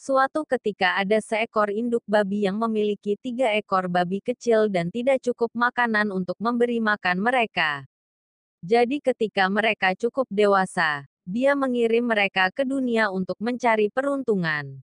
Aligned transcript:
Suatu 0.00 0.48
ketika 0.48 0.96
ada 0.96 1.20
seekor 1.20 1.68
induk 1.68 2.00
babi 2.08 2.48
yang 2.48 2.56
memiliki 2.56 3.20
tiga 3.20 3.52
ekor 3.52 3.84
babi 3.92 4.24
kecil 4.24 4.72
dan 4.72 4.88
tidak 4.88 5.20
cukup 5.20 5.52
makanan 5.52 6.08
untuk 6.08 6.40
memberi 6.40 6.80
makan 6.80 7.20
mereka. 7.20 7.84
Jadi 8.64 9.04
ketika 9.04 9.44
mereka 9.52 9.92
cukup 9.92 10.24
dewasa, 10.32 11.04
dia 11.28 11.52
mengirim 11.52 12.08
mereka 12.08 12.48
ke 12.48 12.64
dunia 12.64 13.12
untuk 13.12 13.36
mencari 13.44 13.92
peruntungan. 13.92 14.80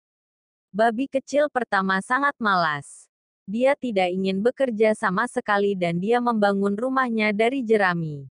Babi 0.76 1.08
kecil 1.08 1.48
pertama 1.48 2.04
sangat 2.04 2.36
malas. 2.36 3.08
Dia 3.48 3.72
tidak 3.80 4.12
ingin 4.12 4.44
bekerja 4.44 5.00
sama 5.00 5.32
sekali 5.32 5.80
dan 5.80 5.96
dia 5.96 6.20
membangun 6.20 6.76
rumahnya 6.76 7.32
dari 7.32 7.64
jerami. 7.64 8.28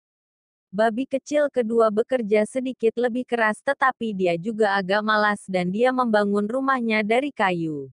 Babi 0.72 1.04
kecil 1.04 1.52
kedua 1.52 1.92
bekerja 1.92 2.48
sedikit 2.48 2.96
lebih 2.96 3.28
keras 3.28 3.60
tetapi 3.60 4.16
dia 4.16 4.40
juga 4.40 4.72
agak 4.72 5.04
malas 5.04 5.44
dan 5.44 5.68
dia 5.68 5.92
membangun 5.92 6.48
rumahnya 6.48 7.04
dari 7.04 7.28
kayu. 7.28 7.92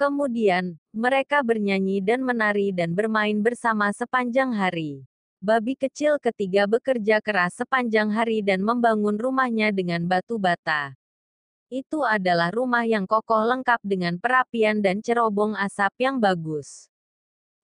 Kemudian, 0.00 0.80
mereka 0.96 1.44
bernyanyi 1.44 2.00
dan 2.00 2.24
menari 2.24 2.72
dan 2.72 2.96
bermain 2.96 3.36
bersama 3.44 3.92
sepanjang 3.92 4.48
hari. 4.48 5.04
Babi 5.44 5.76
kecil 5.76 6.16
ketiga 6.16 6.64
bekerja 6.64 7.20
keras 7.20 7.60
sepanjang 7.60 8.08
hari 8.08 8.40
dan 8.40 8.64
membangun 8.64 9.20
rumahnya 9.20 9.68
dengan 9.68 10.00
batu 10.08 10.40
bata. 10.40 10.96
Itu 11.68 12.08
adalah 12.08 12.48
rumah 12.48 12.88
yang 12.88 13.04
kokoh 13.04 13.44
lengkap 13.44 13.84
dengan 13.84 14.16
perapian 14.16 14.80
dan 14.80 15.04
cerobong 15.04 15.52
asap 15.52 15.92
yang 16.00 16.16
bagus. 16.16 16.88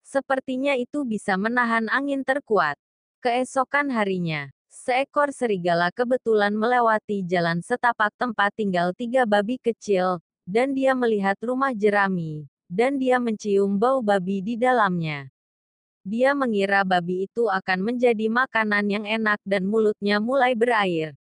Sepertinya 0.04 0.76
itu 0.76 1.08
bisa 1.08 1.40
menahan 1.40 1.88
angin 1.88 2.20
terkuat. 2.20 2.76
Keesokan 3.26 3.90
harinya, 3.90 4.54
seekor 4.70 5.34
serigala 5.34 5.90
kebetulan 5.90 6.54
melewati 6.54 7.26
jalan 7.26 7.58
setapak 7.58 8.14
tempat 8.14 8.54
tinggal 8.54 8.94
tiga 8.94 9.26
babi 9.26 9.58
kecil, 9.58 10.22
dan 10.46 10.70
dia 10.70 10.94
melihat 10.94 11.34
rumah 11.42 11.74
jerami, 11.74 12.46
dan 12.70 13.02
dia 13.02 13.18
mencium 13.18 13.82
bau 13.82 13.98
babi 13.98 14.46
di 14.46 14.54
dalamnya. 14.54 15.26
Dia 16.06 16.38
mengira 16.38 16.86
babi 16.86 17.26
itu 17.26 17.50
akan 17.50 17.82
menjadi 17.82 18.30
makanan 18.30 18.86
yang 18.86 19.02
enak 19.02 19.42
dan 19.42 19.66
mulutnya 19.66 20.22
mulai 20.22 20.54
berair. 20.54 21.18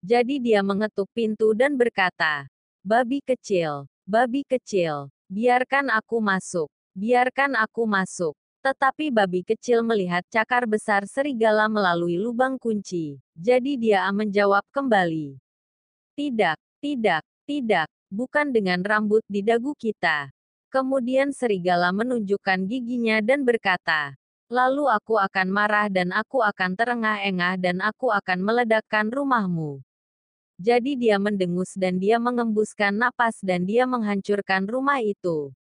Jadi 0.00 0.40
dia 0.40 0.64
mengetuk 0.64 1.12
pintu 1.12 1.52
dan 1.52 1.76
berkata, 1.76 2.48
Babi 2.80 3.20
kecil, 3.20 3.84
babi 4.08 4.40
kecil, 4.40 5.12
biarkan 5.28 5.92
aku 6.00 6.16
masuk, 6.16 6.72
biarkan 6.96 7.60
aku 7.60 7.84
masuk. 7.84 8.32
Tetapi 8.66 9.14
babi 9.14 9.46
kecil 9.46 9.86
melihat 9.86 10.26
cakar 10.26 10.66
besar 10.66 11.06
serigala 11.06 11.70
melalui 11.70 12.18
lubang 12.18 12.58
kunci. 12.58 13.22
Jadi 13.38 13.78
dia 13.78 14.02
menjawab 14.10 14.66
kembali. 14.74 15.38
Tidak, 16.18 16.58
tidak, 16.82 17.22
tidak, 17.46 17.86
bukan 18.10 18.50
dengan 18.50 18.82
rambut 18.82 19.22
di 19.30 19.46
dagu 19.46 19.70
kita. 19.78 20.34
Kemudian 20.66 21.30
serigala 21.30 21.94
menunjukkan 21.94 22.66
giginya 22.66 23.22
dan 23.22 23.46
berkata, 23.46 24.18
Lalu 24.50 24.90
aku 24.90 25.14
akan 25.14 25.46
marah 25.46 25.86
dan 25.86 26.10
aku 26.10 26.42
akan 26.42 26.74
terengah-engah 26.74 27.62
dan 27.62 27.78
aku 27.78 28.10
akan 28.10 28.42
meledakkan 28.42 29.14
rumahmu. 29.14 29.78
Jadi 30.58 30.98
dia 30.98 31.22
mendengus 31.22 31.70
dan 31.78 32.02
dia 32.02 32.18
mengembuskan 32.18 32.98
napas 32.98 33.38
dan 33.46 33.62
dia 33.62 33.86
menghancurkan 33.86 34.66
rumah 34.66 34.98
itu. 34.98 35.54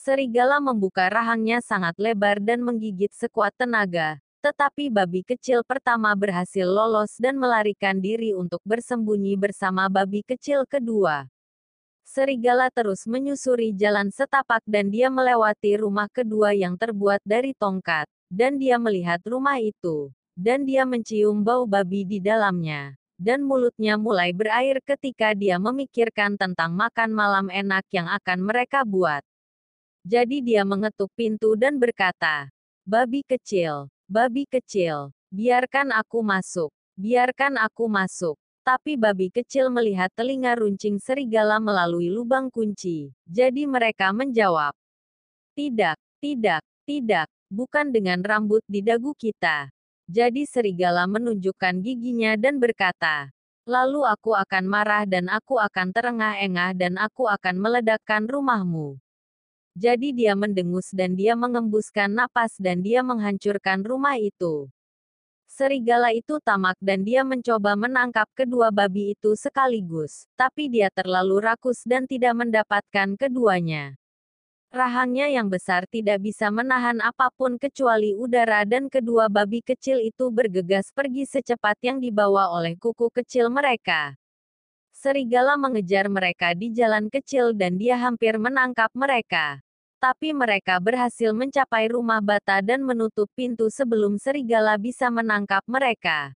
Serigala 0.00 0.64
membuka 0.64 1.12
rahangnya 1.12 1.60
sangat 1.60 1.92
lebar 2.00 2.40
dan 2.40 2.64
menggigit 2.64 3.12
sekuat 3.12 3.52
tenaga, 3.52 4.16
tetapi 4.40 4.88
babi 4.88 5.20
kecil 5.20 5.60
pertama 5.60 6.16
berhasil 6.16 6.64
lolos 6.64 7.20
dan 7.20 7.36
melarikan 7.36 8.00
diri 8.00 8.32
untuk 8.32 8.64
bersembunyi 8.64 9.36
bersama 9.36 9.92
babi 9.92 10.24
kecil 10.24 10.64
kedua. 10.64 11.28
Serigala 12.00 12.72
terus 12.72 13.04
menyusuri 13.04 13.76
jalan 13.76 14.08
setapak 14.08 14.64
dan 14.64 14.88
dia 14.88 15.12
melewati 15.12 15.76
rumah 15.76 16.08
kedua 16.08 16.56
yang 16.56 16.80
terbuat 16.80 17.20
dari 17.20 17.52
tongkat, 17.52 18.08
dan 18.32 18.56
dia 18.56 18.80
melihat 18.80 19.20
rumah 19.28 19.60
itu, 19.60 20.08
dan 20.32 20.64
dia 20.64 20.88
mencium 20.88 21.44
bau 21.44 21.68
babi 21.68 22.08
di 22.08 22.24
dalamnya, 22.24 22.96
dan 23.20 23.44
mulutnya 23.44 24.00
mulai 24.00 24.32
berair 24.32 24.80
ketika 24.80 25.36
dia 25.36 25.60
memikirkan 25.60 26.40
tentang 26.40 26.72
makan 26.72 27.12
malam 27.12 27.52
enak 27.52 27.84
yang 27.92 28.08
akan 28.08 28.48
mereka 28.48 28.80
buat. 28.88 29.20
Jadi 30.10 30.42
dia 30.42 30.66
mengetuk 30.66 31.14
pintu 31.14 31.54
dan 31.54 31.78
berkata, 31.78 32.50
Babi 32.82 33.22
kecil, 33.22 33.86
babi 34.10 34.42
kecil, 34.42 35.14
biarkan 35.30 35.94
aku 35.94 36.18
masuk, 36.26 36.74
biarkan 36.98 37.54
aku 37.54 37.86
masuk. 37.86 38.34
Tapi 38.66 38.98
babi 38.98 39.30
kecil 39.30 39.70
melihat 39.70 40.10
telinga 40.18 40.58
runcing 40.58 40.98
serigala 40.98 41.62
melalui 41.62 42.10
lubang 42.10 42.50
kunci. 42.50 43.14
Jadi 43.22 43.70
mereka 43.70 44.10
menjawab, 44.10 44.74
Tidak, 45.54 45.94
tidak, 46.18 46.66
tidak, 46.82 47.30
bukan 47.46 47.94
dengan 47.94 48.18
rambut 48.26 48.66
di 48.66 48.82
dagu 48.82 49.14
kita. 49.14 49.70
Jadi 50.10 50.42
serigala 50.42 51.06
menunjukkan 51.06 51.86
giginya 51.86 52.34
dan 52.34 52.58
berkata, 52.58 53.30
Lalu 53.62 54.02
aku 54.02 54.34
akan 54.34 54.66
marah 54.66 55.06
dan 55.06 55.30
aku 55.30 55.62
akan 55.62 55.94
terengah-engah 55.94 56.74
dan 56.74 56.98
aku 56.98 57.30
akan 57.30 57.62
meledakkan 57.62 58.26
rumahmu. 58.26 58.98
Jadi 59.78 60.10
dia 60.10 60.34
mendengus 60.34 60.90
dan 60.90 61.14
dia 61.14 61.38
mengembuskan 61.38 62.10
napas 62.10 62.58
dan 62.58 62.82
dia 62.82 63.06
menghancurkan 63.06 63.86
rumah 63.86 64.18
itu. 64.18 64.66
Serigala 65.50 66.14
itu 66.14 66.38
tamak 66.38 66.78
dan 66.78 67.02
dia 67.02 67.26
mencoba 67.26 67.74
menangkap 67.74 68.30
kedua 68.38 68.70
babi 68.70 69.18
itu 69.18 69.34
sekaligus, 69.34 70.30
tapi 70.38 70.70
dia 70.70 70.90
terlalu 70.94 71.42
rakus 71.42 71.82
dan 71.82 72.06
tidak 72.06 72.38
mendapatkan 72.38 73.18
keduanya. 73.18 73.98
Rahangnya 74.70 75.26
yang 75.26 75.50
besar 75.50 75.90
tidak 75.90 76.22
bisa 76.22 76.46
menahan 76.54 77.02
apa 77.02 77.34
pun 77.34 77.58
kecuali 77.58 78.14
udara 78.14 78.62
dan 78.62 78.86
kedua 78.86 79.26
babi 79.26 79.66
kecil 79.66 79.98
itu 79.98 80.30
bergegas 80.30 80.94
pergi 80.94 81.26
secepat 81.26 81.74
yang 81.82 81.98
dibawa 81.98 82.54
oleh 82.54 82.78
kuku 82.78 83.10
kecil 83.10 83.50
mereka. 83.50 84.14
Serigala 85.00 85.56
mengejar 85.56 86.12
mereka 86.12 86.52
di 86.52 86.68
jalan 86.76 87.08
kecil 87.08 87.56
dan 87.56 87.80
dia 87.80 87.96
hampir 87.96 88.36
menangkap 88.36 88.92
mereka. 88.92 89.64
Tapi 89.96 90.36
mereka 90.36 90.76
berhasil 90.76 91.32
mencapai 91.32 91.88
rumah 91.88 92.20
bata 92.20 92.60
dan 92.60 92.84
menutup 92.84 93.24
pintu 93.32 93.72
sebelum 93.72 94.20
serigala 94.20 94.76
bisa 94.76 95.08
menangkap 95.08 95.64
mereka. 95.64 96.36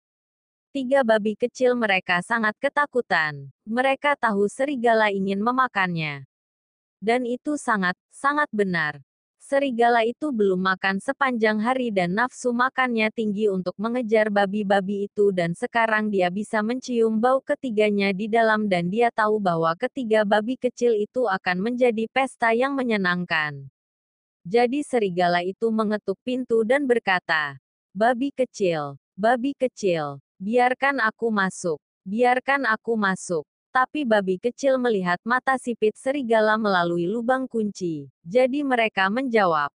Tiga 0.70 1.02
babi 1.02 1.34
kecil 1.34 1.74
mereka 1.74 2.22
sangat 2.22 2.54
ketakutan. 2.62 3.50
Mereka 3.66 4.14
tahu 4.14 4.46
serigala 4.46 5.10
ingin 5.10 5.42
memakannya. 5.42 6.22
Dan 7.02 7.26
itu 7.26 7.58
sangat, 7.58 7.98
sangat 8.14 8.46
benar. 8.54 9.02
Serigala 9.52 10.00
itu 10.08 10.32
belum 10.32 10.64
makan 10.64 10.96
sepanjang 10.96 11.60
hari 11.60 11.92
dan 11.92 12.16
nafsu 12.16 12.56
makannya 12.56 13.12
tinggi 13.12 13.52
untuk 13.52 13.76
mengejar 13.76 14.32
babi-babi 14.32 15.12
itu 15.12 15.28
dan 15.28 15.52
sekarang 15.52 16.08
dia 16.08 16.32
bisa 16.32 16.64
mencium 16.64 17.20
bau 17.20 17.44
ketiganya 17.44 18.16
di 18.16 18.32
dalam 18.32 18.64
dan 18.64 18.88
dia 18.88 19.12
tahu 19.12 19.36
bahwa 19.36 19.76
ketiga 19.76 20.24
babi 20.24 20.56
kecil 20.56 20.96
itu 20.96 21.28
akan 21.28 21.68
menjadi 21.68 22.08
pesta 22.08 22.56
yang 22.56 22.72
menyenangkan. 22.72 23.68
Jadi 24.48 24.80
serigala 24.80 25.44
itu 25.44 25.68
mengetuk 25.68 26.16
pintu 26.24 26.64
dan 26.64 26.88
berkata, 26.88 27.60
Babi 27.92 28.32
kecil, 28.32 28.96
babi 29.20 29.52
kecil, 29.52 30.24
biarkan 30.40 30.96
aku 30.96 31.28
masuk, 31.28 31.76
biarkan 32.08 32.64
aku 32.72 32.96
masuk. 32.96 33.44
Tapi 33.72 34.04
babi 34.04 34.36
kecil 34.36 34.76
melihat 34.76 35.16
mata 35.24 35.56
sipit 35.56 35.96
serigala 35.96 36.60
melalui 36.60 37.08
lubang 37.08 37.48
kunci. 37.48 38.12
Jadi 38.20 38.60
mereka 38.60 39.08
menjawab, 39.08 39.72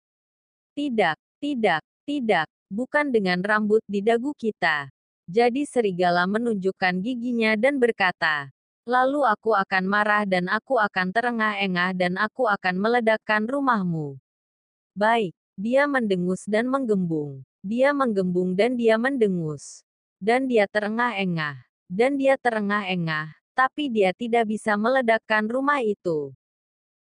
Tidak, 0.76 1.16
tidak, 1.40 1.80
tidak, 2.04 2.52
bukan 2.68 3.08
dengan 3.08 3.40
rambut 3.40 3.80
di 3.88 4.04
dagu 4.04 4.36
kita. 4.36 4.92
Jadi 5.32 5.64
serigala 5.64 6.28
menunjukkan 6.28 7.00
giginya 7.00 7.56
dan 7.56 7.80
berkata, 7.80 8.52
Lalu 8.84 9.24
aku 9.24 9.56
akan 9.56 9.88
marah 9.88 10.28
dan 10.28 10.52
aku 10.52 10.76
akan 10.76 11.16
terengah-engah 11.16 11.96
dan 11.96 12.20
aku 12.20 12.52
akan 12.52 12.76
meledakkan 12.76 13.48
rumahmu. 13.48 14.20
Baik, 14.92 15.32
dia 15.56 15.88
mendengus 15.88 16.44
dan 16.44 16.68
menggembung. 16.68 17.48
Dia 17.64 17.96
menggembung 17.96 18.60
dan 18.60 18.76
dia 18.76 19.00
mendengus. 19.00 19.88
Dan 20.20 20.52
dia 20.52 20.68
terengah-engah. 20.68 21.64
Dan 21.88 22.20
dia 22.20 22.36
terengah-engah 22.36 23.45
tapi 23.56 23.88
dia 23.88 24.12
tidak 24.12 24.52
bisa 24.52 24.76
meledakkan 24.76 25.48
rumah 25.48 25.80
itu. 25.80 26.36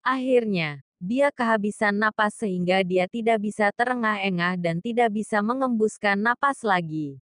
Akhirnya, 0.02 0.82
dia 1.00 1.32
kehabisan 1.32 1.96
napas 1.96 2.42
sehingga 2.42 2.84
dia 2.84 3.08
tidak 3.08 3.40
bisa 3.40 3.72
terengah-engah 3.72 4.60
dan 4.60 4.82
tidak 4.84 5.14
bisa 5.16 5.40
mengembuskan 5.40 6.20
napas 6.20 6.66
lagi. 6.66 7.22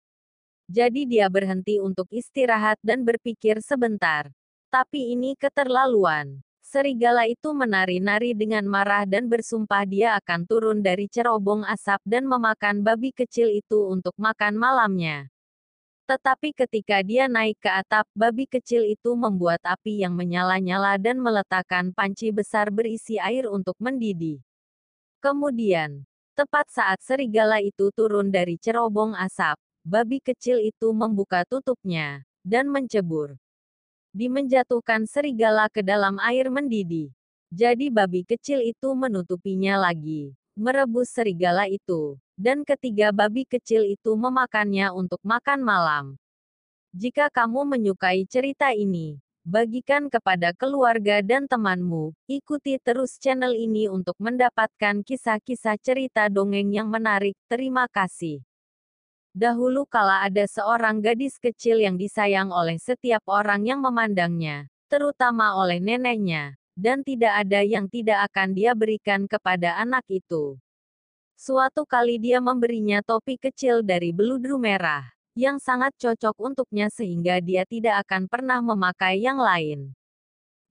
Jadi 0.68 1.06
dia 1.08 1.30
berhenti 1.30 1.78
untuk 1.78 2.10
istirahat 2.12 2.76
dan 2.82 3.06
berpikir 3.06 3.62
sebentar. 3.62 4.28
Tapi 4.68 5.14
ini 5.14 5.38
keterlaluan. 5.38 6.42
Serigala 6.64 7.28
itu 7.28 7.52
menari-nari 7.52 8.32
dengan 8.32 8.64
marah 8.64 9.04
dan 9.04 9.28
bersumpah 9.28 9.84
dia 9.84 10.16
akan 10.16 10.48
turun 10.48 10.80
dari 10.80 11.04
cerobong 11.04 11.68
asap 11.68 12.00
dan 12.08 12.24
memakan 12.24 12.80
babi 12.80 13.12
kecil 13.12 13.52
itu 13.52 13.92
untuk 13.92 14.16
makan 14.16 14.56
malamnya. 14.56 15.28
Tetapi 16.12 16.52
ketika 16.52 17.00
dia 17.00 17.24
naik 17.24 17.56
ke 17.56 17.72
atap, 17.72 18.04
babi 18.12 18.44
kecil 18.44 18.84
itu 18.84 19.16
membuat 19.16 19.64
api 19.64 20.04
yang 20.04 20.12
menyala-nyala 20.12 21.00
dan 21.00 21.16
meletakkan 21.16 21.88
panci 21.88 22.28
besar 22.28 22.68
berisi 22.68 23.16
air 23.16 23.48
untuk 23.48 23.72
mendidih. 23.80 24.44
Kemudian, 25.24 26.04
tepat 26.36 26.68
saat 26.68 27.00
serigala 27.00 27.64
itu 27.64 27.88
turun 27.96 28.28
dari 28.28 28.60
cerobong 28.60 29.16
asap, 29.16 29.56
babi 29.88 30.20
kecil 30.20 30.60
itu 30.60 30.92
membuka 30.92 31.48
tutupnya 31.48 32.28
dan 32.44 32.68
mencebur. 32.68 33.40
Di 34.12 34.28
menjatuhkan 34.28 35.08
serigala 35.08 35.72
ke 35.72 35.80
dalam 35.80 36.20
air 36.20 36.52
mendidih. 36.52 37.08
Jadi 37.48 37.88
babi 37.88 38.28
kecil 38.28 38.60
itu 38.60 38.92
menutupinya 38.92 39.80
lagi, 39.80 40.36
merebus 40.58 41.12
serigala 41.12 41.68
itu, 41.68 42.20
dan 42.38 42.66
ketiga 42.66 43.10
babi 43.10 43.48
kecil 43.48 43.84
itu 43.86 44.12
memakannya 44.14 44.92
untuk 44.92 45.20
makan 45.24 45.60
malam. 45.64 46.04
Jika 46.92 47.32
kamu 47.32 47.64
menyukai 47.64 48.28
cerita 48.28 48.70
ini, 48.76 49.16
bagikan 49.42 50.06
kepada 50.06 50.54
keluarga 50.54 51.18
dan 51.18 51.50
temanmu. 51.50 52.14
Ikuti 52.30 52.78
terus 52.78 53.18
channel 53.18 53.56
ini 53.58 53.90
untuk 53.90 54.14
mendapatkan 54.22 55.02
kisah-kisah 55.02 55.74
cerita 55.82 56.30
dongeng 56.30 56.70
yang 56.70 56.86
menarik. 56.86 57.34
Terima 57.50 57.90
kasih. 57.90 58.44
Dahulu 59.32 59.88
kala 59.88 60.28
ada 60.28 60.44
seorang 60.44 61.00
gadis 61.00 61.40
kecil 61.40 61.80
yang 61.80 61.96
disayang 61.96 62.52
oleh 62.52 62.76
setiap 62.76 63.24
orang 63.24 63.64
yang 63.64 63.80
memandangnya, 63.80 64.68
terutama 64.92 65.56
oleh 65.56 65.80
neneknya, 65.80 66.60
dan 66.72 67.04
tidak 67.04 67.44
ada 67.44 67.60
yang 67.60 67.88
tidak 67.88 68.28
akan 68.32 68.56
dia 68.56 68.72
berikan 68.72 69.28
kepada 69.28 69.76
anak 69.80 70.04
itu. 70.08 70.56
Suatu 71.36 71.82
kali 71.82 72.22
dia 72.22 72.38
memberinya 72.38 73.02
topi 73.02 73.34
kecil 73.34 73.82
dari 73.82 74.14
beludru 74.14 74.56
merah, 74.62 75.10
yang 75.32 75.56
sangat 75.58 75.96
cocok 75.98 76.36
untuknya 76.38 76.92
sehingga 76.92 77.40
dia 77.40 77.64
tidak 77.64 78.04
akan 78.06 78.28
pernah 78.28 78.60
memakai 78.60 79.18
yang 79.20 79.40
lain. 79.40 79.90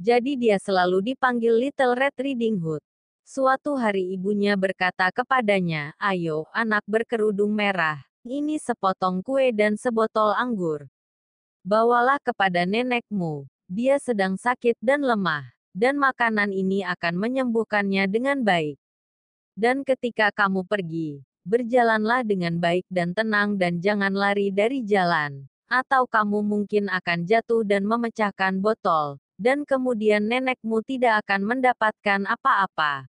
Jadi 0.01 0.33
dia 0.33 0.57
selalu 0.57 1.13
dipanggil 1.13 1.53
Little 1.53 1.93
Red 1.93 2.15
Riding 2.17 2.57
Hood. 2.57 2.81
Suatu 3.21 3.77
hari 3.77 4.17
ibunya 4.17 4.57
berkata 4.57 5.13
kepadanya, 5.13 5.93
ayo, 6.01 6.49
anak 6.57 6.81
berkerudung 6.89 7.53
merah, 7.53 8.01
ini 8.25 8.57
sepotong 8.57 9.21
kue 9.21 9.53
dan 9.53 9.77
sebotol 9.77 10.33
anggur. 10.33 10.89
Bawalah 11.61 12.17
kepada 12.17 12.65
nenekmu. 12.65 13.45
Dia 13.69 14.01
sedang 14.01 14.35
sakit 14.35 14.75
dan 14.81 15.05
lemah, 15.05 15.47
dan 15.71 15.99
makanan 15.99 16.51
ini 16.51 16.83
akan 16.83 17.15
menyembuhkannya 17.19 18.07
dengan 18.07 18.43
baik. 18.43 18.79
Dan 19.57 19.83
ketika 19.83 20.31
kamu 20.31 20.63
pergi, 20.63 21.23
berjalanlah 21.43 22.23
dengan 22.23 22.59
baik 22.59 22.87
dan 22.87 23.11
tenang 23.11 23.59
dan 23.59 23.83
jangan 23.83 24.15
lari 24.15 24.51
dari 24.51 24.83
jalan, 24.83 25.47
atau 25.67 26.07
kamu 26.07 26.43
mungkin 26.43 26.87
akan 26.87 27.27
jatuh 27.27 27.63
dan 27.67 27.83
memecahkan 27.83 28.59
botol, 28.59 29.19
dan 29.35 29.63
kemudian 29.67 30.23
nenekmu 30.23 30.83
tidak 30.83 31.23
akan 31.25 31.47
mendapatkan 31.47 32.21
apa-apa. 32.27 33.09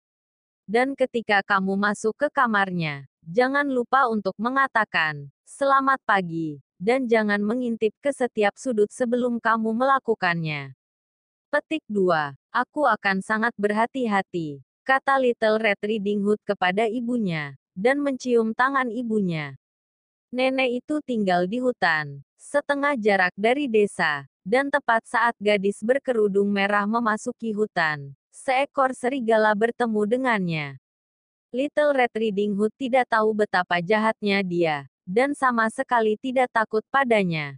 Dan 0.67 0.99
ketika 0.99 1.41
kamu 1.47 1.79
masuk 1.79 2.17
ke 2.19 2.29
kamarnya, 2.29 3.07
Jangan 3.27 3.67
lupa 3.67 4.07
untuk 4.07 4.39
mengatakan, 4.39 5.35
selamat 5.43 5.99
pagi, 6.07 6.63
dan 6.79 7.11
jangan 7.11 7.43
mengintip 7.43 7.91
ke 7.99 8.15
setiap 8.15 8.55
sudut 8.55 8.87
sebelum 8.87 9.43
kamu 9.43 9.75
melakukannya. 9.75 10.79
Petik 11.47 11.87
2. 11.87 12.35
Aku 12.51 12.91
akan 12.91 13.23
sangat 13.23 13.55
berhati-hati, 13.55 14.67
kata 14.83 15.15
Little 15.15 15.63
Red 15.63 15.79
Riding 15.79 16.19
Hood 16.27 16.43
kepada 16.43 16.91
ibunya, 16.91 17.55
dan 17.71 18.03
mencium 18.03 18.51
tangan 18.51 18.91
ibunya. 18.91 19.55
Nenek 20.35 20.83
itu 20.83 20.99
tinggal 21.07 21.47
di 21.47 21.63
hutan, 21.63 22.27
setengah 22.35 22.99
jarak 22.99 23.31
dari 23.39 23.71
desa, 23.71 24.27
dan 24.43 24.75
tepat 24.75 25.07
saat 25.07 25.39
gadis 25.39 25.79
berkerudung 25.87 26.51
merah 26.51 26.83
memasuki 26.83 27.55
hutan, 27.55 28.19
seekor 28.35 28.91
serigala 28.91 29.55
bertemu 29.55 30.03
dengannya. 30.03 30.69
Little 31.55 31.95
Red 31.95 32.11
Riding 32.11 32.59
Hood 32.59 32.75
tidak 32.75 33.07
tahu 33.07 33.31
betapa 33.39 33.79
jahatnya 33.79 34.43
dia, 34.43 34.91
dan 35.07 35.31
sama 35.31 35.71
sekali 35.71 36.19
tidak 36.19 36.51
takut 36.51 36.83
padanya. 36.91 37.55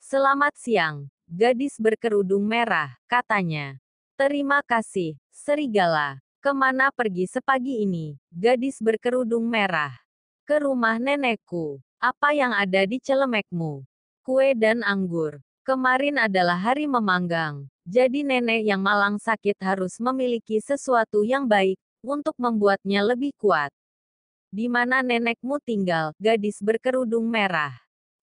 Selamat 0.00 0.56
siang, 0.56 1.11
gadis 1.32 1.80
berkerudung 1.80 2.44
merah, 2.44 2.92
katanya. 3.08 3.80
Terima 4.20 4.60
kasih, 4.60 5.16
serigala. 5.32 6.20
Ke 6.44 6.52
mana 6.52 6.92
pergi 6.92 7.24
sepagi 7.24 7.88
ini, 7.88 8.20
gadis 8.28 8.84
berkerudung 8.84 9.48
merah? 9.48 9.96
Ke 10.44 10.60
rumah 10.60 11.00
nenekku. 11.00 11.80
Apa 11.96 12.36
yang 12.36 12.52
ada 12.52 12.84
di 12.84 13.00
celemekmu? 13.00 13.80
Kue 14.20 14.52
dan 14.52 14.84
anggur. 14.84 15.40
Kemarin 15.64 16.20
adalah 16.20 16.58
hari 16.60 16.84
memanggang, 16.84 17.64
jadi 17.88 18.26
nenek 18.26 18.68
yang 18.68 18.82
malang 18.84 19.16
sakit 19.16 19.56
harus 19.62 19.96
memiliki 20.02 20.60
sesuatu 20.60 21.24
yang 21.24 21.48
baik, 21.48 21.80
untuk 22.04 22.34
membuatnya 22.36 23.00
lebih 23.06 23.32
kuat. 23.38 23.72
Di 24.52 24.68
mana 24.68 25.00
nenekmu 25.00 25.62
tinggal, 25.64 26.12
gadis 26.20 26.60
berkerudung 26.60 27.24
merah. 27.24 27.72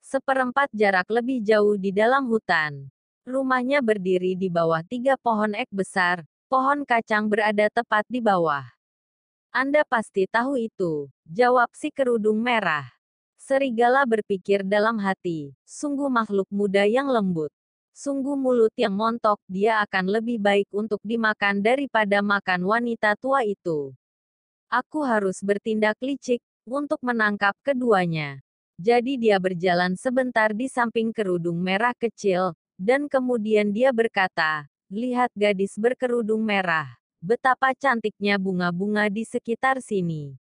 Seperempat 0.03 0.69
jarak 0.75 1.09
lebih 1.09 1.41
jauh 1.41 1.73
di 1.79 1.89
dalam 1.89 2.27
hutan. 2.27 2.91
Rumahnya 3.27 3.83
berdiri 3.83 4.37
di 4.37 4.47
bawah 4.47 4.83
tiga 4.85 5.19
pohon 5.19 5.55
ek 5.57 5.71
besar, 5.71 6.23
pohon 6.47 6.87
kacang 6.87 7.27
berada 7.27 7.67
tepat 7.67 8.07
di 8.07 8.23
bawah. 8.23 8.63
Anda 9.49 9.81
pasti 9.83 10.29
tahu 10.29 10.59
itu, 10.59 11.09
jawab 11.25 11.73
si 11.73 11.89
kerudung 11.89 12.39
merah. 12.39 12.85
Serigala 13.39 14.05
berpikir 14.05 14.61
dalam 14.61 15.01
hati, 15.01 15.57
sungguh 15.65 16.07
makhluk 16.07 16.45
muda 16.53 16.85
yang 16.85 17.09
lembut. 17.09 17.49
Sungguh 17.97 18.37
mulut 18.37 18.71
yang 18.77 18.95
montok, 18.95 19.41
dia 19.49 19.83
akan 19.83 20.07
lebih 20.07 20.39
baik 20.39 20.69
untuk 20.71 21.01
dimakan 21.03 21.59
daripada 21.59 22.23
makan 22.23 22.63
wanita 22.63 23.17
tua 23.19 23.43
itu. 23.43 23.91
Aku 24.69 25.01
harus 25.01 25.41
bertindak 25.41 25.97
licik, 25.99 26.39
untuk 26.69 27.01
menangkap 27.01 27.57
keduanya. 27.65 28.39
Jadi 28.79 29.19
dia 29.19 29.41
berjalan 29.41 29.97
sebentar 29.97 30.53
di 30.55 30.69
samping 30.71 31.11
kerudung 31.11 31.59
merah 31.59 31.91
kecil, 31.97 32.55
dan 32.79 33.11
kemudian 33.11 33.75
dia 33.75 33.91
berkata, 33.91 34.71
Lihat 34.89 35.29
gadis 35.37 35.77
berkerudung 35.77 36.41
merah, 36.41 36.97
betapa 37.21 37.75
cantiknya 37.77 38.41
bunga-bunga 38.41 39.05
di 39.05 39.21
sekitar 39.21 39.83
sini. 39.85 40.33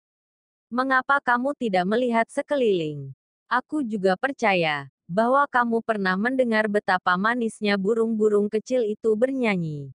Mengapa 0.72 1.20
kamu 1.20 1.52
tidak 1.58 1.84
melihat 1.84 2.24
sekeliling? 2.32 3.12
Aku 3.50 3.84
juga 3.84 4.16
percaya, 4.16 4.88
bahwa 5.04 5.44
kamu 5.48 5.84
pernah 5.84 6.16
mendengar 6.16 6.68
betapa 6.68 7.16
manisnya 7.20 7.76
burung-burung 7.76 8.48
kecil 8.48 8.84
itu 8.84 9.12
bernyanyi. 9.16 9.92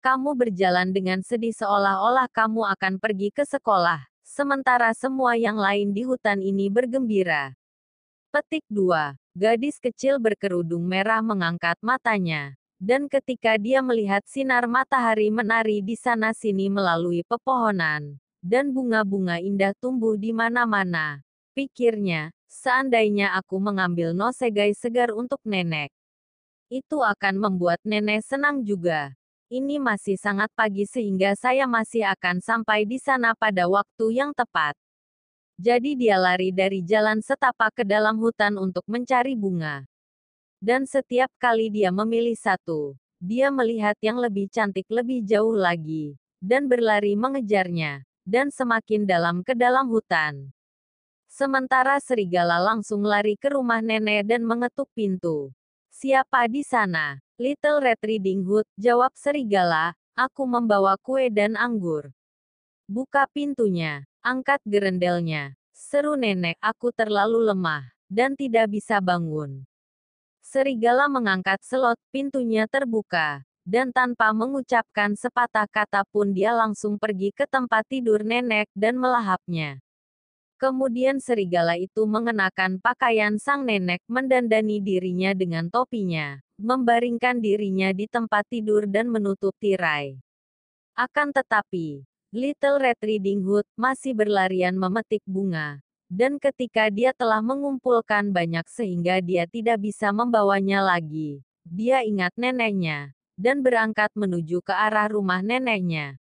Kamu 0.00 0.32
berjalan 0.32 0.96
dengan 0.96 1.20
sedih 1.20 1.52
seolah-olah 1.52 2.28
kamu 2.32 2.64
akan 2.72 2.96
pergi 2.96 3.28
ke 3.32 3.44
sekolah, 3.44 4.00
sementara 4.24 4.92
semua 4.96 5.36
yang 5.36 5.60
lain 5.60 5.92
di 5.92 6.08
hutan 6.08 6.40
ini 6.40 6.72
bergembira. 6.72 7.59
Petik 8.30 8.62
2. 8.70 9.18
Gadis 9.34 9.82
kecil 9.82 10.22
berkerudung 10.22 10.86
merah 10.86 11.18
mengangkat 11.18 11.74
matanya, 11.82 12.54
dan 12.78 13.10
ketika 13.10 13.58
dia 13.58 13.82
melihat 13.82 14.22
sinar 14.26 14.70
matahari 14.70 15.34
menari 15.34 15.82
di 15.82 15.98
sana-sini 15.98 16.70
melalui 16.70 17.26
pepohonan, 17.26 18.22
dan 18.38 18.70
bunga-bunga 18.70 19.42
indah 19.42 19.74
tumbuh 19.82 20.14
di 20.14 20.30
mana-mana, 20.30 21.22
pikirnya, 21.58 22.30
Seandainya 22.50 23.38
aku 23.38 23.62
mengambil 23.62 24.10
nosegai 24.10 24.74
segar 24.74 25.14
untuk 25.14 25.38
nenek. 25.46 25.94
Itu 26.66 26.98
akan 26.98 27.38
membuat 27.38 27.78
nenek 27.86 28.26
senang 28.26 28.66
juga. 28.66 29.14
Ini 29.54 29.78
masih 29.78 30.18
sangat 30.18 30.50
pagi 30.58 30.82
sehingga 30.82 31.38
saya 31.38 31.70
masih 31.70 32.02
akan 32.10 32.42
sampai 32.42 32.82
di 32.82 32.98
sana 32.98 33.38
pada 33.38 33.70
waktu 33.70 34.18
yang 34.18 34.34
tepat. 34.34 34.74
Jadi 35.60 35.92
dia 35.92 36.16
lari 36.16 36.56
dari 36.56 36.80
jalan 36.80 37.20
setapak 37.20 37.76
ke 37.76 37.84
dalam 37.84 38.16
hutan 38.16 38.56
untuk 38.56 38.80
mencari 38.88 39.36
bunga. 39.36 39.84
Dan 40.56 40.88
setiap 40.88 41.28
kali 41.36 41.68
dia 41.68 41.92
memilih 41.92 42.32
satu, 42.32 42.96
dia 43.20 43.52
melihat 43.52 43.92
yang 44.00 44.16
lebih 44.16 44.48
cantik 44.48 44.88
lebih 44.88 45.20
jauh 45.20 45.52
lagi, 45.52 46.16
dan 46.40 46.64
berlari 46.64 47.12
mengejarnya, 47.12 48.08
dan 48.24 48.48
semakin 48.48 49.04
dalam 49.04 49.44
ke 49.44 49.52
dalam 49.52 49.84
hutan. 49.92 50.48
Sementara 51.28 52.00
serigala 52.00 52.56
langsung 52.56 53.04
lari 53.04 53.36
ke 53.36 53.52
rumah 53.52 53.84
nenek 53.84 54.24
dan 54.24 54.40
mengetuk 54.40 54.88
pintu. 54.96 55.52
Siapa 55.92 56.48
di 56.48 56.64
sana? 56.64 57.20
Little 57.36 57.84
Red 57.84 58.00
Riding 58.00 58.48
Hood, 58.48 58.64
jawab 58.80 59.12
serigala, 59.12 59.92
aku 60.16 60.48
membawa 60.48 60.96
kue 60.96 61.28
dan 61.28 61.52
anggur. 61.52 62.08
Buka 62.90 63.30
pintunya, 63.30 64.02
angkat 64.18 64.58
gerendelnya. 64.66 65.54
Seru 65.70 66.18
nenek, 66.18 66.58
aku 66.58 66.90
terlalu 66.90 67.38
lemah, 67.46 67.86
dan 68.10 68.34
tidak 68.34 68.66
bisa 68.66 68.98
bangun. 68.98 69.62
Serigala 70.42 71.06
mengangkat 71.06 71.62
selot, 71.62 71.94
pintunya 72.10 72.66
terbuka, 72.66 73.46
dan 73.62 73.94
tanpa 73.94 74.34
mengucapkan 74.34 75.14
sepatah 75.14 75.70
kata 75.70 76.02
pun 76.10 76.34
dia 76.34 76.50
langsung 76.50 76.98
pergi 76.98 77.30
ke 77.30 77.46
tempat 77.46 77.86
tidur 77.86 78.26
nenek 78.26 78.66
dan 78.74 78.98
melahapnya. 78.98 79.78
Kemudian 80.58 81.22
serigala 81.22 81.78
itu 81.78 82.02
mengenakan 82.10 82.82
pakaian 82.82 83.38
sang 83.38 83.62
nenek 83.70 84.02
mendandani 84.10 84.82
dirinya 84.82 85.30
dengan 85.30 85.70
topinya, 85.70 86.42
membaringkan 86.58 87.38
dirinya 87.38 87.94
di 87.94 88.10
tempat 88.10 88.50
tidur 88.50 88.90
dan 88.90 89.06
menutup 89.14 89.54
tirai. 89.62 90.18
Akan 90.98 91.30
tetapi, 91.30 92.09
Little 92.30 92.78
Red 92.78 93.02
Riding 93.02 93.42
Hood 93.42 93.66
masih 93.74 94.14
berlarian 94.14 94.78
memetik 94.78 95.18
bunga. 95.26 95.82
Dan 96.06 96.38
ketika 96.38 96.86
dia 96.86 97.10
telah 97.10 97.42
mengumpulkan 97.42 98.30
banyak 98.30 98.62
sehingga 98.70 99.18
dia 99.18 99.50
tidak 99.50 99.82
bisa 99.82 100.14
membawanya 100.14 100.78
lagi, 100.78 101.42
dia 101.66 102.06
ingat 102.06 102.30
neneknya, 102.38 103.18
dan 103.34 103.66
berangkat 103.66 104.14
menuju 104.14 104.62
ke 104.62 104.70
arah 104.70 105.10
rumah 105.10 105.42
neneknya. 105.42 106.22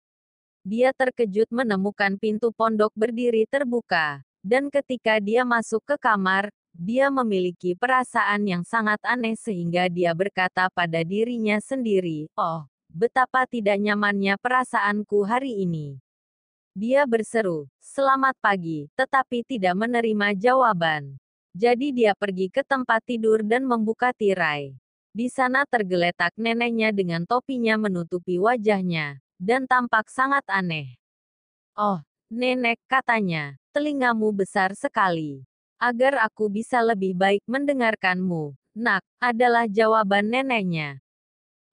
Dia 0.67 0.91
terkejut 0.91 1.47
menemukan 1.55 2.19
pintu 2.19 2.51
pondok 2.51 2.91
berdiri 2.99 3.47
terbuka, 3.47 4.27
dan 4.43 4.75
ketika 4.75 5.23
dia 5.23 5.47
masuk 5.47 5.87
ke 5.87 5.95
kamar, 6.03 6.51
dia 6.75 7.15
memiliki 7.15 7.79
perasaan 7.79 8.43
yang 8.43 8.67
sangat 8.67 8.99
aneh 9.07 9.39
sehingga 9.39 9.87
dia 9.87 10.11
berkata 10.19 10.67
pada 10.67 11.07
dirinya 11.07 11.63
sendiri, 11.63 12.27
"Oh, 12.35 12.67
Betapa 12.93 13.49
tidak 13.49 13.81
nyamannya 13.81 14.37
perasaanku 14.37 15.25
hari 15.25 15.65
ini. 15.65 15.97
Dia 16.77 17.09
berseru, 17.09 17.65
selamat 17.81 18.37
pagi, 18.37 18.93
tetapi 18.93 19.49
tidak 19.49 19.73
menerima 19.81 20.37
jawaban. 20.37 21.17
Jadi 21.57 21.97
dia 21.97 22.13
pergi 22.13 22.53
ke 22.53 22.61
tempat 22.61 23.01
tidur 23.09 23.41
dan 23.49 23.65
membuka 23.65 24.13
tirai. 24.13 24.77
Di 25.09 25.33
sana 25.33 25.65
tergeletak 25.65 26.37
neneknya 26.37 26.93
dengan 26.93 27.25
topinya 27.25 27.81
menutupi 27.81 28.37
wajahnya, 28.37 29.25
dan 29.41 29.65
tampak 29.65 30.13
sangat 30.13 30.45
aneh. 30.53 30.93
Oh, 31.73 31.97
nenek, 32.29 32.77
katanya, 32.93 33.57
telingamu 33.73 34.37
besar 34.37 34.77
sekali. 34.77 35.49
Agar 35.81 36.29
aku 36.29 36.53
bisa 36.53 36.85
lebih 36.85 37.17
baik 37.17 37.41
mendengarkanmu, 37.49 38.53
nak, 38.77 39.01
adalah 39.17 39.65
jawaban 39.65 40.29
neneknya. 40.29 41.01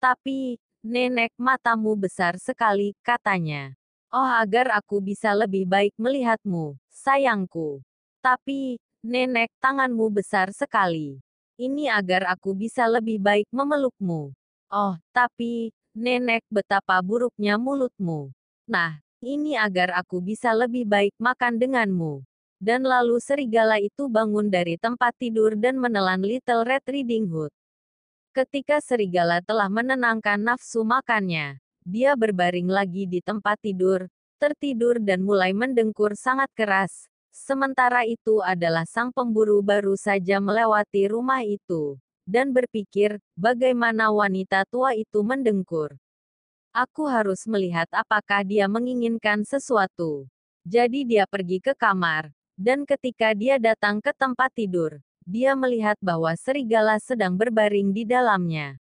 Tapi, 0.04 0.60
Nenek, 0.86 1.34
matamu 1.42 1.98
besar 1.98 2.38
sekali, 2.38 2.94
katanya. 3.02 3.74
Oh 4.14 4.30
agar 4.38 4.70
aku 4.78 5.02
bisa 5.02 5.34
lebih 5.34 5.66
baik 5.66 5.98
melihatmu, 5.98 6.78
sayangku. 6.94 7.82
Tapi, 8.22 8.78
nenek, 9.02 9.50
tanganmu 9.58 10.14
besar 10.14 10.54
sekali. 10.54 11.18
Ini 11.58 11.90
agar 11.90 12.30
aku 12.30 12.54
bisa 12.54 12.86
lebih 12.86 13.18
baik 13.18 13.50
memelukmu. 13.50 14.30
Oh, 14.70 14.94
tapi, 15.10 15.74
nenek, 15.98 16.46
betapa 16.54 17.02
buruknya 17.02 17.58
mulutmu. 17.58 18.30
Nah, 18.70 19.02
ini 19.26 19.58
agar 19.58 19.90
aku 19.98 20.22
bisa 20.22 20.54
lebih 20.54 20.86
baik 20.86 21.18
makan 21.18 21.58
denganmu. 21.58 22.22
Dan 22.62 22.86
lalu 22.86 23.18
serigala 23.18 23.82
itu 23.82 24.06
bangun 24.06 24.54
dari 24.54 24.78
tempat 24.78 25.18
tidur 25.18 25.58
dan 25.58 25.82
menelan 25.82 26.22
Little 26.22 26.62
Red 26.62 26.86
Riding 26.86 27.26
Hood. 27.26 27.50
Ketika 28.36 28.84
serigala 28.84 29.40
telah 29.40 29.72
menenangkan 29.72 30.36
nafsu 30.36 30.84
makannya, 30.84 31.56
dia 31.88 32.20
berbaring 32.20 32.68
lagi 32.68 33.08
di 33.08 33.24
tempat 33.24 33.56
tidur, 33.64 34.12
tertidur 34.44 35.00
dan 35.00 35.24
mulai 35.24 35.56
mendengkur 35.56 36.20
sangat 36.20 36.52
keras. 36.52 37.08
Sementara 37.32 38.04
itu 38.04 38.44
adalah 38.44 38.84
sang 38.84 39.16
pemburu 39.16 39.64
baru 39.64 39.96
saja 39.96 40.44
melewati 40.44 41.08
rumah 41.08 41.48
itu, 41.48 41.96
dan 42.28 42.52
berpikir, 42.52 43.24
bagaimana 43.40 44.12
wanita 44.12 44.68
tua 44.68 44.92
itu 45.00 45.24
mendengkur. 45.24 45.96
Aku 46.76 47.08
harus 47.08 47.48
melihat 47.48 47.88
apakah 47.96 48.44
dia 48.44 48.68
menginginkan 48.68 49.48
sesuatu. 49.48 50.28
Jadi 50.68 51.08
dia 51.08 51.24
pergi 51.24 51.64
ke 51.64 51.72
kamar, 51.72 52.36
dan 52.60 52.84
ketika 52.84 53.32
dia 53.32 53.56
datang 53.64 54.04
ke 54.04 54.12
tempat 54.12 54.52
tidur, 54.52 55.05
dia 55.26 55.58
melihat 55.58 55.98
bahwa 55.98 56.32
serigala 56.38 57.02
sedang 57.02 57.34
berbaring 57.34 57.90
di 57.90 58.06
dalamnya. 58.06 58.78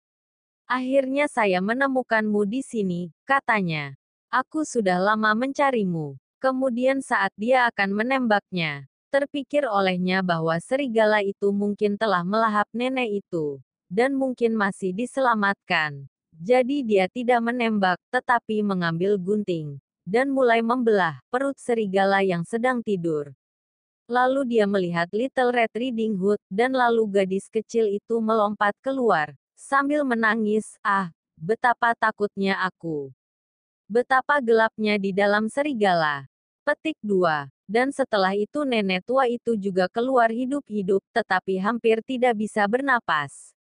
Akhirnya 0.64 1.28
saya 1.28 1.60
menemukanmu 1.60 2.48
di 2.48 2.64
sini, 2.64 3.12
katanya. 3.28 3.94
Aku 4.32 4.64
sudah 4.64 4.96
lama 4.96 5.36
mencarimu. 5.36 6.16
Kemudian 6.40 7.04
saat 7.04 7.36
dia 7.36 7.68
akan 7.68 7.92
menembaknya, 7.92 8.88
terpikir 9.12 9.68
olehnya 9.68 10.24
bahwa 10.24 10.56
serigala 10.56 11.20
itu 11.20 11.52
mungkin 11.52 12.00
telah 12.00 12.24
melahap 12.24 12.64
nenek 12.72 13.20
itu, 13.20 13.60
dan 13.92 14.16
mungkin 14.16 14.56
masih 14.56 14.96
diselamatkan. 14.96 16.08
Jadi 16.40 16.80
dia 16.80 17.04
tidak 17.12 17.44
menembak, 17.44 18.00
tetapi 18.08 18.64
mengambil 18.64 19.20
gunting, 19.20 19.76
dan 20.08 20.32
mulai 20.32 20.64
membelah 20.64 21.20
perut 21.28 21.60
serigala 21.60 22.24
yang 22.24 22.46
sedang 22.48 22.80
tidur. 22.80 23.36
Lalu 24.10 24.42
dia 24.58 24.66
melihat 24.66 25.06
Little 25.14 25.54
Red 25.54 25.70
Riding 25.70 26.18
Hood, 26.18 26.42
dan 26.50 26.74
lalu 26.74 27.06
gadis 27.06 27.46
kecil 27.46 27.86
itu 27.86 28.18
melompat 28.18 28.74
keluar, 28.82 29.38
sambil 29.54 30.02
menangis, 30.02 30.74
ah, 30.82 31.14
betapa 31.38 31.94
takutnya 31.94 32.58
aku. 32.58 33.14
Betapa 33.86 34.42
gelapnya 34.42 34.98
di 34.98 35.14
dalam 35.14 35.46
serigala. 35.46 36.26
Petik 36.66 36.98
2. 37.06 37.46
Dan 37.70 37.94
setelah 37.94 38.34
itu 38.34 38.66
nenek 38.66 39.06
tua 39.06 39.30
itu 39.30 39.54
juga 39.54 39.86
keluar 39.86 40.34
hidup-hidup, 40.34 41.06
tetapi 41.14 41.62
hampir 41.62 42.02
tidak 42.02 42.34
bisa 42.34 42.66
bernapas. 42.66 43.54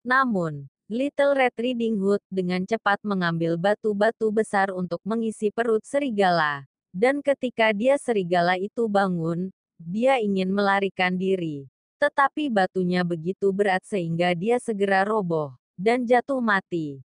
Namun, 0.00 0.64
Little 0.88 1.36
Red 1.36 1.60
Riding 1.60 2.00
Hood 2.00 2.24
dengan 2.32 2.64
cepat 2.64 3.04
mengambil 3.04 3.60
batu-batu 3.60 4.32
besar 4.32 4.72
untuk 4.72 5.04
mengisi 5.04 5.52
perut 5.52 5.84
serigala. 5.84 6.64
Dan 6.88 7.20
ketika 7.20 7.68
dia 7.76 8.00
serigala 8.00 8.56
itu 8.56 8.88
bangun, 8.88 9.52
dia 9.80 10.20
ingin 10.22 10.50
melarikan 10.50 11.14
diri. 11.14 11.66
Tetapi 11.98 12.52
batunya 12.52 13.00
begitu 13.02 13.54
berat 13.54 13.82
sehingga 13.86 14.34
dia 14.34 14.60
segera 14.60 15.02
roboh, 15.02 15.56
dan 15.78 16.04
jatuh 16.04 16.42
mati. 16.42 17.00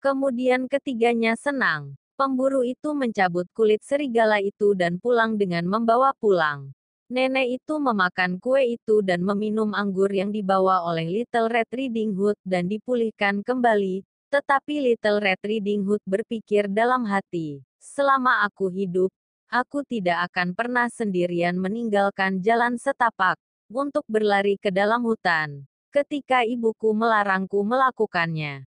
Kemudian 0.00 0.68
ketiganya 0.68 1.36
senang. 1.38 1.96
Pemburu 2.14 2.62
itu 2.62 2.94
mencabut 2.94 3.50
kulit 3.50 3.82
serigala 3.82 4.38
itu 4.38 4.78
dan 4.78 5.02
pulang 5.02 5.34
dengan 5.34 5.66
membawa 5.66 6.14
pulang. 6.14 6.70
Nenek 7.10 7.58
itu 7.58 7.74
memakan 7.76 8.38
kue 8.38 8.78
itu 8.78 9.02
dan 9.02 9.20
meminum 9.20 9.74
anggur 9.74 10.08
yang 10.08 10.30
dibawa 10.30 10.86
oleh 10.86 11.10
Little 11.10 11.50
Red 11.50 11.68
Riding 11.74 12.14
Hood 12.14 12.38
dan 12.46 12.70
dipulihkan 12.70 13.42
kembali, 13.42 14.06
tetapi 14.30 14.74
Little 14.78 15.20
Red 15.20 15.42
Riding 15.42 15.84
Hood 15.84 16.02
berpikir 16.06 16.70
dalam 16.70 17.04
hati, 17.04 17.60
selama 17.82 18.46
aku 18.46 18.72
hidup, 18.72 19.12
Aku 19.54 19.86
tidak 19.86 20.34
akan 20.34 20.50
pernah 20.50 20.90
sendirian 20.90 21.54
meninggalkan 21.54 22.42
jalan 22.42 22.74
setapak 22.74 23.38
untuk 23.70 24.02
berlari 24.10 24.58
ke 24.58 24.74
dalam 24.74 25.06
hutan 25.06 25.70
ketika 25.94 26.42
ibuku 26.42 26.90
melarangku 26.90 27.62
melakukannya. 27.62 28.66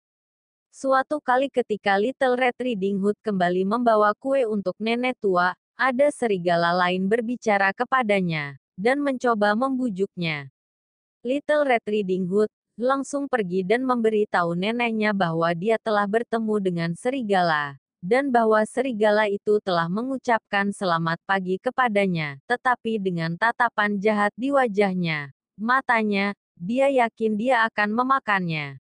Suatu 0.74 1.22
kali 1.22 1.54
ketika 1.54 1.94
Little 1.94 2.34
Red 2.34 2.58
Riding 2.58 2.98
Hood 2.98 3.14
kembali 3.22 3.62
membawa 3.62 4.10
kue 4.18 4.42
untuk 4.42 4.74
nenek 4.82 5.22
tua, 5.22 5.54
ada 5.78 6.10
serigala 6.10 6.74
lain 6.74 7.06
berbicara 7.06 7.70
kepadanya, 7.70 8.58
dan 8.74 8.98
mencoba 9.06 9.54
membujuknya. 9.54 10.50
Little 11.22 11.62
Red 11.62 11.86
Riding 11.86 12.26
Hood 12.26 12.50
langsung 12.74 13.30
pergi 13.30 13.62
dan 13.62 13.86
memberi 13.86 14.26
tahu 14.26 14.58
neneknya 14.58 15.14
bahwa 15.14 15.46
dia 15.54 15.78
telah 15.78 16.10
bertemu 16.10 16.58
dengan 16.58 16.90
serigala 16.98 17.78
dan 18.02 18.34
bahwa 18.34 18.58
serigala 18.66 19.30
itu 19.30 19.62
telah 19.62 19.86
mengucapkan 19.86 20.74
selamat 20.74 21.22
pagi 21.22 21.62
kepadanya, 21.62 22.42
tetapi 22.50 22.98
dengan 22.98 23.38
tatapan 23.38 23.94
jahat 24.02 24.34
di 24.34 24.50
wajahnya, 24.50 25.30
matanya, 25.54 26.34
dia 26.58 26.90
yakin 26.90 27.38
dia 27.38 27.62
akan 27.70 27.94
memakannya. 27.94 28.82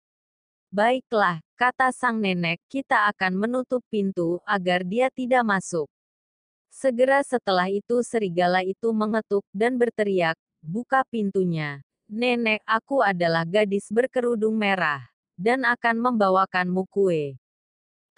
Baiklah, 0.71 1.43
kata 1.59 1.91
sang 1.91 2.23
nenek, 2.23 2.63
kita 2.71 3.11
akan 3.11 3.35
menutup 3.35 3.83
pintu 3.91 4.39
agar 4.47 4.87
dia 4.87 5.11
tidak 5.11 5.43
masuk. 5.43 5.91
Segera 6.71 7.19
setelah 7.19 7.67
itu 7.67 7.99
serigala 8.07 8.63
itu 8.63 8.87
mengetuk 8.95 9.43
dan 9.51 9.75
berteriak, 9.75 10.39
buka 10.63 11.03
pintunya. 11.11 11.83
Nenek, 12.07 12.63
aku 12.63 13.03
adalah 13.03 13.43
gadis 13.43 13.91
berkerudung 13.91 14.55
merah, 14.55 15.03
dan 15.35 15.67
akan 15.67 15.99
membawakanmu 15.99 16.87
kue 16.87 17.35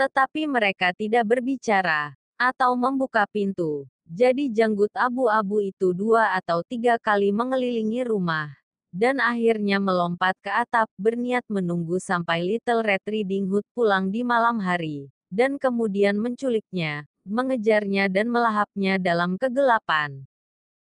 tetapi 0.02 0.50
mereka 0.50 0.90
tidak 0.98 1.30
berbicara 1.30 2.18
atau 2.34 2.74
membuka 2.74 3.30
pintu. 3.30 3.86
Jadi 4.10 4.50
janggut 4.50 4.90
abu-abu 4.98 5.62
itu 5.62 5.94
dua 5.94 6.34
atau 6.42 6.66
tiga 6.66 6.98
kali 6.98 7.30
mengelilingi 7.30 8.02
rumah, 8.02 8.50
dan 8.90 9.22
akhirnya 9.22 9.78
melompat 9.78 10.34
ke 10.42 10.50
atap 10.50 10.90
berniat 10.98 11.46
menunggu 11.54 12.02
sampai 12.02 12.42
Little 12.42 12.82
Red 12.82 13.06
Riding 13.06 13.46
Hood 13.46 13.62
pulang 13.78 14.10
di 14.10 14.26
malam 14.26 14.58
hari, 14.58 15.14
dan 15.30 15.62
kemudian 15.62 16.18
menculiknya, 16.18 17.06
mengejarnya 17.22 18.10
dan 18.10 18.26
melahapnya 18.34 18.98
dalam 18.98 19.38
kegelapan. 19.38 20.26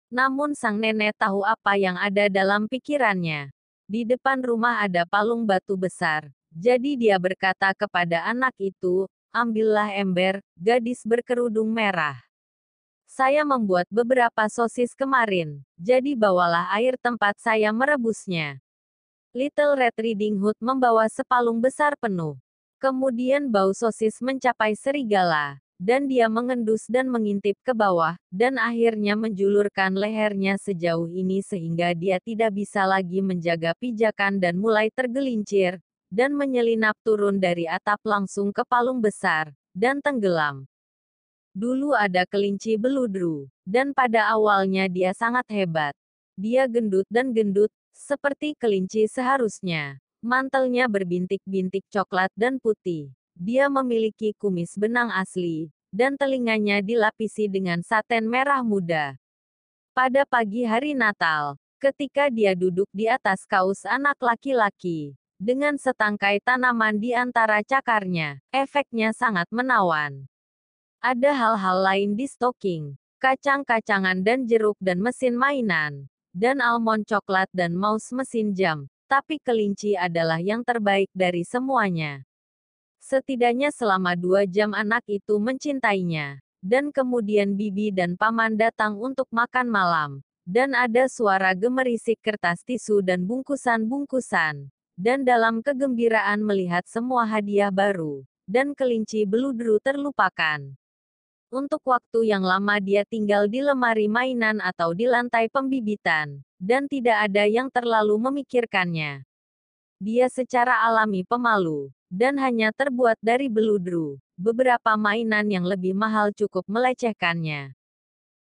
Namun 0.09 0.57
sang 0.57 0.81
nenek 0.81 1.21
tahu 1.21 1.45
apa 1.45 1.77
yang 1.77 2.01
ada 2.01 2.33
dalam 2.33 2.65
pikirannya. 2.65 3.53
Di 3.85 4.09
depan 4.09 4.41
rumah 4.41 4.81
ada 4.81 5.05
palung 5.05 5.45
batu 5.45 5.77
besar, 5.77 6.33
jadi 6.53 7.01
dia 7.01 7.17
berkata 7.17 7.73
kepada 7.73 8.29
anak 8.29 8.53
itu, 8.61 9.09
ambillah 9.33 9.97
ember, 9.97 10.45
gadis 10.61 11.01
berkerudung 11.09 11.73
merah. 11.73 12.21
Saya 13.09 13.45
membuat 13.45 13.89
beberapa 13.93 14.49
sosis 14.49 14.93
kemarin, 14.97 15.65
jadi 15.81 16.17
bawalah 16.17 16.73
air 16.77 16.97
tempat 17.01 17.37
saya 17.41 17.73
merebusnya. 17.73 18.61
Little 19.33 19.81
Red 19.81 19.97
Riding 19.97 20.37
Hood 20.41 20.61
membawa 20.61 21.09
sepalung 21.09 21.61
besar 21.61 21.97
penuh. 21.97 22.37
Kemudian 22.77 23.49
bau 23.49 23.73
sosis 23.73 24.21
mencapai 24.21 24.77
serigala, 24.77 25.61
dan 25.81 26.05
dia 26.05 26.29
mengendus 26.29 26.85
dan 26.89 27.09
mengintip 27.09 27.57
ke 27.65 27.73
bawah, 27.73 28.17
dan 28.29 28.61
akhirnya 28.61 29.17
menjulurkan 29.17 29.97
lehernya 29.97 30.61
sejauh 30.61 31.09
ini 31.09 31.41
sehingga 31.41 31.97
dia 31.97 32.21
tidak 32.21 32.53
bisa 32.53 32.85
lagi 32.85 33.25
menjaga 33.25 33.73
pijakan 33.81 34.37
dan 34.37 34.57
mulai 34.61 34.93
tergelincir, 34.95 35.81
dan 36.13 36.37
menyelinap 36.37 36.93
turun 37.01 37.41
dari 37.41 37.65
atap 37.65 38.05
langsung 38.05 38.53
ke 38.53 38.61
palung 38.69 39.01
besar, 39.01 39.49
dan 39.73 40.05
tenggelam. 40.05 40.69
Dulu 41.57 41.97
ada 41.97 42.29
kelinci 42.29 42.77
beludru, 42.77 43.49
dan 43.65 43.97
pada 43.97 44.29
awalnya 44.29 44.93
dia 44.93 45.17
sangat 45.17 45.49
hebat. 45.49 45.97
Dia 46.37 46.69
gendut 46.69 47.09
dan 47.09 47.33
gendut, 47.33 47.73
seperti 47.97 48.53
kelinci 48.61 49.09
seharusnya. 49.09 49.97
Mantelnya 50.21 50.85
berbintik-bintik 50.85 51.89
coklat 51.89 52.29
dan 52.37 52.61
putih. 52.61 53.09
Dia 53.33 53.73
memiliki 53.73 54.37
kumis 54.37 54.77
benang 54.77 55.09
asli, 55.09 55.73
dan 55.89 56.17
telinganya 56.21 56.85
dilapisi 56.85 57.49
dengan 57.49 57.81
saten 57.81 58.29
merah 58.29 58.61
muda. 58.61 59.17
Pada 59.93 60.25
pagi 60.25 60.65
hari 60.65 60.93
Natal, 60.93 61.57
ketika 61.77 62.33
dia 62.33 62.57
duduk 62.57 62.89
di 62.97 63.09
atas 63.09 63.45
kaus 63.45 63.85
anak 63.85 64.17
laki-laki, 64.21 65.13
dengan 65.43 65.75
setangkai 65.75 66.39
tanaman 66.47 67.03
di 67.03 67.11
antara 67.19 67.67
cakarnya, 67.67 68.39
efeknya 68.55 69.11
sangat 69.11 69.51
menawan. 69.51 70.31
Ada 71.03 71.35
hal-hal 71.35 71.83
lain 71.83 72.11
di 72.15 72.31
stocking, 72.31 72.95
kacang-kacangan 73.19 74.23
dan 74.23 74.47
jeruk 74.47 74.79
dan 74.79 75.03
mesin 75.03 75.35
mainan, 75.35 76.07
dan 76.31 76.63
almond 76.63 77.03
coklat 77.11 77.51
dan 77.51 77.75
mouse 77.75 78.15
mesin 78.15 78.55
jam, 78.55 78.87
tapi 79.11 79.43
kelinci 79.43 79.99
adalah 79.99 80.39
yang 80.39 80.63
terbaik 80.63 81.11
dari 81.11 81.43
semuanya. 81.43 82.23
Setidaknya 83.03 83.75
selama 83.75 84.15
dua 84.15 84.47
jam 84.47 84.71
anak 84.79 85.03
itu 85.11 85.43
mencintainya. 85.43 86.39
Dan 86.63 86.95
kemudian 86.95 87.59
bibi 87.59 87.91
dan 87.91 88.15
paman 88.15 88.55
datang 88.55 88.95
untuk 88.95 89.27
makan 89.35 89.67
malam. 89.67 90.11
Dan 90.47 90.79
ada 90.79 91.11
suara 91.11 91.51
gemerisik 91.59 92.23
kertas 92.23 92.63
tisu 92.63 93.03
dan 93.03 93.27
bungkusan-bungkusan. 93.27 94.71
Dan 95.03 95.27
dalam 95.27 95.67
kegembiraan 95.67 96.47
melihat 96.47 96.87
semua 96.87 97.27
hadiah 97.27 97.75
baru. 97.75 98.23
Dan 98.47 98.71
kelinci 98.71 99.27
beludru 99.27 99.83
terlupakan. 99.83 100.63
Untuk 101.51 101.83
waktu 101.83 102.31
yang 102.31 102.47
lama 102.47 102.79
dia 102.79 103.03
tinggal 103.03 103.51
di 103.51 103.67
lemari 103.67 104.07
mainan 104.07 104.63
atau 104.63 104.95
di 104.95 105.11
lantai 105.11 105.51
pembibitan, 105.51 106.47
dan 106.55 106.87
tidak 106.87 107.19
ada 107.19 107.51
yang 107.51 107.67
terlalu 107.67 108.15
memikirkannya. 108.15 109.27
Dia 109.99 110.27
secara 110.31 110.87
alami 110.87 111.27
pemalu, 111.27 111.91
dan 112.07 112.39
hanya 112.39 112.71
terbuat 112.71 113.19
dari 113.19 113.51
beludru. 113.51 114.23
Beberapa 114.39 114.95
mainan 114.95 115.51
yang 115.51 115.67
lebih 115.67 115.99
mahal 115.99 116.31
cukup 116.31 116.63
melecehkannya. 116.71 117.75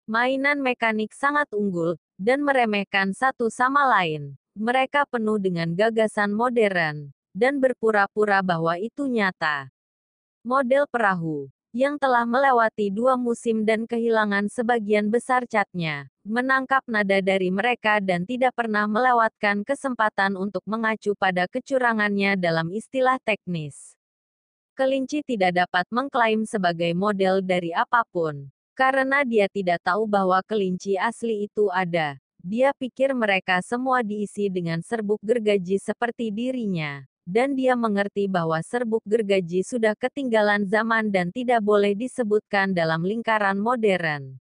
Mainan 0.05 0.61
mekanik 0.61 1.17
sangat 1.17 1.49
unggul, 1.57 1.97
dan 2.21 2.45
meremehkan 2.45 3.17
satu 3.17 3.49
sama 3.49 3.89
lain. 3.89 4.40
Mereka 4.61 5.09
penuh 5.09 5.41
dengan 5.41 5.73
gagasan 5.73 6.37
modern, 6.37 7.09
dan 7.33 7.57
berpura-pura 7.57 8.45
bahwa 8.45 8.77
itu 8.77 9.09
nyata. 9.09 9.73
Model 10.45 10.85
perahu, 10.85 11.49
yang 11.73 11.97
telah 11.97 12.29
melewati 12.29 12.93
dua 12.93 13.17
musim 13.17 13.65
dan 13.65 13.89
kehilangan 13.89 14.53
sebagian 14.53 15.09
besar 15.09 15.49
catnya, 15.49 16.13
menangkap 16.29 16.85
nada 16.85 17.25
dari 17.25 17.49
mereka 17.49 18.05
dan 18.05 18.29
tidak 18.29 18.53
pernah 18.53 18.85
melewatkan 18.85 19.65
kesempatan 19.65 20.37
untuk 20.37 20.61
mengacu 20.69 21.17
pada 21.17 21.49
kecurangannya 21.49 22.37
dalam 22.37 22.69
istilah 22.69 23.17
teknis. 23.25 23.97
Kelinci 24.77 25.25
tidak 25.25 25.57
dapat 25.57 25.89
mengklaim 25.89 26.45
sebagai 26.45 26.93
model 26.93 27.41
dari 27.41 27.73
apa 27.73 28.05
pun, 28.13 28.53
karena 28.77 29.25
dia 29.25 29.49
tidak 29.49 29.81
tahu 29.81 30.05
bahwa 30.05 30.45
kelinci 30.45 31.01
asli 31.01 31.49
itu 31.49 31.73
ada. 31.73 32.21
Dia 32.41 32.73
pikir 32.73 33.13
mereka 33.13 33.61
semua 33.61 34.01
diisi 34.01 34.49
dengan 34.49 34.81
serbuk 34.81 35.21
gergaji 35.21 35.77
seperti 35.77 36.33
dirinya 36.33 37.05
dan 37.31 37.55
dia 37.55 37.79
mengerti 37.79 38.27
bahwa 38.27 38.59
serbuk 38.65 39.05
gergaji 39.07 39.63
sudah 39.63 39.95
ketinggalan 39.95 40.67
zaman 40.67 41.15
dan 41.15 41.31
tidak 41.31 41.63
boleh 41.63 41.95
disebutkan 41.95 42.75
dalam 42.75 43.07
lingkaran 43.07 43.55
modern. 43.55 44.41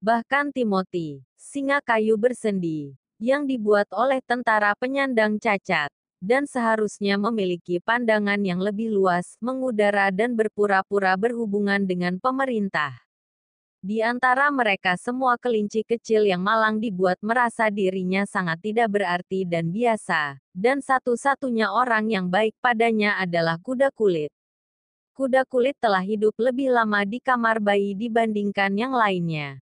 Bahkan 0.00 0.54
Timothy, 0.54 1.24
singa 1.36 1.84
kayu 1.84 2.16
bersendi, 2.16 2.96
yang 3.20 3.44
dibuat 3.44 3.88
oleh 3.92 4.20
tentara 4.24 4.72
penyandang 4.76 5.36
cacat, 5.36 5.92
dan 6.20 6.48
seharusnya 6.48 7.20
memiliki 7.20 7.80
pandangan 7.80 8.40
yang 8.40 8.60
lebih 8.60 8.92
luas, 8.92 9.36
mengudara 9.40 10.08
dan 10.08 10.32
berpura-pura 10.36 11.16
berhubungan 11.20 11.84
dengan 11.84 12.16
pemerintah. 12.16 13.05
Di 13.86 14.02
antara 14.02 14.50
mereka 14.50 14.98
semua 14.98 15.38
kelinci 15.38 15.86
kecil 15.86 16.26
yang 16.26 16.42
malang 16.42 16.82
dibuat 16.82 17.22
merasa 17.22 17.70
dirinya 17.70 18.26
sangat 18.26 18.58
tidak 18.58 18.98
berarti 18.98 19.46
dan 19.46 19.70
biasa, 19.70 20.42
dan 20.50 20.82
satu-satunya 20.82 21.70
orang 21.70 22.10
yang 22.10 22.26
baik 22.26 22.58
padanya 22.58 23.14
adalah 23.22 23.62
kuda 23.62 23.94
kulit. 23.94 24.34
Kuda 25.14 25.46
kulit 25.46 25.78
telah 25.78 26.02
hidup 26.02 26.34
lebih 26.34 26.74
lama 26.74 27.06
di 27.06 27.22
kamar 27.22 27.62
bayi 27.62 27.94
dibandingkan 27.94 28.74
yang 28.74 28.90
lainnya. 28.90 29.62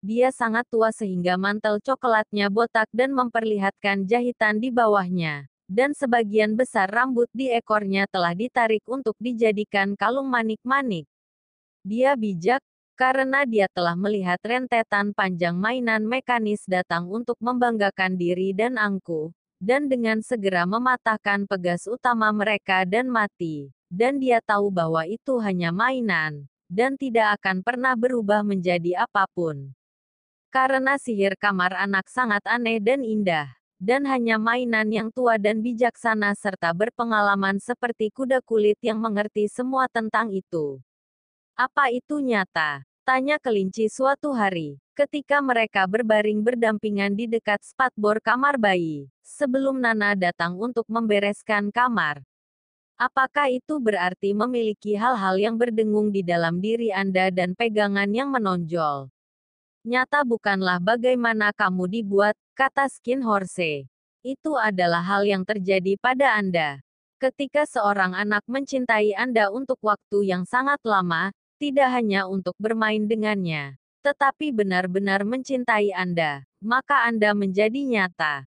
Dia 0.00 0.32
sangat 0.32 0.64
tua 0.72 0.88
sehingga 0.88 1.36
mantel 1.36 1.76
coklatnya 1.84 2.48
botak 2.48 2.88
dan 2.88 3.12
memperlihatkan 3.12 4.08
jahitan 4.08 4.64
di 4.64 4.72
bawahnya, 4.72 5.44
dan 5.68 5.92
sebagian 5.92 6.56
besar 6.56 6.88
rambut 6.88 7.28
di 7.36 7.52
ekornya 7.52 8.08
telah 8.08 8.32
ditarik 8.32 8.80
untuk 8.88 9.12
dijadikan 9.20 9.92
kalung 9.92 10.32
manik-manik. 10.32 11.04
Dia 11.84 12.16
bijak, 12.16 12.64
karena 12.94 13.48
dia 13.48 13.66
telah 13.72 13.96
melihat 13.96 14.38
rentetan 14.44 15.16
panjang 15.16 15.56
mainan 15.56 16.04
mekanis 16.04 16.64
datang 16.68 17.08
untuk 17.08 17.40
membanggakan 17.40 18.14
diri 18.14 18.52
dan 18.52 18.78
angku, 18.78 19.32
dan 19.62 19.86
dengan 19.86 20.18
segera 20.20 20.66
mematahkan 20.66 21.46
pegas 21.46 21.86
utama 21.86 22.34
mereka 22.34 22.82
dan 22.82 23.06
mati. 23.06 23.70
Dan 23.92 24.16
dia 24.18 24.40
tahu 24.40 24.72
bahwa 24.72 25.04
itu 25.04 25.36
hanya 25.38 25.68
mainan, 25.68 26.48
dan 26.66 26.96
tidak 26.96 27.36
akan 27.38 27.60
pernah 27.60 27.92
berubah 27.92 28.40
menjadi 28.40 29.04
apa 29.04 29.28
pun. 29.30 29.76
Karena 30.48 30.96
sihir 30.96 31.36
kamar 31.36 31.76
anak 31.76 32.08
sangat 32.08 32.44
aneh 32.48 32.80
dan 32.80 33.04
indah, 33.04 33.52
dan 33.80 34.04
hanya 34.04 34.36
mainan 34.36 34.88
yang 34.88 35.08
tua 35.10 35.36
dan 35.36 35.58
bijaksana 35.58 36.32
serta 36.38 36.72
berpengalaman 36.76 37.60
seperti 37.60 38.14
kuda 38.14 38.40
kulit 38.46 38.78
yang 38.80 39.02
mengerti 39.02 39.48
semua 39.50 39.90
tentang 39.90 40.32
itu. 40.32 40.80
Apa 41.52 41.92
itu 41.92 42.16
nyata? 42.24 42.80
Tanya 43.04 43.36
kelinci 43.36 43.84
suatu 43.92 44.32
hari, 44.32 44.80
ketika 44.96 45.44
mereka 45.44 45.84
berbaring 45.84 46.40
berdampingan 46.40 47.12
di 47.12 47.28
dekat 47.28 47.60
spatbor 47.60 48.24
kamar 48.24 48.56
bayi, 48.56 49.12
sebelum 49.20 49.76
Nana 49.76 50.16
datang 50.16 50.56
untuk 50.56 50.88
membereskan 50.88 51.68
kamar. 51.68 52.24
Apakah 52.96 53.52
itu 53.52 53.76
berarti 53.76 54.32
memiliki 54.32 54.96
hal-hal 54.96 55.36
yang 55.36 55.60
berdengung 55.60 56.08
di 56.08 56.24
dalam 56.24 56.56
diri 56.56 56.88
Anda 56.88 57.28
dan 57.28 57.52
pegangan 57.52 58.08
yang 58.08 58.32
menonjol? 58.32 59.12
Nyata 59.84 60.24
bukanlah 60.24 60.80
bagaimana 60.80 61.52
kamu 61.52 61.84
dibuat, 61.90 62.38
kata 62.56 62.88
Skin 62.88 63.20
Horse. 63.20 63.90
Itu 64.24 64.56
adalah 64.56 65.04
hal 65.04 65.28
yang 65.28 65.44
terjadi 65.44 66.00
pada 66.00 66.32
Anda. 66.32 66.80
Ketika 67.20 67.68
seorang 67.68 68.16
anak 68.16 68.46
mencintai 68.48 69.12
Anda 69.18 69.52
untuk 69.52 69.82
waktu 69.82 70.32
yang 70.32 70.46
sangat 70.46 70.78
lama, 70.86 71.34
tidak 71.62 71.94
hanya 71.94 72.26
untuk 72.26 72.58
bermain 72.58 73.06
dengannya, 73.06 73.78
tetapi 74.02 74.50
benar-benar 74.50 75.22
mencintai 75.22 75.94
Anda, 75.94 76.42
maka 76.58 77.06
Anda 77.06 77.38
menjadi 77.38 77.86
nyata. 77.86 78.50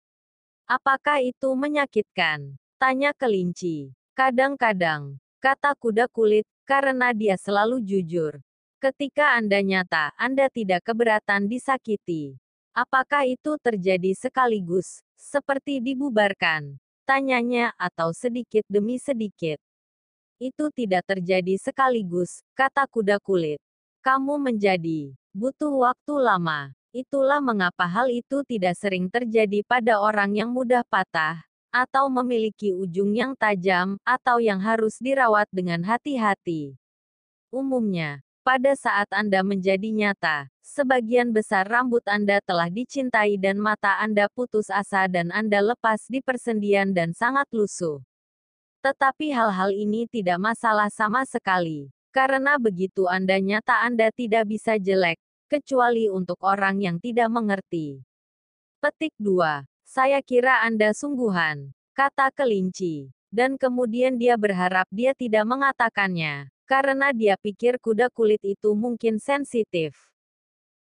Apakah 0.70 1.18
itu 1.18 1.50
menyakitkan? 1.58 2.54
Tanya 2.78 3.10
kelinci. 3.10 3.90
Kadang-kadang, 4.14 5.18
kata 5.42 5.74
kuda 5.74 6.06
kulit, 6.06 6.46
karena 6.62 7.10
dia 7.10 7.34
selalu 7.34 7.82
jujur. 7.82 8.38
Ketika 8.78 9.34
Anda 9.34 9.58
nyata, 9.58 10.14
Anda 10.14 10.46
tidak 10.46 10.86
keberatan 10.86 11.50
disakiti. 11.50 12.38
Apakah 12.70 13.26
itu 13.26 13.58
terjadi 13.58 14.14
sekaligus, 14.14 15.02
seperti 15.18 15.82
dibubarkan? 15.82 16.78
Tanyanya, 17.02 17.74
atau 17.74 18.14
sedikit 18.14 18.62
demi 18.70 19.02
sedikit. 19.02 19.58
Itu 20.40 20.72
tidak 20.72 21.05
terjadi 21.05 21.61
sekaligus, 21.61 22.40
kata 22.57 22.88
kuda 22.88 23.20
kulit. 23.20 23.61
Kamu 24.00 24.40
menjadi 24.40 25.12
butuh 25.37 25.85
waktu 25.85 26.16
lama. 26.16 26.72
Itulah 26.96 27.44
mengapa 27.44 27.85
hal 27.85 28.09
itu 28.09 28.40
tidak 28.48 28.72
sering 28.81 29.12
terjadi 29.12 29.61
pada 29.68 30.00
orang 30.00 30.33
yang 30.33 30.48
mudah 30.48 30.81
patah, 30.88 31.44
atau 31.68 32.09
memiliki 32.09 32.72
ujung 32.72 33.12
yang 33.12 33.37
tajam, 33.37 34.00
atau 34.00 34.40
yang 34.40 34.59
harus 34.64 34.96
dirawat 34.96 35.44
dengan 35.53 35.85
hati-hati. 35.85 36.74
Umumnya, 37.53 38.24
Pada 38.40 38.72
saat 38.72 39.12
Anda 39.12 39.44
menjadi 39.44 39.92
nyata, 39.92 40.48
sebagian 40.64 41.29
besar 41.29 41.68
rambut 41.68 42.00
Anda 42.09 42.40
telah 42.40 42.72
dicintai 42.72 43.37
dan 43.37 43.61
mata 43.61 44.00
Anda 44.00 44.33
putus 44.33 44.72
asa 44.72 45.05
dan 45.12 45.29
Anda 45.29 45.61
lepas 45.61 46.09
di 46.09 46.24
persendian 46.24 46.96
dan 46.96 47.12
sangat 47.12 47.44
lusuh. 47.53 48.00
Tetapi 48.80 49.28
hal-hal 49.28 49.76
ini 49.76 50.08
tidak 50.08 50.40
masalah 50.40 50.88
sama 50.88 51.28
sekali. 51.28 51.92
Karena 52.10 52.56
begitu 52.56 53.04
Anda 53.06 53.36
nyata 53.36 53.84
Anda 53.84 54.08
tidak 54.08 54.48
bisa 54.48 54.80
jelek, 54.80 55.20
kecuali 55.52 56.08
untuk 56.08 56.40
orang 56.40 56.80
yang 56.80 56.96
tidak 56.96 57.28
mengerti. 57.28 58.00
Petik 58.80 59.12
2. 59.20 59.68
Saya 59.84 60.18
kira 60.24 60.64
Anda 60.64 60.96
sungguhan, 60.96 61.76
kata 61.92 62.32
kelinci. 62.32 63.12
Dan 63.30 63.54
kemudian 63.54 64.18
dia 64.18 64.34
berharap 64.34 64.90
dia 64.90 65.14
tidak 65.14 65.46
mengatakannya, 65.46 66.50
karena 66.66 67.14
dia 67.14 67.38
pikir 67.38 67.78
kuda 67.78 68.10
kulit 68.10 68.42
itu 68.42 68.74
mungkin 68.74 69.22
sensitif. 69.22 69.94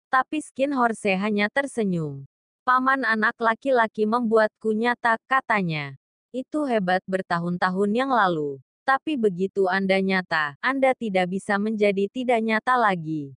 Tapi 0.07 0.39
Skin 0.39 0.71
Horse 0.71 1.19
hanya 1.19 1.51
tersenyum. 1.51 2.23
Paman 2.63 3.03
anak 3.03 3.35
laki-laki 3.41 4.07
membuatku 4.07 4.71
nyata, 4.71 5.19
katanya. 5.27 5.99
Itu 6.37 6.69
hebat 6.69 7.01
bertahun-tahun 7.09 7.97
yang 7.97 8.13
lalu. 8.13 8.61
Tapi 8.85 9.17
begitu 9.17 9.65
Anda 9.65 9.97
nyata, 9.97 10.53
Anda 10.61 10.93
tidak 10.93 11.33
bisa 11.33 11.57
menjadi 11.57 12.05
tidak 12.13 12.45
nyata 12.45 12.77
lagi. 12.77 13.33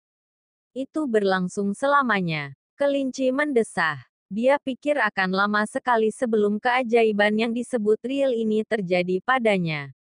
Itu 0.77 1.09
berlangsung 1.09 1.73
selamanya. 1.73 2.53
Kelinci 2.77 3.33
mendesah. 3.33 4.05
Dia 4.29 4.61
pikir 4.61 5.01
akan 5.01 5.33
lama 5.33 5.65
sekali 5.65 6.13
sebelum 6.13 6.61
keajaiban 6.61 7.33
yang 7.41 7.57
disebut 7.57 7.97
real 8.05 8.37
ini 8.37 8.61
terjadi 8.69 9.17
padanya. 9.25 9.97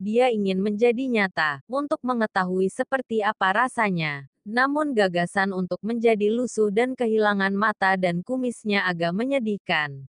Dia 0.00 0.32
ingin 0.32 0.56
menjadi 0.56 1.04
nyata, 1.12 1.60
untuk 1.68 2.00
mengetahui 2.00 2.72
seperti 2.72 3.20
apa 3.20 3.52
rasanya. 3.52 4.24
Namun 4.48 4.96
gagasan 4.96 5.52
untuk 5.52 5.84
menjadi 5.84 6.32
lusuh 6.32 6.72
dan 6.72 6.96
kehilangan 6.96 7.52
mata 7.52 7.92
dan 8.00 8.24
kumisnya 8.24 8.88
agak 8.88 9.12
menyedihkan. 9.12 10.08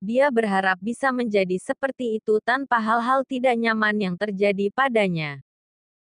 Dia 0.00 0.32
berharap 0.32 0.80
bisa 0.80 1.12
menjadi 1.12 1.60
seperti 1.60 2.16
itu 2.16 2.40
tanpa 2.40 2.80
hal-hal 2.80 3.20
tidak 3.28 3.52
nyaman 3.60 3.96
yang 4.00 4.16
terjadi 4.16 4.72
padanya. 4.72 5.44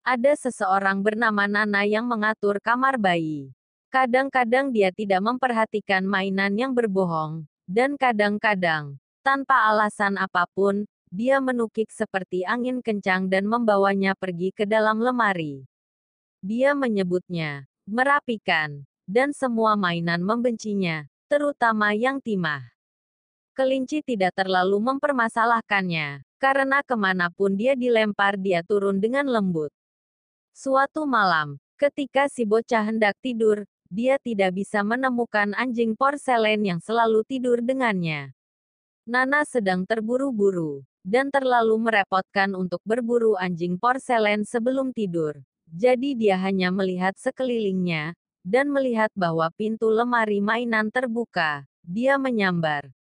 Ada 0.06 0.38
seseorang 0.38 1.02
bernama 1.02 1.50
Nana 1.50 1.90
yang 1.90 2.06
mengatur 2.06 2.62
kamar 2.62 3.02
bayi. 3.02 3.50
Kadang-kadang 3.90 4.70
dia 4.70 4.94
tidak 4.94 5.26
memperhatikan 5.26 6.06
mainan 6.06 6.54
yang 6.54 6.78
berbohong, 6.78 7.50
dan 7.66 7.98
kadang-kadang, 7.98 9.02
tanpa 9.26 9.66
alasan 9.74 10.22
apa 10.22 10.46
pun, 10.54 10.86
dia 11.10 11.42
menukik 11.42 11.90
seperti 11.90 12.46
angin 12.46 12.86
kencang 12.86 13.26
dan 13.26 13.50
membawanya 13.50 14.14
pergi 14.14 14.54
ke 14.54 14.70
dalam 14.70 15.02
lemari. 15.02 15.66
Dia 16.46 16.78
menyebutnya 16.78 17.66
merapikan, 17.90 18.86
dan 19.10 19.34
semua 19.34 19.74
mainan 19.74 20.22
membencinya, 20.22 21.10
terutama 21.26 21.98
yang 21.98 22.22
timah. 22.22 22.79
Kelinci 23.60 24.00
tidak 24.00 24.40
terlalu 24.40 24.80
mempermasalahkannya, 24.80 26.24
karena 26.40 26.80
ke 26.80 26.96
mana 26.96 27.28
pun 27.28 27.60
dia 27.60 27.76
dilempar 27.76 28.40
dia 28.40 28.64
turun 28.64 29.04
dengan 29.04 29.28
lembut. 29.28 29.68
Suatu 30.56 31.04
malam, 31.04 31.60
ketika 31.76 32.32
si 32.32 32.48
bocah 32.48 32.88
hendak 32.88 33.20
tidur, 33.20 33.68
dia 33.92 34.16
tidak 34.16 34.56
bisa 34.56 34.80
menemukan 34.80 35.52
anjing 35.60 35.92
porselen 36.00 36.64
yang 36.64 36.80
selalu 36.80 37.28
tidur 37.28 37.60
dengannya. 37.60 38.32
Nana 39.04 39.44
sedang 39.44 39.84
terburu-buru, 39.84 40.88
dan 41.04 41.28
terlalu 41.28 41.84
merepotkan 41.84 42.56
untuk 42.56 42.80
berburu 42.88 43.36
anjing 43.36 43.76
porselen 43.76 44.48
sebelum 44.48 44.96
tidur. 44.96 45.36
Jadi 45.68 46.16
dia 46.16 46.40
hanya 46.40 46.72
melihat 46.72 47.12
sekelilingnya, 47.20 48.16
dan 48.40 48.72
melihat 48.72 49.12
bahwa 49.20 49.52
pintu 49.52 49.92
lemari 49.92 50.40
mainan 50.40 50.88
terbuka. 50.88 51.68
Dia 51.84 52.16
menyambar. 52.16 52.96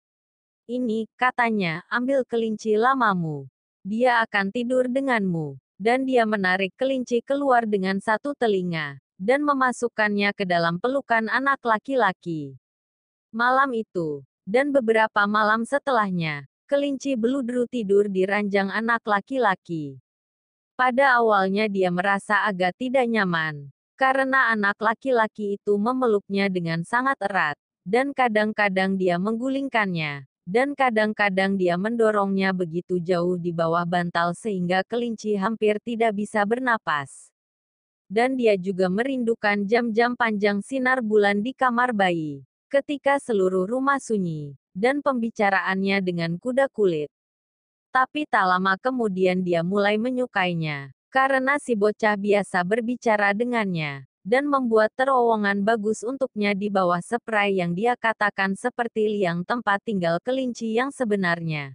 Ini, 0.68 1.08
katanya, 1.16 1.80
ambil 1.88 2.28
kelinci 2.28 2.76
lamamu. 2.76 3.48
Dia 3.88 4.20
akan 4.20 4.52
tidur 4.52 4.84
denganmu. 4.84 5.56
Dan 5.80 6.04
dia 6.04 6.26
menarik 6.26 6.76
kelinci 6.76 7.24
keluar 7.24 7.62
dengan 7.62 8.02
satu 8.02 8.34
telinga 8.34 8.98
dan 9.18 9.42
memasukkannya 9.42 10.30
ke 10.34 10.46
dalam 10.46 10.78
pelukan 10.78 11.30
anak 11.30 11.62
laki-laki. 11.62 12.58
Malam 13.34 13.74
itu, 13.74 14.26
dan 14.42 14.74
beberapa 14.74 15.26
malam 15.26 15.62
setelahnya, 15.66 16.50
kelinci 16.70 17.18
beludru 17.18 17.66
tidur 17.70 18.06
di 18.10 18.26
ranjang 18.26 18.70
anak 18.74 19.06
laki-laki. 19.06 20.02
Pada 20.78 21.18
awalnya 21.18 21.66
dia 21.66 21.90
merasa 21.90 22.46
agak 22.46 22.78
tidak 22.78 23.10
nyaman, 23.10 23.70
karena 23.98 24.54
anak 24.54 24.78
laki-laki 24.78 25.58
itu 25.58 25.74
memeluknya 25.78 26.46
dengan 26.46 26.86
sangat 26.86 27.18
erat, 27.22 27.58
dan 27.82 28.14
kadang-kadang 28.14 28.94
dia 28.94 29.18
menggulingkannya, 29.18 30.26
dan 30.48 30.72
kadang-kadang 30.72 31.60
dia 31.60 31.76
mendorongnya 31.76 32.56
begitu 32.56 32.96
jauh 32.96 33.36
di 33.36 33.52
bawah 33.52 33.84
bantal 33.84 34.32
sehingga 34.32 34.80
kelinci 34.88 35.36
hampir 35.36 35.76
tidak 35.84 36.16
bisa 36.16 36.40
bernapas 36.48 37.28
dan 38.08 38.40
dia 38.40 38.56
juga 38.56 38.88
merindukan 38.88 39.68
jam-jam 39.68 40.16
panjang 40.16 40.64
sinar 40.64 41.04
bulan 41.04 41.44
di 41.44 41.52
kamar 41.52 41.92
bayi. 41.92 42.40
Ketika 42.72 43.20
seluruh 43.20 43.68
rumah 43.68 44.00
sunyi, 44.00 44.56
dan 44.72 45.04
pembicaraannya 45.04 46.00
dengan 46.00 46.40
kuda 46.40 46.72
kulit. 46.72 47.12
Tapi 47.92 48.24
tak 48.28 48.44
lama 48.48 48.76
kemudian 48.80 49.44
dia 49.44 49.64
mulai 49.64 49.96
menyukainya, 50.00 50.92
karena 51.08 51.56
si 51.60 51.76
bocah 51.76 52.16
biasa 52.16 52.64
berbicara 52.64 53.32
dengannya, 53.32 54.07
dan 54.28 54.44
membuat 54.44 54.92
terowongan 54.92 55.64
bagus 55.64 56.04
untuknya 56.04 56.52
di 56.52 56.68
bawah 56.68 57.00
spray 57.00 57.64
yang 57.64 57.72
dia 57.72 57.96
katakan 57.96 58.52
seperti 58.52 59.08
liang 59.08 59.40
tempat 59.40 59.80
tinggal 59.80 60.20
kelinci 60.20 60.76
yang 60.76 60.92
sebenarnya. 60.92 61.72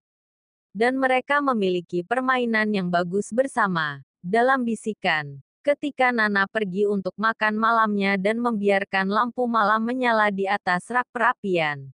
Dan 0.69 1.01
mereka 1.01 1.41
memiliki 1.41 2.05
permainan 2.05 2.69
yang 2.69 2.93
bagus 2.93 3.33
bersama, 3.33 4.05
dalam 4.21 4.61
bisikan, 4.61 5.41
ketika 5.65 6.13
Nana 6.13 6.45
pergi 6.45 6.85
untuk 6.85 7.17
makan 7.17 7.57
malamnya 7.57 8.21
dan 8.21 8.37
membiarkan 8.37 9.09
lampu 9.09 9.49
malam 9.49 9.81
menyala 9.81 10.29
di 10.29 10.45
atas 10.45 10.85
rak 10.93 11.09
perapian. 11.09 11.89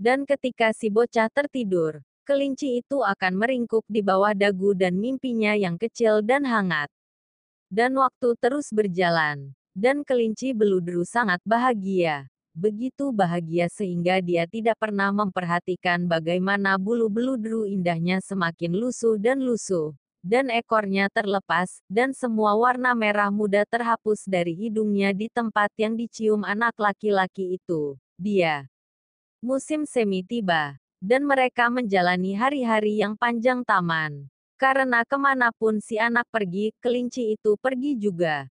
Dan 0.00 0.24
ketika 0.24 0.72
si 0.72 0.88
bocah 0.88 1.28
tertidur, 1.28 2.00
kelinci 2.24 2.80
itu 2.80 3.04
akan 3.04 3.36
meringkuk 3.36 3.84
di 3.84 4.00
bawah 4.00 4.32
dagu 4.32 4.72
dan 4.72 4.96
mimpinya 4.96 5.52
yang 5.52 5.76
kecil 5.76 6.24
dan 6.24 6.48
hangat. 6.48 6.88
Dan 7.68 7.96
waktu 8.00 8.36
terus 8.40 8.70
berjalan, 8.70 9.52
dan 9.74 10.06
kelinci 10.06 10.54
beludru 10.54 11.02
sangat 11.02 11.42
bahagia. 11.42 12.30
Begitu 12.54 13.10
bahagia 13.10 13.66
sehingga 13.66 14.22
dia 14.22 14.46
tidak 14.46 14.78
pernah 14.78 15.10
memperhatikan 15.10 16.06
bagaimana 16.06 16.78
bulu 16.78 17.10
beludru 17.10 17.66
indahnya 17.66 18.22
semakin 18.22 18.78
lusuh 18.78 19.18
dan 19.18 19.42
lusuh 19.42 19.90
dan 20.24 20.48
ekornya 20.48 21.12
terlepas, 21.12 21.84
dan 21.84 22.16
semua 22.16 22.56
warna 22.56 22.96
merah 22.96 23.28
muda 23.28 23.68
terhapus 23.68 24.24
dari 24.24 24.56
hidungnya 24.56 25.12
di 25.12 25.28
tempat 25.28 25.68
yang 25.76 26.00
dicium 26.00 26.48
anak 26.48 26.72
laki-laki 26.80 27.60
itu. 27.60 28.00
Dia. 28.16 28.64
Musim 29.44 29.84
semi 29.84 30.24
tiba, 30.24 30.80
dan 31.04 31.28
mereka 31.28 31.68
menjalani 31.68 32.32
hari-hari 32.32 33.04
yang 33.04 33.20
panjang 33.20 33.60
taman. 33.68 34.32
Karena 34.56 35.04
ke 35.04 35.20
mana 35.20 35.52
pun 35.52 35.76
si 35.84 36.00
anak 36.00 36.24
pergi, 36.32 36.72
kelinci 36.80 37.36
itu 37.36 37.60
pergi 37.60 37.92
juga. 38.00 38.48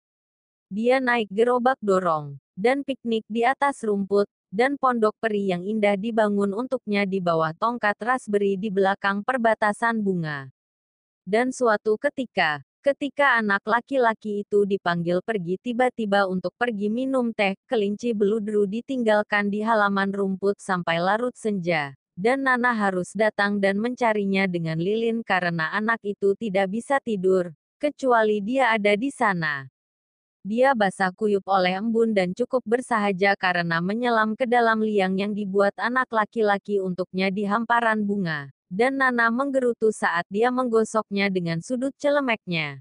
Dia 0.70 1.02
naik 1.02 1.34
gerobak 1.34 1.82
dorong, 1.82 2.38
dan 2.54 2.86
piknik 2.86 3.26
di 3.26 3.42
atas 3.42 3.82
rumput, 3.82 4.30
dan 4.54 4.78
pondok 4.78 5.18
peri 5.18 5.50
yang 5.50 5.66
indah 5.66 5.98
dibangun 5.98 6.54
untuknya 6.54 7.02
di 7.02 7.18
bawah 7.18 7.50
tongkat 7.58 7.98
raspberry 7.98 8.54
di 8.54 8.70
belakang 8.70 9.26
perbatasan 9.26 9.98
bunga. 9.98 10.46
Dan 11.26 11.50
suatu 11.50 11.98
ketika, 11.98 12.62
ketika 12.86 13.42
anak 13.42 13.66
laki-laki 13.66 14.46
itu 14.46 14.62
dipanggil 14.62 15.26
pergi 15.26 15.58
tiba-tiba 15.58 16.30
untuk 16.30 16.54
pergi 16.54 16.86
minum 16.86 17.34
teh, 17.34 17.58
kelinci 17.66 18.14
beludru 18.14 18.70
ditinggalkan 18.70 19.50
di 19.50 19.66
halaman 19.66 20.14
rumput 20.14 20.62
sampai 20.62 21.02
larut 21.02 21.34
senja. 21.34 21.98
Dan 22.14 22.46
Nana 22.46 22.78
harus 22.78 23.10
datang 23.10 23.58
dan 23.58 23.74
mencarinya 23.74 24.46
dengan 24.46 24.78
lilin 24.78 25.26
karena 25.26 25.74
anak 25.74 25.98
itu 26.06 26.38
tidak 26.38 26.70
bisa 26.70 27.02
tidur, 27.02 27.50
kecuali 27.82 28.38
dia 28.38 28.70
ada 28.70 28.94
di 28.94 29.10
sana. 29.10 29.66
Dia 30.40 30.72
basah 30.72 31.12
kuyup 31.12 31.44
oleh 31.44 31.76
embun 31.76 32.16
dan 32.16 32.32
cukup 32.32 32.64
bersahaja 32.64 33.36
karena 33.36 33.84
menyelam 33.84 34.32
ke 34.32 34.48
dalam 34.48 34.80
liang 34.80 35.20
yang 35.20 35.36
dibuat 35.36 35.76
anak 35.76 36.08
laki-laki 36.08 36.80
untuknya 36.80 37.28
di 37.28 37.44
hamparan 37.44 38.00
bunga 38.02 38.48
dan 38.70 39.02
Nana 39.02 39.34
menggerutu 39.34 39.90
saat 39.90 40.22
dia 40.30 40.54
menggosoknya 40.54 41.26
dengan 41.26 41.58
sudut 41.58 41.90
celemeknya. 41.98 42.78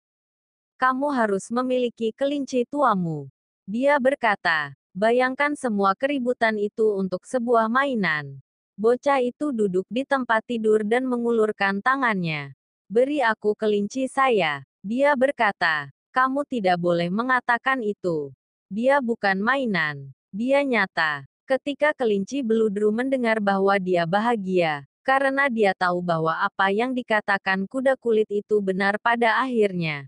Kamu 0.78 1.10
harus 1.12 1.50
memiliki 1.50 2.14
kelinci 2.14 2.64
tuamu. 2.70 3.28
Dia 3.66 3.98
berkata, 3.98 4.78
bayangkan 4.94 5.58
semua 5.58 5.98
keributan 5.98 6.56
itu 6.62 6.96
untuk 6.96 7.26
sebuah 7.26 7.68
mainan. 7.68 8.40
Bocah 8.80 9.20
itu 9.20 9.52
duduk 9.52 9.84
di 9.92 10.08
tempat 10.08 10.46
tidur 10.48 10.88
dan 10.88 11.04
mengulurkan 11.10 11.84
tangannya. 11.84 12.56
Beri 12.88 13.20
aku 13.20 13.58
kelinci 13.58 14.08
saya. 14.08 14.64
Dia 14.80 15.12
berkata, 15.20 15.92
Kamu 16.10 16.42
tidak 16.50 16.82
boleh 16.82 17.14
mengatakan 17.14 17.86
itu. 17.86 18.34
Dia 18.70 18.98
bukan 18.98 19.38
mainan. 19.38 20.10
Dia 20.34 20.66
nyata. 20.66 21.30
Ketika 21.46 21.94
kelinci 21.94 22.46
beludru 22.46 22.94
mendengar 22.94 23.42
bahwa 23.42 23.78
dia 23.82 24.06
bahagia, 24.06 24.86
karena 25.02 25.50
dia 25.50 25.74
tahu 25.74 26.06
bahwa 26.06 26.38
apa 26.38 26.70
yang 26.70 26.94
dikatakan 26.94 27.66
kuda 27.66 27.98
kulit 27.98 28.30
itu 28.30 28.62
benar 28.62 29.02
pada 29.02 29.42
akhirnya. 29.42 30.06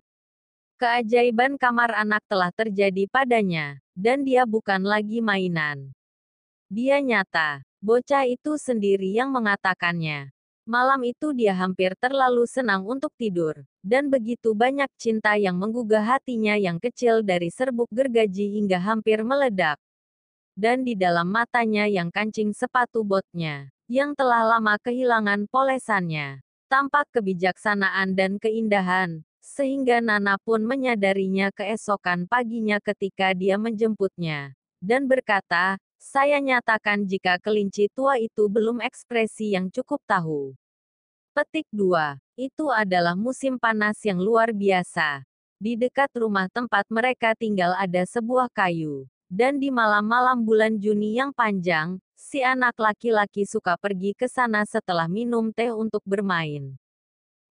Keajaiban 0.77 1.57
kamar 1.57 1.93
anak 1.93 2.21
telah 2.29 2.53
terjadi 2.53 3.09
padanya, 3.09 3.81
dan 3.97 4.21
dia 4.25 4.45
bukan 4.45 4.81
lagi 4.81 5.21
mainan. 5.21 5.93
Dia 6.69 7.01
nyata. 7.01 7.61
Bocah 7.81 8.29
itu 8.29 8.61
sendiri 8.61 9.09
yang 9.09 9.33
mengatakannya. 9.33 10.29
Malam 10.61 11.01
itu 11.01 11.33
dia 11.33 11.57
hampir 11.57 11.97
terlalu 11.97 12.45
senang 12.45 12.85
untuk 12.85 13.09
tidur, 13.17 13.57
dan 13.81 14.13
begitu 14.13 14.53
banyak 14.53 14.87
cinta 14.93 15.33
yang 15.33 15.57
menggugah 15.57 16.05
hatinya 16.05 16.53
yang 16.53 16.77
kecil 16.77 17.25
dari 17.25 17.49
serbuk 17.49 17.89
gergaji 17.89 18.61
hingga 18.61 18.77
hampir 18.77 19.25
meledak. 19.25 19.81
Dan 20.53 20.85
di 20.85 20.93
dalam 20.93 21.33
matanya 21.33 21.89
yang 21.89 22.13
kancing 22.13 22.53
sepatu 22.53 23.01
botnya, 23.01 23.73
yang 23.89 24.13
telah 24.13 24.45
lama 24.45 24.77
kehilangan 24.77 25.49
polesannya, 25.49 26.45
tampak 26.69 27.09
kebijaksanaan 27.09 28.13
dan 28.13 28.37
keindahan, 28.37 29.25
sehingga 29.41 29.97
Nana 29.97 30.37
pun 30.37 30.61
menyadarinya 30.61 31.49
keesokan 31.51 32.29
paginya 32.29 32.77
ketika 32.77 33.33
dia 33.33 33.57
menjemputnya, 33.57 34.53
dan 34.77 35.09
berkata, 35.09 35.81
saya 36.01 36.41
nyatakan 36.41 37.05
jika 37.05 37.37
kelinci 37.37 37.85
tua 37.93 38.17
itu 38.17 38.49
belum 38.49 38.81
ekspresi 38.81 39.53
yang 39.53 39.69
cukup 39.69 40.01
tahu. 40.09 40.57
Petik 41.37 41.69
2. 41.69 42.17
Itu 42.33 42.73
adalah 42.73 43.13
musim 43.13 43.61
panas 43.61 44.01
yang 44.01 44.17
luar 44.17 44.49
biasa. 44.49 45.21
Di 45.61 45.77
dekat 45.77 46.09
rumah 46.17 46.49
tempat 46.49 46.89
mereka 46.89 47.37
tinggal 47.37 47.77
ada 47.77 48.01
sebuah 48.01 48.49
kayu. 48.49 49.05
Dan 49.29 49.61
di 49.61 49.69
malam-malam 49.69 50.41
bulan 50.41 50.73
Juni 50.81 51.21
yang 51.21 51.29
panjang, 51.31 52.01
si 52.17 52.41
anak 52.41 52.75
laki-laki 52.81 53.45
suka 53.45 53.77
pergi 53.77 54.17
ke 54.17 54.25
sana 54.25 54.65
setelah 54.65 55.05
minum 55.05 55.53
teh 55.53 55.69
untuk 55.69 56.01
bermain. 56.01 56.73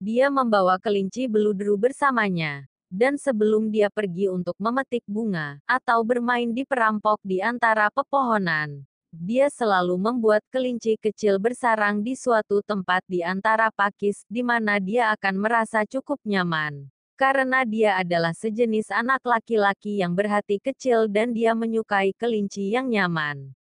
Dia 0.01 0.33
membawa 0.33 0.81
kelinci 0.81 1.29
beludru 1.29 1.77
bersamanya 1.77 2.65
dan 2.89 3.21
sebelum 3.21 3.69
dia 3.69 3.93
pergi 3.93 4.33
untuk 4.33 4.57
memetik 4.57 5.05
bunga, 5.05 5.61
atau 5.69 6.01
bermain 6.05 6.49
di 6.49 6.65
perampok 6.65 7.21
di 7.21 7.41
antara 7.45 7.93
pepohonan. 7.93 8.89
Dia 9.09 9.49
selalu 9.49 9.97
membuat 9.97 10.45
kelinci 10.53 11.01
kecil 11.01 11.41
bersarang 11.41 12.05
di 12.05 12.13
suatu 12.13 12.61
tempat 12.61 13.01
di 13.09 13.25
antara 13.25 13.73
pakis 13.73 14.29
di 14.29 14.45
mana 14.45 14.77
dia 14.77 15.09
akan 15.17 15.41
merasa 15.41 15.89
cukup 15.89 16.21
nyaman. 16.29 16.93
Karena 17.17 17.65
dia 17.65 17.97
adalah 17.97 18.37
sejenis 18.37 18.93
anak 18.93 19.25
laki-laki 19.25 20.05
yang 20.05 20.13
berhati 20.13 20.61
kecil 20.61 21.09
dan 21.09 21.33
dia 21.33 21.57
menyukai 21.57 22.13
kelinci 22.15 22.69
yang 22.69 22.93
nyaman. 22.93 23.57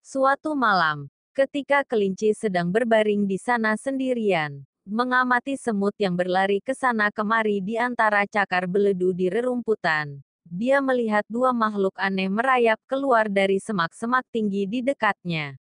Suatu 0.00 0.56
malam, 0.56 1.12
ketika 1.36 1.84
kelinci 1.84 2.32
sedang 2.32 2.72
berbaring 2.72 3.28
di 3.28 3.36
sana 3.36 3.76
sendirian, 3.76 4.64
mengamati 4.88 5.56
semut 5.56 5.92
yang 6.00 6.16
berlari 6.16 6.64
ke 6.64 6.72
sana 6.72 7.12
kemari 7.12 7.60
di 7.60 7.76
antara 7.76 8.24
cakar 8.24 8.64
beledu 8.64 9.12
di 9.12 9.28
rerumputan. 9.28 10.20
Dia 10.46 10.82
melihat 10.82 11.22
dua 11.30 11.54
makhluk 11.54 11.94
aneh 12.00 12.26
merayap 12.26 12.80
keluar 12.88 13.30
dari 13.30 13.60
semak-semak 13.62 14.26
tinggi 14.32 14.66
di 14.66 14.80
dekatnya. 14.82 15.54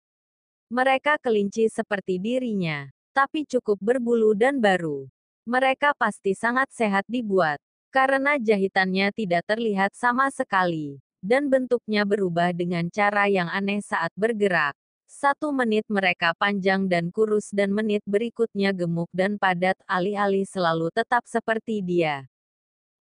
Mereka 0.69 1.21
kelinci 1.21 1.69
seperti 1.69 2.21
dirinya, 2.21 2.89
tapi 3.17 3.45
cukup 3.45 3.81
berbulu 3.81 4.37
dan 4.37 4.61
baru. 4.63 5.09
Mereka 5.49 5.97
pasti 5.97 6.37
sangat 6.37 6.69
sehat 6.73 7.09
dibuat, 7.09 7.57
karena 7.89 8.37
jahitannya 8.37 9.11
tidak 9.17 9.49
terlihat 9.49 9.97
sama 9.97 10.29
sekali, 10.29 11.01
dan 11.25 11.49
bentuknya 11.49 12.05
berubah 12.05 12.53
dengan 12.53 12.87
cara 12.93 13.27
yang 13.27 13.49
aneh 13.49 13.81
saat 13.81 14.13
bergerak. 14.15 14.77
Satu 15.09 15.57
menit 15.57 15.89
mereka 15.89 16.37
panjang 16.37 16.85
dan 16.85 17.09
kurus 17.09 17.49
dan 17.49 17.73
menit 17.73 18.05
berikutnya 18.05 18.77
gemuk 18.77 19.09
dan 19.09 19.41
padat 19.41 19.81
alih-alih 19.89 20.45
selalu 20.45 20.93
tetap 20.93 21.25
seperti 21.25 21.81
dia. 21.81 22.29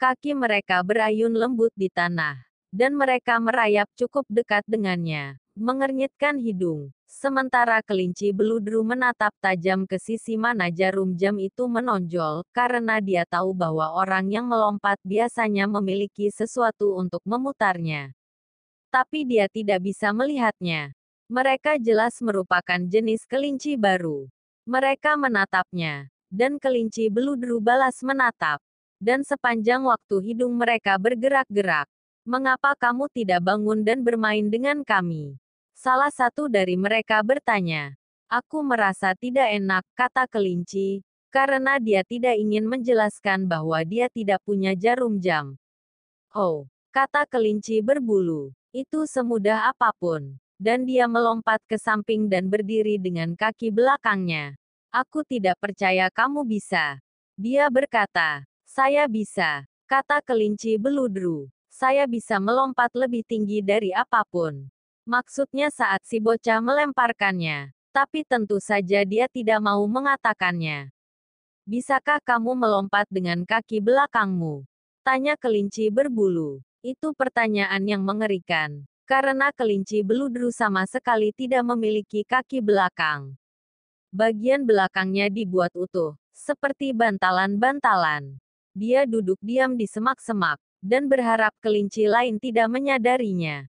Kaki 0.01 0.33
mereka 0.33 0.81
berayun 0.81 1.29
lembut 1.29 1.69
di 1.77 1.93
tanah, 1.93 2.41
dan 2.73 2.97
mereka 2.97 3.37
merayap 3.37 3.85
cukup 3.93 4.25
dekat 4.33 4.65
dengannya, 4.65 5.37
mengernyitkan 5.53 6.41
hidung. 6.41 6.89
Sementara 7.05 7.85
kelinci 7.85 8.33
beludru 8.33 8.81
menatap 8.81 9.37
tajam 9.37 9.85
ke 9.85 10.01
sisi 10.01 10.41
mana 10.41 10.73
jarum 10.73 11.13
jam 11.13 11.37
itu 11.37 11.69
menonjol, 11.69 12.41
karena 12.49 12.97
dia 12.97 13.29
tahu 13.29 13.53
bahwa 13.53 13.93
orang 13.93 14.25
yang 14.25 14.49
melompat 14.49 14.97
biasanya 15.05 15.69
memiliki 15.69 16.33
sesuatu 16.33 16.97
untuk 16.97 17.21
memutarnya. 17.29 18.09
Tapi 18.89 19.21
dia 19.21 19.45
tidak 19.45 19.85
bisa 19.85 20.09
melihatnya. 20.09 20.97
Mereka 21.31 21.79
jelas 21.79 22.19
merupakan 22.19 22.75
jenis 22.91 23.23
kelinci 23.23 23.79
baru. 23.79 24.27
Mereka 24.67 25.15
menatapnya, 25.15 26.11
dan 26.27 26.59
kelinci 26.59 27.07
beludru 27.07 27.63
balas 27.63 28.03
menatap. 28.03 28.59
Dan 28.99 29.23
sepanjang 29.23 29.79
waktu 29.87 30.19
hidung 30.27 30.59
mereka 30.59 30.99
bergerak-gerak. 30.99 31.87
Mengapa 32.27 32.75
kamu 32.75 33.07
tidak 33.15 33.47
bangun 33.47 33.79
dan 33.79 34.03
bermain 34.03 34.43
dengan 34.51 34.83
kami? 34.83 35.39
Salah 35.71 36.11
satu 36.11 36.51
dari 36.51 36.75
mereka 36.75 37.23
bertanya. 37.23 37.95
Aku 38.27 38.59
merasa 38.59 39.15
tidak 39.15 39.55
enak, 39.55 39.87
kata 39.95 40.27
kelinci, 40.27 40.99
karena 41.31 41.79
dia 41.79 42.03
tidak 42.03 42.35
ingin 42.35 42.67
menjelaskan 42.67 43.47
bahwa 43.47 43.79
dia 43.87 44.11
tidak 44.11 44.43
punya 44.43 44.75
jarum 44.75 45.15
jam. 45.23 45.55
Oh, 46.35 46.67
kata 46.91 47.23
kelinci 47.23 47.79
berbulu, 47.79 48.51
itu 48.75 49.07
semudah 49.07 49.71
apa 49.71 49.95
pun 49.95 50.35
dan 50.61 50.85
dia 50.85 51.09
melompat 51.09 51.57
ke 51.65 51.73
samping 51.81 52.29
dan 52.29 52.45
berdiri 52.45 53.01
dengan 53.01 53.33
kaki 53.33 53.73
belakangnya. 53.73 54.53
Aku 54.93 55.25
tidak 55.25 55.57
percaya 55.57 56.05
kamu 56.13 56.45
bisa. 56.45 57.01
Dia 57.33 57.65
berkata, 57.73 58.45
saya 58.69 59.09
bisa, 59.09 59.65
kata 59.89 60.21
kelinci 60.21 60.77
beludru. 60.77 61.49
Saya 61.73 62.05
bisa 62.05 62.37
melompat 62.37 62.93
lebih 62.93 63.25
tinggi 63.25 63.65
dari 63.65 63.89
apa 63.89 64.21
pun. 64.29 64.69
Maksudnya 65.09 65.73
saat 65.73 66.05
si 66.05 66.21
bocah 66.21 66.61
melemparkannya. 66.61 67.73
Tapi 67.89 68.21
tentu 68.21 68.61
saja 68.61 69.01
dia 69.01 69.25
tidak 69.33 69.57
mau 69.65 69.81
mengatakannya. 69.89 70.93
Bisakah 71.65 72.21
kamu 72.21 72.53
melompat 72.53 73.09
dengan 73.09 73.41
kaki 73.49 73.81
belakangmu? 73.81 74.61
Tanya 75.01 75.33
kelinci 75.41 75.89
berbulu. 75.89 76.61
Itu 76.85 77.17
pertanyaan 77.17 77.81
yang 77.89 78.05
mengerikan 78.05 78.90
karena 79.11 79.51
kelinci 79.51 80.07
beludru 80.07 80.55
sama 80.55 80.87
sekali 80.87 81.35
tidak 81.35 81.67
memiliki 81.67 82.23
kaki 82.23 82.63
belakang. 82.63 83.35
Bagian 84.07 84.63
belakangnya 84.63 85.27
dibuat 85.27 85.75
utuh, 85.75 86.15
seperti 86.31 86.95
bantalan-bantalan. 86.95 88.39
Dia 88.71 89.03
duduk 89.03 89.35
diam 89.43 89.75
di 89.75 89.83
semak-semak, 89.83 90.55
dan 90.79 91.11
berharap 91.11 91.51
kelinci 91.59 92.07
lain 92.07 92.39
tidak 92.39 92.71
menyadarinya. 92.71 93.67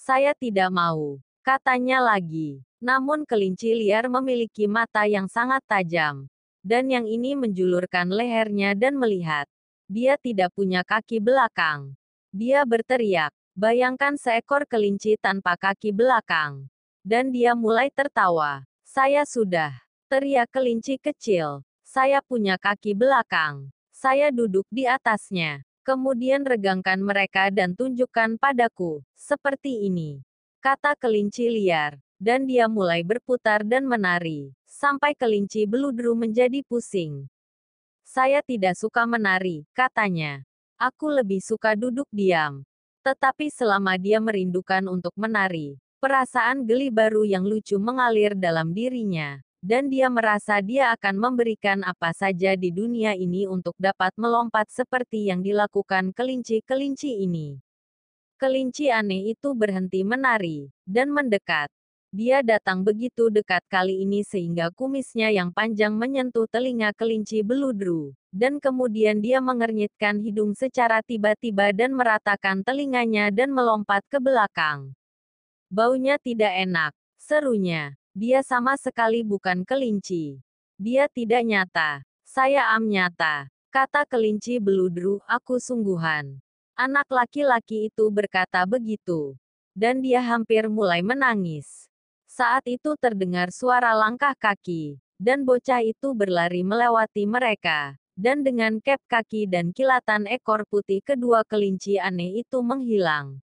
Saya 0.00 0.32
tidak 0.32 0.72
mau, 0.72 1.20
katanya 1.44 2.00
lagi. 2.00 2.64
Namun 2.80 3.28
kelinci 3.28 3.76
liar 3.76 4.08
memiliki 4.08 4.64
mata 4.64 5.04
yang 5.04 5.28
sangat 5.28 5.60
tajam. 5.68 6.24
Dan 6.64 6.88
yang 6.88 7.04
ini 7.04 7.36
menjulurkan 7.36 8.08
lehernya 8.08 8.72
dan 8.72 8.96
melihat. 8.96 9.44
Dia 9.92 10.16
tidak 10.16 10.56
punya 10.56 10.80
kaki 10.88 11.20
belakang. 11.20 11.92
Dia 12.32 12.64
berteriak, 12.64 13.32
Bayangkan 13.54 14.18
seekor 14.18 14.66
kelinci 14.66 15.14
tanpa 15.14 15.54
kaki 15.54 15.94
belakang. 15.94 16.66
Dan 17.06 17.30
dia 17.30 17.54
mulai 17.54 17.86
tertawa. 17.86 18.66
Saya 18.82 19.22
sudah. 19.22 19.70
Teriak 20.10 20.50
kelinci 20.50 20.98
kecil. 20.98 21.62
Saya 21.86 22.18
punya 22.18 22.58
kaki 22.58 22.98
belakang. 22.98 23.70
Saya 23.94 24.34
duduk 24.34 24.66
di 24.74 24.90
atasnya. 24.90 25.62
Kemudian 25.86 26.42
regangkan 26.42 26.98
mereka 26.98 27.46
dan 27.54 27.78
tunjukkan 27.78 28.42
padaku. 28.42 29.06
Seperti 29.14 29.86
ini. 29.86 30.26
Kata 30.58 30.98
kelinci 30.98 31.46
liar. 31.46 32.02
Dan 32.18 32.50
dia 32.50 32.66
mulai 32.66 33.06
berputar 33.06 33.62
dan 33.62 33.86
menari. 33.86 34.50
Sampai 34.66 35.14
kelinci 35.14 35.62
beludru 35.70 36.18
menjadi 36.18 36.58
pusing. 36.66 37.30
Saya 38.02 38.42
tidak 38.42 38.74
suka 38.74 39.06
menari, 39.06 39.62
katanya. 39.70 40.42
Aku 40.74 41.06
lebih 41.06 41.38
suka 41.38 41.78
duduk 41.78 42.10
diam. 42.10 42.66
Tetapi 43.04 43.52
selama 43.52 44.00
dia 44.00 44.16
merindukan 44.16 44.88
untuk 44.88 45.12
menari, 45.20 45.76
perasaan 46.00 46.64
geli 46.64 46.88
baru 46.88 47.28
yang 47.28 47.44
lucu 47.44 47.76
mengalir 47.76 48.32
dalam 48.32 48.72
dirinya, 48.72 49.44
dan 49.60 49.92
dia 49.92 50.08
merasa 50.08 50.64
dia 50.64 50.88
akan 50.96 51.20
memberikan 51.20 51.84
apa 51.84 52.16
saja 52.16 52.56
di 52.56 52.72
dunia 52.72 53.12
ini 53.12 53.44
untuk 53.44 53.76
dapat 53.76 54.16
melompat 54.16 54.72
seperti 54.72 55.28
yang 55.28 55.44
dilakukan 55.44 56.16
kelinci-kelinci 56.16 57.28
ini. 57.28 57.60
Kelinci 58.40 58.88
aneh 58.88 59.36
itu 59.36 59.52
berhenti 59.52 60.00
menari, 60.00 60.72
dan 60.88 61.12
mendekat. 61.12 61.68
Dia 62.08 62.40
datang 62.40 62.88
begitu 62.88 63.28
dekat 63.28 63.68
kali 63.68 64.00
ini 64.00 64.24
sehingga 64.24 64.72
kumisnya 64.72 65.28
yang 65.28 65.52
panjang 65.52 65.92
menyentuh 65.92 66.48
telinga 66.48 66.96
kelinci 66.96 67.44
beludru, 67.44 68.16
dan 68.34 68.58
kemudian 68.58 69.22
dia 69.22 69.38
mengernyitkan 69.38 70.18
hidung 70.18 70.58
secara 70.58 70.98
tiba-tiba 71.06 71.70
dan 71.70 71.94
meratakan 71.94 72.66
telinganya 72.66 73.30
dan 73.30 73.54
melompat 73.54 74.02
ke 74.10 74.18
belakang. 74.18 74.90
Baunya 75.70 76.18
tidak 76.18 76.50
enak, 76.50 76.90
serunya. 77.14 77.94
Dia 78.10 78.42
sama 78.42 78.74
sekali 78.74 79.22
bukan 79.22 79.62
kelinci. 79.62 80.42
Dia 80.74 81.06
tidak 81.06 81.46
nyata. 81.46 82.02
Saya 82.26 82.74
am 82.74 82.90
nyata. 82.90 83.46
Kata 83.70 84.02
kelinci 84.02 84.58
beludru, 84.58 85.22
aku 85.30 85.62
sungguhan. 85.62 86.42
Anak 86.74 87.06
laki-laki 87.06 87.86
itu 87.90 88.10
berkata 88.10 88.66
begitu. 88.66 89.38
Dan 89.78 90.02
dia 90.02 90.18
hampir 90.22 90.66
mulai 90.66 91.06
menangis. 91.06 91.86
Saat 92.26 92.66
itu 92.66 92.98
terdengar 92.98 93.54
suara 93.54 93.94
langkah 93.94 94.34
kaki, 94.34 94.98
dan 95.18 95.46
bocah 95.46 95.82
itu 95.86 96.14
berlari 96.14 96.66
melewati 96.66 97.26
mereka 97.26 97.94
dan 98.14 98.46
dengan 98.46 98.78
kep 98.78 99.02
kaki 99.10 99.50
dan 99.50 99.74
kilatan 99.74 100.30
ekor 100.30 100.62
putih 100.70 101.02
kedua 101.02 101.42
kelinci 101.42 101.98
aneh 101.98 102.46
itu 102.46 102.62
menghilang. 102.62 103.42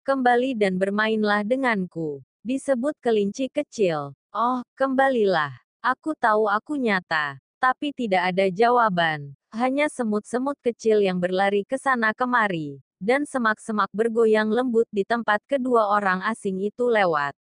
Kembali 0.00 0.56
dan 0.56 0.80
bermainlah 0.80 1.44
denganku. 1.44 2.24
Disebut 2.40 2.96
kelinci 3.04 3.52
kecil. 3.52 4.16
Oh, 4.32 4.64
kembalilah. 4.72 5.52
Aku 5.84 6.16
tahu 6.16 6.48
aku 6.48 6.80
nyata. 6.80 7.36
Tapi 7.60 7.92
tidak 7.92 8.32
ada 8.32 8.48
jawaban. 8.48 9.36
Hanya 9.52 9.92
semut-semut 9.92 10.56
kecil 10.64 11.04
yang 11.04 11.20
berlari 11.20 11.68
ke 11.68 11.76
sana 11.76 12.16
kemari. 12.16 12.80
Dan 12.96 13.28
semak-semak 13.28 13.92
bergoyang 13.92 14.48
lembut 14.48 14.88
di 14.88 15.04
tempat 15.04 15.44
kedua 15.44 15.92
orang 15.92 16.24
asing 16.24 16.64
itu 16.64 16.88
lewat. 16.88 17.36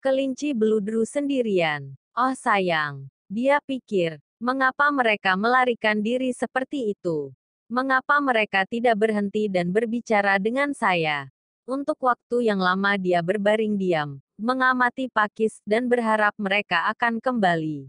Kelinci 0.00 0.56
beludru 0.56 1.04
sendirian. 1.04 1.92
Oh 2.16 2.32
sayang. 2.32 3.12
Dia 3.28 3.60
pikir, 3.60 4.20
Mengapa 4.44 4.92
mereka 4.92 5.40
melarikan 5.40 6.04
diri 6.04 6.28
seperti 6.36 6.92
itu? 6.92 7.32
Mengapa 7.64 8.20
mereka 8.20 8.68
tidak 8.68 9.00
berhenti 9.00 9.48
dan 9.48 9.72
berbicara 9.72 10.36
dengan 10.36 10.76
saya? 10.76 11.32
Untuk 11.64 11.96
waktu 12.04 12.52
yang 12.52 12.60
lama 12.60 13.00
dia 13.00 13.24
berbaring 13.24 13.80
diam, 13.80 14.20
mengamati 14.36 15.08
Pakis 15.08 15.64
dan 15.64 15.88
berharap 15.88 16.36
mereka 16.36 16.92
akan 16.92 17.24
kembali. 17.24 17.88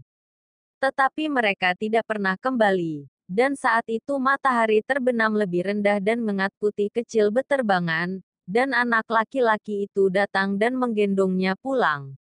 Tetapi 0.80 1.28
mereka 1.28 1.76
tidak 1.76 2.08
pernah 2.08 2.40
kembali, 2.40 3.04
dan 3.28 3.52
saat 3.52 3.84
itu 3.92 4.16
matahari 4.16 4.80
terbenam 4.80 5.36
lebih 5.36 5.68
rendah 5.68 6.00
dan 6.00 6.24
mengat 6.24 6.56
putih 6.56 6.88
kecil 6.88 7.28
beterbangan, 7.28 8.24
dan 8.48 8.72
anak 8.72 9.04
laki-laki 9.12 9.92
itu 9.92 10.08
datang 10.08 10.56
dan 10.56 10.72
menggendongnya 10.72 11.52
pulang. 11.60 12.16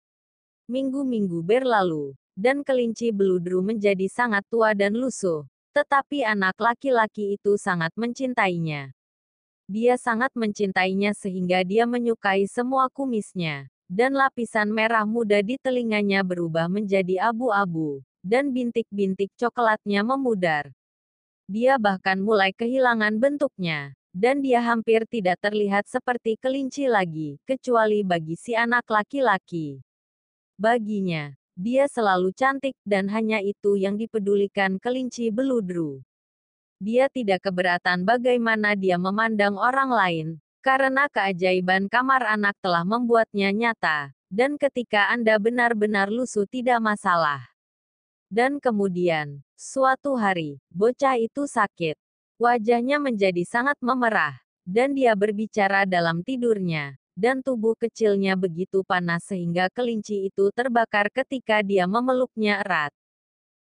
Minggu-minggu 0.73 1.45
berlalu, 1.45 2.16
dan 2.42 2.66
kelinci 2.66 3.14
beludru 3.14 3.62
menjadi 3.62 4.11
sangat 4.11 4.42
tua 4.50 4.74
dan 4.74 4.98
lusuh. 4.98 5.46
Tetapi 5.70 6.26
anak 6.26 6.59
laki-laki 6.59 7.38
itu 7.38 7.55
sangat 7.55 7.94
mencintainya. 7.94 8.90
Dia 9.70 9.94
sangat 9.94 10.35
mencintainya 10.35 11.14
sehingga 11.14 11.62
dia 11.62 11.87
menyukai 11.87 12.50
semua 12.50 12.90
kumisnya, 12.90 13.70
dan 13.87 14.18
lapisan 14.18 14.68
merah 14.74 15.07
muda 15.07 15.38
di 15.38 15.55
telinganya 15.55 16.26
berubah 16.26 16.66
menjadi 16.66 17.31
abu-abu, 17.31 18.02
dan 18.26 18.50
bintik-bintik 18.50 19.31
coklatnya 19.38 20.02
memudar. 20.02 20.74
Dia 21.46 21.78
bahkan 21.78 22.18
mulai 22.20 22.50
kehilangan 22.52 23.16
bentuknya, 23.16 23.94
dan 24.12 24.44
dia 24.44 24.61
hampir 24.61 25.09
tidak 25.09 25.40
terlihat 25.40 25.88
seperti 25.88 26.37
kelinci 26.37 26.85
lagi, 26.90 27.40
kecuali 27.48 28.05
bagi 28.05 28.37
si 28.37 28.52
anak 28.52 28.85
laki-laki. 28.92 29.81
Baginya, 30.61 31.33
dia 31.52 31.84
selalu 31.84 32.32
cantik, 32.32 32.72
dan 32.86 33.12
hanya 33.12 33.44
itu 33.44 33.76
yang 33.76 34.00
dipedulikan 34.00 34.80
kelinci 34.80 35.28
beludru. 35.28 36.00
Dia 36.80 37.12
tidak 37.12 37.44
keberatan 37.44 38.08
bagaimana 38.08 38.72
dia 38.72 38.96
memandang 38.96 39.60
orang 39.60 39.90
lain, 39.92 40.26
karena 40.64 41.06
keajaiban 41.12 41.92
kamar 41.92 42.24
anak 42.24 42.56
telah 42.64 42.82
membuatnya 42.82 43.52
nyata, 43.52 44.16
dan 44.32 44.56
ketika 44.56 45.12
Anda 45.12 45.36
benar-benar 45.36 46.08
lusuh 46.08 46.48
tidak 46.48 46.80
masalah. 46.80 47.52
Dan 48.32 48.56
kemudian, 48.56 49.44
suatu 49.52 50.16
hari, 50.16 50.56
bocah 50.72 51.20
itu 51.20 51.44
sakit. 51.44 52.00
Wajahnya 52.40 52.96
menjadi 52.96 53.44
sangat 53.44 53.76
memerah, 53.84 54.40
dan 54.64 54.96
dia 54.96 55.12
berbicara 55.12 55.84
dalam 55.84 56.24
tidurnya 56.24 57.01
dan 57.12 57.44
tubuh 57.44 57.77
kecilnya 57.77 58.35
begitu 58.35 58.81
panas 58.83 59.29
sehingga 59.29 59.68
kelinci 59.68 60.33
itu 60.33 60.48
terbakar 60.53 61.12
ketika 61.12 61.61
dia 61.61 61.85
memeluknya 61.85 62.64
erat. 62.64 62.92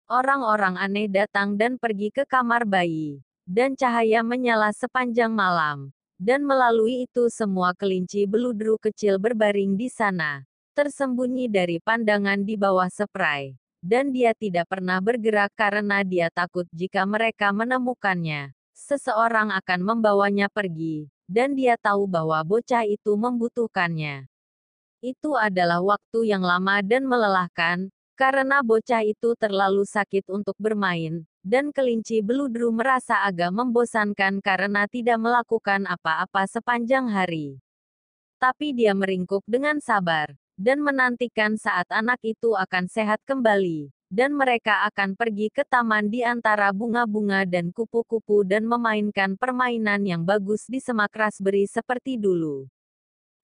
Orang-orang 0.08 0.80
aneh 0.80 1.04
datang 1.04 1.56
dan 1.60 1.76
pergi 1.76 2.08
ke 2.08 2.24
kamar 2.24 2.64
bayi, 2.64 3.20
dan 3.44 3.76
cahaya 3.76 4.24
menyala 4.24 4.72
sepanjang 4.72 5.32
malam. 5.32 5.92
Dan 6.18 6.42
melalui 6.42 7.06
itu 7.06 7.30
semua 7.30 7.76
kelinci 7.78 8.26
beludru 8.26 8.74
kecil 8.74 9.22
berbaring 9.22 9.78
di 9.78 9.86
sana, 9.86 10.42
tersembunyi 10.74 11.46
dari 11.46 11.78
pandangan 11.78 12.42
di 12.42 12.58
bawah 12.58 12.90
spray. 12.90 13.54
Dan 13.78 14.10
dia 14.10 14.34
tidak 14.34 14.66
pernah 14.66 14.98
bergerak 14.98 15.54
karena 15.54 16.02
dia 16.02 16.26
takut 16.34 16.66
jika 16.74 17.06
mereka 17.06 17.54
menemukannya. 17.54 18.50
Seseorang 18.74 19.54
akan 19.54 19.80
membawanya 19.82 20.50
pergi, 20.50 21.06
dan 21.28 21.52
dia 21.52 21.76
tahu 21.76 22.08
bahwa 22.08 22.40
bocah 22.40 22.88
itu 22.88 23.12
membutuhkannya. 23.14 24.24
Itu 25.04 25.36
adalah 25.36 25.78
waktu 25.84 26.26
yang 26.26 26.42
lama 26.42 26.82
dan 26.82 27.04
melelahkan, 27.06 27.92
karena 28.18 28.64
bocah 28.64 29.06
itu 29.06 29.36
terlalu 29.38 29.86
sakit 29.86 30.26
untuk 30.32 30.58
bermain, 30.58 31.22
dan 31.44 31.70
kelinci 31.70 32.18
beludru 32.24 32.74
merasa 32.74 33.22
agak 33.22 33.54
membosankan 33.54 34.42
karena 34.42 34.90
tidak 34.90 35.22
melakukan 35.22 35.86
apa-apa 35.86 36.48
sepanjang 36.50 37.06
hari. 37.06 37.60
Tapi 38.42 38.74
dia 38.74 38.96
meringkuk 38.96 39.46
dengan 39.46 39.78
sabar, 39.78 40.34
dan 40.58 40.82
menantikan 40.82 41.54
saat 41.54 41.86
anak 41.94 42.18
itu 42.26 42.58
akan 42.58 42.90
sehat 42.90 43.22
kembali 43.22 43.94
dan 44.08 44.32
mereka 44.32 44.88
akan 44.88 45.12
pergi 45.12 45.52
ke 45.52 45.68
taman 45.68 46.08
di 46.08 46.24
antara 46.24 46.72
bunga-bunga 46.72 47.44
dan 47.44 47.68
kupu-kupu 47.68 48.40
dan 48.44 48.64
memainkan 48.64 49.36
permainan 49.36 50.00
yang 50.04 50.24
bagus 50.24 50.64
di 50.64 50.80
semak 50.80 51.12
raspberry 51.12 51.68
seperti 51.68 52.16
dulu. 52.16 52.64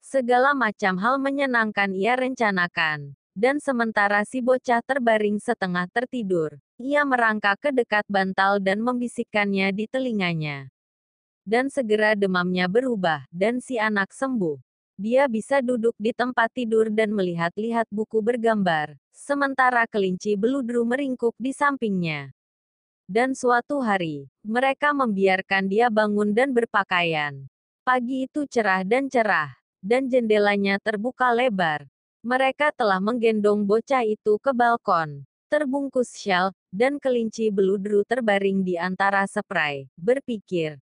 Segala 0.00 0.53
macam 0.53 1.00
hal 1.00 1.16
menyenangkan 1.20 1.92
ia 1.92 2.16
rencanakan. 2.16 3.16
Dan 3.35 3.59
sementara 3.59 4.22
si 4.22 4.38
bocah 4.38 4.79
terbaring 4.87 5.42
setengah 5.42 5.90
tertidur, 5.90 6.55
ia 6.79 7.03
merangkak 7.03 7.59
ke 7.59 7.70
dekat 7.74 8.07
bantal 8.07 8.62
dan 8.62 8.79
membisikkannya 8.79 9.74
di 9.74 9.90
telinganya. 9.90 10.70
Dan 11.42 11.66
segera 11.66 12.14
demamnya 12.14 12.70
berubah, 12.70 13.27
dan 13.35 13.59
si 13.59 13.74
anak 13.74 14.14
sembuh. 14.14 14.55
Dia 14.94 15.26
bisa 15.26 15.59
duduk 15.59 15.98
di 15.98 16.14
tempat 16.14 16.54
tidur 16.54 16.87
dan 16.87 17.11
melihat-lihat 17.11 17.90
buku 17.90 18.22
bergambar, 18.22 18.94
sementara 19.11 19.90
kelinci 19.90 20.38
beludru 20.38 20.87
meringkuk 20.87 21.35
di 21.35 21.50
sampingnya. 21.50 22.30
Dan 23.11 23.35
suatu 23.35 23.83
hari, 23.83 24.30
mereka 24.46 24.94
membiarkan 24.94 25.66
dia 25.66 25.90
bangun 25.90 26.30
dan 26.30 26.54
berpakaian. 26.54 27.42
Pagi 27.83 28.30
itu 28.30 28.46
cerah 28.46 28.87
dan 28.87 29.11
cerah, 29.11 29.50
dan 29.83 30.07
jendelanya 30.07 30.78
terbuka 30.78 31.35
lebar. 31.35 31.90
Mereka 32.24 32.72
telah 32.72 33.02
menggendong 33.02 33.66
bocah 33.66 34.07
itu 34.07 34.40
ke 34.40 34.54
balkon, 34.57 35.26
terbungkus 35.52 36.16
syal, 36.16 36.57
dan 36.72 36.96
kelinci 37.02 37.52
beludru 37.52 38.07
terbaring 38.09 38.64
di 38.64 38.80
antara 38.80 39.28
spray, 39.28 39.90
berpikir. 39.98 40.80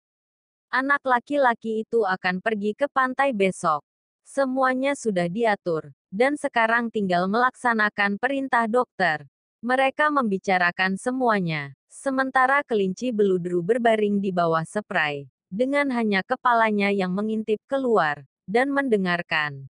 Anak 0.70 1.02
laki-laki 1.02 1.88
itu 1.88 2.04
akan 2.04 2.40
pergi 2.40 2.78
ke 2.78 2.86
pantai 2.92 3.34
besok. 3.34 3.82
Semuanya 4.22 4.96
sudah 4.96 5.28
diatur, 5.28 5.92
dan 6.12 6.38
sekarang 6.40 6.92
tinggal 6.94 7.26
melaksanakan 7.28 8.16
perintah 8.22 8.70
dokter. 8.70 9.26
Mereka 9.62 10.10
membicarakan 10.10 10.98
semuanya, 10.98 11.78
sementara 11.86 12.66
kelinci 12.66 13.14
beludru 13.14 13.62
berbaring 13.62 14.18
di 14.18 14.34
bawah 14.34 14.66
spray, 14.66 15.30
dengan 15.52 15.94
hanya 15.94 16.26
kepalanya 16.26 16.90
yang 16.90 17.14
mengintip 17.14 17.62
keluar, 17.70 18.26
dan 18.50 18.74
mendengarkan. 18.74 19.70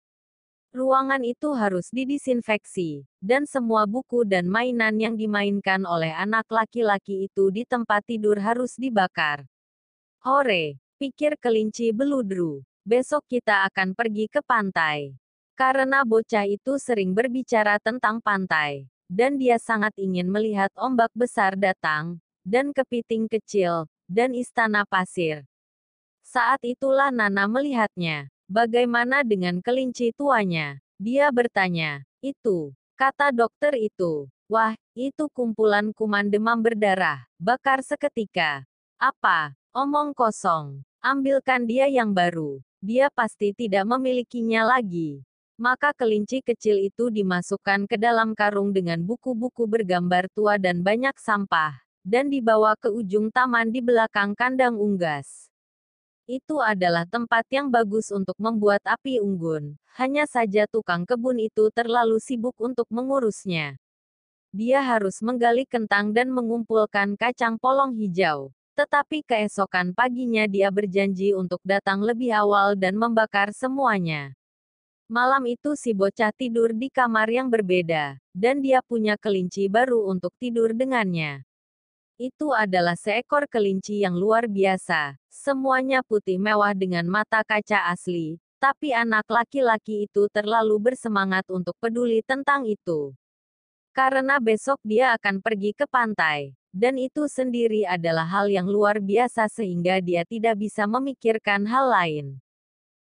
Ruangan 0.70 1.26
itu 1.26 1.50
harus 1.50 1.90
didisinfeksi, 1.90 3.02
dan 3.18 3.42
semua 3.42 3.90
buku 3.90 4.22
dan 4.22 4.46
mainan 4.46 4.94
yang 5.02 5.18
dimainkan 5.18 5.82
oleh 5.82 6.14
anak 6.14 6.46
laki-laki 6.46 7.26
itu 7.26 7.50
di 7.50 7.66
tempat 7.66 8.06
tidur 8.06 8.38
harus 8.38 8.78
dibakar. 8.78 9.50
Hore, 10.22 10.78
pikir 11.02 11.34
kelinci 11.42 11.90
beludru. 11.90 12.62
Besok 12.80 13.28
kita 13.28 13.68
akan 13.68 13.92
pergi 13.92 14.24
ke 14.26 14.40
pantai. 14.40 15.12
Karena 15.52 16.00
bocah 16.08 16.48
itu 16.48 16.80
sering 16.80 17.12
berbicara 17.12 17.76
tentang 17.76 18.24
pantai, 18.24 18.88
dan 19.04 19.36
dia 19.36 19.60
sangat 19.60 19.92
ingin 20.00 20.24
melihat 20.32 20.72
ombak 20.72 21.12
besar 21.12 21.52
datang, 21.60 22.16
dan 22.40 22.72
kepiting 22.72 23.28
kecil, 23.28 23.84
dan 24.08 24.32
istana 24.32 24.88
pasir. 24.88 25.44
Saat 26.24 26.64
itulah 26.64 27.12
Nana 27.12 27.44
melihatnya. 27.44 28.32
Bagaimana 28.50 29.22
dengan 29.22 29.60
kelinci 29.60 30.16
tuanya? 30.16 30.80
Dia 30.96 31.28
bertanya. 31.30 32.02
Itu, 32.18 32.72
kata 32.96 33.30
dokter 33.30 33.76
itu. 33.76 34.26
Wah, 34.50 34.74
Itu 34.96 35.30
kumpulan 35.30 35.94
kuman 35.94 36.28
demam 36.28 36.58
berdarah, 36.60 37.22
bakar 37.38 37.80
seketika. 37.86 38.66
Apa? 38.98 39.54
Omong 39.70 40.12
kosong. 40.12 40.82
Ambilkan 40.98 41.64
dia 41.64 41.86
yang 41.86 42.10
baru. 42.12 42.58
Dia 42.80 43.12
pasti 43.12 43.52
tidak 43.52 43.84
memilikinya 43.84 44.64
lagi. 44.64 45.20
Maka 45.60 45.92
kelinci 45.92 46.40
kecil 46.40 46.80
itu 46.80 47.12
dimasukkan 47.12 47.84
ke 47.84 48.00
dalam 48.00 48.32
karung 48.32 48.72
dengan 48.72 49.04
buku-buku 49.04 49.68
bergambar 49.68 50.32
tua 50.32 50.56
dan 50.56 50.80
banyak 50.80 51.12
sampah, 51.20 51.76
dan 52.00 52.32
dibawa 52.32 52.72
ke 52.80 52.88
ujung 52.88 53.28
taman 53.28 53.68
di 53.68 53.84
belakang 53.84 54.32
kandang 54.32 54.80
unggas. 54.80 55.52
Itu 56.24 56.64
adalah 56.64 57.04
tempat 57.04 57.44
yang 57.52 57.68
bagus 57.68 58.08
untuk 58.08 58.40
membuat 58.40 58.80
api 58.88 59.20
unggun. 59.20 59.76
Hanya 60.00 60.24
saja 60.24 60.64
tukang 60.64 61.04
kebun 61.04 61.36
itu 61.36 61.68
terlalu 61.76 62.16
sibuk 62.16 62.56
untuk 62.56 62.88
mengurusnya. 62.88 63.76
Dia 64.56 64.80
harus 64.80 65.20
menggali 65.20 65.68
kentang 65.68 66.16
dan 66.16 66.32
mengumpulkan 66.32 67.20
kacang 67.20 67.60
polong 67.60 67.92
hijau. 68.00 68.56
Tetapi 68.78 69.26
keesokan 69.26 69.92
paginya 69.92 70.46
dia 70.46 70.70
berjanji 70.70 71.34
untuk 71.34 71.58
datang 71.66 72.00
lebih 72.02 72.30
awal 72.34 72.78
dan 72.78 72.94
membakar 72.94 73.50
semuanya. 73.50 74.34
Malam 75.10 75.42
itu 75.50 75.74
si 75.74 75.90
bocah 75.90 76.30
tidur 76.30 76.70
di 76.70 76.86
kamar 76.86 77.26
yang 77.26 77.50
berbeda, 77.50 78.22
dan 78.30 78.62
dia 78.62 78.78
punya 78.78 79.18
kelinci 79.18 79.66
baru 79.66 80.06
untuk 80.06 80.30
tidur 80.38 80.70
dengannya. 80.70 81.42
Itu 82.14 82.54
adalah 82.54 82.94
seekor 82.94 83.50
kelinci 83.50 84.06
yang 84.06 84.14
luar 84.14 84.46
biasa. 84.46 85.18
Semuanya 85.32 86.04
putih 86.06 86.38
mewah 86.38 86.76
dengan 86.76 87.08
mata 87.10 87.40
kaca 87.42 87.90
asli, 87.90 88.38
tapi 88.60 88.92
anak 88.92 89.24
laki-laki 89.24 90.04
itu 90.04 90.28
terlalu 90.28 90.92
bersemangat 90.92 91.48
untuk 91.48 91.72
peduli 91.80 92.20
tentang 92.20 92.68
itu. 92.68 93.16
Karena 93.96 94.36
besok 94.36 94.78
dia 94.84 95.16
akan 95.16 95.40
pergi 95.40 95.72
ke 95.72 95.88
pantai. 95.88 96.59
Dan 96.70 97.02
itu 97.02 97.26
sendiri 97.26 97.82
adalah 97.82 98.30
hal 98.30 98.46
yang 98.46 98.70
luar 98.70 99.02
biasa 99.02 99.50
sehingga 99.50 99.98
dia 99.98 100.22
tidak 100.22 100.54
bisa 100.54 100.86
memikirkan 100.86 101.66
hal 101.66 101.90
lain. 101.90 102.38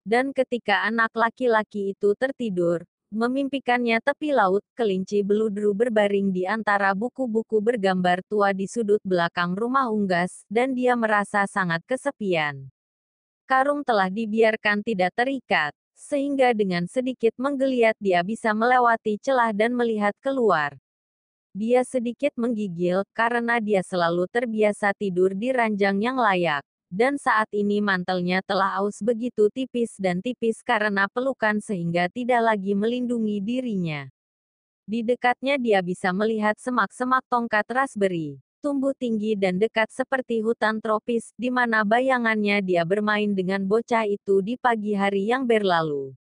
Dan 0.08 0.32
ketika 0.32 0.88
anak 0.88 1.12
laki-laki 1.12 1.92
itu 1.92 2.16
tertidur, 2.16 2.88
memimpikannya 3.12 4.00
tepi 4.00 4.32
laut, 4.32 4.64
kelinci 4.80 5.28
beludru 5.28 5.76
berbaring 5.76 6.32
di 6.32 6.48
antara 6.48 6.96
buku-buku 6.96 7.60
bergambar 7.60 8.24
tua 8.32 8.56
di 8.56 8.64
sudut 8.64 9.04
belakang 9.04 9.58
rumah 9.60 9.92
unggas, 9.92 10.48
dan 10.48 10.72
dia 10.72 10.96
merasa 10.96 11.44
sangat 11.44 11.84
kesepian. 11.84 12.72
Karung 13.44 13.84
telah 13.84 14.08
dibiarkan 14.08 14.86
tidak 14.88 15.12
terikat, 15.20 15.76
sehingga 16.00 16.56
dengan 16.56 16.88
sedikit 16.88 17.36
menggeliat 17.36 18.00
dia 18.00 18.24
bisa 18.24 18.56
melewati 18.56 19.20
celah 19.20 19.52
dan 19.52 19.76
melihat 19.76 20.16
keluar. 20.24 20.80
Dia 21.60 21.84
sedikit 21.84 22.32
menggigil, 22.40 23.04
karena 23.12 23.60
dia 23.60 23.84
selalu 23.84 24.32
terbiasa 24.32 24.96
tidur 24.96 25.36
di 25.36 25.52
ranjang 25.52 26.00
yang 26.00 26.16
layak. 26.16 26.64
Dan 26.88 27.20
saat 27.20 27.52
ini 27.52 27.84
mantelnya 27.84 28.40
telah 28.40 28.80
aus 28.80 29.04
begitu 29.04 29.52
tipis 29.52 30.00
dan 30.00 30.24
tipis 30.24 30.64
karena 30.64 31.12
pelukan 31.12 31.60
sehingga 31.60 32.08
tidak 32.08 32.56
lagi 32.56 32.80
melindungi 32.80 33.44
dirinya. 33.44 34.08
Di 34.88 35.04
dekatnya 35.04 35.60
dia 35.60 35.84
bisa 35.84 36.16
melihat 36.16 36.56
semak-semak 36.56 37.28
tongkat 37.28 37.68
raspberry, 37.68 38.40
tumbuh 38.64 38.96
tinggi 38.96 39.36
dan 39.36 39.60
dekat 39.60 39.92
seperti 39.92 40.40
hutan 40.40 40.80
tropis, 40.80 41.36
di 41.36 41.52
mana 41.52 41.84
bayangannya 41.84 42.64
dia 42.64 42.88
bermain 42.88 43.36
dengan 43.36 43.68
bocah 43.68 44.08
itu 44.08 44.40
di 44.40 44.56
pagi 44.56 44.96
hari 44.96 45.28
yang 45.28 45.44
berlalu. 45.44 46.16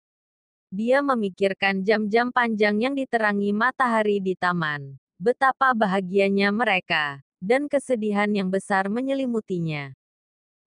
Dia 0.67 0.99
memikirkan 0.99 1.79
jam-jam 1.87 2.27
panjang 2.27 2.75
yang 2.83 2.91
diterangi 2.91 3.55
matahari 3.55 4.19
di 4.19 4.35
taman. 4.35 4.99
Betapa 5.19 5.75
bahagianya 5.75 6.47
mereka, 6.47 7.19
dan 7.43 7.67
kesedihan 7.67 8.31
yang 8.31 8.47
besar 8.47 8.87
menyelimutinya. 8.87 9.91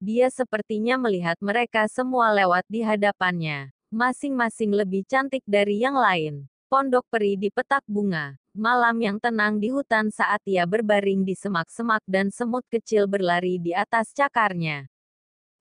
Dia 0.02 0.26
sepertinya 0.26 0.98
melihat 0.98 1.38
mereka 1.38 1.86
semua 1.86 2.34
lewat 2.34 2.66
di 2.66 2.82
hadapannya, 2.82 3.70
masing-masing 3.94 4.74
lebih 4.74 5.06
cantik 5.06 5.46
dari 5.46 5.86
yang 5.86 5.94
lain. 5.94 6.50
Pondok 6.66 7.06
peri 7.06 7.38
di 7.38 7.46
petak 7.54 7.86
bunga, 7.86 8.34
malam 8.50 8.98
yang 8.98 9.22
tenang 9.22 9.62
di 9.62 9.70
hutan 9.70 10.10
saat 10.10 10.42
ia 10.42 10.66
berbaring 10.66 11.22
di 11.22 11.38
semak-semak 11.38 12.02
dan 12.10 12.34
semut 12.34 12.66
kecil 12.66 13.06
berlari 13.06 13.62
di 13.62 13.70
atas 13.70 14.10
cakarnya. 14.10 14.90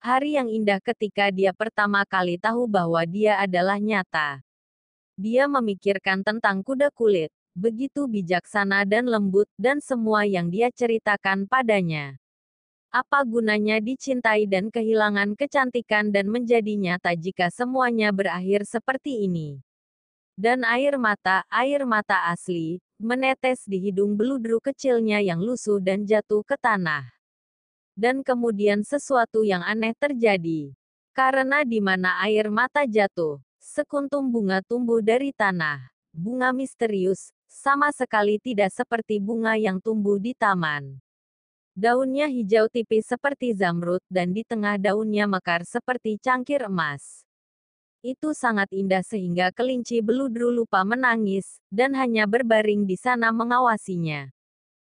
Hari 0.01 0.41
yang 0.41 0.49
indah 0.49 0.81
ketika 0.81 1.29
dia 1.29 1.53
pertama 1.53 2.01
kali 2.09 2.41
tahu 2.41 2.65
bahwa 2.65 3.05
dia 3.05 3.37
adalah 3.37 3.77
nyata. 3.77 4.41
Dia 5.13 5.45
memikirkan 5.45 6.25
tentang 6.25 6.65
kuda 6.65 6.89
kulit, 6.89 7.29
begitu 7.57 8.05
bijaksana 8.05 8.85
dan 8.85 9.09
lembut, 9.09 9.49
dan 9.59 9.81
semua 9.81 10.25
yang 10.25 10.49
dia 10.49 10.69
ceritakan 10.69 11.49
padanya. 11.49 12.19
Apa 12.89 13.21
gunanya 13.21 13.77
dicintai 13.77 14.49
dan 14.49 14.73
kehilangan 14.73 15.37
kecantikan 15.37 16.09
dan 16.09 16.25
menjadi 16.25 16.73
nyata 16.73 17.13
jika 17.13 17.53
semuanya 17.53 18.09
berakhir 18.09 18.65
seperti 18.65 19.29
ini? 19.29 19.61
Dan 20.33 20.65
air 20.65 20.97
mata, 20.97 21.45
air 21.53 21.85
mata 21.85 22.33
asli, 22.33 22.81
menetes 22.97 23.67
di 23.69 23.77
hidung 23.77 24.17
beludru 24.17 24.57
kecilnya 24.57 25.21
yang 25.21 25.37
lusuh 25.37 25.77
dan 25.77 26.01
jatuh 26.01 26.41
ke 26.41 26.57
tanah. 26.57 27.13
Dan 27.93 28.25
kemudian 28.25 28.81
sesuatu 28.81 29.45
yang 29.45 29.61
aneh 29.61 29.93
terjadi. 29.93 30.73
Karena 31.13 31.67
di 31.67 31.83
mana 31.83 32.23
air 32.23 32.47
mata 32.49 32.87
jatuh, 32.87 33.37
sekuntum 33.59 34.31
bunga 34.31 34.63
tumbuh 34.63 35.03
dari 35.03 35.29
tanah. 35.35 35.91
Bunga 36.09 36.49
misterius, 36.55 37.35
sama 37.49 37.89
sekali 37.89 38.37
tidak 38.37 38.69
seperti 38.69 39.17
bunga 39.17 39.57
yang 39.57 39.81
tumbuh 39.81 40.21
di 40.21 40.37
taman. 40.37 41.01
Daunnya 41.73 42.29
hijau 42.29 42.69
tipis 42.69 43.09
seperti 43.09 43.57
zamrud 43.57 44.05
dan 44.05 44.29
di 44.29 44.45
tengah 44.45 44.77
daunnya 44.77 45.25
mekar 45.25 45.65
seperti 45.65 46.21
cangkir 46.21 46.69
emas. 46.69 47.25
Itu 47.99 48.31
sangat 48.31 48.71
indah 48.71 49.03
sehingga 49.03 49.51
kelinci 49.51 49.99
beludru 49.99 50.53
lupa 50.53 50.87
menangis, 50.87 51.59
dan 51.67 51.91
hanya 51.99 52.23
berbaring 52.23 52.87
di 52.87 52.95
sana 52.95 53.35
mengawasinya. 53.35 54.31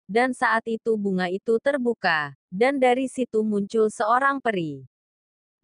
Dan 0.04 0.36
saat 0.36 0.68
itu 0.68 1.00
bunga 1.00 1.32
itu 1.32 1.56
terbuka, 1.62 2.36
dan 2.52 2.76
dari 2.76 3.08
situ 3.08 3.40
muncul 3.40 3.88
seorang 3.88 4.42
peri. 4.42 4.84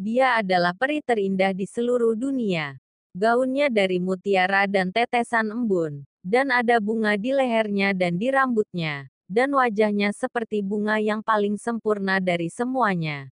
Dia 0.01 0.41
adalah 0.41 0.73
peri 0.73 1.05
terindah 1.05 1.51
di 1.51 1.69
seluruh 1.69 2.17
dunia. 2.17 2.79
Gaunnya 3.17 3.73
dari 3.73 3.97
mutiara 4.01 4.69
dan 4.69 4.93
tetesan 4.93 5.49
embun, 5.49 6.05
dan 6.27 6.51
ada 6.51 6.83
bunga 6.83 7.15
di 7.15 7.31
lehernya 7.31 7.95
dan 7.95 8.19
di 8.19 8.35
rambutnya, 8.35 9.07
dan 9.31 9.55
wajahnya 9.55 10.11
seperti 10.11 10.59
bunga 10.59 10.99
yang 10.99 11.23
paling 11.23 11.55
sempurna 11.55 12.19
dari 12.19 12.51
semuanya. 12.51 13.31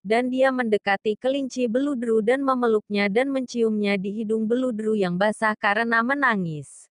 Dan 0.00 0.32
dia 0.32 0.48
mendekati 0.48 1.20
kelinci 1.20 1.68
beludru 1.68 2.24
dan 2.24 2.40
memeluknya 2.40 3.12
dan 3.12 3.28
menciumnya 3.28 4.00
di 4.00 4.24
hidung 4.24 4.48
beludru 4.48 4.96
yang 4.96 5.20
basah 5.20 5.52
karena 5.52 6.00
menangis. 6.00 6.88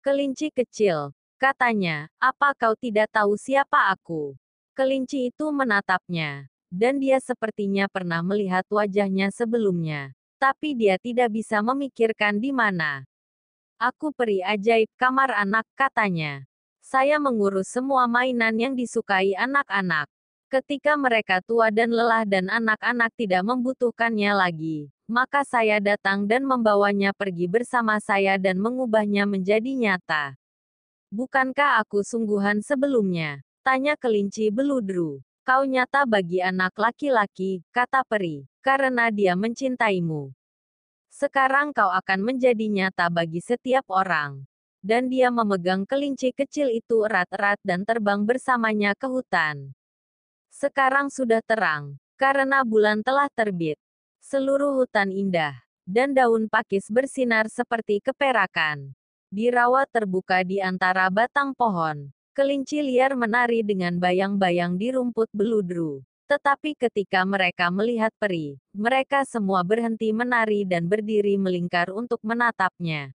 Kelinci 0.00 0.48
kecil, 0.48 1.12
katanya, 1.36 2.08
apa 2.16 2.56
kau 2.56 2.72
tidak 2.80 3.12
tahu 3.12 3.36
siapa 3.36 3.92
aku? 3.92 4.40
Kelinci 4.72 5.32
itu 5.32 5.52
menatapnya, 5.52 6.48
dan 6.72 6.96
dia 6.96 7.20
sepertinya 7.20 7.92
pernah 7.92 8.24
melihat 8.24 8.64
wajahnya 8.72 9.28
sebelumnya. 9.32 10.16
Tapi 10.40 10.76
dia 10.76 10.96
tidak 10.96 11.32
bisa 11.32 11.60
memikirkan 11.60 12.40
di 12.40 12.52
mana. 12.52 13.04
Aku 13.76 14.08
peri 14.08 14.40
ajaib 14.40 14.88
kamar 14.96 15.36
anak, 15.36 15.68
katanya. 15.76 16.48
Saya 16.80 17.20
mengurus 17.20 17.68
semua 17.68 18.08
mainan 18.08 18.56
yang 18.56 18.72
disukai 18.72 19.36
anak-anak. 19.36 20.08
Ketika 20.48 20.96
mereka 20.96 21.44
tua 21.44 21.68
dan 21.68 21.92
lelah 21.92 22.24
dan 22.24 22.48
anak-anak 22.48 23.12
tidak 23.20 23.44
membutuhkannya 23.44 24.32
lagi, 24.32 24.88
maka 25.04 25.44
saya 25.44 25.76
datang 25.76 26.24
dan 26.24 26.48
membawanya 26.48 27.12
pergi 27.12 27.50
bersama 27.50 27.98
saya 27.98 28.40
dan 28.40 28.56
mengubahnya 28.62 29.28
menjadi 29.28 29.74
nyata. 29.74 30.40
Bukankah 31.12 31.82
aku 31.82 32.00
sungguhan 32.00 32.64
sebelumnya? 32.64 33.44
Tanya 33.60 33.98
kelinci 33.98 34.48
beludru. 34.48 35.20
Kau 35.44 35.66
nyata 35.66 36.06
bagi 36.06 36.44
anak 36.44 36.72
laki-laki, 36.78 37.60
kata 37.76 38.06
peri, 38.06 38.46
karena 38.64 39.08
dia 39.08 39.36
mencintaimu. 39.36 40.35
Sekarang 41.16 41.72
kau 41.72 41.88
akan 41.88 42.20
menjadi 42.20 42.68
nyata 42.68 43.08
bagi 43.08 43.40
setiap 43.40 43.88
orang. 43.88 44.44
Dan 44.84 45.08
dia 45.08 45.32
memegang 45.32 45.88
kelinci 45.88 46.28
kecil 46.36 46.68
itu 46.68 47.08
erat-erat 47.08 47.56
dan 47.64 47.88
terbang 47.88 48.20
bersamanya 48.20 48.92
ke 48.92 49.08
hutan. 49.08 49.72
Sekarang 50.52 51.08
sudah 51.08 51.40
terang, 51.40 51.96
karena 52.20 52.60
bulan 52.68 53.00
telah 53.00 53.32
terbit. 53.32 53.80
Seluruh 54.20 54.76
hutan 54.76 55.08
indah, 55.08 55.56
dan 55.88 56.12
daun 56.12 56.52
pakis 56.52 56.92
bersinar 56.92 57.48
seperti 57.48 58.04
keperakan. 58.04 58.92
Di 59.32 59.48
rawa 59.48 59.88
terbuka 59.88 60.44
di 60.44 60.60
antara 60.60 61.08
batang 61.08 61.56
pohon, 61.56 62.12
kelinci 62.36 62.84
liar 62.84 63.16
menari 63.16 63.64
dengan 63.64 63.96
bayang-bayang 63.96 64.76
di 64.76 64.92
rumput 64.92 65.32
beludru. 65.32 66.04
Tetapi 66.26 66.74
ketika 66.74 67.22
mereka 67.22 67.70
melihat 67.70 68.10
peri, 68.18 68.58
mereka 68.74 69.22
semua 69.22 69.62
berhenti 69.62 70.10
menari 70.10 70.66
dan 70.66 70.90
berdiri 70.90 71.38
melingkar 71.38 71.94
untuk 71.94 72.18
menatapnya. 72.26 73.14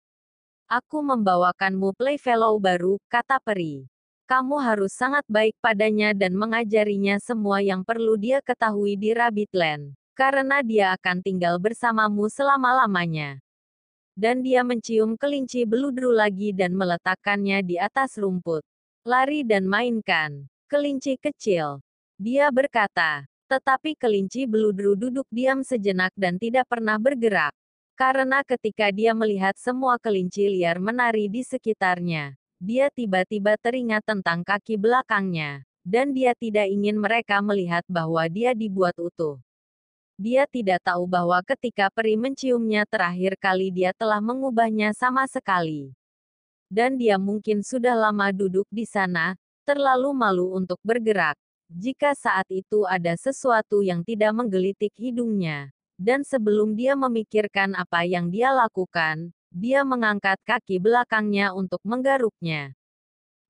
Aku 0.67 1.07
membawakanmu 1.07 1.95
playfellow 1.95 2.59
baru, 2.59 2.99
kata 3.07 3.39
peri. 3.39 3.87
Kamu 4.27 4.59
harus 4.59 4.91
sangat 4.91 5.23
baik 5.31 5.55
padanya 5.63 6.11
dan 6.11 6.35
mengajarinya 6.35 7.23
semua 7.23 7.63
yang 7.63 7.87
perlu 7.87 8.19
dia 8.19 8.43
ketahui 8.43 8.99
di 8.99 9.15
Rabbitland. 9.15 9.95
Karena 10.19 10.67
dia 10.67 10.91
akan 10.99 11.23
tinggal 11.23 11.63
bersamamu 11.63 12.27
selama-lamanya. 12.27 13.39
Dan 14.19 14.43
dia 14.43 14.67
mencium 14.67 15.15
kelinci 15.15 15.63
beludru 15.63 16.11
lagi 16.11 16.51
dan 16.51 16.75
meletakkannya 16.75 17.63
di 17.63 17.79
atas 17.79 18.19
rumput. 18.19 18.67
Lari 19.07 19.47
dan 19.47 19.71
mainkan. 19.71 20.51
Kelinci 20.67 21.15
kecil. 21.23 21.86
Dia 22.17 22.49
berkata. 22.49 23.29
Tetapi 23.47 23.95
kelinci 23.95 24.43
beludru 24.49 24.99
duduk 24.99 25.29
diam 25.31 25.63
sejenak 25.63 26.11
dan 26.19 26.35
tidak 26.35 26.67
pernah 26.67 26.99
bergerak. 26.99 27.55
Karena 27.95 28.43
ketika 28.43 28.91
dia 28.91 29.15
melihat 29.15 29.55
semua 29.55 29.97
kelinci 30.03 30.51
liar 30.51 30.83
menari 30.83 31.31
di 31.31 31.47
sekitarnya, 31.47 32.35
dia 32.59 32.91
tiba-tiba 32.91 33.55
teringat 33.57 34.03
tentang 34.03 34.43
kaki 34.43 34.75
belakangnya, 34.75 35.63
dan 35.87 36.11
dia 36.11 36.35
tidak 36.35 36.67
ingin 36.67 36.99
mereka 36.99 37.39
melihat 37.39 37.87
bahwa 37.87 38.27
dia 38.27 38.53
dibuat 38.53 38.99
utuh. 38.99 39.39
Dia 40.19 40.49
tidak 40.51 40.83
tahu 40.83 41.07
bahwa 41.07 41.39
ketika 41.47 41.93
peri 41.93 42.19
menciumnya 42.19 42.83
terakhir 42.89 43.39
kali 43.39 43.71
dia 43.71 43.95
telah 43.95 44.19
mengubahnya 44.19 44.91
sama 44.97 45.29
sekali. 45.31 45.95
Dan 46.67 46.99
dia 46.99 47.15
mungkin 47.21 47.63
sudah 47.63 47.95
lama 47.95 48.35
duduk 48.35 48.67
di 48.73 48.83
sana, 48.83 49.39
terlalu 49.63 50.11
malu 50.11 50.57
untuk 50.57 50.83
bergerak. 50.83 51.39
Jika 51.67 52.15
saat 52.15 52.47
itu 52.55 52.87
ada 52.87 53.19
sesuatu 53.19 53.83
yang 53.83 54.07
tidak 54.07 54.31
menggelitik 54.31 54.95
hidungnya, 54.95 55.75
dan 55.99 56.23
sebelum 56.23 56.79
dia 56.79 56.95
memikirkan 56.95 57.75
apa 57.75 58.07
yang 58.07 58.31
dia 58.31 58.55
lakukan, 58.55 59.35
dia 59.51 59.83
mengangkat 59.83 60.39
kaki 60.47 60.79
belakangnya 60.79 61.51
untuk 61.51 61.83
menggaruknya. 61.83 62.77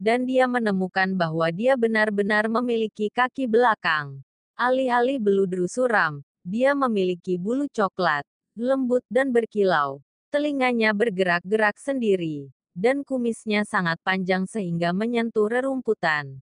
Dan 0.01 0.25
dia 0.25 0.49
menemukan 0.49 1.13
bahwa 1.13 1.53
dia 1.53 1.77
benar-benar 1.77 2.49
memiliki 2.49 3.13
kaki 3.13 3.45
belakang. 3.51 4.25
Alih-alih 4.57 5.21
beludru 5.21 5.69
suram, 5.69 6.25
dia 6.41 6.73
memiliki 6.73 7.37
bulu 7.37 7.69
coklat, 7.69 8.25
lembut 8.57 9.05
dan 9.13 9.29
berkilau. 9.29 10.01
Telinganya 10.33 10.97
bergerak-gerak 10.97 11.77
sendiri, 11.77 12.49
dan 12.73 13.05
kumisnya 13.05 13.69
sangat 13.69 14.01
panjang 14.01 14.49
sehingga 14.49 14.97
menyentuh 14.97 15.49
rerumputan. 15.53 16.46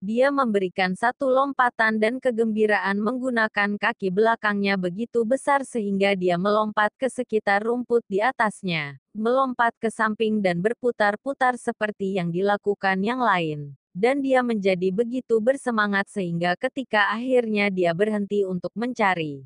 Dia 0.00 0.32
memberikan 0.32 0.96
satu 0.96 1.28
lompatan 1.28 2.00
dan 2.00 2.24
kegembiraan 2.24 2.96
menggunakan 3.04 3.76
kaki 3.76 4.08
belakangnya 4.08 4.80
begitu 4.80 5.28
besar 5.28 5.60
sehingga 5.60 6.16
dia 6.16 6.40
melompat 6.40 6.88
ke 6.96 7.04
sekitar 7.12 7.60
rumput 7.60 8.00
di 8.08 8.24
atasnya, 8.24 8.96
melompat 9.12 9.76
ke 9.76 9.92
samping 9.92 10.40
dan 10.40 10.64
berputar-putar 10.64 11.60
seperti 11.60 12.16
yang 12.16 12.32
dilakukan 12.32 12.96
yang 13.04 13.20
lain. 13.20 13.76
Dan 13.92 14.24
dia 14.24 14.40
menjadi 14.40 14.88
begitu 14.88 15.36
bersemangat 15.36 16.08
sehingga 16.08 16.56
ketika 16.56 17.12
akhirnya 17.12 17.68
dia 17.68 17.92
berhenti 17.92 18.48
untuk 18.48 18.72
mencari. 18.72 19.44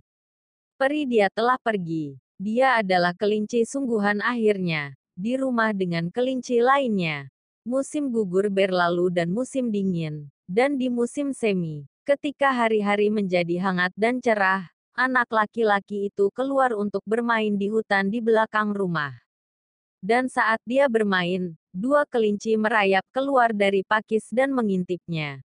Peri 0.79 1.03
dia 1.11 1.35
telah 1.35 1.59
pergi. 1.59 2.15
Dia 2.39 2.79
adalah 2.79 3.11
kelinci 3.11 3.67
sungguhan 3.67 4.23
akhirnya, 4.23 4.95
di 5.19 5.35
rumah 5.35 5.75
dengan 5.75 6.15
kelinci 6.15 6.63
lainnya. 6.63 7.27
Musim 7.67 8.15
gugur 8.15 8.53
berlalu 8.55 9.09
dan 9.11 9.33
musim 9.33 9.73
dingin, 9.73 10.29
dan 10.45 10.77
di 10.77 10.93
musim 10.93 11.33
semi, 11.33 11.89
ketika 12.05 12.53
hari-hari 12.53 13.09
menjadi 13.09 13.65
hangat 13.65 13.93
dan 13.97 14.21
cerah, 14.21 14.69
anak 14.93 15.33
laki-laki 15.33 16.13
itu 16.13 16.29
keluar 16.37 16.77
untuk 16.77 17.01
bermain 17.09 17.57
di 17.57 17.73
hutan 17.73 18.13
di 18.13 18.21
belakang 18.21 18.77
rumah. 18.77 19.17
Dan 20.05 20.29
saat 20.29 20.61
dia 20.69 20.85
bermain, 20.93 21.57
dua 21.73 22.05
kelinci 22.05 22.61
merayap 22.61 23.09
keluar 23.09 23.57
dari 23.57 23.81
pakis 23.89 24.29
dan 24.29 24.53
mengintipnya. 24.53 25.41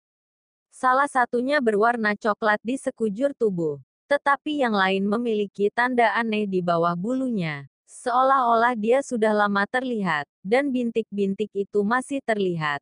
Salah 0.72 1.09
satunya 1.09 1.61
berwarna 1.61 2.16
coklat 2.16 2.61
di 2.64 2.80
sekujur 2.80 3.36
tubuh, 3.36 3.76
tetapi 4.09 4.64
yang 4.64 4.72
lain 4.72 5.05
memiliki 5.05 5.68
tanda 5.68 6.16
aneh 6.16 6.49
di 6.49 6.64
bawah 6.64 6.97
bulunya, 6.97 7.68
seolah-olah 7.84 8.72
dia 8.72 9.05
sudah 9.05 9.36
lama 9.36 9.68
terlihat, 9.68 10.24
dan 10.40 10.72
bintik-bintik 10.72 11.53
itu 11.53 11.84
masih 11.84 12.24
terlihat 12.24 12.80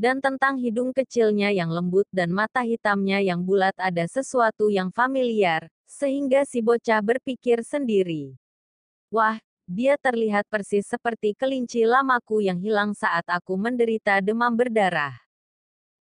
dan 0.00 0.16
tentang 0.24 0.56
hidung 0.56 0.96
kecilnya 0.96 1.52
yang 1.52 1.68
lembut 1.68 2.08
dan 2.08 2.32
mata 2.32 2.64
hitamnya 2.64 3.20
yang 3.20 3.44
bulat 3.44 3.76
ada 3.76 4.08
sesuatu 4.08 4.72
yang 4.72 4.88
familiar, 4.88 5.68
sehingga 5.84 6.48
si 6.48 6.64
bocah 6.64 7.04
berpikir 7.04 7.60
sendiri. 7.60 8.32
Wah, 9.12 9.36
dia 9.68 10.00
terlihat 10.00 10.48
persis 10.48 10.88
seperti 10.88 11.36
kelinci 11.36 11.84
lamaku 11.84 12.40
yang 12.40 12.56
hilang 12.56 12.96
saat 12.96 13.28
aku 13.28 13.60
menderita 13.60 14.24
demam 14.24 14.56
berdarah. 14.56 15.20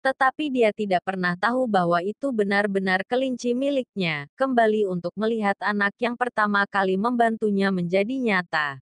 Tetapi 0.05 0.53
dia 0.53 0.69
tidak 0.69 1.01
pernah 1.01 1.33
tahu 1.33 1.65
bahwa 1.65 1.97
itu 2.05 2.29
benar-benar 2.29 3.01
kelinci 3.09 3.57
miliknya, 3.57 4.29
kembali 4.37 4.85
untuk 4.85 5.11
melihat 5.17 5.57
anak 5.57 5.97
yang 5.97 6.13
pertama 6.13 6.69
kali 6.69 7.01
membantunya 7.01 7.73
menjadi 7.73 8.13
nyata. 8.13 8.77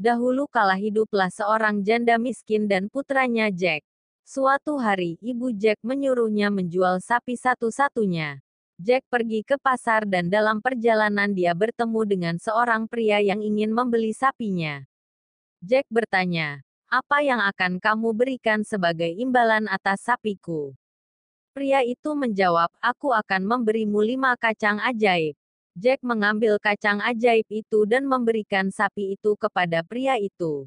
Dahulu 0.00 0.48
kala 0.48 0.80
hiduplah 0.80 1.28
seorang 1.28 1.84
janda 1.84 2.16
miskin 2.16 2.66
dan 2.66 2.88
putranya 2.88 3.52
Jack. 3.52 3.84
Suatu 4.24 4.80
hari, 4.80 5.20
Ibu 5.20 5.52
Jack 5.52 5.84
menyuruhnya 5.84 6.48
menjual 6.48 6.96
sapi 7.04 7.36
satu-satunya. 7.36 8.40
Jack 8.80 9.04
pergi 9.12 9.44
ke 9.44 9.60
pasar 9.60 10.08
dan 10.08 10.32
dalam 10.32 10.64
perjalanan 10.64 11.28
dia 11.28 11.52
bertemu 11.52 12.00
dengan 12.08 12.34
seorang 12.40 12.88
pria 12.88 13.20
yang 13.20 13.44
ingin 13.44 13.68
membeli 13.68 14.16
sapinya. 14.16 14.80
Jack 15.60 15.84
bertanya, 15.92 16.64
apa 16.88 17.20
yang 17.20 17.36
akan 17.36 17.76
kamu 17.76 18.16
berikan 18.16 18.64
sebagai 18.64 19.12
imbalan 19.12 19.68
atas 19.68 20.08
sapiku? 20.08 20.72
Pria 21.52 21.84
itu 21.84 22.16
menjawab, 22.16 22.72
aku 22.80 23.12
akan 23.12 23.44
memberimu 23.44 24.00
lima 24.00 24.40
kacang 24.40 24.80
ajaib. 24.88 25.36
Jack 25.76 26.00
mengambil 26.00 26.56
kacang 26.56 27.04
ajaib 27.04 27.44
itu 27.52 27.84
dan 27.84 28.08
memberikan 28.08 28.72
sapi 28.72 29.20
itu 29.20 29.36
kepada 29.36 29.84
pria 29.84 30.16
itu. 30.16 30.64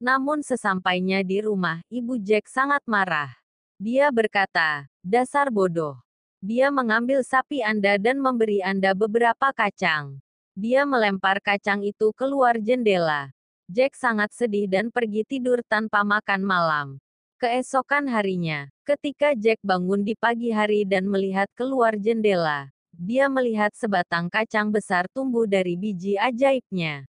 Namun 0.00 0.40
sesampainya 0.40 1.20
di 1.20 1.44
rumah, 1.44 1.84
Ibu 1.92 2.16
Jack 2.24 2.48
sangat 2.48 2.80
marah. 2.88 3.36
Dia 3.76 4.08
berkata, 4.08 4.88
dasar 5.04 5.52
bodoh. 5.52 6.00
Dia 6.40 6.72
mengambil 6.72 7.20
sapi 7.20 7.60
Anda 7.60 8.00
dan 8.00 8.16
memberi 8.16 8.64
Anda 8.64 8.96
beberapa 8.96 9.52
kacang. 9.52 10.24
Dia 10.56 10.88
melempar 10.88 11.44
kacang 11.44 11.84
itu 11.84 12.16
keluar 12.16 12.56
jendela. 12.56 13.28
Jack 13.68 13.92
sangat 13.92 14.32
sedih 14.32 14.64
dan 14.64 14.88
pergi 14.88 15.20
tidur 15.20 15.60
tanpa 15.68 16.00
makan 16.00 16.48
malam. 16.48 16.88
Keesokan 17.36 18.08
harinya, 18.08 18.72
ketika 18.88 19.36
Jack 19.36 19.60
bangun 19.60 20.00
di 20.00 20.16
pagi 20.16 20.48
hari 20.48 20.88
dan 20.88 21.08
melihat 21.08 21.48
keluar 21.52 21.92
jendela, 22.00 22.72
dia 22.96 23.28
melihat 23.28 23.72
sebatang 23.76 24.32
kacang 24.32 24.72
besar 24.72 25.08
tumbuh 25.12 25.44
dari 25.44 25.76
biji 25.76 26.16
ajaibnya. 26.16 27.09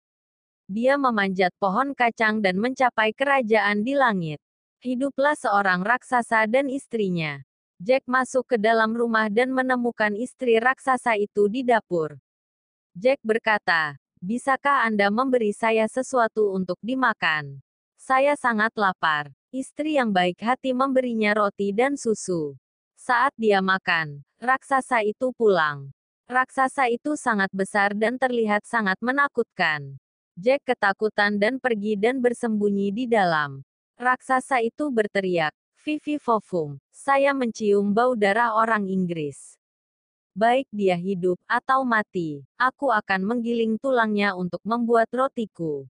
Dia 0.68 1.00
memanjat 1.00 1.56
pohon 1.64 1.96
kacang 1.96 2.44
dan 2.44 2.60
mencapai 2.60 3.16
kerajaan 3.16 3.88
di 3.88 3.96
langit. 3.96 4.44
Hiduplah 4.84 5.40
seorang 5.40 5.80
raksasa 5.80 6.44
dan 6.52 6.68
istrinya. 6.68 7.40
Jack 7.80 8.04
masuk 8.04 8.52
ke 8.52 8.58
dalam 8.60 8.92
rumah 8.92 9.32
dan 9.32 9.56
menemukan 9.56 10.12
istri 10.14 10.60
raksasa 10.60 11.16
itu 11.16 11.48
di 11.48 11.64
dapur. 11.64 12.20
Jack 12.92 13.24
berkata, 13.24 13.96
Bisakah 14.18 14.90
Anda 14.90 15.14
memberi 15.14 15.54
saya 15.54 15.86
sesuatu 15.86 16.52
untuk 16.52 16.82
dimakan? 16.84 17.62
Saya 17.96 18.34
sangat 18.34 18.74
lapar. 18.74 19.30
Istri 19.54 20.02
yang 20.02 20.10
baik 20.10 20.42
hati 20.42 20.74
memberinya 20.74 21.38
roti 21.38 21.70
dan 21.70 21.96
susu. 21.96 22.58
Saat 22.98 23.32
dia 23.38 23.62
makan, 23.62 24.26
raksasa 24.42 25.06
itu 25.06 25.32
pulang. 25.38 25.94
Raksasa 26.28 26.90
itu 26.90 27.14
sangat 27.14 27.54
besar 27.54 27.96
dan 27.96 28.18
terlihat 28.18 28.66
sangat 28.66 28.98
menakutkan. 29.06 30.02
Jack 30.38 30.70
ketakutan 30.70 31.42
dan 31.42 31.58
pergi 31.58 31.98
dan 31.98 32.22
bersembunyi 32.22 32.94
di 32.94 33.10
dalam. 33.10 33.66
Raksasa 33.98 34.62
itu 34.62 34.94
berteriak, 34.94 35.50
Vivi 35.82 36.22
Fofum, 36.22 36.78
saya 36.94 37.34
mencium 37.34 37.90
bau 37.90 38.14
darah 38.14 38.54
orang 38.54 38.86
Inggris. 38.86 39.58
Baik 40.38 40.70
dia 40.70 40.94
hidup 40.94 41.42
atau 41.50 41.82
mati, 41.82 42.46
aku 42.54 42.94
akan 42.94 43.26
menggiling 43.26 43.82
tulangnya 43.82 44.38
untuk 44.38 44.62
membuat 44.62 45.10
rotiku. 45.10 45.90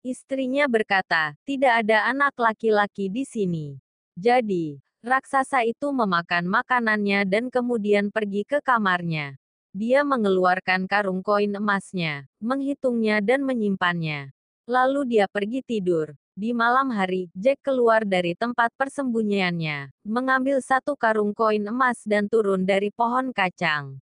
Istrinya 0.00 0.64
berkata, 0.72 1.36
tidak 1.44 1.84
ada 1.84 2.08
anak 2.08 2.32
laki-laki 2.40 3.12
di 3.12 3.28
sini. 3.28 3.76
Jadi, 4.16 4.80
raksasa 5.04 5.68
itu 5.68 5.92
memakan 5.92 6.48
makanannya 6.48 7.28
dan 7.28 7.52
kemudian 7.52 8.08
pergi 8.08 8.48
ke 8.48 8.64
kamarnya. 8.64 9.36
Dia 9.76 10.08
mengeluarkan 10.08 10.88
karung 10.88 11.20
koin 11.20 11.52
emasnya, 11.52 12.24
menghitungnya 12.40 13.20
dan 13.20 13.44
menyimpannya. 13.44 14.32
Lalu 14.64 15.04
dia 15.04 15.28
pergi 15.28 15.60
tidur. 15.60 16.16
Di 16.32 16.56
malam 16.56 16.88
hari, 16.96 17.28
Jack 17.36 17.60
keluar 17.60 18.08
dari 18.08 18.32
tempat 18.32 18.72
persembunyiannya, 18.80 19.92
mengambil 20.00 20.64
satu 20.64 20.96
karung 20.96 21.36
koin 21.36 21.60
emas 21.68 22.00
dan 22.08 22.24
turun 22.24 22.64
dari 22.64 22.88
pohon 22.88 23.36
kacang. 23.36 24.00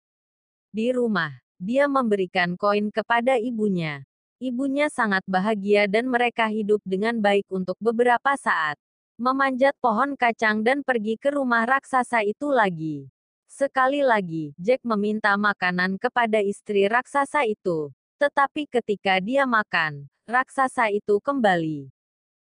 Di 0.69 0.93
rumah, 0.93 1.41
dia 1.57 1.89
memberikan 1.89 2.53
koin 2.53 2.93
kepada 2.93 3.41
ibunya. 3.41 4.05
Ibunya 4.37 4.93
sangat 4.93 5.25
bahagia 5.25 5.89
dan 5.89 6.05
mereka 6.05 6.53
hidup 6.53 6.85
dengan 6.85 7.17
baik 7.17 7.49
untuk 7.49 7.81
beberapa 7.81 8.37
saat. 8.37 8.77
Memanjat 9.17 9.73
pohon 9.81 10.13
kacang 10.13 10.61
dan 10.61 10.85
pergi 10.85 11.17
ke 11.17 11.33
rumah 11.33 11.65
raksasa 11.65 12.21
itu 12.21 12.53
lagi. 12.53 13.12
Sekali 13.53 14.01
lagi, 14.01 14.49
Jack 14.57 14.81
meminta 14.81 15.37
makanan 15.37 16.01
kepada 16.01 16.41
istri 16.41 16.89
raksasa 16.89 17.45
itu. 17.45 17.93
Tetapi 18.17 18.65
ketika 18.65 19.21
dia 19.21 19.45
makan, 19.45 20.09
raksasa 20.25 20.89
itu 20.89 21.21
kembali. 21.21 21.85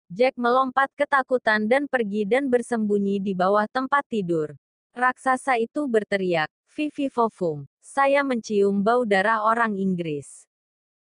Jack 0.07 0.39
melompat 0.39 0.87
ketakutan 0.95 1.67
dan 1.67 1.91
pergi 1.91 2.23
dan 2.23 2.47
bersembunyi 2.47 3.19
di 3.19 3.35
bawah 3.35 3.67
tempat 3.67 4.07
tidur. 4.07 4.55
Raksasa 4.95 5.59
itu 5.59 5.83
berteriak, 5.83 6.47
Vivi 6.71 7.11
Fofum, 7.11 7.67
saya 7.83 8.23
mencium 8.23 8.79
bau 8.79 9.03
darah 9.03 9.43
orang 9.43 9.75
Inggris. 9.75 10.47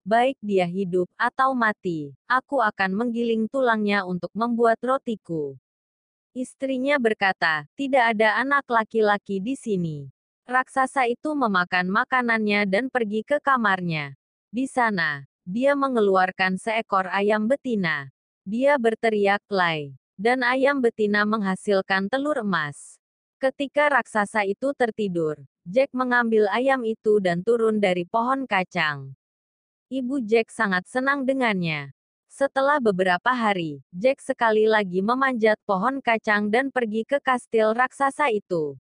Baik 0.09 0.41
dia 0.41 0.65
hidup 0.65 1.05
atau 1.21 1.53
mati, 1.53 2.17
aku 2.25 2.65
akan 2.65 2.97
menggiling 2.97 3.45
tulangnya 3.53 4.09
untuk 4.09 4.33
membuat 4.33 4.81
rotiku. 4.81 5.53
Istrinya 6.37 7.01
berkata, 7.01 7.65
tidak 7.81 8.13
ada 8.13 8.37
anak 8.37 8.69
laki-laki 8.69 9.41
di 9.41 9.57
sini. 9.57 10.13
Raksasa 10.45 11.09
itu 11.09 11.33
memakan 11.33 11.89
makanannya 11.89 12.69
dan 12.69 12.93
pergi 12.93 13.25
ke 13.25 13.41
kamarnya. 13.41 14.13
Di 14.53 14.69
sana, 14.69 15.25
dia 15.49 15.73
mengeluarkan 15.73 16.61
seekor 16.61 17.09
ayam 17.09 17.49
betina. 17.49 18.13
Dia 18.45 18.77
berteriak 18.77 19.41
lay, 19.49 19.97
dan 20.21 20.45
ayam 20.45 20.85
betina 20.85 21.25
menghasilkan 21.25 22.13
telur 22.13 22.45
emas. 22.45 23.01
Ketika 23.41 23.89
raksasa 23.89 24.45
itu 24.45 24.77
tertidur, 24.77 25.41
Jack 25.65 25.89
mengambil 25.97 26.53
ayam 26.53 26.85
itu 26.85 27.17
dan 27.17 27.41
turun 27.41 27.81
dari 27.81 28.05
pohon 28.05 28.45
kacang. 28.45 29.17
Ibu 29.89 30.21
Jack 30.21 30.53
sangat 30.53 30.85
senang 30.85 31.25
dengannya. 31.25 31.96
Setelah 32.37 32.77
beberapa 32.85 33.33
hari, 33.33 33.81
Jack 33.89 34.21
sekali 34.21 34.69
lagi 34.69 35.01
memanjat 35.01 35.57
pohon 35.65 36.05
kacang 36.05 36.53
dan 36.53 36.69
pergi 36.69 37.09
ke 37.09 37.17
kastil 37.17 37.73
raksasa 37.73 38.29
itu. 38.29 38.77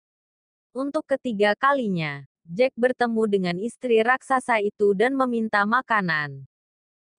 Untuk 0.76 1.09
ketiga 1.09 1.57
kalinya, 1.57 2.28
Jack 2.44 2.76
bertemu 2.76 3.22
dengan 3.24 3.57
istri 3.57 4.04
raksasa 4.04 4.61
itu 4.61 4.92
dan 4.92 5.16
meminta 5.16 5.64
makanan. 5.64 6.44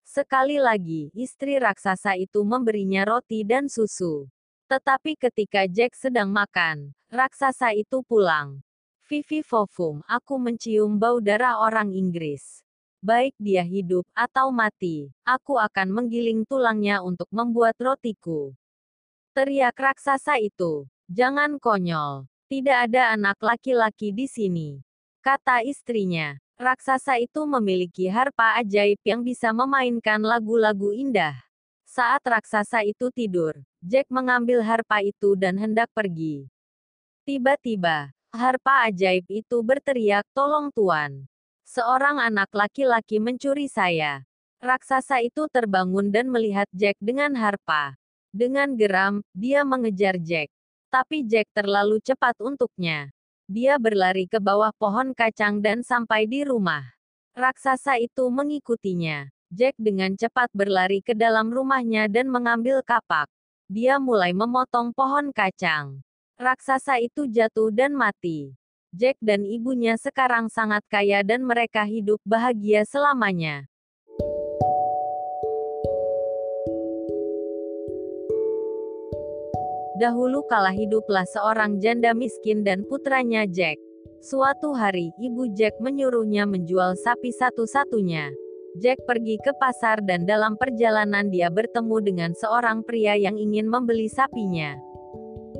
Sekali 0.06 0.62
lagi, 0.62 1.10
istri 1.10 1.58
raksasa 1.58 2.14
itu 2.14 2.46
memberinya 2.46 3.02
roti 3.02 3.42
dan 3.42 3.66
susu. 3.66 4.30
Tetapi 4.70 5.18
ketika 5.18 5.66
Jack 5.66 5.98
sedang 5.98 6.30
makan, 6.30 6.94
raksasa 7.10 7.74
itu 7.74 8.06
pulang. 8.06 8.62
Vivi 9.10 9.42
Fofum, 9.42 10.06
aku 10.06 10.38
mencium 10.38 11.02
bau 11.02 11.18
darah 11.18 11.58
orang 11.58 11.90
Inggris 11.90 12.62
baik 12.98 13.34
dia 13.38 13.62
hidup 13.62 14.02
atau 14.14 14.50
mati, 14.50 15.10
aku 15.22 15.56
akan 15.56 15.88
menggiling 15.90 16.42
tulangnya 16.44 17.00
untuk 17.00 17.30
membuat 17.30 17.78
rotiku. 17.78 18.52
Teriak 19.32 19.78
raksasa 19.78 20.42
itu, 20.42 20.90
jangan 21.06 21.62
konyol, 21.62 22.26
tidak 22.50 22.90
ada 22.90 23.14
anak 23.14 23.38
laki-laki 23.38 24.10
di 24.10 24.26
sini. 24.26 24.70
Kata 25.22 25.62
istrinya, 25.62 26.34
raksasa 26.58 27.20
itu 27.22 27.46
memiliki 27.46 28.10
harpa 28.10 28.58
ajaib 28.58 28.98
yang 29.06 29.22
bisa 29.22 29.54
memainkan 29.54 30.18
lagu-lagu 30.18 30.90
indah. 30.90 31.38
Saat 31.86 32.26
raksasa 32.26 32.84
itu 32.84 33.08
tidur, 33.14 33.56
Jack 33.80 34.10
mengambil 34.10 34.60
harpa 34.60 35.00
itu 35.00 35.38
dan 35.38 35.56
hendak 35.56 35.88
pergi. 35.94 36.50
Tiba-tiba, 37.22 38.10
harpa 38.34 38.90
ajaib 38.90 39.24
itu 39.30 39.56
berteriak, 39.62 40.26
"Tolong 40.34 40.68
Tuan! 40.74 41.24
Seorang 41.68 42.16
anak 42.16 42.48
laki-laki 42.56 43.20
mencuri 43.20 43.68
saya. 43.68 44.24
Raksasa 44.56 45.20
itu 45.20 45.52
terbangun 45.52 46.08
dan 46.08 46.32
melihat 46.32 46.64
Jack 46.72 46.96
dengan 46.96 47.36
harpa. 47.36 47.92
Dengan 48.32 48.72
geram, 48.72 49.20
dia 49.36 49.68
mengejar 49.68 50.16
Jack. 50.16 50.48
Tapi 50.88 51.28
Jack 51.28 51.52
terlalu 51.52 52.00
cepat 52.00 52.40
untuknya. 52.40 53.12
Dia 53.44 53.76
berlari 53.76 54.24
ke 54.24 54.40
bawah 54.40 54.72
pohon 54.80 55.12
kacang 55.12 55.60
dan 55.60 55.84
sampai 55.84 56.24
di 56.24 56.40
rumah. 56.40 56.88
Raksasa 57.36 58.00
itu 58.00 58.24
mengikutinya. 58.32 59.28
Jack 59.52 59.76
dengan 59.76 60.16
cepat 60.16 60.48
berlari 60.56 61.04
ke 61.04 61.12
dalam 61.12 61.52
rumahnya 61.52 62.08
dan 62.08 62.32
mengambil 62.32 62.80
kapak. 62.80 63.28
Dia 63.68 64.00
mulai 64.00 64.32
memotong 64.32 64.96
pohon 64.96 65.36
kacang. 65.36 66.00
Raksasa 66.40 66.96
itu 66.96 67.28
jatuh 67.28 67.68
dan 67.68 67.92
mati. 67.92 68.56
Jack 68.88 69.20
dan 69.20 69.44
ibunya 69.44 70.00
sekarang 70.00 70.48
sangat 70.48 70.80
kaya 70.88 71.20
dan 71.20 71.44
mereka 71.44 71.84
hidup 71.84 72.24
bahagia 72.24 72.88
selamanya. 72.88 73.68
Dahulu 80.00 80.40
kala 80.48 80.72
hiduplah 80.72 81.28
seorang 81.28 81.84
janda 81.84 82.16
miskin 82.16 82.64
dan 82.64 82.86
putranya 82.88 83.44
Jack. 83.44 83.76
Suatu 84.24 84.72
hari, 84.72 85.12
ibu 85.20 85.52
Jack 85.52 85.76
menyuruhnya 85.84 86.48
menjual 86.48 86.96
sapi 86.96 87.28
satu-satunya. 87.28 88.32
Jack 88.80 89.04
pergi 89.04 89.36
ke 89.36 89.52
pasar 89.60 90.00
dan 90.00 90.24
dalam 90.24 90.56
perjalanan 90.56 91.28
dia 91.28 91.52
bertemu 91.52 91.96
dengan 92.00 92.30
seorang 92.32 92.80
pria 92.88 93.20
yang 93.20 93.36
ingin 93.36 93.68
membeli 93.68 94.08
sapinya. 94.08 94.80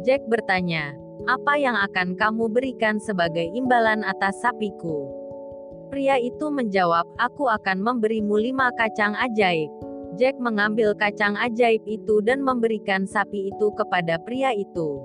Jack 0.06 0.24
bertanya, 0.30 0.96
apa 1.28 1.60
yang 1.60 1.76
akan 1.76 2.16
kamu 2.16 2.48
berikan 2.48 2.96
sebagai 2.96 3.44
imbalan 3.52 4.00
atas 4.00 4.40
sapiku? 4.40 5.12
Pria 5.92 6.16
itu 6.16 6.48
menjawab, 6.48 7.04
aku 7.20 7.52
akan 7.52 7.84
memberimu 7.84 8.40
lima 8.40 8.72
kacang 8.80 9.12
ajaib. 9.12 9.68
Jack 10.16 10.40
mengambil 10.40 10.96
kacang 10.96 11.36
ajaib 11.36 11.84
itu 11.84 12.24
dan 12.24 12.40
memberikan 12.40 13.04
sapi 13.04 13.52
itu 13.52 13.68
kepada 13.76 14.16
pria 14.24 14.56
itu. 14.56 15.04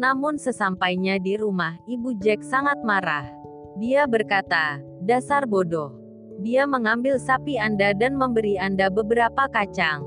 Namun 0.00 0.40
sesampainya 0.40 1.20
di 1.20 1.36
rumah, 1.36 1.76
ibu 1.84 2.16
Jack 2.18 2.40
sangat 2.40 2.80
marah. 2.80 3.28
Dia 3.76 4.08
berkata, 4.08 4.80
dasar 5.04 5.44
bodoh. 5.44 5.92
Dia 6.40 6.64
mengambil 6.66 7.20
sapi 7.20 7.60
Anda 7.60 7.92
dan 7.94 8.16
memberi 8.16 8.56
Anda 8.58 8.90
beberapa 8.90 9.46
kacang. 9.52 10.02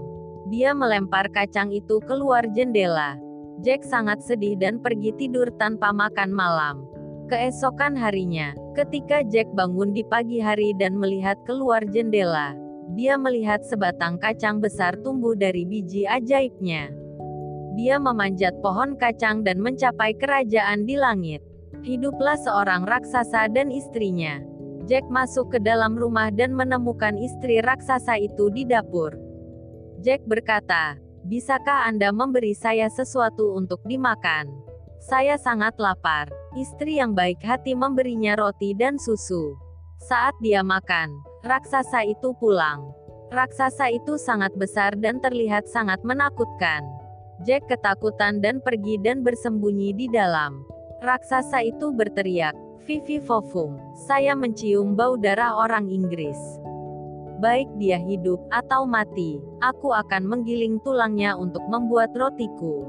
Dia 0.50 0.74
melempar 0.74 1.30
kacang 1.32 1.72
itu 1.72 2.02
keluar 2.04 2.44
jendela. 2.52 3.27
Jack 3.66 3.82
sangat 3.82 4.22
sedih 4.22 4.54
dan 4.54 4.78
pergi 4.78 5.10
tidur 5.18 5.50
tanpa 5.58 5.90
makan 5.90 6.30
malam. 6.30 6.86
Keesokan 7.28 7.98
harinya, 7.98 8.54
ketika 8.78 9.26
Jack 9.26 9.50
bangun 9.58 9.92
di 9.92 10.06
pagi 10.06 10.38
hari 10.38 10.78
dan 10.78 10.96
melihat 10.96 11.36
keluar 11.44 11.82
jendela, 11.90 12.54
dia 12.94 13.18
melihat 13.20 13.66
sebatang 13.66 14.16
kacang 14.22 14.64
besar 14.64 14.96
tumbuh 15.02 15.36
dari 15.36 15.68
biji 15.68 16.08
ajaibnya. 16.08 16.94
Dia 17.76 18.00
memanjat 18.00 18.58
pohon 18.64 18.96
kacang 18.96 19.44
dan 19.44 19.60
mencapai 19.60 20.16
kerajaan 20.16 20.88
di 20.88 20.96
langit. 20.96 21.44
Hiduplah 21.84 22.40
seorang 22.40 22.88
raksasa 22.88 23.52
dan 23.52 23.70
istrinya. 23.74 24.40
Jack 24.88 25.04
masuk 25.12 25.52
ke 25.52 25.60
dalam 25.60 26.00
rumah 26.00 26.32
dan 26.32 26.56
menemukan 26.56 27.20
istri 27.20 27.60
raksasa 27.60 28.18
itu 28.22 28.48
di 28.54 28.64
dapur. 28.64 29.14
Jack 30.00 30.24
berkata, 30.24 30.96
Bisakah 31.28 31.92
Anda 31.92 32.16
memberi 32.16 32.56
saya 32.56 32.88
sesuatu 32.88 33.52
untuk 33.60 33.84
dimakan? 33.84 34.48
Saya 35.04 35.36
sangat 35.36 35.76
lapar. 35.76 36.32
Istri 36.56 37.04
yang 37.04 37.12
baik 37.12 37.44
hati 37.44 37.76
memberinya 37.76 38.40
roti 38.40 38.72
dan 38.72 38.96
susu. 38.96 39.60
Saat 40.00 40.40
dia 40.40 40.64
makan, 40.64 41.12
raksasa 41.44 42.08
itu 42.08 42.32
pulang. 42.40 42.96
Raksasa 43.28 43.92
itu 43.92 44.16
sangat 44.16 44.56
besar 44.56 44.96
dan 44.96 45.20
terlihat 45.20 45.68
sangat 45.68 46.00
menakutkan. 46.08 46.88
Jack 47.44 47.68
ketakutan 47.68 48.40
dan 48.40 48.64
pergi 48.64 48.96
dan 48.96 49.20
bersembunyi 49.20 50.00
di 50.00 50.08
dalam. 50.08 50.64
Raksasa 51.04 51.60
itu 51.60 51.92
berteriak, 51.92 52.56
Vivi 52.88 53.20
Fofum, 53.20 53.76
saya 54.08 54.32
mencium 54.32 54.96
bau 54.96 55.20
darah 55.20 55.60
orang 55.60 55.92
Inggris 55.92 56.40
baik 57.40 57.70
dia 57.78 58.02
hidup 58.02 58.42
atau 58.50 58.86
mati, 58.90 59.42
aku 59.62 59.94
akan 59.94 60.26
menggiling 60.26 60.82
tulangnya 60.82 61.38
untuk 61.38 61.62
membuat 61.70 62.14
rotiku. 62.18 62.86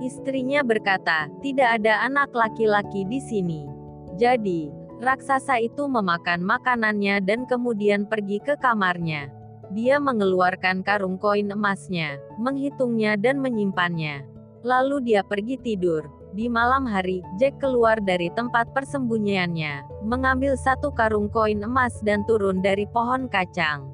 Istrinya 0.00 0.64
berkata, 0.64 1.28
tidak 1.44 1.80
ada 1.80 2.04
anak 2.08 2.32
laki-laki 2.32 3.04
di 3.04 3.20
sini. 3.20 3.68
Jadi, 4.16 4.72
raksasa 5.00 5.60
itu 5.60 5.88
memakan 5.88 6.44
makanannya 6.44 7.24
dan 7.24 7.44
kemudian 7.48 8.08
pergi 8.08 8.40
ke 8.40 8.56
kamarnya. 8.60 9.28
Dia 9.70 10.02
mengeluarkan 10.02 10.82
karung 10.82 11.20
koin 11.20 11.54
emasnya, 11.54 12.18
menghitungnya 12.40 13.14
dan 13.14 13.38
menyimpannya. 13.38 14.26
Lalu 14.66 15.14
dia 15.14 15.22
pergi 15.22 15.56
tidur. 15.56 16.19
Di 16.30 16.46
malam 16.46 16.86
hari, 16.86 17.26
Jack 17.42 17.58
keluar 17.58 17.98
dari 17.98 18.30
tempat 18.30 18.70
persembunyiannya, 18.70 20.06
mengambil 20.06 20.54
satu 20.54 20.94
karung 20.94 21.26
koin 21.26 21.58
emas 21.58 21.98
dan 22.06 22.22
turun 22.22 22.62
dari 22.62 22.86
pohon 22.86 23.26
kacang. 23.26 23.90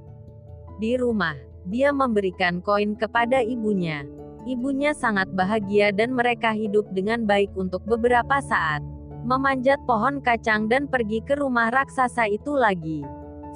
Di 0.76 1.00
rumah, 1.00 1.32
dia 1.64 1.96
memberikan 1.96 2.60
koin 2.60 2.92
kepada 2.92 3.40
ibunya. 3.40 4.04
Ibunya 4.44 4.92
sangat 4.92 5.32
bahagia 5.32 5.96
dan 5.96 6.12
mereka 6.12 6.52
hidup 6.52 6.84
dengan 6.92 7.24
baik 7.24 7.56
untuk 7.56 7.80
beberapa 7.88 8.36
saat. 8.44 8.84
Memanjat 9.24 9.80
pohon 9.88 10.20
kacang 10.20 10.68
dan 10.68 10.92
pergi 10.92 11.24
ke 11.24 11.40
rumah 11.40 11.72
raksasa 11.72 12.28
itu 12.28 12.52
lagi. 12.52 13.00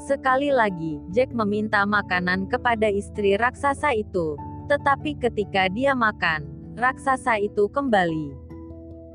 Sekali 0.09 0.49
lagi, 0.49 1.05
Jack 1.13 1.37
meminta 1.37 1.85
makanan 1.85 2.49
kepada 2.49 2.89
istri 2.89 3.37
raksasa 3.37 3.93
itu. 3.93 4.41
Tetapi 4.73 5.21
ketika 5.21 5.69
dia 5.69 5.93
makan, 5.93 6.49
raksasa 6.81 7.37
itu 7.37 7.69
kembali. 7.69 8.40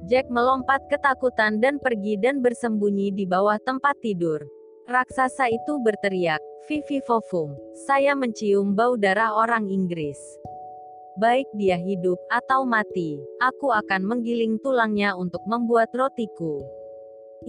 Jack 0.05 0.29
melompat 0.29 0.85
ketakutan 0.85 1.57
dan 1.57 1.81
pergi 1.81 2.13
dan 2.21 2.37
bersembunyi 2.37 3.09
di 3.09 3.25
bawah 3.25 3.57
tempat 3.57 3.97
tidur. 4.05 4.37
Raksasa 4.85 5.49
itu 5.49 5.81
berteriak, 5.81 6.37
Vivi 6.69 7.01
Fofum, 7.09 7.57
saya 7.89 8.13
mencium 8.13 8.77
bau 8.77 8.93
darah 9.01 9.33
orang 9.33 9.65
Inggris. 9.65 10.17
Baik 11.17 11.49
dia 11.57 11.81
hidup 11.81 12.21
atau 12.29 12.69
mati, 12.69 13.17
aku 13.41 13.73
akan 13.73 14.05
menggiling 14.05 14.61
tulangnya 14.61 15.17
untuk 15.17 15.41
membuat 15.49 15.89
rotiku. 15.89 16.61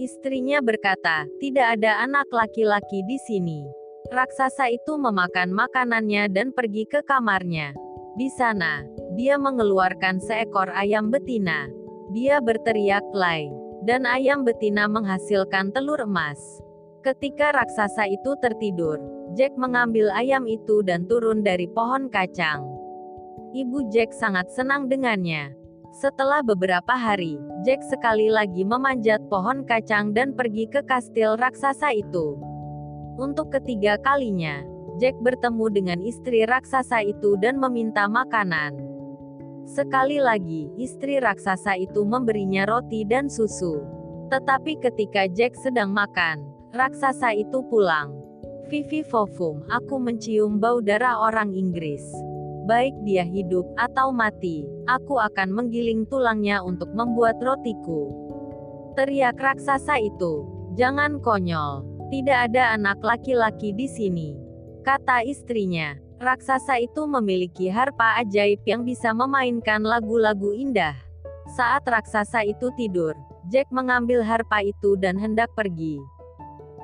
Istrinya 0.01 0.57
berkata, 0.57 1.29
tidak 1.37 1.77
ada 1.77 2.01
anak 2.01 2.25
laki-laki 2.33 3.05
di 3.05 3.21
sini. 3.21 3.69
Raksasa 4.09 4.73
itu 4.73 4.97
memakan 4.97 5.53
makanannya 5.53 6.25
dan 6.33 6.49
pergi 6.49 6.89
ke 6.89 7.05
kamarnya. 7.05 7.77
Di 8.17 8.33
sana, 8.33 8.81
dia 9.13 9.37
mengeluarkan 9.37 10.17
seekor 10.25 10.73
ayam 10.73 11.13
betina. 11.13 11.76
Dia 12.15 12.39
berteriak 12.39 13.03
lay, 13.11 13.51
dan 13.83 14.07
ayam 14.07 14.47
betina 14.47 14.87
menghasilkan 14.87 15.75
telur 15.75 15.99
emas. 16.03 16.39
Ketika 17.03 17.51
raksasa 17.51 18.07
itu 18.07 18.35
tertidur, 18.39 18.99
Jack 19.35 19.55
mengambil 19.59 20.07
ayam 20.15 20.47
itu 20.47 20.79
dan 20.87 21.03
turun 21.05 21.43
dari 21.43 21.67
pohon 21.67 22.07
kacang. 22.07 22.63
Ibu 23.51 23.91
Jack 23.91 24.15
sangat 24.15 24.47
senang 24.51 24.87
dengannya. 24.87 25.51
Setelah 25.99 26.43
beberapa 26.43 26.95
hari, 26.95 27.39
Jack 27.67 27.83
sekali 27.83 28.31
lagi 28.31 28.63
memanjat 28.63 29.23
pohon 29.27 29.67
kacang 29.67 30.15
dan 30.15 30.31
pergi 30.31 30.67
ke 30.71 30.83
kastil 30.87 31.35
raksasa 31.35 31.91
itu. 31.91 32.39
Untuk 33.19 33.51
ketiga 33.51 33.99
kalinya, 33.99 34.63
Jack 34.97 35.19
bertemu 35.19 35.65
dengan 35.69 35.99
istri 35.99 36.47
raksasa 36.47 37.03
itu 37.03 37.35
dan 37.37 37.59
meminta 37.59 38.07
makanan. 38.07 38.96
Sekali 39.67 40.23
lagi, 40.23 40.71
istri 40.79 41.19
raksasa 41.19 41.75
itu 41.75 42.07
memberinya 42.07 42.63
roti 42.63 43.03
dan 43.03 43.27
susu. 43.27 43.83
Tetapi 44.31 44.79
ketika 44.79 45.27
Jack 45.27 45.59
sedang 45.59 45.91
makan, 45.91 46.57
Raksasa 46.77 47.31
itu 47.31 47.63
pulang. 47.71 48.11
Vivi 48.67 48.99
Fofum, 48.99 49.65
aku 49.71 49.97
mencium 49.97 50.59
bau 50.59 50.77
darah 50.77 51.15
orang 51.15 51.55
Inggris. 51.55 52.03
Baik 52.69 52.91
dia 53.01 53.25
hidup 53.25 53.63
atau 53.79 54.11
mati, 54.11 54.67
aku 54.85 55.15
akan 55.15 55.55
menggiling 55.55 56.03
tulangnya 56.11 56.59
untuk 56.59 56.91
membuat 56.91 57.39
rotiku. 57.39 58.11
Teriak 58.99 59.39
raksasa 59.39 59.95
itu, 60.03 60.43
jangan 60.75 61.23
konyol, 61.23 61.81
tidak 62.11 62.51
ada 62.51 62.75
anak 62.75 62.99
laki-laki 62.99 63.71
di 63.71 63.89
sini. 63.89 64.35
Kata 64.83 65.23
istrinya, 65.23 65.95
raksasa 66.17 66.81
itu 66.81 67.05
memiliki 67.05 67.69
harpa 67.69 68.17
ajaib 68.21 68.61
yang 68.65 68.81
bisa 68.81 69.13
memainkan 69.13 69.85
lagu-lagu 69.85 70.53
indah. 70.53 70.97
Saat 71.55 71.87
raksasa 71.87 72.43
itu 72.43 72.73
tidur, 72.75 73.15
Jack 73.47 73.71
mengambil 73.71 74.25
harpa 74.25 74.59
itu 74.59 74.99
dan 74.99 75.15
hendak 75.15 75.47
pergi. 75.55 76.01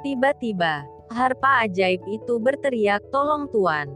Tiba-tiba, 0.05 0.87
harpa 1.11 1.67
ajaib 1.67 1.99
itu 2.07 2.39
berteriak 2.39 3.03
tolong 3.11 3.51
tuan. 3.51 3.91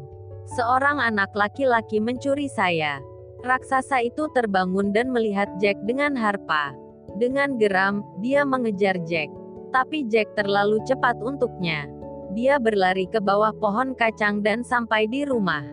Seorang 0.59 0.99
anak 0.99 1.31
laki-laki 1.35 2.03
mencuri 2.03 2.51
saya. 2.51 2.99
Raksasa 3.43 4.03
itu 4.03 4.27
terbangun 4.35 4.91
dan 4.91 5.13
melihat 5.13 5.47
Jack 5.61 5.79
dengan 5.87 6.17
harpa. 6.17 6.75
Dengan 7.15 7.55
geram, 7.55 8.03
dia 8.19 8.43
mengejar 8.43 8.99
Jack. 9.07 9.31
Tapi 9.71 10.07
Jack 10.07 10.35
terlalu 10.35 10.83
cepat 10.87 11.15
untuknya. 11.23 11.96
Dia 12.37 12.61
berlari 12.61 13.09
ke 13.09 13.17
bawah 13.17 13.49
pohon 13.49 13.97
kacang 13.97 14.45
dan 14.45 14.61
sampai 14.61 15.09
di 15.09 15.25
rumah. 15.25 15.65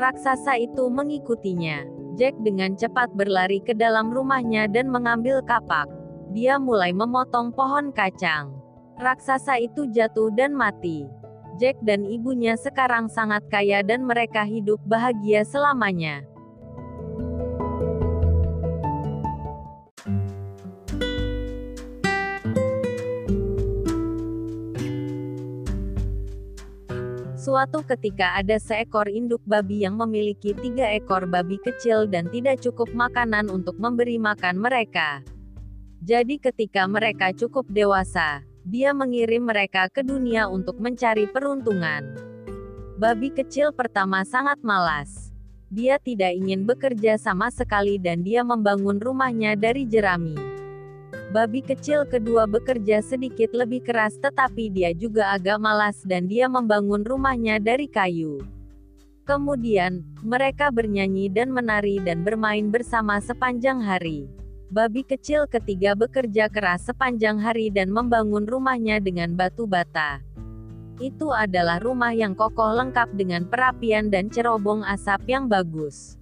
Raksasa 0.00 0.56
itu 0.56 0.88
mengikutinya. 0.88 1.84
Jack 2.16 2.32
dengan 2.40 2.72
cepat 2.72 3.12
berlari 3.12 3.60
ke 3.60 3.76
dalam 3.76 4.08
rumahnya 4.08 4.64
dan 4.64 4.88
mengambil 4.88 5.44
kapak. 5.44 5.84
Dia 6.32 6.56
mulai 6.56 6.96
memotong 6.96 7.52
pohon 7.52 7.92
kacang. 7.92 8.48
Raksasa 8.96 9.60
itu 9.60 9.92
jatuh 9.92 10.32
dan 10.32 10.56
mati. 10.56 11.04
Jack 11.60 11.76
dan 11.84 12.08
ibunya 12.08 12.56
sekarang 12.56 13.12
sangat 13.12 13.44
kaya 13.52 13.84
dan 13.84 14.08
mereka 14.08 14.40
hidup 14.48 14.80
bahagia 14.88 15.44
selamanya. 15.44 16.24
Suatu 27.46 27.86
ketika 27.86 28.34
ada 28.34 28.58
seekor 28.58 29.06
induk 29.06 29.38
babi 29.46 29.86
yang 29.86 29.94
memiliki 29.94 30.50
tiga 30.50 30.90
ekor 30.90 31.30
babi 31.30 31.62
kecil 31.62 32.10
dan 32.10 32.26
tidak 32.26 32.58
cukup 32.58 32.90
makanan 32.90 33.46
untuk 33.54 33.78
memberi 33.78 34.18
makan 34.18 34.58
mereka. 34.58 35.22
Jadi 36.02 36.42
ketika 36.42 36.90
mereka 36.90 37.30
cukup 37.30 37.70
dewasa, 37.70 38.42
dia 38.66 38.90
mengirim 38.90 39.46
mereka 39.46 39.86
ke 39.86 40.02
dunia 40.02 40.50
untuk 40.50 40.82
mencari 40.82 41.30
peruntungan. 41.30 42.18
Babi 42.98 43.30
kecil 43.30 43.70
pertama 43.70 44.26
sangat 44.26 44.58
malas. 44.66 45.30
Dia 45.70 46.02
tidak 46.02 46.34
ingin 46.34 46.66
bekerja 46.66 47.14
sama 47.14 47.54
sekali 47.54 48.02
dan 48.02 48.26
dia 48.26 48.42
membangun 48.42 48.98
rumahnya 48.98 49.54
dari 49.54 49.86
jerami. 49.86 50.55
Babi 51.26 51.58
kecil 51.58 52.06
kedua 52.06 52.46
bekerja 52.46 53.02
sedikit 53.02 53.50
lebih 53.50 53.82
keras 53.82 54.14
tetapi 54.22 54.70
dia 54.70 54.94
juga 54.94 55.34
agak 55.34 55.58
malas 55.58 55.98
dan 56.06 56.30
dia 56.30 56.46
membangun 56.46 57.02
rumahnya 57.02 57.58
dari 57.58 57.90
kayu. 57.90 58.38
Kemudian, 59.26 60.06
mereka 60.22 60.70
bernyanyi 60.70 61.26
dan 61.26 61.50
menari 61.50 61.98
dan 61.98 62.22
bermain 62.22 62.70
bersama 62.70 63.18
sepanjang 63.18 63.82
hari. 63.82 64.30
Babi 64.70 65.02
kecil 65.02 65.50
ketiga 65.50 65.98
bekerja 65.98 66.46
keras 66.46 66.86
sepanjang 66.86 67.42
hari 67.42 67.74
dan 67.74 67.90
membangun 67.90 68.46
rumahnya 68.46 69.02
dengan 69.02 69.34
batu 69.34 69.66
bata. 69.66 70.22
Itu 71.02 71.34
adalah 71.34 71.82
rumah 71.82 72.14
yang 72.14 72.38
kokoh 72.38 72.70
lengkap 72.70 73.18
dengan 73.18 73.50
perapian 73.50 74.14
dan 74.14 74.30
cerobong 74.30 74.86
asap 74.86 75.26
yang 75.34 75.50
bagus. 75.50 76.14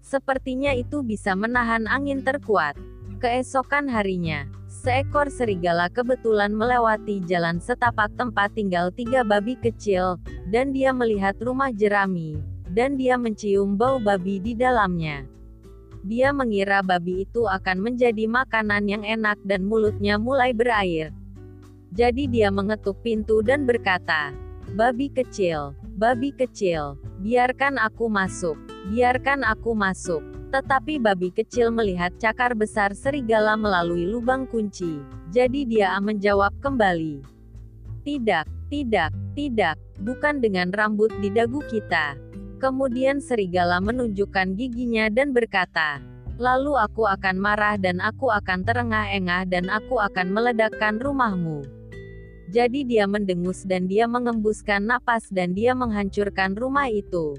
Sepertinya 0.00 0.72
itu 0.72 1.04
bisa 1.04 1.36
menahan 1.36 1.84
angin 1.84 2.24
terkuat. 2.24 2.91
Keesokan 3.22 3.86
harinya, 3.86 4.50
seekor 4.66 5.30
serigala 5.30 5.86
kebetulan 5.86 6.50
melewati 6.50 7.22
jalan 7.22 7.62
setapak 7.62 8.10
tempat 8.18 8.50
tinggal 8.50 8.90
tiga 8.90 9.22
babi 9.22 9.54
kecil, 9.62 10.18
dan 10.50 10.74
dia 10.74 10.90
melihat 10.90 11.38
rumah 11.38 11.70
jerami, 11.70 12.42
dan 12.74 12.98
dia 12.98 13.14
mencium 13.14 13.78
bau 13.78 14.02
babi 14.02 14.42
di 14.42 14.58
dalamnya. 14.58 15.22
Dia 16.02 16.34
mengira 16.34 16.82
babi 16.82 17.22
itu 17.22 17.46
akan 17.46 17.78
menjadi 17.78 18.26
makanan 18.26 18.90
yang 18.90 19.06
enak 19.06 19.38
dan 19.46 19.70
mulutnya 19.70 20.18
mulai 20.18 20.50
berair. 20.50 21.14
Jadi 21.94 22.26
dia 22.26 22.50
mengetuk 22.50 23.06
pintu 23.06 23.38
dan 23.38 23.70
berkata, 23.70 24.34
Babi 24.74 25.14
kecil, 25.14 25.78
babi 25.94 26.34
kecil, 26.34 26.98
biarkan 27.22 27.78
aku 27.78 28.10
masuk, 28.10 28.58
biarkan 28.90 29.46
aku 29.46 29.78
masuk. 29.78 30.31
Tetapi 30.52 31.00
babi 31.00 31.32
kecil 31.32 31.72
melihat 31.72 32.12
cakar 32.20 32.52
besar 32.52 32.92
serigala 32.92 33.56
melalui 33.56 34.04
lubang 34.04 34.44
kunci. 34.44 35.00
Jadi 35.32 35.64
dia 35.64 35.96
menjawab 35.96 36.52
kembali. 36.60 37.24
Tidak, 38.04 38.68
tidak, 38.68 39.16
tidak, 39.32 39.80
bukan 40.04 40.44
dengan 40.44 40.68
rambut 40.68 41.08
di 41.24 41.32
dagu 41.32 41.64
kita. 41.72 42.20
Kemudian 42.60 43.24
serigala 43.24 43.80
menunjukkan 43.80 44.52
giginya 44.52 45.08
dan 45.08 45.32
berkata, 45.32 46.04
Lalu 46.36 46.76
aku 46.76 47.08
akan 47.08 47.36
marah 47.40 47.80
dan 47.80 48.00
aku 48.04 48.28
akan 48.28 48.64
terengah-engah 48.64 49.48
dan 49.48 49.72
aku 49.72 50.00
akan 50.04 50.32
meledakkan 50.32 51.00
rumahmu. 51.00 51.64
Jadi 52.52 52.84
dia 52.84 53.08
mendengus 53.08 53.64
dan 53.64 53.88
dia 53.88 54.04
mengembuskan 54.04 54.84
napas 54.84 55.32
dan 55.32 55.56
dia 55.56 55.72
menghancurkan 55.72 56.52
rumah 56.52 56.92
itu. 56.92 57.36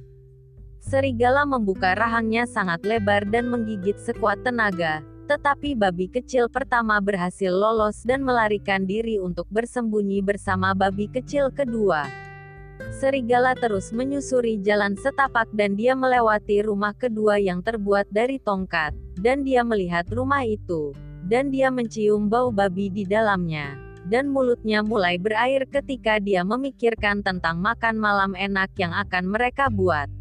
Serigala 0.83 1.47
membuka 1.47 1.95
rahangnya 1.95 2.43
sangat 2.43 2.83
lebar 2.83 3.23
dan 3.31 3.47
menggigit 3.47 3.95
sekuat 4.03 4.43
tenaga, 4.43 4.99
tetapi 5.31 5.79
babi 5.79 6.11
kecil 6.11 6.51
pertama 6.51 6.99
berhasil 6.99 7.55
lolos 7.55 8.03
dan 8.03 8.19
melarikan 8.19 8.83
diri 8.83 9.15
untuk 9.15 9.47
bersembunyi 9.47 10.19
bersama 10.19 10.75
babi 10.75 11.07
kecil 11.07 11.55
kedua. 11.55 12.03
Serigala 12.99 13.55
terus 13.55 13.95
menyusuri 13.95 14.59
jalan 14.59 14.99
setapak 14.99 15.47
dan 15.55 15.79
dia 15.79 15.95
melewati 15.95 16.59
rumah 16.67 16.91
kedua 16.91 17.39
yang 17.39 17.63
terbuat 17.63 18.11
dari 18.11 18.35
tongkat, 18.43 18.91
dan 19.23 19.47
dia 19.47 19.63
melihat 19.63 20.03
rumah 20.11 20.43
itu, 20.43 20.91
dan 21.31 21.47
dia 21.47 21.71
mencium 21.71 22.27
bau 22.27 22.51
babi 22.51 22.91
di 22.91 23.07
dalamnya, 23.07 23.79
dan 24.11 24.27
mulutnya 24.27 24.83
mulai 24.83 25.15
berair 25.15 25.63
ketika 25.63 26.19
dia 26.19 26.43
memikirkan 26.43 27.23
tentang 27.23 27.63
makan 27.63 27.95
malam 27.95 28.35
enak 28.35 28.67
yang 28.75 28.91
akan 28.91 29.31
mereka 29.31 29.71
buat. 29.71 30.11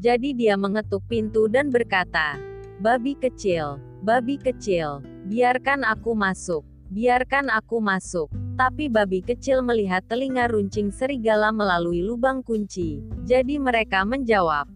Jadi 0.00 0.32
dia 0.32 0.56
mengetuk 0.56 1.04
pintu 1.04 1.44
dan 1.44 1.68
berkata, 1.68 2.40
Babi 2.80 3.12
kecil, 3.20 3.76
babi 4.00 4.40
kecil, 4.40 5.04
biarkan 5.28 5.84
aku 5.84 6.16
masuk. 6.16 6.64
Biarkan 6.88 7.52
aku 7.52 7.84
masuk. 7.84 8.32
Tapi 8.56 8.88
babi 8.88 9.20
kecil 9.20 9.60
melihat 9.60 10.00
telinga 10.08 10.48
runcing 10.48 10.88
serigala 10.88 11.52
melalui 11.52 12.00
lubang 12.00 12.40
kunci. 12.40 13.04
Jadi 13.28 13.60
mereka 13.60 14.08
menjawab, 14.08 14.72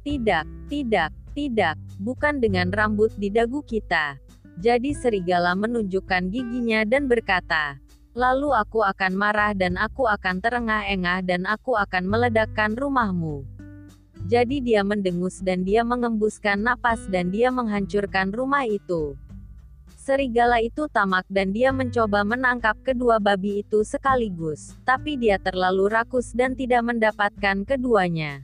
Tidak, 0.00 0.72
tidak, 0.72 1.12
tidak, 1.36 1.76
bukan 2.00 2.40
dengan 2.40 2.72
rambut 2.72 3.12
di 3.20 3.28
dagu 3.28 3.60
kita. 3.60 4.16
Jadi 4.56 4.96
serigala 4.96 5.52
menunjukkan 5.52 6.32
giginya 6.32 6.88
dan 6.88 7.04
berkata, 7.12 7.76
Lalu 8.16 8.56
aku 8.56 8.80
akan 8.80 9.12
marah 9.12 9.52
dan 9.52 9.76
aku 9.76 10.08
akan 10.08 10.40
terengah-engah 10.40 11.20
dan 11.20 11.44
aku 11.44 11.76
akan 11.76 12.08
meledakkan 12.08 12.72
rumahmu. 12.72 13.55
Jadi 14.26 14.58
dia 14.58 14.82
mendengus 14.82 15.38
dan 15.38 15.62
dia 15.62 15.86
mengembuskan 15.86 16.58
napas 16.58 17.06
dan 17.06 17.30
dia 17.30 17.54
menghancurkan 17.54 18.34
rumah 18.34 18.66
itu. 18.66 19.14
Serigala 19.94 20.58
itu 20.58 20.90
tamak 20.90 21.22
dan 21.30 21.54
dia 21.54 21.70
mencoba 21.70 22.26
menangkap 22.26 22.74
kedua 22.82 23.22
babi 23.22 23.62
itu 23.62 23.86
sekaligus, 23.86 24.74
tapi 24.82 25.14
dia 25.14 25.38
terlalu 25.38 25.86
rakus 25.90 26.34
dan 26.34 26.58
tidak 26.58 26.82
mendapatkan 26.82 27.62
keduanya. 27.62 28.42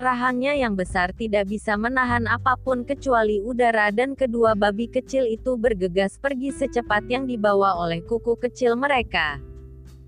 Rahangnya 0.00 0.56
yang 0.56 0.72
besar 0.72 1.12
tidak 1.12 1.52
bisa 1.52 1.76
menahan 1.76 2.24
apa 2.24 2.56
pun 2.56 2.84
kecuali 2.88 3.44
udara 3.44 3.92
dan 3.92 4.16
kedua 4.16 4.56
babi 4.56 4.88
kecil 4.88 5.28
itu 5.28 5.60
bergegas 5.60 6.16
pergi 6.16 6.48
secepat 6.48 7.04
yang 7.12 7.28
dibawa 7.28 7.76
oleh 7.76 8.00
kuku 8.00 8.40
kecil 8.40 8.72
mereka. 8.72 9.36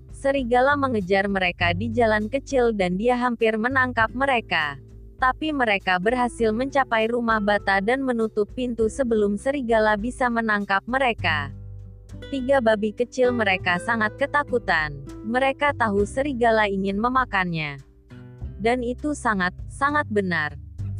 Serigala 0.09 0.73
mengejar 0.73 1.29
mereka 1.29 1.77
di 1.77 1.93
jalan 1.93 2.25
kecil 2.25 2.73
dan 2.73 2.97
dia 2.97 3.13
hampir 3.13 3.61
menangkap 3.61 4.09
mereka. 4.17 4.81
Tapi 5.17 5.49
mereka 5.49 5.97
berhasil 5.97 6.53
mencapai 6.53 7.09
rumah 7.09 7.41
bata 7.41 7.81
dan 7.81 8.05
menutup 8.05 8.45
pintu 8.53 8.85
sebelum 8.85 9.33
serigala 9.33 9.97
bisa 9.97 10.29
menangkap 10.29 10.85
mereka. 10.85 11.49
Tiga 12.29 12.61
babi 12.61 12.93
kecil 12.93 13.33
mereka 13.33 13.81
sangat 13.81 14.13
ketakutan. 14.21 14.93
Mereka 15.25 15.73
tahu 15.73 16.05
serigala 16.05 16.69
ingin 16.69 17.01
memakannya. 17.01 17.81
Dan 18.61 18.85
itu 18.85 19.17
sangat, 19.17 19.57
sangat 19.69 20.05
benar. 20.09 20.53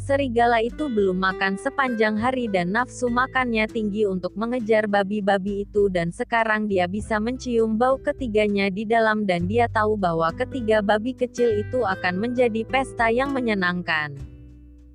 Serigala 0.07 0.63
itu 0.63 0.87
belum 0.87 1.19
makan 1.19 1.59
sepanjang 1.59 2.15
hari 2.15 2.47
dan 2.47 2.71
nafsu 2.71 3.11
makannya 3.11 3.67
tinggi 3.67 4.07
untuk 4.07 4.31
mengejar 4.39 4.87
babi-babi 4.87 5.67
itu 5.67 5.91
dan 5.91 6.15
sekarang 6.15 6.63
dia 6.63 6.87
bisa 6.87 7.19
mencium 7.19 7.75
bau 7.75 7.99
ketiganya 7.99 8.71
di 8.71 8.87
dalam 8.87 9.27
dan 9.27 9.51
dia 9.51 9.67
tahu 9.67 9.99
bahwa 9.99 10.31
ketiga 10.31 10.79
babi 10.79 11.11
kecil 11.11 11.59
itu 11.59 11.83
akan 11.83 12.23
menjadi 12.23 12.63
pesta 12.63 13.11
yang 13.11 13.35
menyenangkan. 13.35 14.15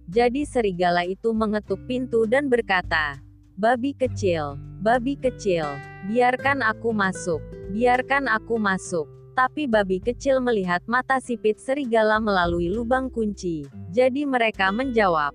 Jadi 0.09 0.49
serigala 0.49 1.05
itu 1.05 1.29
mengetuk 1.37 1.85
pintu 1.85 2.25
dan 2.25 2.49
berkata, 2.49 3.21
Babi 3.53 3.93
kecil, 3.93 4.57
babi 4.81 5.21
kecil, 5.21 5.69
biarkan 6.09 6.65
aku 6.65 6.89
masuk, 6.89 7.45
biarkan 7.69 8.33
aku 8.33 8.57
masuk. 8.57 9.05
Tapi 9.33 9.65
babi 9.65 9.97
kecil 9.97 10.45
melihat 10.45 10.85
mata 10.85 11.17
sipit 11.17 11.57
serigala 11.57 12.21
melalui 12.21 12.69
lubang 12.69 13.09
kunci. 13.09 13.65
Jadi 13.89 14.29
mereka 14.29 14.69
menjawab, 14.69 15.33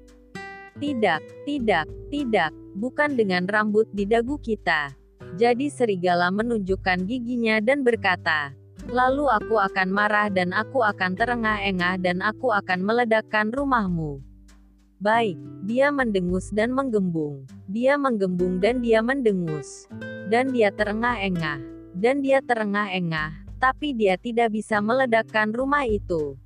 Tidak, 0.78 1.50
tidak, 1.50 1.90
tidak, 2.14 2.54
bukan 2.78 3.18
dengan 3.18 3.50
rambut 3.50 3.90
di 3.90 4.06
dagu 4.06 4.38
kita. 4.38 4.94
Jadi 5.42 5.74
serigala 5.74 6.30
menunjukkan 6.30 7.10
giginya 7.10 7.58
dan 7.58 7.82
berkata, 7.82 8.54
Lalu 8.86 9.26
aku 9.34 9.58
akan 9.58 9.90
marah 9.90 10.30
dan 10.30 10.54
aku 10.54 10.86
akan 10.86 11.18
terengah-engah 11.18 11.98
dan 11.98 12.22
aku 12.22 12.54
akan 12.54 12.86
meledakkan 12.86 13.50
rumahmu. 13.50 14.22
Baik, 15.02 15.42
dia 15.66 15.90
mendengus 15.90 16.54
dan 16.54 16.70
menggembung. 16.70 17.50
Dia 17.66 17.98
menggembung 17.98 18.62
dan 18.62 18.86
dia 18.86 19.02
mendengus. 19.02 19.90
Dan 20.30 20.54
dia 20.54 20.70
terengah-engah. 20.70 21.58
Dan 21.98 22.22
dia 22.22 22.46
terengah-engah 22.46 23.47
tapi 23.58 23.94
dia 23.94 24.18
tidak 24.18 24.54
bisa 24.54 24.78
meledakkan 24.82 25.50
rumah 25.50 25.86
itu. 25.86 26.38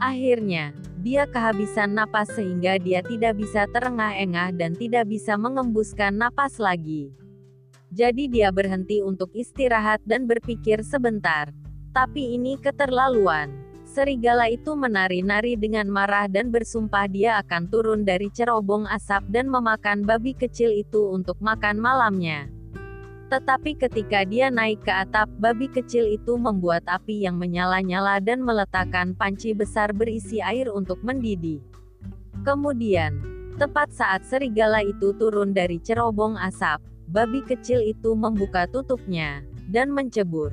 Akhirnya, 0.00 0.72
dia 1.04 1.28
kehabisan 1.28 1.92
napas 1.92 2.32
sehingga 2.32 2.80
dia 2.80 3.04
tidak 3.04 3.36
bisa 3.36 3.68
terengah-engah 3.68 4.50
dan 4.56 4.72
tidak 4.72 5.04
bisa 5.04 5.36
mengembuskan 5.36 6.16
napas 6.16 6.56
lagi. 6.56 7.12
Jadi 7.92 8.24
dia 8.24 8.48
berhenti 8.48 9.04
untuk 9.04 9.28
istirahat 9.36 10.00
dan 10.08 10.24
berpikir 10.24 10.80
sebentar. 10.80 11.52
Tapi 11.92 12.40
ini 12.40 12.56
keterlaluan. 12.56 13.52
Serigala 13.84 14.48
itu 14.48 14.72
menari-nari 14.72 15.60
dengan 15.60 15.84
marah 15.92 16.24
dan 16.24 16.48
bersumpah 16.48 17.04
dia 17.04 17.36
akan 17.44 17.68
turun 17.68 18.00
dari 18.00 18.32
cerobong 18.32 18.88
asap 18.88 19.28
dan 19.28 19.52
memakan 19.52 20.08
babi 20.08 20.32
kecil 20.32 20.72
itu 20.72 21.12
untuk 21.12 21.36
makan 21.44 21.76
malamnya. 21.76 22.48
Tetapi 23.32 23.80
ketika 23.80 24.28
dia 24.28 24.52
naik 24.52 24.84
ke 24.84 24.92
atap, 24.92 25.24
babi 25.40 25.64
kecil 25.64 26.04
itu 26.04 26.36
membuat 26.36 26.84
api 26.84 27.24
yang 27.24 27.40
menyala-nyala 27.40 28.20
dan 28.20 28.44
meletakkan 28.44 29.16
panci 29.16 29.56
besar 29.56 29.96
berisi 29.96 30.44
air 30.44 30.68
untuk 30.68 31.00
mendidih. 31.00 31.64
Kemudian, 32.44 33.16
tepat 33.56 33.88
saat 33.88 34.28
serigala 34.28 34.84
itu 34.84 35.16
turun 35.16 35.56
dari 35.56 35.80
cerobong 35.80 36.36
asap, 36.44 36.84
babi 37.08 37.40
kecil 37.40 37.80
itu 37.80 38.12
membuka 38.12 38.68
tutupnya 38.68 39.40
dan 39.72 39.88
mencebur. 39.96 40.52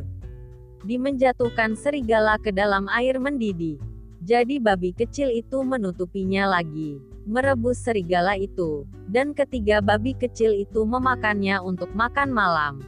Dimenjatuhkan 0.88 1.76
serigala 1.76 2.40
ke 2.40 2.56
dalam 2.56 2.88
air 2.96 3.20
mendidih. 3.20 3.76
Jadi 4.24 4.56
babi 4.56 4.96
kecil 4.96 5.28
itu 5.36 5.60
menutupinya 5.68 6.48
lagi 6.48 7.09
merebus 7.28 7.82
serigala 7.82 8.38
itu, 8.38 8.88
dan 9.12 9.36
ketiga 9.36 9.80
babi 9.80 10.16
kecil 10.16 10.54
itu 10.54 10.86
memakannya 10.86 11.60
untuk 11.60 11.92
makan 11.98 12.32
malam. 12.32 12.80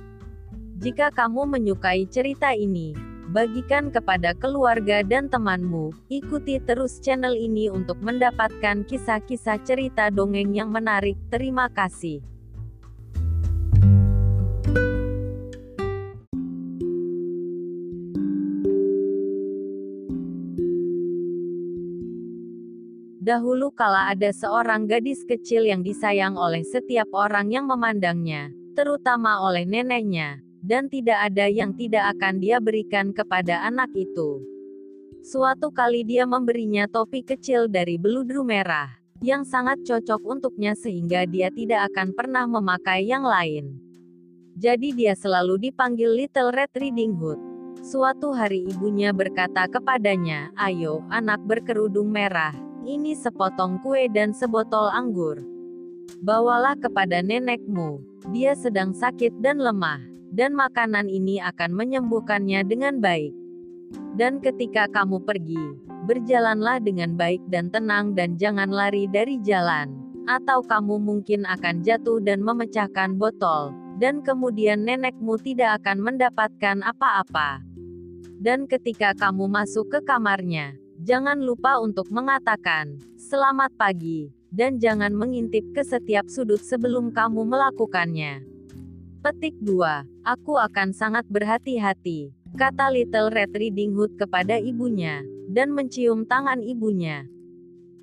Jika 0.82 1.14
kamu 1.14 1.46
menyukai 1.46 2.10
cerita 2.10 2.56
ini, 2.56 2.98
bagikan 3.32 3.90
kepada 3.90 4.36
keluarga 4.36 5.02
dan 5.02 5.32
temanmu. 5.32 5.96
Ikuti 6.12 6.60
terus 6.60 7.00
channel 7.00 7.32
ini 7.32 7.72
untuk 7.72 7.98
mendapatkan 8.04 8.84
kisah-kisah 8.84 9.64
cerita 9.64 10.12
dongeng 10.12 10.52
yang 10.52 10.70
menarik. 10.74 11.16
Terima 11.32 11.72
kasih. 11.72 12.20
Dahulu 23.22 23.69
kala 23.69 24.09
ada 24.09 24.34
seorang 24.34 24.89
gadis 24.89 25.22
kecil 25.22 25.69
yang 25.69 25.86
disayang 25.86 26.34
oleh 26.34 26.65
setiap 26.65 27.05
orang 27.13 27.53
yang 27.53 27.69
memandangnya, 27.69 28.49
terutama 28.74 29.45
oleh 29.45 29.61
neneknya, 29.61 30.41
dan 30.65 30.89
tidak 30.89 31.30
ada 31.30 31.45
yang 31.45 31.69
tidak 31.78 32.17
akan 32.17 32.41
dia 32.41 32.57
berikan 32.57 33.13
kepada 33.13 33.61
anak 33.61 33.93
itu. 33.93 34.41
Suatu 35.22 35.69
kali 35.69 36.01
dia 36.01 36.26
memberinya 36.26 36.89
topi 36.89 37.22
kecil 37.22 37.69
dari 37.69 38.01
beludru 38.01 38.41
merah, 38.41 38.89
yang 39.22 39.45
sangat 39.45 39.86
cocok 39.86 40.26
untuknya 40.26 40.74
sehingga 40.74 41.30
dia 41.30 41.53
tidak 41.53 41.93
akan 41.93 42.17
pernah 42.17 42.49
memakai 42.49 43.05
yang 43.05 43.22
lain. 43.22 43.78
Jadi 44.57 44.97
dia 44.97 45.13
selalu 45.13 45.69
dipanggil 45.69 46.09
Little 46.09 46.49
Red 46.49 46.74
Riding 46.74 47.13
Hood. 47.22 47.38
Suatu 47.86 48.34
hari 48.34 48.65
ibunya 48.65 49.13
berkata 49.13 49.69
kepadanya, 49.69 50.49
ayo, 50.57 51.05
anak 51.13 51.38
berkerudung 51.45 52.09
merah, 52.09 52.70
ini 52.86 53.14
sepotong 53.14 53.82
kue 53.82 54.10
dan 54.10 54.34
sebotol 54.34 54.90
anggur. 54.92 55.42
Bawalah 56.22 56.78
kepada 56.78 57.22
nenekmu. 57.22 58.02
Dia 58.30 58.54
sedang 58.54 58.94
sakit 58.94 59.42
dan 59.42 59.58
lemah, 59.58 60.02
dan 60.30 60.54
makanan 60.54 61.10
ini 61.10 61.42
akan 61.42 61.74
menyembuhkannya 61.74 62.62
dengan 62.66 63.02
baik. 63.02 63.34
Dan 64.16 64.40
ketika 64.40 64.86
kamu 64.88 65.24
pergi, 65.26 65.82
berjalanlah 66.06 66.80
dengan 66.80 67.18
baik 67.18 67.42
dan 67.50 67.74
tenang 67.74 68.14
dan 68.14 68.38
jangan 68.38 68.70
lari 68.70 69.10
dari 69.10 69.42
jalan. 69.42 69.98
Atau 70.30 70.62
kamu 70.62 71.02
mungkin 71.02 71.50
akan 71.50 71.82
jatuh 71.82 72.22
dan 72.22 72.46
memecahkan 72.46 73.18
botol, 73.18 73.74
dan 73.98 74.22
kemudian 74.22 74.86
nenekmu 74.86 75.38
tidak 75.42 75.82
akan 75.82 75.98
mendapatkan 76.02 76.86
apa-apa. 76.86 77.66
Dan 78.42 78.66
ketika 78.66 79.14
kamu 79.14 79.46
masuk 79.46 79.90
ke 79.94 80.00
kamarnya, 80.02 80.81
Jangan 81.02 81.41
lupa 81.41 81.82
untuk 81.82 82.14
mengatakan, 82.14 83.02
selamat 83.18 83.74
pagi, 83.74 84.30
dan 84.54 84.78
jangan 84.78 85.10
mengintip 85.10 85.66
ke 85.74 85.82
setiap 85.82 86.30
sudut 86.30 86.62
sebelum 86.62 87.10
kamu 87.10 87.41
melakukannya. 87.41 88.45
Petik 89.26 89.58
2. 89.66 90.06
Aku 90.22 90.62
akan 90.62 90.93
sangat 90.93 91.26
berhati-hati, 91.26 92.38
kata 92.54 92.93
Little 92.93 93.34
Red 93.34 93.49
Riding 93.49 93.97
Hood 93.97 94.14
kepada 94.14 94.62
ibunya, 94.62 95.26
dan 95.49 95.74
mencium 95.74 96.22
tangan 96.22 96.62
ibunya. 96.62 97.26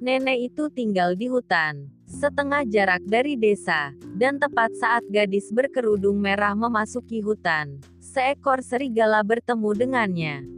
Nenek 0.03 0.51
itu 0.51 0.67
tinggal 0.67 1.15
di 1.15 1.31
hutan, 1.31 1.95
setengah 2.11 2.67
jarak 2.67 3.07
dari 3.07 3.39
desa, 3.39 3.95
dan 4.19 4.43
tepat 4.43 4.75
saat 4.75 5.07
gadis 5.07 5.55
berkerudung 5.55 6.19
merah 6.19 6.59
memasuki 6.59 7.23
hutan, 7.23 7.79
seekor 8.03 8.59
serigala 8.59 9.23
bertemu 9.23 9.71
dengannya. 9.87 10.58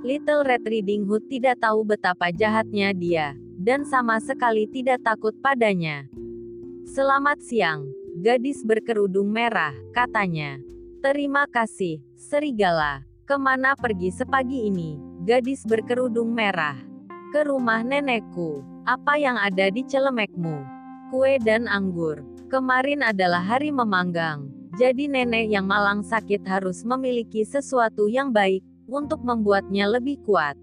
Little 0.00 0.48
Red 0.48 0.64
Riding 0.64 1.04
Hood 1.04 1.28
tidak 1.28 1.60
tahu 1.60 1.84
betapa 1.84 2.32
jahatnya 2.32 2.96
dia, 2.96 3.36
dan 3.60 3.84
sama 3.84 4.16
sekali 4.16 4.64
tidak 4.64 5.04
takut 5.04 5.36
padanya. 5.44 6.08
Selamat 6.88 7.36
siang, 7.44 7.84
gadis 8.16 8.64
berkerudung 8.64 9.28
merah, 9.28 9.76
katanya. 9.92 10.56
Terima 11.04 11.44
kasih, 11.44 12.00
serigala. 12.16 13.04
Ke 13.28 13.36
mana 13.36 13.76
pergi 13.76 14.08
sepagi 14.08 14.72
ini? 14.72 14.96
Gadis 15.28 15.68
berkerudung 15.68 16.32
merah. 16.32 16.80
Ke 17.36 17.44
rumah 17.44 17.84
nenekku. 17.84 18.64
Apa 18.88 19.20
yang 19.20 19.36
ada 19.36 19.68
di 19.68 19.84
celemekmu? 19.84 20.64
Kue 21.12 21.36
dan 21.44 21.68
anggur. 21.68 22.24
Kemarin 22.48 23.04
adalah 23.04 23.44
hari 23.44 23.68
memanggang. 23.68 24.48
Jadi 24.80 25.12
nenek 25.12 25.52
yang 25.52 25.68
malang 25.68 26.00
sakit 26.00 26.40
harus 26.48 26.88
memiliki 26.88 27.44
sesuatu 27.44 28.08
yang 28.08 28.32
baik, 28.32 28.64
untuk 28.90 29.22
membuatnya 29.22 29.86
lebih 29.86 30.18
kuat. 30.26 30.58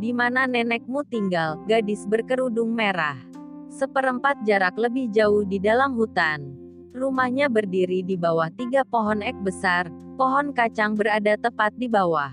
Di 0.00 0.14
mana 0.14 0.48
nenekmu 0.48 1.04
tinggal, 1.10 1.60
gadis 1.66 2.06
berkerudung 2.08 2.72
merah. 2.72 3.18
Seperempat 3.68 4.40
jarak 4.48 4.78
lebih 4.78 5.12
jauh 5.12 5.44
di 5.44 5.60
dalam 5.60 5.98
hutan. 5.98 6.56
Rumahnya 6.94 7.52
berdiri 7.52 8.00
di 8.00 8.16
bawah 8.16 8.48
tiga 8.54 8.86
pohon 8.86 9.20
ek 9.20 9.36
besar, 9.44 9.90
pohon 10.16 10.50
kacang 10.56 10.96
berada 10.96 11.36
tepat 11.36 11.76
di 11.76 11.86
bawah. 11.86 12.32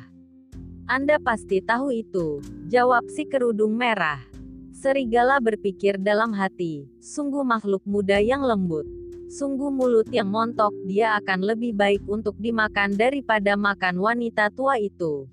Anda 0.87 1.19
pasti 1.19 1.59
tahu 1.59 1.91
itu, 1.91 2.39
jawab 2.71 3.11
si 3.11 3.27
kerudung 3.27 3.75
merah. 3.75 4.23
Serigala 4.71 5.43
berpikir 5.43 5.99
dalam 5.99 6.31
hati, 6.31 6.87
sungguh 7.03 7.43
makhluk 7.43 7.83
muda 7.83 8.23
yang 8.23 8.45
lembut. 8.45 8.87
Sungguh 9.27 9.67
mulut 9.67 10.07
yang 10.07 10.31
montok, 10.31 10.71
dia 10.87 11.19
akan 11.19 11.43
lebih 11.43 11.75
baik 11.75 11.99
untuk 12.07 12.39
dimakan 12.39 12.95
daripada 12.95 13.59
makan 13.59 13.99
wanita 13.99 14.47
tua 14.55 14.79
itu. 14.79 15.27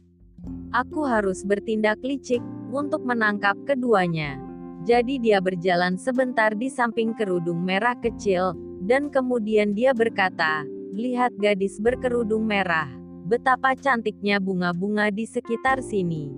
Aku 0.75 1.07
harus 1.07 1.47
bertindak 1.47 2.03
licik, 2.03 2.43
untuk 2.75 3.07
menangkap 3.07 3.55
keduanya. 3.63 4.35
Jadi 4.83 5.23
dia 5.23 5.39
berjalan 5.39 5.95
sebentar 5.95 6.51
di 6.59 6.67
samping 6.67 7.15
kerudung 7.15 7.63
merah 7.63 7.95
kecil, 7.95 8.59
dan 8.83 9.09
kemudian 9.15 9.73
dia 9.73 9.95
berkata, 9.95 10.67
Lihat 10.95 11.39
gadis 11.39 11.79
berkerudung 11.79 12.47
merah, 12.47 12.91
betapa 13.27 13.79
cantiknya 13.79 14.43
bunga-bunga 14.43 15.11
di 15.15 15.27
sekitar 15.27 15.83
sini. 15.83 16.35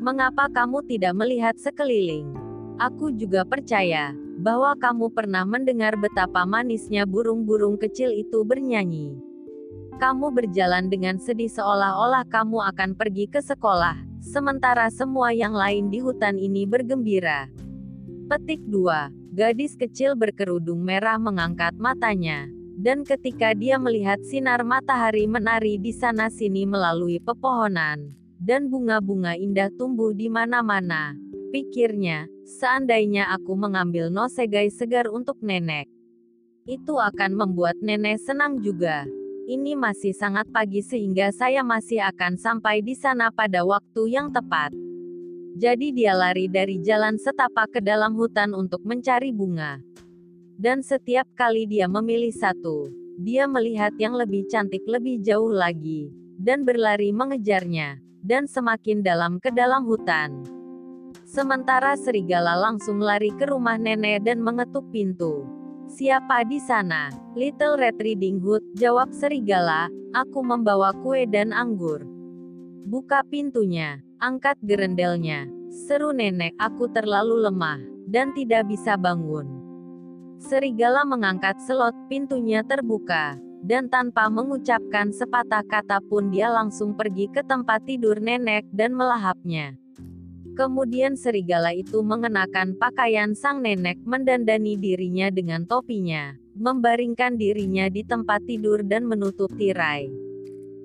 Mengapa 0.00 0.48
kamu 0.48 0.80
tidak 0.88 1.12
melihat 1.12 1.56
sekeliling? 1.60 2.32
Aku 2.80 3.12
juga 3.12 3.44
percaya 3.44 4.16
bahwa 4.40 4.72
kamu 4.80 5.12
pernah 5.12 5.44
mendengar 5.44 6.00
betapa 6.00 6.48
manisnya 6.48 7.04
burung-burung 7.04 7.76
kecil 7.76 8.08
itu 8.08 8.40
bernyanyi. 8.40 9.20
Kamu 10.00 10.32
berjalan 10.32 10.88
dengan 10.88 11.20
sedih 11.20 11.52
seolah-olah 11.52 12.24
kamu 12.24 12.64
akan 12.72 12.96
pergi 12.96 13.28
ke 13.28 13.44
sekolah, 13.44 14.00
sementara 14.24 14.88
semua 14.88 15.36
yang 15.36 15.52
lain 15.52 15.92
di 15.92 16.00
hutan 16.00 16.40
ini 16.40 16.64
bergembira. 16.64 17.52
Petik 18.32 18.64
2. 18.64 19.36
Gadis 19.36 19.76
kecil 19.76 20.16
berkerudung 20.16 20.80
merah 20.80 21.20
mengangkat 21.20 21.76
matanya. 21.76 22.48
Dan 22.80 23.04
ketika 23.04 23.52
dia 23.52 23.76
melihat 23.76 24.24
sinar 24.24 24.64
matahari 24.64 25.28
menari 25.28 25.76
di 25.76 25.92
sana-sini 25.92 26.64
melalui 26.64 27.20
pepohonan, 27.20 28.16
dan 28.40 28.72
bunga-bunga 28.72 29.36
indah 29.36 29.68
tumbuh 29.76 30.16
di 30.16 30.32
mana-mana. 30.32 31.12
Pikirnya, 31.50 32.30
seandainya 32.46 33.26
aku 33.34 33.58
mengambil 33.58 34.06
nosegai 34.06 34.70
segar 34.70 35.10
untuk 35.10 35.42
nenek. 35.42 35.90
Itu 36.62 37.02
akan 37.02 37.34
membuat 37.34 37.74
nenek 37.82 38.22
senang 38.22 38.62
juga. 38.62 39.02
Ini 39.50 39.74
masih 39.74 40.14
sangat 40.14 40.46
pagi 40.54 40.78
sehingga 40.78 41.34
saya 41.34 41.66
masih 41.66 41.98
akan 42.06 42.38
sampai 42.38 42.86
di 42.86 42.94
sana 42.94 43.34
pada 43.34 43.66
waktu 43.66 44.14
yang 44.14 44.30
tepat. 44.30 44.70
Jadi 45.58 45.90
dia 45.90 46.14
lari 46.14 46.46
dari 46.46 46.78
jalan 46.78 47.18
setapak 47.18 47.74
ke 47.74 47.80
dalam 47.82 48.14
hutan 48.14 48.54
untuk 48.54 48.86
mencari 48.86 49.34
bunga. 49.34 49.82
Dan 50.54 50.86
setiap 50.86 51.26
kali 51.34 51.66
dia 51.66 51.90
memilih 51.90 52.30
satu, 52.30 52.94
dia 53.18 53.50
melihat 53.50 53.90
yang 53.98 54.14
lebih 54.14 54.46
cantik 54.46 54.86
lebih 54.86 55.18
jauh 55.18 55.50
lagi, 55.50 56.14
dan 56.38 56.62
berlari 56.62 57.10
mengejarnya 57.10 57.98
dan 58.22 58.46
semakin 58.46 59.02
dalam 59.02 59.42
ke 59.42 59.50
dalam 59.50 59.82
hutan. 59.82 60.59
Sementara 61.30 61.94
serigala 61.94 62.58
langsung 62.58 62.98
lari 62.98 63.30
ke 63.30 63.46
rumah 63.46 63.78
nenek 63.78 64.26
dan 64.26 64.42
mengetuk 64.42 64.82
pintu. 64.90 65.46
Siapa 65.86 66.42
di 66.42 66.58
sana? 66.58 67.06
Little 67.38 67.78
Red 67.78 68.02
Riding 68.02 68.42
Hood, 68.42 68.66
jawab 68.74 69.14
serigala, 69.14 69.86
aku 70.10 70.42
membawa 70.42 70.90
kue 70.90 71.30
dan 71.30 71.54
anggur. 71.54 72.02
Buka 72.82 73.22
pintunya, 73.30 74.02
angkat 74.18 74.58
gerendelnya. 74.66 75.46
Seru 75.70 76.10
nenek, 76.10 76.58
aku 76.58 76.90
terlalu 76.90 77.46
lemah, 77.46 77.78
dan 78.10 78.34
tidak 78.34 78.66
bisa 78.66 78.98
bangun. 78.98 79.46
Serigala 80.42 81.06
mengangkat 81.06 81.62
selot, 81.62 81.94
pintunya 82.10 82.66
terbuka 82.66 83.38
dan 83.60 83.86
tanpa 83.92 84.26
mengucapkan 84.32 85.12
sepatah 85.12 85.62
kata 85.62 86.00
pun 86.08 86.32
dia 86.32 86.48
langsung 86.48 86.96
pergi 86.96 87.28
ke 87.30 87.44
tempat 87.44 87.84
tidur 87.84 88.18
nenek 88.18 88.64
dan 88.72 88.96
melahapnya. 88.96 89.79
Kemudian 90.58 91.14
serigala 91.14 91.70
itu 91.70 92.02
mengenakan 92.02 92.74
pakaian 92.74 93.32
sang 93.38 93.62
nenek 93.62 94.02
mendandani 94.02 94.74
dirinya 94.74 95.30
dengan 95.30 95.62
topinya, 95.64 96.34
membaringkan 96.58 97.38
dirinya 97.38 97.86
di 97.86 98.02
tempat 98.02 98.42
tidur 98.44 98.82
dan 98.82 99.06
menutup 99.06 99.48
tirai. 99.54 100.10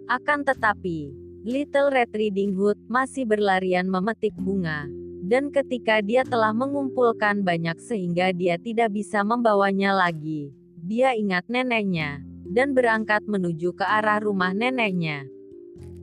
Akan 0.05 0.45
tetapi, 0.45 1.11
Little 1.45 1.89
Red 1.93 2.13
Riding 2.13 2.53
Hood 2.53 2.77
masih 2.85 3.25
berlarian 3.25 3.89
memetik 3.89 4.33
bunga, 4.37 4.85
dan 5.25 5.49
ketika 5.49 6.01
dia 6.01 6.21
telah 6.21 6.53
mengumpulkan 6.53 7.41
banyak 7.41 7.81
sehingga 7.81 8.29
dia 8.29 8.61
tidak 8.61 8.93
bisa 8.93 9.25
membawanya 9.25 9.97
lagi, 9.97 10.53
dia 10.77 11.17
ingat 11.17 11.49
neneknya, 11.49 12.21
dan 12.45 12.77
berangkat 12.77 13.25
menuju 13.25 13.73
ke 13.73 13.85
arah 13.85 14.21
rumah 14.21 14.53
neneknya. 14.53 15.25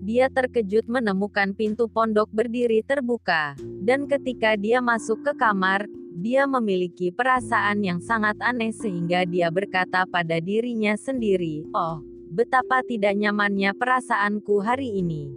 Dia 0.02 0.26
terkejut 0.26 0.90
menemukan 0.90 1.54
pintu 1.54 1.86
pondok 1.86 2.26
berdiri 2.34 2.82
terbuka, 2.82 3.54
dan 3.86 4.10
ketika 4.10 4.58
dia 4.58 4.82
masuk 4.82 5.22
ke 5.22 5.30
kamar, 5.38 5.86
dia 6.18 6.42
memiliki 6.42 7.14
perasaan 7.14 7.86
yang 7.86 8.02
sangat 8.02 8.34
aneh 8.42 8.74
sehingga 8.74 9.22
dia 9.22 9.46
berkata 9.54 10.02
pada 10.10 10.42
dirinya 10.42 10.98
sendiri, 10.98 11.62
"Oh, 11.70 12.02
betapa 12.34 12.82
tidak 12.82 13.14
nyamannya 13.14 13.70
perasaanku 13.78 14.58
hari 14.58 14.90
ini." 14.98 15.30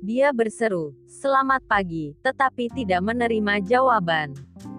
Dia 0.00 0.32
berseru, 0.32 0.96
"Selamat 1.04 1.60
pagi," 1.68 2.16
tetapi 2.24 2.72
tidak 2.72 3.04
menerima 3.04 3.60
jawaban. 3.60 4.32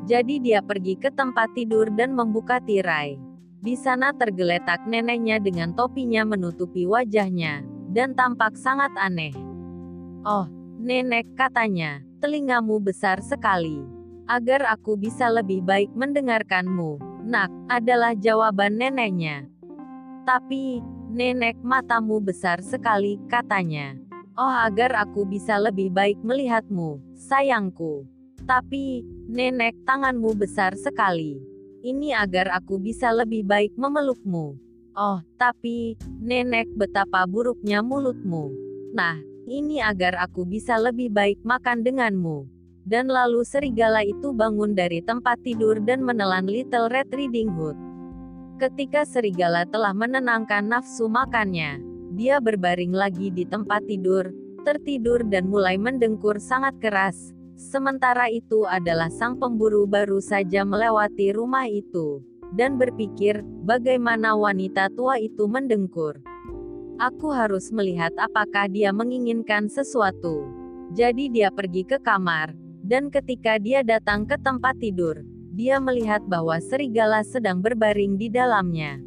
Jadi 0.09 0.41
dia 0.41 0.66
pergi 0.66 0.97
ke 0.97 1.14
tempat 1.14 1.53
tidur 1.53 1.93
dan 1.93 2.18
membuka 2.18 2.57
tirai. 2.57 3.22
Di 3.64 3.78
sana 3.80 4.11
tergeletak 4.11 4.84
neneknya 4.89 5.39
dengan 5.39 5.72
topinya 5.72 6.28
menutupi 6.28 6.84
wajahnya, 6.84 7.64
dan 7.93 8.17
tampak 8.17 8.57
sangat 8.57 8.89
aneh. 8.97 9.31
Oh, 10.25 10.49
nenek 10.81 11.29
katanya, 11.37 12.01
telingamu 12.17 12.81
besar 12.81 13.21
sekali. 13.21 13.85
Agar 14.25 14.65
aku 14.73 14.97
bisa 14.97 15.29
lebih 15.29 15.61
baik 15.61 15.93
mendengarkanmu, 15.93 16.97
nak, 17.21 17.53
adalah 17.69 18.17
jawaban 18.17 18.81
neneknya. 18.81 19.45
Tapi, 20.25 20.81
nenek 21.13 21.59
matamu 21.61 22.17
besar 22.17 22.65
sekali, 22.65 23.21
katanya. 23.29 23.93
Oh 24.33 24.49
agar 24.49 24.97
aku 24.97 25.29
bisa 25.29 25.61
lebih 25.61 25.93
baik 25.93 26.17
melihatmu, 26.25 26.97
sayangku. 27.13 28.09
Tapi, 28.49 29.05
nenek 29.29 29.77
tanganmu 29.85 30.33
besar 30.33 30.73
sekali. 30.73 31.37
Ini 31.83 32.17
agar 32.17 32.49
aku 32.57 32.79
bisa 32.79 33.11
lebih 33.11 33.43
baik 33.43 33.75
memelukmu. 33.77 34.55
Oh, 34.93 35.21
tapi, 35.41 35.97
nenek 36.21 36.69
betapa 36.77 37.25
buruknya 37.25 37.81
mulutmu. 37.81 38.53
Nah, 38.93 39.17
ini 39.49 39.81
agar 39.81 40.21
aku 40.21 40.45
bisa 40.45 40.77
lebih 40.77 41.09
baik 41.09 41.41
makan 41.41 41.81
denganmu. 41.81 42.45
Dan 42.83 43.09
lalu 43.09 43.41
serigala 43.47 44.03
itu 44.03 44.35
bangun 44.35 44.75
dari 44.75 44.99
tempat 45.01 45.39
tidur 45.41 45.79
dan 45.81 46.03
menelan 46.03 46.45
Little 46.45 46.91
Red 46.91 47.09
Riding 47.09 47.49
Hood. 47.57 47.77
Ketika 48.61 49.07
serigala 49.07 49.65
telah 49.65 49.95
menenangkan 49.95 50.67
nafsu 50.67 51.09
makannya, 51.09 51.79
dia 52.13 52.37
berbaring 52.43 52.93
lagi 52.93 53.33
di 53.33 53.47
tempat 53.49 53.87
tidur, 53.89 54.29
tertidur 54.61 55.25
dan 55.25 55.49
mulai 55.49 55.79
mendengkur 55.79 56.37
sangat 56.37 56.77
keras, 56.77 57.33
Sementara 57.53 58.33
itu 58.33 58.65
adalah 58.65 59.13
sang 59.13 59.37
pemburu 59.37 59.85
baru 59.85 60.17
saja 60.17 60.65
melewati 60.65 61.29
rumah 61.37 61.69
itu, 61.69 62.25
dan 62.53 62.77
berpikir, 62.77 63.41
bagaimana 63.65 64.37
wanita 64.37 64.93
tua 64.93 65.17
itu 65.17 65.49
mendengkur. 65.49 66.21
Aku 67.01 67.33
harus 67.33 67.73
melihat 67.73 68.13
apakah 68.21 68.69
dia 68.69 68.93
menginginkan 68.93 69.65
sesuatu. 69.65 70.45
Jadi 70.93 71.33
dia 71.33 71.49
pergi 71.49 71.81
ke 71.81 71.97
kamar, 71.97 72.53
dan 72.85 73.09
ketika 73.09 73.57
dia 73.57 73.81
datang 73.81 74.29
ke 74.29 74.37
tempat 74.37 74.77
tidur, 74.77 75.25
dia 75.53 75.81
melihat 75.81 76.21
bahwa 76.29 76.61
serigala 76.61 77.25
sedang 77.25 77.61
berbaring 77.61 78.17
di 78.17 78.29
dalamnya. 78.29 79.01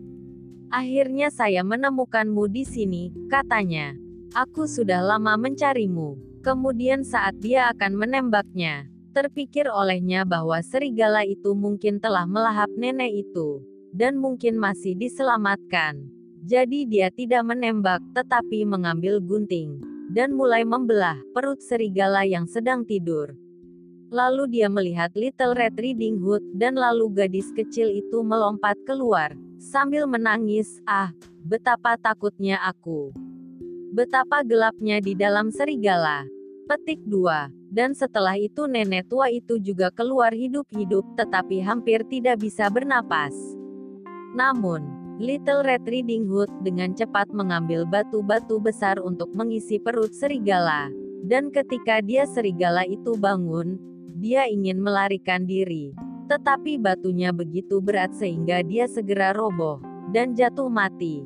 Akhirnya 0.70 1.30
saya 1.30 1.62
menemukanmu 1.62 2.50
di 2.50 2.66
sini, 2.66 3.14
katanya. 3.30 3.94
Aku 4.34 4.66
sudah 4.66 4.98
lama 4.98 5.38
mencarimu. 5.38 6.18
Kemudian 6.42 7.06
saat 7.06 7.38
dia 7.38 7.70
akan 7.74 7.98
menembaknya, 7.98 8.90
terpikir 9.16 9.64
olehnya 9.72 10.28
bahwa 10.28 10.60
serigala 10.60 11.24
itu 11.24 11.56
mungkin 11.56 11.96
telah 11.96 12.28
melahap 12.28 12.68
nenek 12.76 13.24
itu, 13.24 13.64
dan 13.96 14.20
mungkin 14.20 14.60
masih 14.60 14.92
diselamatkan. 14.92 16.04
Jadi 16.44 16.84
dia 16.84 17.08
tidak 17.08 17.48
menembak, 17.48 18.04
tetapi 18.12 18.68
mengambil 18.68 19.16
gunting, 19.24 19.80
dan 20.12 20.36
mulai 20.36 20.68
membelah 20.68 21.16
perut 21.32 21.64
serigala 21.64 22.28
yang 22.28 22.44
sedang 22.44 22.84
tidur. 22.84 23.32
Lalu 24.12 24.60
dia 24.60 24.68
melihat 24.68 25.16
Little 25.16 25.56
Red 25.56 25.80
Riding 25.80 26.20
Hood, 26.20 26.44
dan 26.52 26.76
lalu 26.76 27.08
gadis 27.16 27.48
kecil 27.56 27.88
itu 27.88 28.20
melompat 28.20 28.76
keluar, 28.84 29.32
sambil 29.56 30.04
menangis, 30.04 30.84
ah, 30.84 31.10
betapa 31.40 31.96
takutnya 31.96 32.60
aku. 32.68 33.16
Betapa 33.96 34.44
gelapnya 34.44 35.00
di 35.00 35.16
dalam 35.16 35.48
serigala. 35.48 36.35
Petik 36.66 36.98
2. 37.06 37.70
Dan 37.70 37.94
setelah 37.94 38.34
itu 38.34 38.66
nenek 38.66 39.06
tua 39.06 39.30
itu 39.30 39.54
juga 39.62 39.86
keluar 39.94 40.34
hidup-hidup, 40.34 41.06
tetapi 41.14 41.62
hampir 41.62 42.02
tidak 42.10 42.42
bisa 42.42 42.66
bernapas. 42.66 43.30
Namun, 44.34 44.82
Little 45.22 45.62
Red 45.62 45.86
Riding 45.86 46.26
Hood 46.26 46.50
dengan 46.66 46.90
cepat 46.90 47.30
mengambil 47.30 47.86
batu-batu 47.86 48.58
besar 48.58 48.98
untuk 48.98 49.30
mengisi 49.38 49.78
perut 49.78 50.10
serigala. 50.10 50.90
Dan 51.22 51.54
ketika 51.54 52.02
dia 52.02 52.26
serigala 52.26 52.82
itu 52.82 53.14
bangun, 53.14 53.78
dia 54.18 54.50
ingin 54.50 54.82
melarikan 54.82 55.46
diri. 55.46 55.94
Tetapi 56.26 56.82
batunya 56.82 57.30
begitu 57.30 57.78
berat 57.78 58.10
sehingga 58.10 58.66
dia 58.66 58.90
segera 58.90 59.30
roboh 59.30 59.78
dan 60.10 60.34
jatuh 60.34 60.66
mati. 60.66 61.22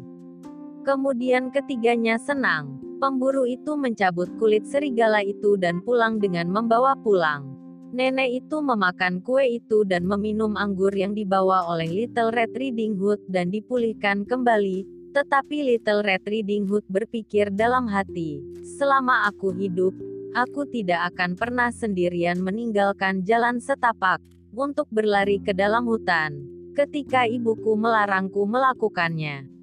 Kemudian 0.85 1.49
ketiganya 1.49 2.21
senang. 2.21 2.90
Pemburu 3.01 3.49
itu 3.49 3.81
mencabut 3.81 4.29
kulit 4.37 4.69
serigala 4.69 5.25
itu 5.25 5.57
dan 5.57 5.81
pulang 5.81 6.21
dengan 6.21 6.53
membawa 6.53 6.93
pulang. 7.01 7.57
Nenek 7.97 8.45
itu 8.45 8.61
memakan 8.61 9.25
kue 9.25 9.57
itu 9.57 9.89
dan 9.89 10.05
meminum 10.05 10.53
anggur 10.53 10.93
yang 10.93 11.17
dibawa 11.17 11.65
oleh 11.65 11.89
Little 11.89 12.29
Red 12.29 12.53
Riding 12.53 13.01
Hood 13.01 13.25
dan 13.33 13.49
dipulihkan 13.49 14.29
kembali, 14.29 14.85
tetapi 15.17 15.65
Little 15.65 16.05
Red 16.05 16.29
Riding 16.29 16.69
Hood 16.69 16.85
berpikir 16.93 17.49
dalam 17.57 17.89
hati, 17.89 18.45
selama 18.77 19.33
aku 19.33 19.57
hidup, 19.57 19.97
aku 20.37 20.69
tidak 20.69 21.17
akan 21.17 21.41
pernah 21.41 21.73
sendirian 21.73 22.39
meninggalkan 22.45 23.25
jalan 23.25 23.65
setapak, 23.65 24.21
untuk 24.53 24.87
berlari 24.93 25.41
ke 25.41 25.57
dalam 25.57 25.89
hutan, 25.89 26.37
ketika 26.77 27.25
ibuku 27.25 27.75
melarangku 27.81 28.45
melakukannya. 28.45 29.60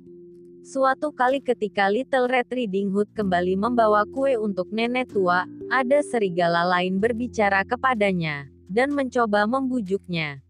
Suatu 0.68 1.16
kali 1.16 1.40
ketika 1.40 1.88
Little 1.88 2.28
Red 2.28 2.52
Riding 2.52 2.92
Hood 2.92 3.16
kembali 3.16 3.56
membawa 3.56 4.04
kue 4.04 4.36
untuk 4.36 4.68
nenek 4.68 5.16
tua, 5.16 5.48
ada 5.72 6.04
serigala 6.04 6.68
lain 6.68 7.00
berbicara 7.00 7.64
kepadanya, 7.64 8.52
dan 8.68 8.92
mencoba 8.92 9.48
membujuknya. 9.48 10.44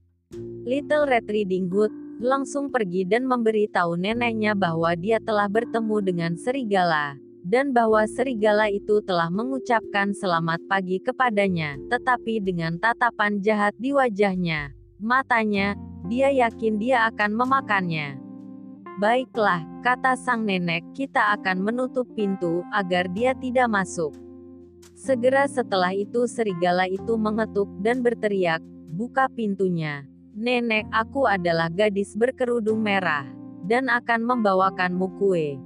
Little 0.65 1.05
Red 1.05 1.29
Riding 1.29 1.69
Hood 1.69 1.93
langsung 2.17 2.73
pergi 2.73 3.05
dan 3.05 3.29
memberitahu 3.29 3.93
neneknya 3.93 4.57
bahwa 4.57 4.97
dia 4.97 5.21
telah 5.21 5.45
bertemu 5.45 6.01
dengan 6.01 6.33
serigala, 6.33 7.13
dan 7.45 7.69
bahwa 7.69 8.01
serigala 8.09 8.73
itu 8.73 9.05
telah 9.05 9.29
mengucapkan 9.29 10.17
selamat 10.17 10.65
pagi 10.65 10.97
kepadanya, 10.97 11.77
tetapi 11.93 12.41
dengan 12.41 12.81
tatapan 12.81 13.37
jahat 13.37 13.77
di 13.77 13.93
wajahnya. 13.93 14.73
Matanya, 14.97 15.77
dia 16.09 16.33
yakin 16.33 16.81
dia 16.81 17.05
akan 17.05 17.37
memakannya. 17.37 18.26
Baiklah, 18.97 19.61
kata 19.85 20.17
sang 20.17 20.41
nenek, 20.41 20.81
kita 20.97 21.37
akan 21.37 21.61
menutup 21.61 22.09
pintu, 22.17 22.65
agar 22.73 23.05
dia 23.13 23.37
tidak 23.37 23.69
masuk. 23.69 24.09
Segera 24.97 25.45
setelah 25.45 25.93
itu 25.93 26.25
serigala 26.25 26.89
itu 26.89 27.13
mengetuk 27.13 27.69
dan 27.85 28.01
berteriak, 28.01 28.57
buka 28.89 29.29
pintunya. 29.29 30.01
Nenek, 30.33 30.89
aku 30.89 31.29
adalah 31.29 31.69
gadis 31.69 32.17
berkerudung 32.17 32.81
merah, 32.81 33.29
dan 33.69 33.85
akan 33.85 34.25
membawakanmu 34.25 35.21
kue. 35.21 35.61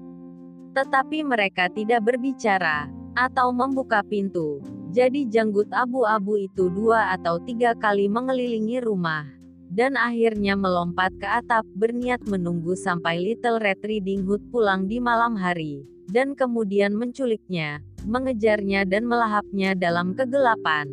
Tetapi 0.76 1.24
mereka 1.24 1.72
tidak 1.72 2.04
berbicara, 2.04 2.92
atau 3.16 3.56
membuka 3.56 4.04
pintu. 4.04 4.60
Jadi 4.92 5.24
janggut 5.32 5.72
abu-abu 5.72 6.36
itu 6.36 6.68
dua 6.68 7.16
atau 7.16 7.40
tiga 7.40 7.72
kali 7.80 8.12
mengelilingi 8.12 8.84
rumah 8.84 9.41
dan 9.72 9.96
akhirnya 9.96 10.60
melompat 10.60 11.16
ke 11.16 11.24
atap 11.24 11.64
berniat 11.80 12.20
menunggu 12.28 12.76
sampai 12.76 13.24
Little 13.24 13.64
Red 13.64 13.80
Riding 13.80 14.28
Hood 14.28 14.44
pulang 14.52 14.84
di 14.92 15.00
malam 15.00 15.40
hari, 15.40 15.88
dan 16.12 16.36
kemudian 16.36 16.92
menculiknya, 16.92 17.80
mengejarnya 18.04 18.84
dan 18.84 19.08
melahapnya 19.08 19.72
dalam 19.72 20.12
kegelapan. 20.12 20.92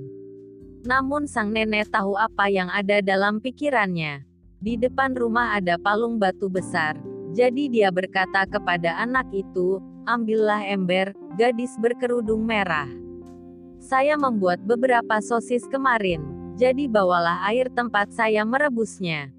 Namun 0.87 1.26
sang 1.26 1.51
nenek 1.51 1.91
tahu 1.91 2.14
apa 2.14 2.47
yang 2.47 2.70
ada 2.70 3.03
dalam 3.03 3.43
pikirannya. 3.43 4.22
Di 4.62 4.79
depan 4.79 5.18
rumah 5.18 5.59
ada 5.59 5.74
palung 5.74 6.22
batu 6.22 6.47
besar, 6.47 6.95
jadi 7.35 7.66
dia 7.66 7.89
berkata 7.91 8.47
kepada 8.47 8.95
anak 9.03 9.26
itu, 9.35 9.83
ambillah 10.07 10.62
ember, 10.70 11.18
gadis 11.35 11.74
berkerudung 11.83 12.47
merah. 12.47 12.87
Saya 13.83 14.14
membuat 14.14 14.62
beberapa 14.62 15.18
sosis 15.22 15.66
kemarin 15.66 16.38
jadi 16.59 16.91
bawalah 16.91 17.47
air 17.47 17.71
tempat 17.71 18.11
saya 18.11 18.43
merebusnya. 18.43 19.31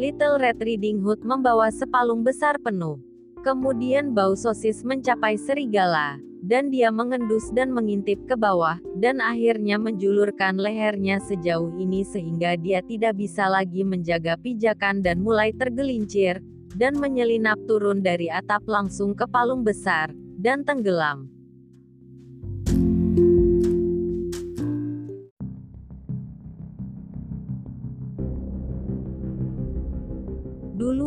Little 0.00 0.40
Red 0.40 0.58
Riding 0.64 1.04
Hood 1.04 1.20
membawa 1.20 1.68
sepalung 1.68 2.24
besar 2.24 2.56
penuh. 2.56 2.96
Kemudian 3.44 4.16
bau 4.16 4.32
sosis 4.34 4.82
mencapai 4.82 5.36
serigala, 5.36 6.18
dan 6.42 6.72
dia 6.72 6.88
mengendus 6.90 7.52
dan 7.54 7.70
mengintip 7.70 8.18
ke 8.26 8.34
bawah, 8.34 8.80
dan 8.98 9.22
akhirnya 9.22 9.78
menjulurkan 9.78 10.58
lehernya 10.58 11.22
sejauh 11.22 11.70
ini 11.78 12.02
sehingga 12.02 12.58
dia 12.58 12.82
tidak 12.82 13.20
bisa 13.20 13.46
lagi 13.46 13.86
menjaga 13.86 14.34
pijakan 14.40 15.04
dan 15.04 15.22
mulai 15.22 15.54
tergelincir, 15.54 16.42
dan 16.74 16.98
menyelinap 16.98 17.60
turun 17.70 18.02
dari 18.02 18.32
atap 18.32 18.64
langsung 18.66 19.14
ke 19.14 19.28
palung 19.30 19.62
besar, 19.62 20.10
dan 20.40 20.66
tenggelam. 20.66 21.30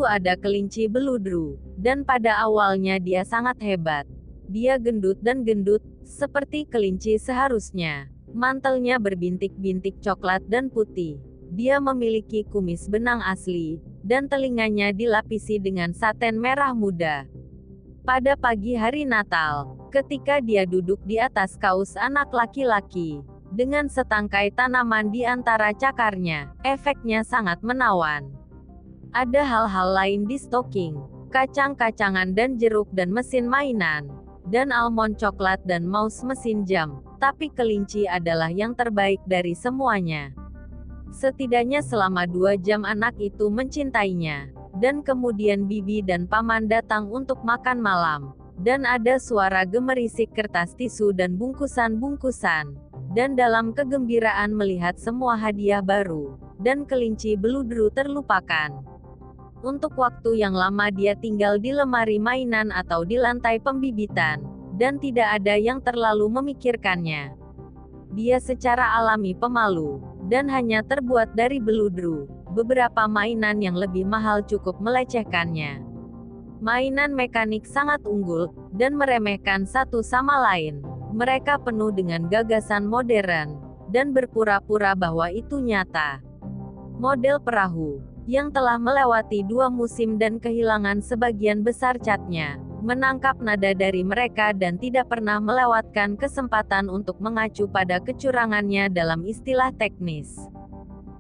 Ada 0.04 0.38
kelinci 0.38 0.90
beludru, 0.90 1.62
dan 1.78 2.02
pada 2.04 2.42
awalnya 2.42 2.98
dia 2.98 3.22
sangat 3.22 3.58
hebat. 3.62 4.06
Dia 4.52 4.76
gendut 4.76 5.22
dan 5.24 5.48
gendut, 5.48 5.80
seperti 6.04 6.68
kelinci 6.68 7.16
seharusnya. 7.16 8.12
Mantelnya 8.32 9.00
berbintik-bintik 9.00 10.00
coklat 10.04 10.44
dan 10.48 10.68
putih. 10.68 11.20
Dia 11.52 11.84
memiliki 11.84 12.48
kumis 12.48 12.88
benang 12.88 13.20
asli, 13.24 13.80
dan 14.02 14.28
telinganya 14.32 14.96
dilapisi 14.96 15.60
dengan 15.60 15.92
saten 15.92 16.40
merah 16.40 16.72
muda. 16.72 17.28
Pada 18.02 18.34
pagi 18.34 18.74
hari 18.74 19.06
Natal, 19.06 19.78
ketika 19.94 20.42
dia 20.42 20.66
duduk 20.66 20.98
di 21.06 21.22
atas 21.22 21.54
kaus 21.54 21.94
anak 21.94 22.34
laki-laki, 22.34 23.22
dengan 23.52 23.92
setangkai 23.92 24.56
tanaman 24.56 25.12
di 25.12 25.28
antara 25.28 25.76
cakarnya, 25.76 26.56
efeknya 26.64 27.22
sangat 27.28 27.60
menawan. 27.60 28.41
Ada 29.12 29.44
hal-hal 29.44 29.92
lain 29.92 30.22
di 30.24 30.40
stocking, 30.40 30.96
kacang-kacangan 31.36 32.32
dan 32.32 32.56
jeruk 32.56 32.88
dan 32.96 33.12
mesin 33.12 33.44
mainan, 33.44 34.08
dan 34.48 34.72
almond 34.72 35.20
coklat 35.20 35.60
dan 35.68 35.84
mouse 35.84 36.24
mesin 36.24 36.64
jam, 36.64 37.04
tapi 37.20 37.52
kelinci 37.52 38.08
adalah 38.08 38.48
yang 38.48 38.72
terbaik 38.72 39.20
dari 39.28 39.52
semuanya. 39.52 40.32
Setidaknya 41.12 41.84
selama 41.84 42.24
dua 42.24 42.56
jam 42.56 42.88
anak 42.88 43.20
itu 43.20 43.52
mencintainya, 43.52 44.48
dan 44.80 45.04
kemudian 45.04 45.68
bibi 45.68 46.00
dan 46.00 46.24
paman 46.24 46.72
datang 46.72 47.12
untuk 47.12 47.44
makan 47.44 47.84
malam, 47.84 48.32
dan 48.64 48.88
ada 48.88 49.20
suara 49.20 49.68
gemerisik 49.68 50.32
kertas 50.32 50.72
tisu 50.80 51.12
dan 51.12 51.36
bungkusan-bungkusan, 51.36 52.80
dan 53.12 53.36
dalam 53.36 53.76
kegembiraan 53.76 54.56
melihat 54.56 54.96
semua 54.96 55.36
hadiah 55.36 55.84
baru, 55.84 56.40
dan 56.64 56.88
kelinci 56.88 57.36
beludru 57.36 57.92
terlupakan. 57.92 58.91
Untuk 59.62 59.94
waktu 59.94 60.42
yang 60.42 60.58
lama 60.58 60.90
dia 60.90 61.14
tinggal 61.14 61.62
di 61.62 61.70
lemari 61.70 62.18
mainan 62.18 62.74
atau 62.74 63.06
di 63.06 63.14
lantai 63.14 63.62
pembibitan, 63.62 64.42
dan 64.82 64.98
tidak 64.98 65.38
ada 65.38 65.54
yang 65.54 65.78
terlalu 65.86 66.26
memikirkannya. 66.34 67.38
Dia 68.18 68.42
secara 68.42 68.98
alami 68.98 69.38
pemalu, 69.38 70.02
dan 70.34 70.50
hanya 70.50 70.82
terbuat 70.82 71.38
dari 71.38 71.62
beludru. 71.62 72.26
Beberapa 72.58 73.06
mainan 73.06 73.62
yang 73.62 73.78
lebih 73.78 74.02
mahal 74.02 74.42
cukup 74.42 74.82
melecehkannya. 74.82 75.86
Mainan 76.58 77.14
mekanik 77.14 77.70
sangat 77.70 78.02
unggul, 78.02 78.50
dan 78.74 78.98
meremehkan 78.98 79.70
satu 79.70 80.02
sama 80.02 80.42
lain. 80.42 80.82
Mereka 81.14 81.62
penuh 81.62 81.94
dengan 81.94 82.26
gagasan 82.34 82.90
modern, 82.90 83.62
dan 83.94 84.10
berpura-pura 84.10 84.98
bahwa 84.98 85.30
itu 85.30 85.62
nyata. 85.62 86.18
Model 86.98 87.38
perahu 87.38 88.11
yang 88.32 88.48
telah 88.48 88.80
melewati 88.80 89.44
dua 89.44 89.68
musim 89.68 90.16
dan 90.16 90.40
kehilangan 90.40 91.04
sebagian 91.04 91.68
besar 91.68 92.00
catnya, 92.00 92.56
menangkap 92.80 93.36
nada 93.44 93.76
dari 93.76 94.08
mereka 94.08 94.56
dan 94.56 94.80
tidak 94.80 95.12
pernah 95.12 95.44
melewatkan 95.44 96.16
kesempatan 96.16 96.88
untuk 96.88 97.20
mengacu 97.20 97.68
pada 97.68 98.00
kecurangannya 98.00 98.88
dalam 98.88 99.28
istilah 99.28 99.76
teknis. 99.76 100.48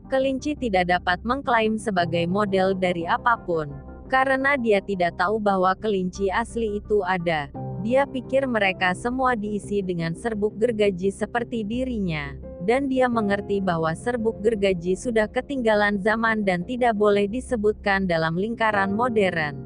Kelinci 0.07 0.55
tidak 0.55 0.87
dapat 0.87 1.19
mengklaim 1.27 1.75
sebagai 1.75 2.23
model 2.31 2.79
dari 2.79 3.03
apa 3.03 3.35
pun, 3.43 3.67
Karena 4.11 4.59
dia 4.59 4.83
tidak 4.83 5.15
tahu 5.15 5.39
bahwa 5.39 5.71
kelinci 5.71 6.27
asli 6.27 6.83
itu 6.83 6.99
ada. 6.99 7.47
Dia 7.79 8.03
pikir 8.03 8.43
mereka 8.43 8.91
semua 8.91 9.39
diisi 9.39 9.79
dengan 9.79 10.11
serbuk 10.11 10.59
gergaji 10.59 11.15
seperti 11.15 11.63
dirinya. 11.63 12.50
Dan 12.61 12.85
dia 12.85 13.09
mengerti 13.09 13.57
bahwa 13.57 13.89
serbuk 13.97 14.37
gergaji 14.45 14.93
sudah 14.93 15.25
ketinggalan 15.25 15.97
zaman 15.97 16.45
dan 16.45 16.61
tidak 16.61 16.93
boleh 16.93 17.25
disebutkan 17.25 18.05
dalam 18.05 18.37
lingkaran 18.37 18.93
modern. 18.93 19.57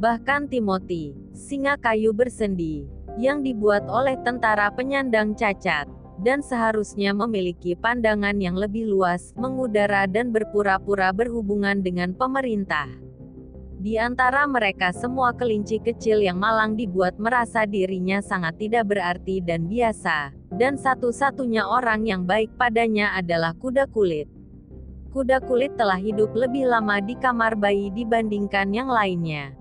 Bahkan 0.00 0.50
Timothy, 0.50 1.14
singa 1.30 1.78
kayu 1.78 2.10
bersendi, 2.10 2.88
yang 3.20 3.46
dibuat 3.46 3.86
oleh 3.86 4.18
tentara 4.26 4.72
penyandang 4.74 5.38
cacat, 5.38 5.86
dan 6.20 6.42
seharusnya 6.42 7.14
memiliki 7.14 7.76
pandangan 7.76 8.36
yang 8.40 8.56
lebih 8.56 8.88
luas, 8.88 9.30
mengudara 9.36 10.08
dan 10.10 10.32
berpura-pura 10.32 11.12
berhubungan 11.14 11.80
dengan 11.80 12.16
pemerintah. 12.16 12.88
Di 13.80 13.96
antara 13.96 14.44
mereka 14.44 14.92
semua 14.92 15.32
kelinci 15.32 15.80
kecil 15.80 16.20
yang 16.20 16.36
malang 16.36 16.76
dibuat 16.76 17.16
merasa 17.16 17.64
dirinya 17.64 18.20
sangat 18.20 18.60
tidak 18.60 18.92
berarti 18.92 19.40
dan 19.40 19.64
biasa, 19.64 20.36
dan 20.50 20.74
satu-satunya 20.74 21.62
orang 21.62 22.06
yang 22.06 22.22
baik 22.26 22.50
padanya 22.58 23.14
adalah 23.14 23.54
kuda 23.54 23.86
kulit. 23.90 24.26
Kuda 25.10 25.42
kulit 25.42 25.74
telah 25.74 25.98
hidup 25.98 26.30
lebih 26.34 26.70
lama 26.70 27.02
di 27.02 27.18
kamar 27.18 27.58
bayi 27.58 27.90
dibandingkan 27.90 28.70
yang 28.70 28.86
lainnya. 28.86 29.54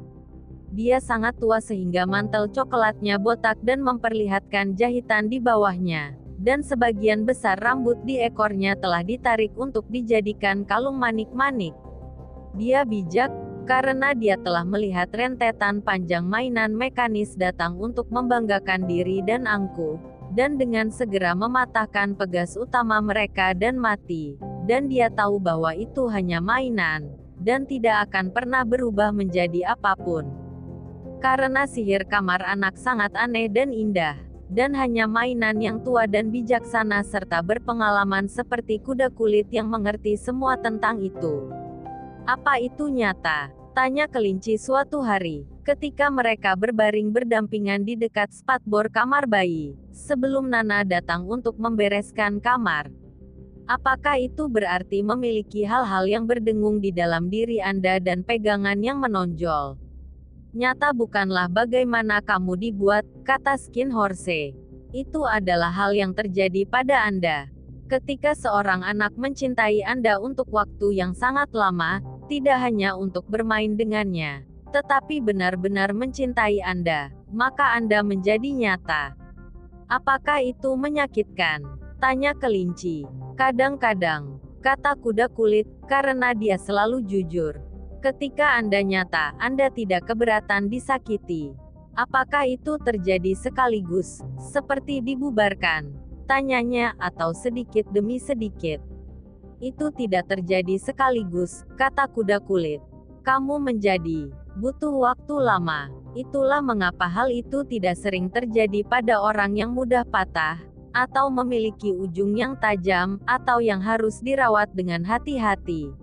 Dia 0.70 1.02
sangat 1.02 1.42
tua 1.42 1.58
sehingga 1.58 2.06
mantel 2.06 2.46
coklatnya 2.54 3.18
botak 3.18 3.58
dan 3.66 3.82
memperlihatkan 3.82 4.78
jahitan 4.78 5.26
di 5.26 5.42
bawahnya, 5.42 6.14
dan 6.38 6.62
sebagian 6.62 7.26
besar 7.26 7.58
rambut 7.58 7.98
di 8.06 8.22
ekornya 8.22 8.78
telah 8.78 9.02
ditarik 9.02 9.50
untuk 9.58 9.90
dijadikan 9.90 10.62
kalung 10.70 11.02
manik-manik. 11.02 11.74
Dia 12.54 12.86
bijak, 12.86 13.34
karena 13.66 14.14
dia 14.14 14.38
telah 14.38 14.62
melihat 14.66 15.10
rentetan 15.10 15.82
panjang 15.82 16.26
mainan 16.26 16.78
mekanis 16.78 17.34
datang 17.34 17.74
untuk 17.82 18.06
membanggakan 18.14 18.86
diri 18.86 19.26
dan 19.26 19.50
angkuh, 19.50 19.98
dan 20.34 20.58
dengan 20.58 20.94
segera 20.94 21.34
mematahkan 21.34 22.14
pegas 22.14 22.54
utama 22.56 23.02
mereka 23.02 23.54
dan 23.58 23.78
mati. 23.78 24.38
Dan 24.70 24.86
dia 24.86 25.10
tahu 25.10 25.42
bahwa 25.42 25.74
itu 25.74 26.06
hanya 26.14 26.38
mainan, 26.38 27.10
dan 27.42 27.66
tidak 27.66 28.10
akan 28.10 28.30
pernah 28.30 28.62
berubah 28.62 29.10
menjadi 29.10 29.74
apa 29.74 29.98
pun. 29.98 30.30
Karena 31.20 31.66
sihir 31.66 32.06
kamar 32.06 32.46
anak 32.46 32.78
sangat 32.78 33.12
aneh 33.18 33.50
dan 33.50 33.74
indah, 33.74 34.16
dan 34.50 34.78
hanya 34.78 35.10
mainan 35.10 35.58
yang 35.58 35.82
tua 35.82 36.06
dan 36.06 36.30
bijaksana 36.30 37.02
serta 37.02 37.42
berpengalaman 37.42 38.30
seperti 38.30 38.78
kuda 38.82 39.10
kulit 39.14 39.50
yang 39.50 39.70
mengerti 39.70 40.18
semua 40.18 40.58
tentang 40.58 41.02
itu. 41.02 41.50
Apa 42.30 42.62
itu 42.62 42.94
nyata? 42.94 43.50
Tanya 43.74 44.06
kelinci 44.06 44.58
suatu 44.58 45.02
hari, 45.02 45.50
ketika 45.70 46.10
mereka 46.10 46.58
berbaring 46.58 47.14
berdampingan 47.14 47.86
di 47.86 47.94
dekat 47.94 48.34
spatbor 48.34 48.90
kamar 48.90 49.30
bayi, 49.30 49.78
sebelum 49.94 50.50
Nana 50.50 50.82
datang 50.82 51.30
untuk 51.30 51.62
membereskan 51.62 52.42
kamar. 52.42 52.90
Apakah 53.70 54.18
itu 54.18 54.50
berarti 54.50 55.06
memiliki 55.06 55.62
hal-hal 55.62 56.10
yang 56.10 56.26
berdengung 56.26 56.82
di 56.82 56.90
dalam 56.90 57.30
diri 57.30 57.62
Anda 57.62 58.02
dan 58.02 58.26
pegangan 58.26 58.82
yang 58.82 58.98
menonjol? 58.98 59.78
Nyata 60.58 60.90
bukanlah 60.90 61.46
bagaimana 61.46 62.26
kamu 62.26 62.58
dibuat, 62.58 63.06
kata 63.22 63.54
Skin 63.54 63.94
Horse. 63.94 64.58
Itu 64.90 65.22
adalah 65.30 65.70
hal 65.70 65.94
yang 65.94 66.18
terjadi 66.18 66.66
pada 66.66 67.06
Anda. 67.06 67.46
Ketika 67.86 68.34
seorang 68.34 68.82
anak 68.82 69.14
mencintai 69.14 69.86
Anda 69.86 70.18
untuk 70.18 70.50
waktu 70.50 70.98
yang 70.98 71.14
sangat 71.14 71.54
lama, 71.54 72.02
tidak 72.26 72.58
hanya 72.58 72.98
untuk 72.98 73.30
bermain 73.30 73.78
dengannya, 73.78 74.50
tetapi 74.70 75.22
benar-benar 75.22 75.92
mencintai 75.94 76.62
Anda, 76.62 77.10
maka 77.34 77.78
Anda 77.78 78.06
menjadi 78.06 78.50
nyata. 78.54 79.18
Apakah 79.90 80.46
itu 80.46 80.78
menyakitkan? 80.78 81.66
Tanya 81.98 82.38
kelinci. 82.38 83.04
Kadang-kadang, 83.34 84.38
kata 84.62 84.94
kuda 84.96 85.28
kulit, 85.34 85.66
karena 85.90 86.38
dia 86.38 86.56
selalu 86.62 87.02
jujur. 87.04 87.58
Ketika 88.00 88.56
Anda 88.56 88.80
nyata, 88.86 89.36
Anda 89.42 89.68
tidak 89.74 90.08
keberatan 90.08 90.72
disakiti. 90.72 91.52
Apakah 91.98 92.48
itu 92.48 92.80
terjadi 92.80 93.36
sekaligus, 93.36 94.24
seperti 94.40 95.04
dibubarkan? 95.04 95.92
Tanyanya, 96.30 96.96
atau 97.02 97.36
sedikit 97.36 97.90
demi 97.92 98.22
sedikit. 98.22 98.80
Itu 99.60 99.92
tidak 99.92 100.32
terjadi 100.32 100.80
sekaligus, 100.80 101.68
kata 101.76 102.08
kuda 102.08 102.40
kulit. 102.40 102.80
Kamu 103.30 103.62
menjadi, 103.62 104.26
butuh 104.58 104.90
waktu 104.90 105.38
lama. 105.38 105.86
Itulah 106.18 106.66
mengapa 106.66 107.06
hal 107.06 107.30
itu 107.30 107.62
tidak 107.62 107.94
sering 108.02 108.26
terjadi 108.26 108.82
pada 108.82 109.22
orang 109.22 109.54
yang 109.54 109.70
mudah 109.70 110.02
patah, 110.02 110.58
atau 110.98 111.30
memiliki 111.30 111.94
ujung 111.94 112.34
yang 112.34 112.58
tajam, 112.58 113.22
atau 113.30 113.62
yang 113.62 113.86
harus 113.86 114.18
dirawat 114.26 114.74
dengan 114.74 115.06
hati-hati. 115.06 115.94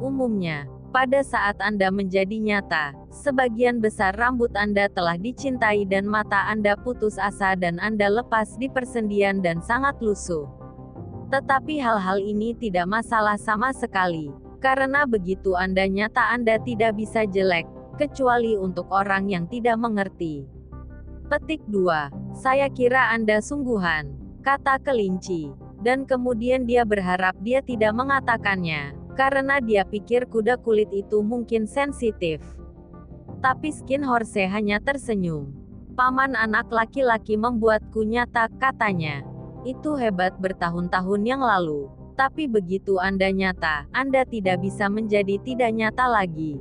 Umumnya, 0.00 0.64
pada 0.96 1.20
saat 1.20 1.60
Anda 1.60 1.92
menjadi 1.92 2.40
nyata, 2.40 2.96
sebagian 3.12 3.84
besar 3.84 4.16
rambut 4.16 4.48
Anda 4.56 4.88
telah 4.88 5.20
dicintai 5.20 5.84
dan 5.84 6.08
mata 6.08 6.48
Anda 6.48 6.72
putus 6.72 7.20
asa 7.20 7.52
dan 7.52 7.76
Anda 7.84 8.08
lepas 8.08 8.56
di 8.56 8.72
persendian 8.72 9.44
dan 9.44 9.60
sangat 9.60 10.00
lusuh. 10.00 10.48
Tetapi 11.28 11.76
hal-hal 11.84 12.16
ini 12.16 12.56
tidak 12.56 12.88
masalah 12.88 13.36
sama 13.36 13.76
sekali, 13.76 14.32
karena 14.66 15.06
begitu 15.06 15.54
Anda 15.54 15.86
nyata 15.86 16.34
Anda 16.34 16.58
tidak 16.58 16.98
bisa 16.98 17.22
jelek, 17.22 17.70
kecuali 17.94 18.58
untuk 18.58 18.90
orang 18.90 19.30
yang 19.30 19.46
tidak 19.46 19.78
mengerti. 19.78 20.42
Petik 21.30 21.62
2. 21.70 22.34
Saya 22.34 22.66
kira 22.66 23.14
Anda 23.14 23.38
sungguhan, 23.38 24.18
kata 24.42 24.82
kelinci. 24.82 25.54
Dan 25.86 26.02
kemudian 26.02 26.66
dia 26.66 26.82
berharap 26.82 27.38
dia 27.46 27.62
tidak 27.62 27.94
mengatakannya, 27.94 28.90
karena 29.14 29.62
dia 29.62 29.86
pikir 29.86 30.26
kuda 30.26 30.58
kulit 30.58 30.90
itu 30.90 31.22
mungkin 31.22 31.70
sensitif. 31.70 32.42
Tapi 33.38 33.70
Skin 33.70 34.02
Horse 34.02 34.50
hanya 34.50 34.82
tersenyum. 34.82 35.54
Paman 35.94 36.34
anak 36.34 36.74
laki-laki 36.74 37.38
membuatku 37.38 38.02
nyata, 38.02 38.50
katanya. 38.58 39.22
Itu 39.62 39.94
hebat 39.94 40.34
bertahun-tahun 40.42 41.22
yang 41.22 41.38
lalu. 41.44 41.86
Tapi 42.16 42.48
begitu 42.48 42.96
Anda 42.96 43.28
nyata, 43.28 43.92
Anda 43.92 44.24
tidak 44.24 44.64
bisa 44.64 44.88
menjadi 44.88 45.36
tidak 45.44 45.68
nyata 45.76 46.08
lagi. 46.08 46.56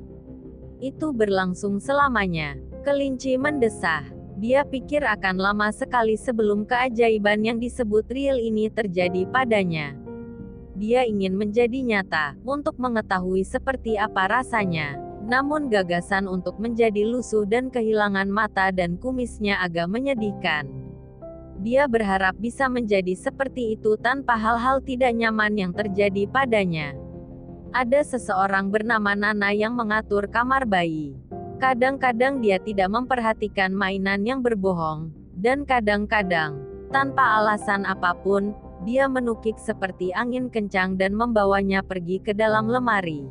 Itu 0.84 1.16
berlangsung 1.16 1.80
selamanya. 1.80 2.60
Kelinci 2.84 3.40
mendesah. 3.40 4.04
Dia 4.36 4.68
pikir 4.68 5.00
akan 5.08 5.40
lama 5.40 5.72
sekali 5.72 6.20
sebelum 6.20 6.68
keajaiban 6.68 7.40
yang 7.40 7.56
disebut 7.56 8.04
real 8.12 8.36
ini 8.36 8.68
terjadi 8.68 9.24
padanya. 9.32 9.96
Dia 10.76 11.08
ingin 11.08 11.40
menjadi 11.40 11.80
nyata, 11.80 12.36
untuk 12.44 12.76
mengetahui 12.76 13.48
seperti 13.48 13.96
apa 13.96 14.28
rasanya. 14.28 15.00
Namun 15.24 15.72
gagasan 15.72 16.28
untuk 16.28 16.60
menjadi 16.60 17.08
lusuh 17.08 17.48
dan 17.48 17.72
kehilangan 17.72 18.28
mata 18.28 18.76
dan 18.76 19.00
kumisnya 19.00 19.56
agak 19.64 19.88
menyedihkan. 19.88 20.68
Dia 21.64 21.88
berharap 21.88 22.36
bisa 22.36 22.68
menjadi 22.68 23.16
seperti 23.16 23.80
itu 23.80 23.96
tanpa 23.96 24.36
hal-hal 24.36 24.84
tidak 24.84 25.16
nyaman 25.16 25.56
yang 25.56 25.72
terjadi 25.72 26.28
padanya. 26.28 26.92
Ada 27.72 28.04
seseorang 28.04 28.72
bernama 28.72 29.16
Nana 29.16 29.56
yang 29.56 29.76
mengatur 29.76 30.28
kamar 30.28 30.68
bayi. 30.68 31.16
Kadang-kadang 31.60 32.44
dia 32.44 32.60
tidak 32.60 32.92
memperhatikan 32.92 33.72
mainan 33.72 34.28
yang 34.28 34.44
berbohong, 34.44 35.12
dan 35.40 35.64
kadang-kadang, 35.64 36.60
tanpa 36.92 37.40
alasan 37.40 37.88
apa 37.88 38.12
pun, 38.20 38.52
dia 38.84 39.08
menukik 39.08 39.56
seperti 39.56 40.12
angin 40.12 40.52
kencang 40.52 41.00
dan 41.00 41.16
membawanya 41.16 41.80
pergi 41.80 42.20
ke 42.20 42.36
dalam 42.36 42.68
lemari. 42.68 43.24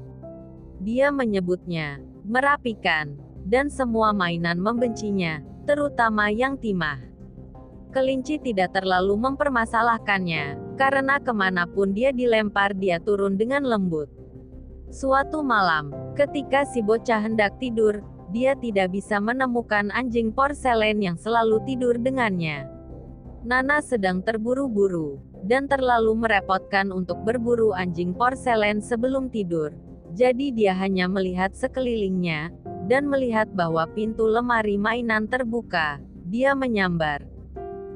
Dia 0.81 1.13
menyebutnya 1.13 2.01
merapikan, 2.25 3.21
dan 3.45 3.69
semua 3.69 4.17
mainan 4.17 4.57
membencinya, 4.57 5.45
terutama 5.69 6.33
yang 6.33 6.57
timah 6.57 7.14
kelinci 7.95 8.43
tidak 8.43 8.75
terlalu 8.75 9.15
mempermasalahkannya, 9.15 10.59
karena 10.75 11.23
ke 11.23 11.31
mana 11.31 11.71
pun 11.71 11.95
dia 11.95 12.11
dilempar 12.11 12.75
dia 12.75 12.99
turun 12.99 13.39
dengan 13.39 13.63
lembut. 13.63 14.11
Suatu 14.91 15.47
malam, 15.47 15.95
ketika 16.19 16.67
si 16.67 16.83
bocah 16.83 17.23
hendak 17.23 17.55
tidur, 17.63 18.03
dia 18.35 18.59
tidak 18.59 18.91
bisa 18.91 19.23
menemukan 19.23 19.95
anjing 19.95 20.35
porselen 20.35 20.99
yang 20.99 21.15
selalu 21.15 21.63
tidur 21.63 21.95
dengannya. 21.95 22.67
Nana 23.47 23.79
sedang 23.79 24.25
terburu-buru, 24.27 25.23
dan 25.45 25.71
terlalu 25.71 26.17
merepotkan 26.17 26.91
untuk 26.91 27.23
berburu 27.23 27.71
anjing 27.77 28.11
porselen 28.17 28.83
sebelum 28.83 29.31
tidur. 29.31 29.71
Jadi 30.15 30.55
dia 30.55 30.75
hanya 30.79 31.07
melihat 31.11 31.53
sekelilingnya, 31.55 32.55
dan 32.87 33.07
melihat 33.11 33.51
bahwa 33.53 33.85
pintu 33.93 34.31
lemari 34.31 34.79
mainan 34.81 35.27
terbuka. 35.27 36.01
Dia 36.31 36.57
menyambar. 36.57 37.34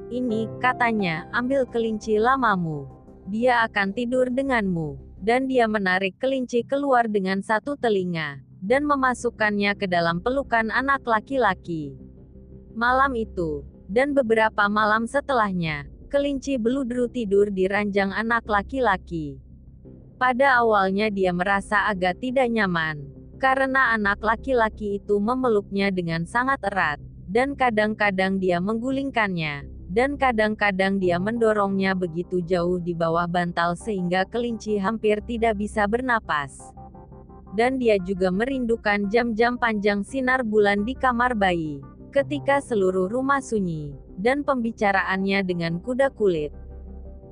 Ini, 0.09 0.49
katanya, 0.59 1.29
ambil 1.37 1.69
kelinci 1.69 2.17
lamamu. 2.17 2.89
Dia 3.29 3.69
akan 3.69 3.93
tidur 3.93 4.33
denganmu. 4.33 4.97
Dan 5.19 5.51
dia 5.51 5.67
menarik 5.67 6.17
kelinci 6.17 6.63
keluar 6.65 7.11
dengan 7.11 7.43
satu 7.43 7.75
telinga. 7.75 8.41
dan 8.59 8.83
memasukkannya 8.87 9.79
ke 9.79 9.87
dalam 9.87 10.19
pelukan 10.19 10.71
anak 10.75 11.07
laki-laki. 11.07 11.95
Malam 12.75 13.15
itu, 13.15 13.63
dan 13.87 14.15
beberapa 14.15 14.67
malam 14.67 15.07
setelahnya, 15.07 15.87
kelinci 16.11 16.59
beludru 16.59 17.07
tidur 17.11 17.51
di 17.51 17.71
ranjang 17.71 18.11
anak 18.11 18.47
laki-laki. 18.47 19.39
Pada 20.19 20.59
awalnya 20.59 21.11
dia 21.15 21.31
merasa 21.31 21.87
agak 21.87 22.19
tidak 22.19 22.51
nyaman, 22.51 23.07
karena 23.39 23.95
anak 23.95 24.19
laki-laki 24.19 24.99
itu 24.99 25.23
memeluknya 25.23 25.95
dengan 25.95 26.27
sangat 26.27 26.59
erat, 26.67 26.99
dan 27.31 27.55
kadang-kadang 27.55 28.43
dia 28.43 28.59
menggulingkannya, 28.59 29.78
dan 29.99 30.15
kadang-kadang 30.15 31.03
dia 31.03 31.19
mendorongnya 31.19 31.91
begitu 31.91 32.39
jauh 32.47 32.79
di 32.79 32.95
bawah 32.95 33.27
bantal 33.27 33.75
sehingga 33.75 34.23
kelinci 34.31 34.79
hampir 34.79 35.19
tidak 35.27 35.59
bisa 35.59 35.91
bernapas. 35.91 36.71
Dan 37.59 37.83
dia 37.83 37.99
juga 37.99 38.31
merindukan 38.31 39.11
jam-jam 39.11 39.59
panjang 39.59 40.07
sinar 40.07 40.47
bulan 40.47 40.87
di 40.87 40.95
kamar 40.95 41.35
bayi 41.35 41.83
ketika 42.15 42.63
seluruh 42.63 43.11
rumah 43.11 43.43
sunyi, 43.43 43.91
dan 44.15 44.47
pembicaraannya 44.47 45.43
dengan 45.43 45.83
kuda 45.83 46.15
kulit. 46.15 46.55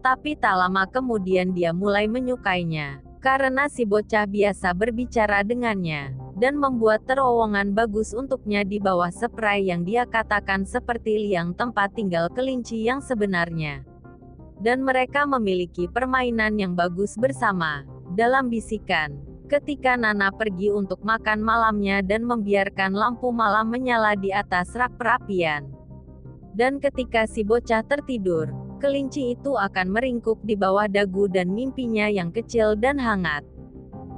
Tapi 0.03 0.35
tak 0.35 0.59
lama 0.59 0.91
kemudian 0.91 1.55
dia 1.55 1.71
mulai 1.71 2.11
menyukainya, 2.11 2.99
karena 3.23 3.71
si 3.71 3.87
bocah 3.87 4.27
biasa 4.27 4.75
berbicara 4.75 5.47
dengannya, 5.47 6.19
dan 6.37 6.61
membuat 6.61 7.09
terowongan 7.09 7.73
bagus 7.73 8.13
untuknya 8.13 8.61
di 8.61 8.77
bawah 8.77 9.09
spray 9.09 9.73
yang 9.73 9.89
dia 9.89 10.05
katakan 10.05 10.69
seperti 10.69 11.17
liang 11.29 11.57
tempat 11.57 11.97
tinggal 11.97 12.29
kelinci 12.29 12.85
yang 12.85 13.01
sebenarnya. 13.01 13.83
Dan 14.61 14.85
mereka 14.85 15.25
memiliki 15.25 15.89
permainan 15.89 16.61
yang 16.61 16.77
bagus 16.77 17.17
bersama, 17.17 17.85
dalam 18.13 18.53
bisikan, 18.53 19.17
ketika 19.49 19.97
Nana 19.97 20.29
pergi 20.33 20.73
untuk 20.73 21.01
makan 21.05 21.41
malamnya 21.41 22.05
dan 22.05 22.25
membiarkan 22.25 22.93
lampu 22.93 23.33
malam 23.33 23.73
menyala 23.73 24.17
di 24.17 24.33
atas 24.33 24.77
rak 24.77 24.93
perapian. 25.01 25.73
Dan 26.57 26.81
ketika 26.81 27.29
si 27.29 27.45
bocah 27.45 27.85
tertidur, 27.85 28.49
kelinci 28.81 29.37
itu 29.37 29.57
akan 29.57 29.93
meringkuk 29.93 30.41
di 30.41 30.57
bawah 30.57 30.89
dagu 30.89 31.29
dan 31.29 31.53
mimpinya 31.53 32.09
yang 32.09 32.33
kecil 32.33 32.73
dan 32.77 32.97
hangat. 32.97 33.45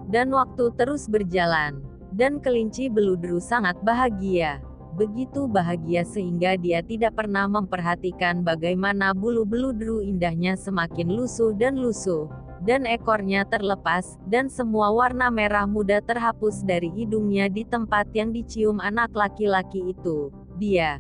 Dan 0.07 0.31
waktu 0.31 0.71
terus 0.79 1.11
berjalan, 1.11 1.88
dan 2.19 2.43
kelinci 2.43 2.91
beludru 2.91 3.39
sangat 3.39 3.79
bahagia. 3.87 4.59
Begitu 4.99 5.47
bahagia 5.47 6.03
sehingga 6.03 6.59
dia 6.59 6.83
tidak 6.83 7.15
pernah 7.15 7.47
memperhatikan 7.47 8.43
bagaimana 8.43 9.15
bulu 9.15 9.47
beludru 9.47 10.03
indahnya 10.03 10.59
semakin 10.59 11.15
lusuh 11.15 11.55
dan 11.55 11.79
lusuh 11.79 12.27
dan 12.63 12.87
ekornya 12.91 13.47
terlepas, 13.47 14.19
dan 14.27 14.51
semua 14.51 14.91
warna 14.91 15.31
merah 15.31 15.67
muda 15.67 16.03
terhapus 16.03 16.67
dari 16.67 16.91
hidungnya 16.91 17.47
di 17.47 17.63
tempat 17.63 18.11
yang 18.15 18.35
dicium 18.35 18.83
anak 18.83 19.15
laki-laki 19.15 19.95
itu. 19.95 20.35
Dia. 20.59 20.99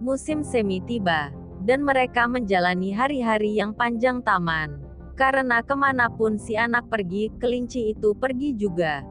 Musim 0.00 0.40
semi 0.40 0.80
tiba, 0.80 1.28
dan 1.68 1.84
mereka 1.84 2.24
menjalani 2.24 2.96
hari-hari 2.96 3.60
yang 3.60 3.76
panjang 3.76 4.24
taman. 4.24 4.80
Karena 5.20 5.60
ke 5.60 5.76
mana 5.76 6.08
pun 6.08 6.40
si 6.40 6.56
anak 6.56 6.88
pergi, 6.88 7.28
kelinci 7.36 7.92
itu 7.92 8.16
pergi 8.16 8.56
juga. 8.56 9.04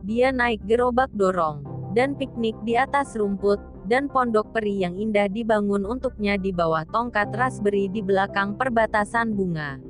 Dia 0.00 0.32
naik 0.32 0.64
gerobak 0.64 1.12
dorong, 1.12 1.60
dan 1.92 2.16
piknik 2.16 2.56
di 2.64 2.78
atas 2.78 3.12
rumput, 3.18 3.60
dan 3.84 4.06
pondok 4.06 4.54
peri 4.54 4.80
yang 4.80 4.96
indah 4.96 5.26
dibangun 5.26 5.82
untuknya 5.82 6.38
di 6.38 6.54
bawah 6.54 6.86
tongkat 6.88 7.34
raspberry 7.34 7.90
di 7.90 8.00
belakang 8.00 8.54
perbatasan 8.54 9.34
bunga. 9.34 9.82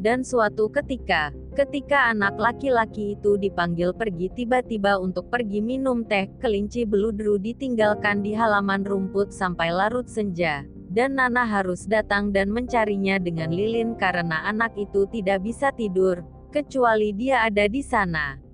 Dan 0.00 0.24
suatu 0.24 0.72
ketika, 0.72 1.28
ketika 1.52 2.08
anak 2.08 2.40
laki-laki 2.40 3.20
itu 3.20 3.36
dipanggil 3.36 3.92
pergi 3.92 4.32
tiba-tiba 4.32 4.96
untuk 4.96 5.28
pergi 5.28 5.60
minum 5.60 6.08
teh, 6.08 6.24
kelinci 6.40 6.88
beludru 6.88 7.36
ditinggalkan 7.36 8.24
di 8.24 8.32
halaman 8.32 8.80
rumput 8.80 9.28
sampai 9.28 9.68
larut 9.68 10.08
senja. 10.08 10.64
Dan 10.90 11.20
Nana 11.20 11.46
harus 11.46 11.86
datang 11.86 12.34
dan 12.34 12.50
mencarinya 12.50 13.20
dengan 13.20 13.54
lilin 13.54 13.94
karena 13.94 14.42
anak 14.48 14.74
itu 14.74 15.06
tidak 15.12 15.44
bisa 15.46 15.70
tidur, 15.70 16.24
kecuali 16.50 17.14
dia 17.14 17.46
ada 17.46 17.70
di 17.70 17.78
sana. 17.78 18.49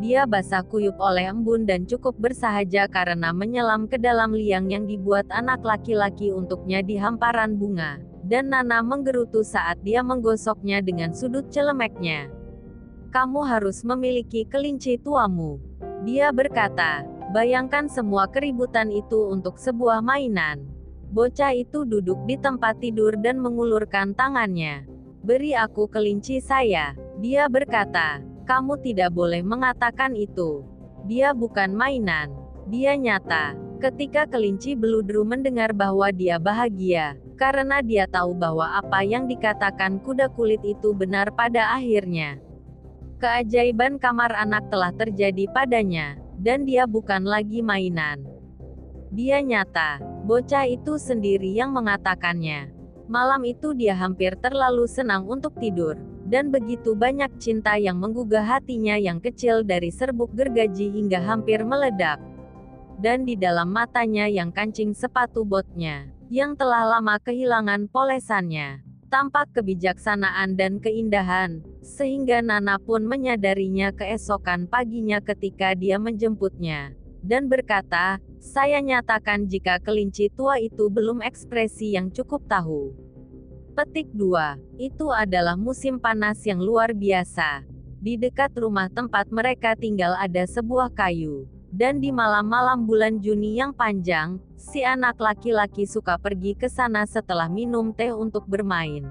Dia 0.00 0.24
basah 0.24 0.64
kuyup 0.64 0.96
oleh 0.96 1.28
embun 1.28 1.68
dan 1.68 1.84
cukup 1.84 2.16
bersahaja 2.16 2.88
karena 2.88 3.36
menyelam 3.36 3.84
ke 3.84 4.00
dalam 4.00 4.32
liang 4.32 4.72
yang 4.72 4.88
dibuat 4.88 5.28
anak 5.28 5.60
laki-laki 5.60 6.32
untuknya 6.32 6.80
di 6.80 6.96
hamparan 6.96 7.60
bunga 7.60 8.00
dan 8.24 8.48
Nana 8.48 8.80
menggerutu 8.80 9.44
saat 9.44 9.76
dia 9.84 10.00
menggosoknya 10.00 10.80
dengan 10.80 11.12
sudut 11.12 11.52
celemeknya. 11.52 12.32
Kamu 13.12 13.44
harus 13.44 13.84
memiliki 13.84 14.48
kelinci 14.48 14.96
tuamu. 15.02 15.60
Dia 16.06 16.32
berkata, 16.32 17.04
bayangkan 17.36 17.90
semua 17.90 18.24
keributan 18.30 18.88
itu 18.88 19.28
untuk 19.28 19.60
sebuah 19.60 20.00
mainan. 20.00 20.64
Bocah 21.10 21.52
itu 21.52 21.82
duduk 21.82 22.22
di 22.24 22.38
tempat 22.38 22.78
tidur 22.78 23.18
dan 23.18 23.42
mengulurkan 23.42 24.14
tangannya. 24.14 24.86
Beri 25.26 25.58
aku 25.58 25.90
kelinci 25.90 26.38
saya. 26.38 26.94
Dia 27.18 27.50
berkata, 27.50 28.29
kamu 28.50 28.82
tidak 28.82 29.14
boleh 29.14 29.46
mengatakan 29.46 30.18
itu. 30.18 30.66
Dia 31.06 31.30
bukan 31.30 31.70
mainan. 31.70 32.34
Dia 32.66 32.98
nyata. 32.98 33.54
Ketika 33.78 34.26
kelinci 34.26 34.74
beludru 34.74 35.22
mendengar 35.22 35.70
bahwa 35.70 36.10
dia 36.10 36.42
bahagia, 36.42 37.14
karena 37.38 37.78
dia 37.78 38.10
tahu 38.10 38.34
bahwa 38.34 38.66
apa 38.74 39.06
yang 39.06 39.30
dikatakan 39.30 40.02
kuda 40.02 40.34
kulit 40.34 40.58
itu 40.66 40.90
benar 40.90 41.30
pada 41.30 41.78
akhirnya. 41.78 42.42
Keajaiban 43.22 44.02
kamar 44.02 44.34
anak 44.34 44.66
telah 44.66 44.90
terjadi 44.98 45.46
padanya, 45.54 46.18
dan 46.42 46.66
dia 46.66 46.90
bukan 46.90 47.22
lagi 47.22 47.62
mainan. 47.62 48.26
Dia 49.14 49.40
nyata, 49.40 50.02
bocah 50.26 50.66
itu 50.66 50.98
sendiri 50.98 51.54
yang 51.54 51.70
mengatakannya. 51.70 52.74
Malam 53.06 53.46
itu 53.46 53.72
dia 53.78 53.94
hampir 53.94 54.34
terlalu 54.42 54.84
senang 54.90 55.24
untuk 55.24 55.56
tidur, 55.56 55.96
dan 56.30 56.54
begitu 56.54 56.94
banyak 56.94 57.28
cinta 57.42 57.74
yang 57.74 57.98
menggugah 57.98 58.46
hatinya 58.46 58.94
yang 58.94 59.18
kecil 59.18 59.66
dari 59.66 59.90
serbuk 59.90 60.30
gergaji 60.30 60.86
hingga 60.94 61.18
hampir 61.18 61.66
meledak. 61.66 62.22
Dan 63.02 63.26
di 63.26 63.34
dalam 63.34 63.74
matanya 63.74 64.30
yang 64.30 64.54
kancing 64.54 64.94
sepatu 64.94 65.42
botnya 65.42 66.06
yang 66.30 66.54
telah 66.54 66.86
lama 66.86 67.18
kehilangan 67.18 67.90
polesannya. 67.90 68.86
Tampak 69.10 69.50
kebijaksanaan 69.50 70.54
dan 70.54 70.78
keindahan, 70.78 71.66
sehingga 71.82 72.38
Nana 72.38 72.78
pun 72.78 73.02
menyadarinya 73.02 73.90
keesokan 73.90 74.70
paginya 74.70 75.18
ketika 75.18 75.74
dia 75.74 75.98
menjemputnya. 75.98 76.94
Dan 77.18 77.50
berkata, 77.50 78.22
saya 78.38 78.78
nyatakan 78.78 79.50
jika 79.50 79.82
kelinci 79.82 80.30
tua 80.30 80.62
itu 80.62 80.86
belum 80.86 81.26
ekspresi 81.26 81.98
yang 81.98 82.14
cukup 82.14 82.46
tahu. 82.46 83.09
Petik 83.80 84.12
2. 84.12 84.76
Itu 84.76 85.08
adalah 85.08 85.56
musim 85.56 85.96
panas 85.96 86.44
yang 86.44 86.60
luar 86.60 86.92
biasa. 86.92 87.64
Di 87.96 88.20
dekat 88.20 88.52
rumah 88.52 88.92
tempat 88.92 89.32
mereka 89.32 89.72
tinggal 89.72 90.12
ada 90.20 90.44
sebuah 90.44 90.92
kayu 90.92 91.48
dan 91.72 91.96
di 91.96 92.12
malam-malam 92.12 92.84
bulan 92.84 93.24
Juni 93.24 93.56
yang 93.56 93.72
panjang, 93.72 94.36
si 94.60 94.84
anak 94.84 95.16
laki-laki 95.16 95.88
suka 95.88 96.20
pergi 96.20 96.52
ke 96.60 96.68
sana 96.68 97.08
setelah 97.08 97.48
minum 97.48 97.96
teh 97.96 98.12
untuk 98.12 98.44
bermain. 98.44 99.08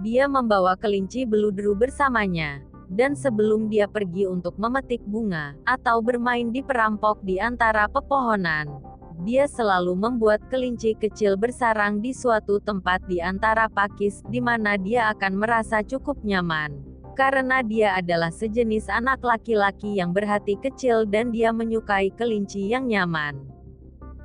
Dia 0.00 0.32
membawa 0.32 0.80
kelinci 0.80 1.28
beludru 1.28 1.76
bersamanya, 1.76 2.64
dan 2.88 3.12
sebelum 3.12 3.68
dia 3.68 3.84
pergi 3.84 4.24
untuk 4.24 4.56
memetik 4.56 5.04
bunga 5.04 5.60
atau 5.68 6.00
bermain 6.00 6.48
di 6.48 6.64
perampok 6.64 7.20
di 7.20 7.36
antara 7.36 7.84
pepohonan, 7.92 8.80
dia 9.22 9.46
selalu 9.46 9.94
membuat 9.94 10.42
kelinci 10.50 10.98
kecil 10.98 11.38
bersarang 11.38 12.02
di 12.02 12.10
suatu 12.10 12.58
tempat 12.58 13.06
di 13.06 13.22
antara 13.22 13.70
pakis 13.70 14.26
di 14.26 14.42
mana 14.42 14.74
dia 14.74 15.14
akan 15.14 15.38
merasa 15.38 15.86
cukup 15.86 16.18
nyaman 16.26 16.94
karena 17.14 17.62
dia 17.62 17.94
adalah 17.94 18.34
sejenis 18.34 18.90
anak 18.90 19.22
laki-laki 19.22 20.02
yang 20.02 20.10
berhati 20.10 20.58
kecil 20.58 21.06
dan 21.06 21.30
dia 21.30 21.54
menyukai 21.54 22.10
kelinci 22.10 22.74
yang 22.74 22.90
nyaman. 22.90 23.38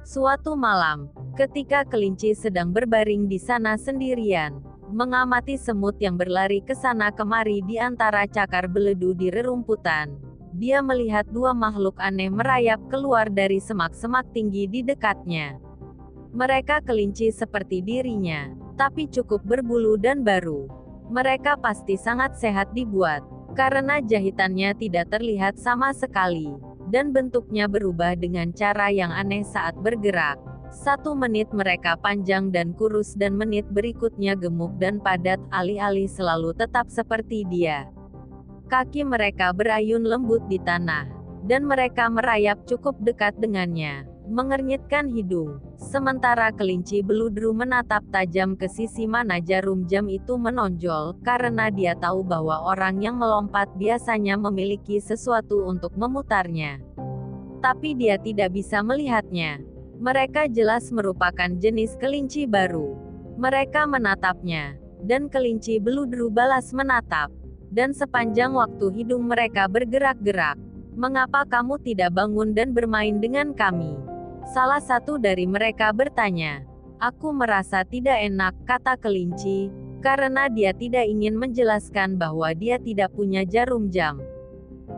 Suatu 0.01 0.57
malam, 0.57 1.13
ketika 1.37 1.85
kelinci 1.85 2.33
sedang 2.33 2.73
berbaring 2.73 3.29
di 3.29 3.37
sana 3.37 3.77
sendirian, 3.77 4.57
mengamati 4.89 5.53
semut 5.53 6.01
yang 6.01 6.17
berlari 6.17 6.65
ke 6.65 6.73
sana 6.73 7.13
kemari 7.13 7.61
di 7.61 7.77
antara 7.77 8.25
cakar 8.25 8.65
beledu 8.65 9.13
di 9.13 9.29
rerumputan, 9.29 10.28
dia 10.55 10.81
melihat 10.81 11.29
dua 11.29 11.53
makhluk 11.53 11.97
aneh 12.01 12.31
merayap 12.31 12.81
keluar 12.89 13.29
dari 13.29 13.61
semak-semak 13.61 14.25
tinggi 14.33 14.65
di 14.65 14.81
dekatnya. 14.81 15.61
Mereka 16.33 16.85
kelinci 16.85 17.33
seperti 17.33 17.81
dirinya, 17.81 18.53
tapi 18.77 19.09
cukup 19.09 19.41
berbulu 19.45 19.97
dan 19.97 20.21
baru. 20.21 20.69
Mereka 21.09 21.57
pasti 21.57 21.97
sangat 21.97 22.37
sehat 22.37 22.69
dibuat, 22.77 23.25
karena 23.57 23.97
jahitannya 23.97 24.77
tidak 24.77 25.09
terlihat 25.09 25.57
sama 25.57 25.89
sekali, 25.89 26.53
dan 26.93 27.09
bentuknya 27.09 27.65
berubah 27.65 28.13
dengan 28.13 28.53
cara 28.53 28.93
yang 28.93 29.09
aneh 29.09 29.41
saat 29.41 29.73
bergerak. 29.77 30.37
Satu 30.69 31.17
menit 31.17 31.49
mereka 31.49 31.97
panjang 31.97 32.53
dan 32.53 32.77
kurus 32.77 33.17
dan 33.17 33.33
menit 33.33 33.65
berikutnya 33.73 34.37
gemuk 34.37 34.77
dan 34.77 35.01
padat, 35.01 35.41
alih-alih 35.49 36.05
selalu 36.05 36.53
tetap 36.53 36.93
seperti 36.93 37.41
dia. 37.49 37.89
Kaki 38.69 39.01
mereka 39.01 39.49
berayun 39.49 40.05
lembut 40.05 40.45
di 40.45 40.61
tanah, 40.61 41.09
dan 41.49 41.65
mereka 41.65 42.05
merayap 42.05 42.61
cukup 42.69 42.93
dekat 43.01 43.33
dengannya, 43.41 44.05
mengernyitkan 44.29 45.09
hidung. 45.09 45.57
Sementara 45.81 46.53
kelinci 46.53 47.01
beludru 47.01 47.49
menatap 47.49 48.05
tajam 48.13 48.53
ke 48.53 48.69
sisi 48.69 49.09
mana 49.09 49.41
jarum 49.41 49.89
jam 49.89 50.05
itu 50.05 50.37
menonjol, 50.37 51.17
karena 51.25 51.73
dia 51.73 51.97
tahu 51.97 52.21
bahwa 52.21 52.69
orang 52.69 53.01
yang 53.01 53.17
melompat 53.17 53.73
biasanya 53.73 54.37
memiliki 54.37 55.01
sesuatu 55.01 55.65
untuk 55.65 55.97
memutarnya. 55.97 56.77
Tapi 57.65 57.97
dia 57.97 58.21
tidak 58.21 58.53
bisa 58.53 58.85
melihatnya. 58.85 59.65
Mereka 59.97 60.45
jelas 60.53 60.93
merupakan 60.93 61.49
jenis 61.57 61.97
kelinci 61.97 62.45
baru. 62.45 62.93
Mereka 63.41 63.89
menatapnya, 63.89 64.77
dan 65.03 65.25
kelinci 65.25 65.81
beludru 65.81 66.29
balas 66.29 66.69
menatap. 66.69 67.33
Dan 67.69 67.93
sepanjang 67.93 68.57
waktu 68.57 68.89
hidung 69.01 69.29
mereka 69.29 69.69
bergerak-gerak. 69.69 70.57
Mengapa 70.97 71.45
kamu 71.45 71.77
tidak 71.85 72.17
bangun 72.17 72.51
dan 72.57 72.73
bermain 72.73 73.21
dengan 73.21 73.53
kami? 73.53 73.93
Salah 74.49 74.81
satu 74.81 75.21
dari 75.21 75.45
mereka 75.45 75.93
bertanya. 75.93 76.65
Aku 76.99 77.31
merasa 77.31 77.85
tidak 77.87 78.19
enak, 78.19 78.57
kata 78.67 78.99
kelinci, 78.99 79.71
karena 80.03 80.51
dia 80.51 80.75
tidak 80.75 81.07
ingin 81.07 81.37
menjelaskan 81.37 82.19
bahwa 82.19 82.51
dia 82.51 82.75
tidak 82.81 83.13
punya 83.15 83.47
jarum 83.47 83.87
jam. 83.87 84.19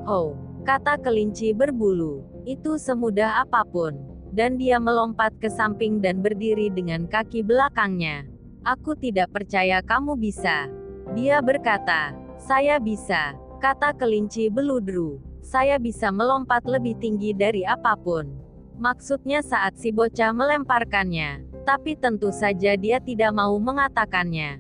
Oh, 0.08 0.34
kata 0.66 0.98
kelinci 0.98 1.54
berbulu, 1.54 2.26
itu 2.50 2.80
semudah 2.82 3.46
apa 3.46 3.62
pun. 3.68 3.98
Dan 4.32 4.56
dia 4.56 4.80
melompat 4.80 5.36
ke 5.44 5.52
samping 5.52 6.00
dan 6.00 6.24
berdiri 6.24 6.72
dengan 6.72 7.04
kaki 7.04 7.44
belakangnya. 7.44 8.24
Aku 8.64 8.96
tidak 8.96 9.36
percaya 9.36 9.84
kamu 9.84 10.16
bisa. 10.16 10.72
Dia 11.14 11.44
berkata, 11.44 12.16
saya 12.52 12.84
bisa, 12.84 13.32
kata 13.64 13.96
kelinci 13.96 14.52
beludru. 14.52 15.24
Saya 15.40 15.80
bisa 15.80 16.12
melompat 16.12 16.68
lebih 16.68 17.00
tinggi 17.00 17.32
dari 17.32 17.64
apa 17.64 17.96
pun. 17.96 18.28
Maksudnya 18.76 19.40
saat 19.40 19.80
si 19.80 19.88
bocah 19.96 20.36
melemparkannya. 20.36 21.48
Tapi 21.64 21.96
tentu 21.96 22.28
saja 22.36 22.76
dia 22.76 23.00
tidak 23.00 23.32
mau 23.32 23.56
mengatakannya. 23.56 24.60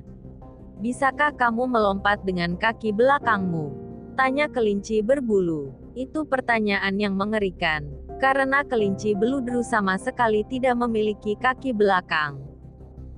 Bisakah 0.79 1.35
kamu 1.35 1.67
melompat 1.67 2.23
dengan 2.23 2.55
kaki 2.55 2.95
belakangmu? 2.95 3.75
Tanya 4.15 4.47
kelinci 4.47 5.03
berbulu. 5.03 5.75
Itu 5.91 6.23
pertanyaan 6.23 6.95
yang 6.95 7.19
mengerikan. 7.19 7.91
Karena 8.23 8.63
kelinci 8.63 9.19
beludru 9.19 9.67
sama 9.67 9.99
sekali 9.99 10.47
tidak 10.47 10.79
memiliki 10.79 11.35
kaki 11.35 11.75
belakang. 11.75 12.39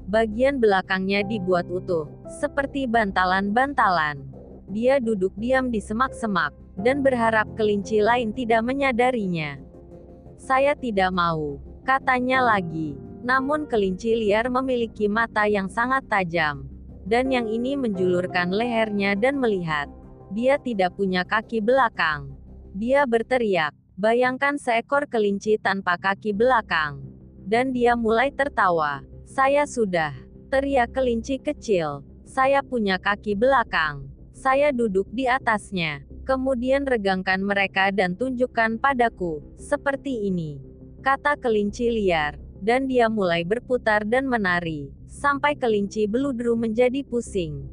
Bagian 0.10 0.58
belakangnya 0.58 1.22
dibuat 1.22 1.70
utuh, 1.70 2.10
seperti 2.26 2.90
bantalan-bantalan. 2.90 4.33
Dia 4.72 5.04
duduk 5.04 5.36
diam 5.36 5.68
di 5.68 5.84
semak-semak, 5.84 6.56
dan 6.80 7.04
berharap 7.04 7.52
kelinci 7.60 8.00
lain 8.00 8.32
tidak 8.32 8.64
menyadarinya. 8.64 9.60
Saya 10.40 10.76
tidak 10.76 11.12
mau, 11.14 11.60
katanya 11.88 12.44
lagi. 12.44 12.96
Namun 13.24 13.72
kelinci 13.72 14.20
liar 14.20 14.52
memiliki 14.52 15.08
mata 15.08 15.48
yang 15.48 15.72
sangat 15.72 16.04
tajam. 16.12 16.68
Dan 17.08 17.32
yang 17.32 17.48
ini 17.48 17.80
menjulurkan 17.80 18.52
lehernya 18.52 19.16
dan 19.16 19.40
melihat. 19.40 19.88
Dia 20.36 20.60
tidak 20.60 21.00
punya 21.00 21.24
kaki 21.24 21.64
belakang. 21.64 22.36
Dia 22.76 23.08
berteriak. 23.08 23.72
Bayangkan 23.96 24.60
seekor 24.60 25.08
kelinci 25.08 25.56
tanpa 25.56 25.96
kaki 25.96 26.36
belakang. 26.36 27.00
Dan 27.44 27.72
dia 27.72 27.96
mulai 27.96 28.32
tertawa. 28.32 29.04
Saya 29.24 29.64
sudah. 29.64 30.12
Teriak 30.52 30.92
kelinci 30.92 31.40
kecil. 31.40 32.04
Saya 32.28 32.60
punya 32.60 33.00
kaki 33.00 33.40
belakang. 33.40 34.13
Saya 34.44 34.76
duduk 34.76 35.08
di 35.16 35.24
atasnya. 35.24 36.04
Kemudian 36.28 36.84
regangkan 36.84 37.40
mereka 37.40 37.96
dan 37.96 38.20
tunjukkan 38.20 38.76
padaku, 38.76 39.40
seperti 39.56 40.28
ini. 40.28 40.60
Kata 41.00 41.40
kelinci 41.40 41.88
liar, 41.88 42.36
dan 42.60 42.92
dia 42.92 43.08
mulai 43.08 43.48
berputar 43.48 44.04
dan 44.04 44.28
menari, 44.28 44.92
sampai 45.08 45.56
kelinci 45.56 46.12
beludru 46.12 46.60
menjadi 46.60 47.08
pusing. 47.08 47.72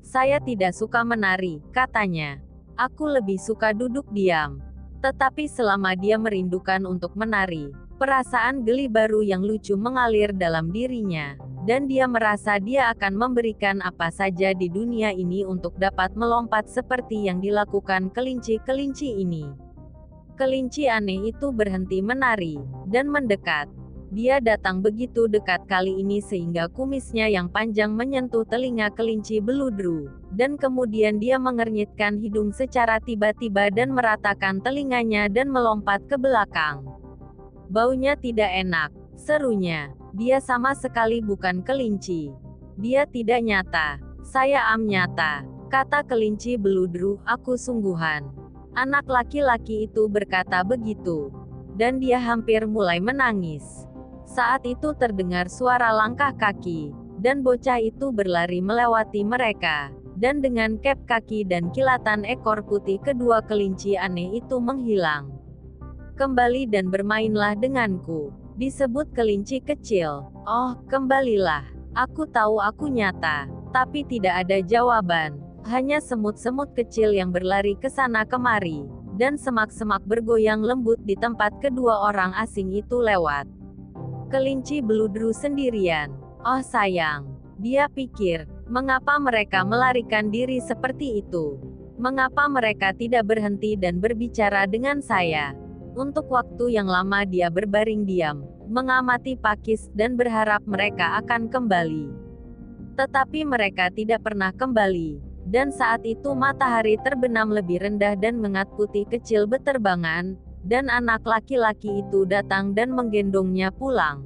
Saya 0.00 0.40
tidak 0.40 0.72
suka 0.72 1.04
menari, 1.04 1.60
katanya. 1.68 2.40
Aku 2.80 3.04
lebih 3.04 3.36
suka 3.36 3.76
duduk 3.76 4.08
diam. 4.08 4.56
Tetapi 5.04 5.52
selama 5.52 5.92
dia 6.00 6.16
merindukan 6.16 6.80
untuk 6.88 7.12
menari, 7.12 7.76
perasaan 8.00 8.64
geli 8.64 8.88
baru 8.88 9.20
yang 9.20 9.44
lucu 9.44 9.76
mengalir 9.76 10.32
dalam 10.32 10.72
dirinya 10.72 11.36
dan 11.68 11.84
dia 11.84 12.08
merasa 12.08 12.56
dia 12.56 12.88
akan 12.96 13.12
memberikan 13.12 13.84
apa 13.84 14.08
saja 14.08 14.56
di 14.56 14.72
dunia 14.72 15.12
ini 15.12 15.44
untuk 15.44 15.76
dapat 15.76 16.16
melompat 16.16 16.64
seperti 16.72 17.28
yang 17.28 17.44
dilakukan 17.44 18.08
kelinci-kelinci 18.16 19.20
ini. 19.20 19.44
Kelinci 20.40 20.88
aneh 20.88 21.28
itu 21.28 21.52
berhenti 21.52 22.00
menari, 22.00 22.56
dan 22.88 23.12
mendekat. 23.12 23.68
Dia 24.10 24.40
datang 24.40 24.80
begitu 24.80 25.28
dekat 25.28 25.68
kali 25.68 26.00
ini 26.00 26.18
sehingga 26.24 26.66
kumisnya 26.72 27.28
yang 27.28 27.52
panjang 27.52 27.92
menyentuh 27.92 28.48
telinga 28.48 28.88
kelinci 28.96 29.38
beludru, 29.38 30.08
dan 30.32 30.56
kemudian 30.56 31.20
dia 31.20 31.36
mengernyitkan 31.36 32.16
hidung 32.18 32.56
secara 32.56 32.98
tiba-tiba 33.04 33.68
dan 33.68 33.92
meratakan 33.92 34.64
telinganya 34.64 35.28
dan 35.28 35.52
melompat 35.52 36.00
ke 36.08 36.16
belakang. 36.16 36.82
Baunya 37.70 38.18
tidak 38.18 38.50
enak, 38.50 38.90
serunya. 39.14 39.94
Dia 40.10 40.42
sama 40.42 40.74
sekali 40.74 41.22
bukan 41.22 41.62
kelinci. 41.62 42.34
Dia 42.74 43.06
tidak 43.06 43.46
nyata. 43.46 44.02
Saya 44.26 44.74
am 44.74 44.90
nyata. 44.90 45.46
Kata 45.70 46.02
kelinci 46.02 46.58
beludru, 46.58 47.22
aku 47.22 47.54
sungguhan. 47.54 48.26
Anak 48.74 49.06
laki-laki 49.06 49.86
itu 49.86 50.10
berkata 50.10 50.66
begitu. 50.66 51.30
Dan 51.78 52.02
dia 52.02 52.18
hampir 52.18 52.66
mulai 52.66 52.98
menangis. 52.98 53.86
Saat 54.26 54.66
itu 54.66 54.90
terdengar 54.98 55.46
suara 55.46 55.94
langkah 55.94 56.34
kaki. 56.34 56.90
Dan 57.22 57.46
bocah 57.46 57.78
itu 57.78 58.10
berlari 58.10 58.58
melewati 58.58 59.22
mereka. 59.22 59.94
Dan 60.18 60.42
dengan 60.42 60.74
kep 60.74 61.06
kaki 61.06 61.46
dan 61.46 61.70
kilatan 61.70 62.26
ekor 62.26 62.66
putih 62.66 62.98
kedua 62.98 63.46
kelinci 63.46 63.94
aneh 63.94 64.42
itu 64.42 64.58
menghilang. 64.58 65.39
Kembali 66.20 66.68
dan 66.68 66.92
bermainlah 66.92 67.56
denganku 67.56 68.28
disebut 68.60 69.08
kelinci 69.16 69.56
kecil. 69.64 70.28
Oh, 70.44 70.76
kembalilah. 70.84 71.64
Aku 71.96 72.28
tahu 72.28 72.60
aku 72.60 72.92
nyata. 72.92 73.48
Tapi 73.72 74.04
tidak 74.04 74.44
ada 74.44 74.60
jawaban. 74.60 75.40
Hanya 75.64 75.96
semut-semut 75.96 76.76
kecil 76.76 77.16
yang 77.16 77.32
berlari 77.32 77.72
ke 77.80 77.88
sana 77.88 78.28
kemari. 78.28 78.84
Dan 79.16 79.40
semak-semak 79.40 80.04
bergoyang 80.04 80.60
lembut 80.60 81.00
di 81.08 81.16
tempat 81.16 81.56
kedua 81.64 82.12
orang 82.12 82.36
asing 82.36 82.68
itu 82.76 83.00
lewat. 83.00 83.48
Kelinci 84.28 84.84
beludru 84.84 85.32
sendirian. 85.32 86.12
Oh 86.44 86.60
sayang. 86.60 87.32
Dia 87.64 87.88
pikir, 87.88 88.44
mengapa 88.68 89.16
mereka 89.16 89.64
melarikan 89.64 90.28
diri 90.28 90.60
seperti 90.60 91.24
itu? 91.24 91.56
Mengapa 91.96 92.44
mereka 92.44 92.92
tidak 92.92 93.24
berhenti 93.24 93.72
dan 93.72 94.04
berbicara 94.04 94.68
dengan 94.68 95.00
saya? 95.00 95.56
Untuk 95.98 96.30
waktu 96.30 96.78
yang 96.78 96.86
lama 96.86 97.26
dia 97.26 97.50
berbaring 97.50 98.06
diam, 98.06 98.46
mengamati 98.70 99.34
Pakis 99.34 99.90
dan 99.90 100.14
berharap 100.14 100.62
mereka 100.62 101.18
akan 101.18 101.50
kembali. 101.50 102.06
Tetapi 102.94 103.42
mereka 103.42 103.90
tidak 103.90 104.22
pernah 104.22 104.54
kembali. 104.54 105.18
Dan 105.50 105.74
saat 105.74 106.06
itu 106.06 106.30
matahari 106.36 106.94
terbenam 107.02 107.50
lebih 107.50 107.82
rendah 107.82 108.14
dan 108.14 108.38
mengat 108.38 108.70
putih 108.78 109.02
kecil 109.08 109.50
beterbangan, 109.50 110.38
dan 110.62 110.86
anak 110.86 111.26
laki-laki 111.26 112.06
itu 112.06 112.22
datang 112.28 112.70
dan 112.70 112.94
menggendongnya 112.94 113.74
pulang. 113.74 114.22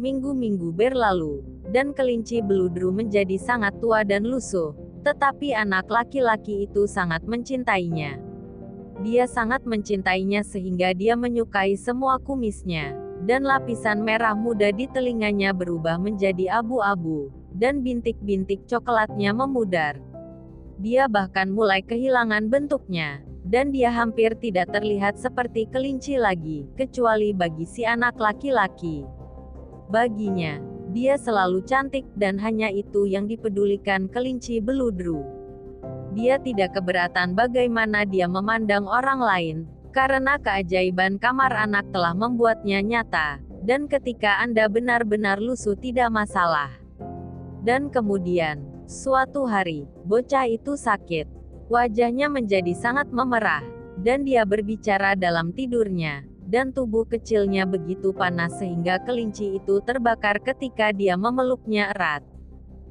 Minggu-minggu 0.00 0.72
berlalu, 0.72 1.44
dan 1.68 1.92
kelinci 1.92 2.40
beludru 2.40 2.88
menjadi 2.88 3.36
sangat 3.36 3.76
tua 3.84 4.00
dan 4.00 4.24
lusuh, 4.24 4.72
tetapi 5.04 5.52
anak 5.52 5.92
laki-laki 5.92 6.64
itu 6.64 6.88
sangat 6.88 7.20
mencintainya. 7.28 8.29
Dia 9.00 9.24
sangat 9.24 9.64
mencintainya 9.64 10.44
sehingga 10.44 10.92
dia 10.92 11.16
menyukai 11.16 11.72
semua 11.80 12.20
kumisnya. 12.20 12.92
Dan 13.24 13.44
lapisan 13.44 14.04
merah 14.04 14.36
muda 14.36 14.72
di 14.72 14.88
telinganya 14.88 15.56
berubah 15.56 15.96
menjadi 15.96 16.60
abu-abu. 16.60 17.32
Dan 17.52 17.80
bintik-bintik 17.80 18.68
coklatnya 18.68 19.32
memudar. 19.32 19.96
Dia 20.80 21.08
bahkan 21.08 21.48
mulai 21.48 21.80
kehilangan 21.80 22.52
bentuknya. 22.52 23.24
Dan 23.40 23.72
dia 23.72 23.88
hampir 23.88 24.36
tidak 24.36 24.68
terlihat 24.68 25.16
seperti 25.16 25.64
kelinci 25.72 26.20
lagi, 26.20 26.68
kecuali 26.76 27.32
bagi 27.32 27.64
si 27.64 27.88
anak 27.88 28.20
laki-laki. 28.20 29.08
Baginya, 29.88 30.60
dia 30.92 31.16
selalu 31.16 31.64
cantik 31.64 32.04
dan 32.20 32.36
hanya 32.36 32.68
itu 32.68 33.08
yang 33.08 33.24
dipedulikan 33.24 34.12
kelinci 34.12 34.60
beludru. 34.60 35.39
Dia 36.10 36.42
tidak 36.42 36.74
keberatan 36.74 37.38
bagaimana 37.38 38.02
dia 38.02 38.26
memandang 38.26 38.86
orang 38.86 39.20
lain, 39.22 39.56
karena 39.94 40.38
keajaiban 40.42 41.22
kamar 41.22 41.54
anak 41.54 41.86
telah 41.94 42.14
membuatnya 42.14 42.82
nyata, 42.82 43.38
dan 43.62 43.86
ketika 43.86 44.42
Anda 44.42 44.66
benar-benar 44.66 45.38
lusuh 45.38 45.78
tidak 45.78 46.10
masalah. 46.10 46.70
Dan 47.62 47.92
kemudian, 47.92 48.64
suatu 48.90 49.46
hari, 49.46 49.86
bocah 50.02 50.48
itu 50.50 50.74
sakit. 50.74 51.30
Wajahnya 51.70 52.26
menjadi 52.26 52.74
sangat 52.74 53.06
memerah. 53.14 53.62
dan 54.00 54.24
dia 54.24 54.48
berbicara 54.48 55.12
dalam 55.12 55.52
tidurnya, 55.52 56.24
dan 56.48 56.72
tubuh 56.72 57.04
kecilnya 57.04 57.68
begitu 57.68 58.16
panas 58.16 58.56
sehingga 58.56 58.96
kelinci 59.04 59.60
itu 59.60 59.84
terbakar 59.84 60.40
ketika 60.40 60.90
dia 60.90 61.14
memeluknya 61.20 61.92
erat. 61.92 62.24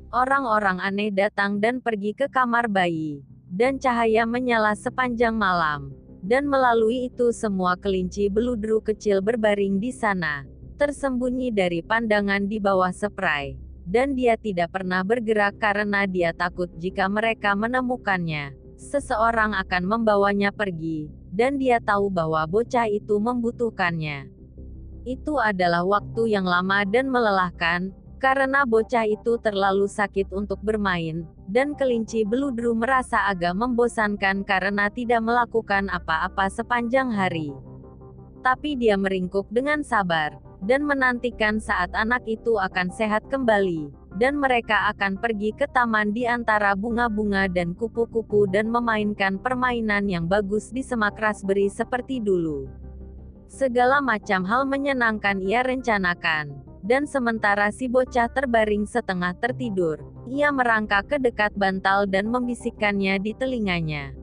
Orang-orang 0.10 0.82
aneh 0.82 1.14
datang 1.14 1.62
dan 1.62 1.86
pergi 1.86 2.18
ke 2.18 2.26
kamar 2.34 2.66
bayi, 2.66 3.22
dan 3.46 3.78
cahaya 3.78 4.26
menyala 4.26 4.74
sepanjang 4.74 5.38
malam. 5.38 5.94
Dan 6.26 6.50
melalui 6.50 7.14
itu 7.14 7.30
semua 7.30 7.78
kelinci 7.78 8.26
beludru 8.26 8.82
kecil 8.82 9.22
berbaring 9.22 9.78
di 9.78 9.94
sana, 9.94 10.50
tersembunyi 10.82 11.54
dari 11.54 11.86
pandangan 11.86 12.50
di 12.50 12.58
bawah 12.58 12.90
spray. 12.90 13.54
Dan 13.86 14.18
dia 14.18 14.34
tidak 14.34 14.74
pernah 14.74 15.06
bergerak 15.06 15.62
karena 15.62 16.10
dia 16.10 16.34
takut 16.34 16.74
jika 16.82 17.06
mereka 17.06 17.54
menemukannya. 17.54 18.58
Seseorang 18.82 19.54
akan 19.62 19.84
membawanya 19.86 20.50
pergi, 20.50 21.06
dan 21.30 21.62
dia 21.62 21.78
tahu 21.78 22.10
bahwa 22.10 22.50
bocah 22.50 22.90
itu 22.90 23.22
membutuhkannya. 23.22 24.26
Itu 25.06 25.38
adalah 25.38 25.86
waktu 25.86 26.34
yang 26.34 26.50
lama 26.50 26.82
dan 26.82 27.14
melelahkan, 27.14 27.94
karena 28.20 28.68
bocah 28.68 29.08
itu 29.08 29.40
terlalu 29.40 29.88
sakit 29.88 30.36
untuk 30.36 30.60
bermain, 30.60 31.24
dan 31.48 31.72
kelinci 31.74 32.28
beludru 32.28 32.76
merasa 32.76 33.32
agak 33.32 33.56
membosankan 33.56 34.44
karena 34.44 34.92
tidak 34.92 35.24
melakukan 35.24 35.88
apa-apa 35.88 36.52
sepanjang 36.52 37.08
hari. 37.10 37.56
Tapi 38.44 38.76
dia 38.76 39.00
meringkuk 39.00 39.48
dengan 39.48 39.82
sabar, 39.82 40.36
dan 40.60 40.84
menantikan 40.84 41.64
saat 41.64 41.96
anak 41.96 42.28
itu 42.28 42.60
akan 42.60 42.92
sehat 42.92 43.24
kembali, 43.32 43.88
dan 44.20 44.36
mereka 44.36 44.92
akan 44.92 45.16
pergi 45.16 45.56
ke 45.56 45.64
taman 45.72 46.12
di 46.12 46.28
antara 46.28 46.76
bunga-bunga 46.76 47.48
dan 47.48 47.72
kupu-kupu 47.72 48.52
dan 48.52 48.68
memainkan 48.68 49.40
permainan 49.40 50.12
yang 50.12 50.28
bagus 50.28 50.76
di 50.76 50.84
semak 50.84 51.16
raspberry 51.16 51.72
seperti 51.72 52.20
dulu. 52.20 52.68
Segala 53.50 54.04
macam 54.04 54.46
hal 54.46 54.68
menyenangkan 54.70 55.42
ia 55.42 55.66
rencanakan 55.66 56.69
dan 56.80 57.04
sementara 57.04 57.68
si 57.76 57.92
bocah 57.92 58.32
terbaring 58.32 58.88
setengah 58.88 59.36
tertidur, 59.36 60.00
ia 60.30 60.48
merangkak 60.54 61.12
ke 61.12 61.18
dekat 61.20 61.52
bantal 61.60 62.08
dan 62.08 62.32
membisikkannya 62.32 63.20
di 63.20 63.36
telinganya. 63.36 64.16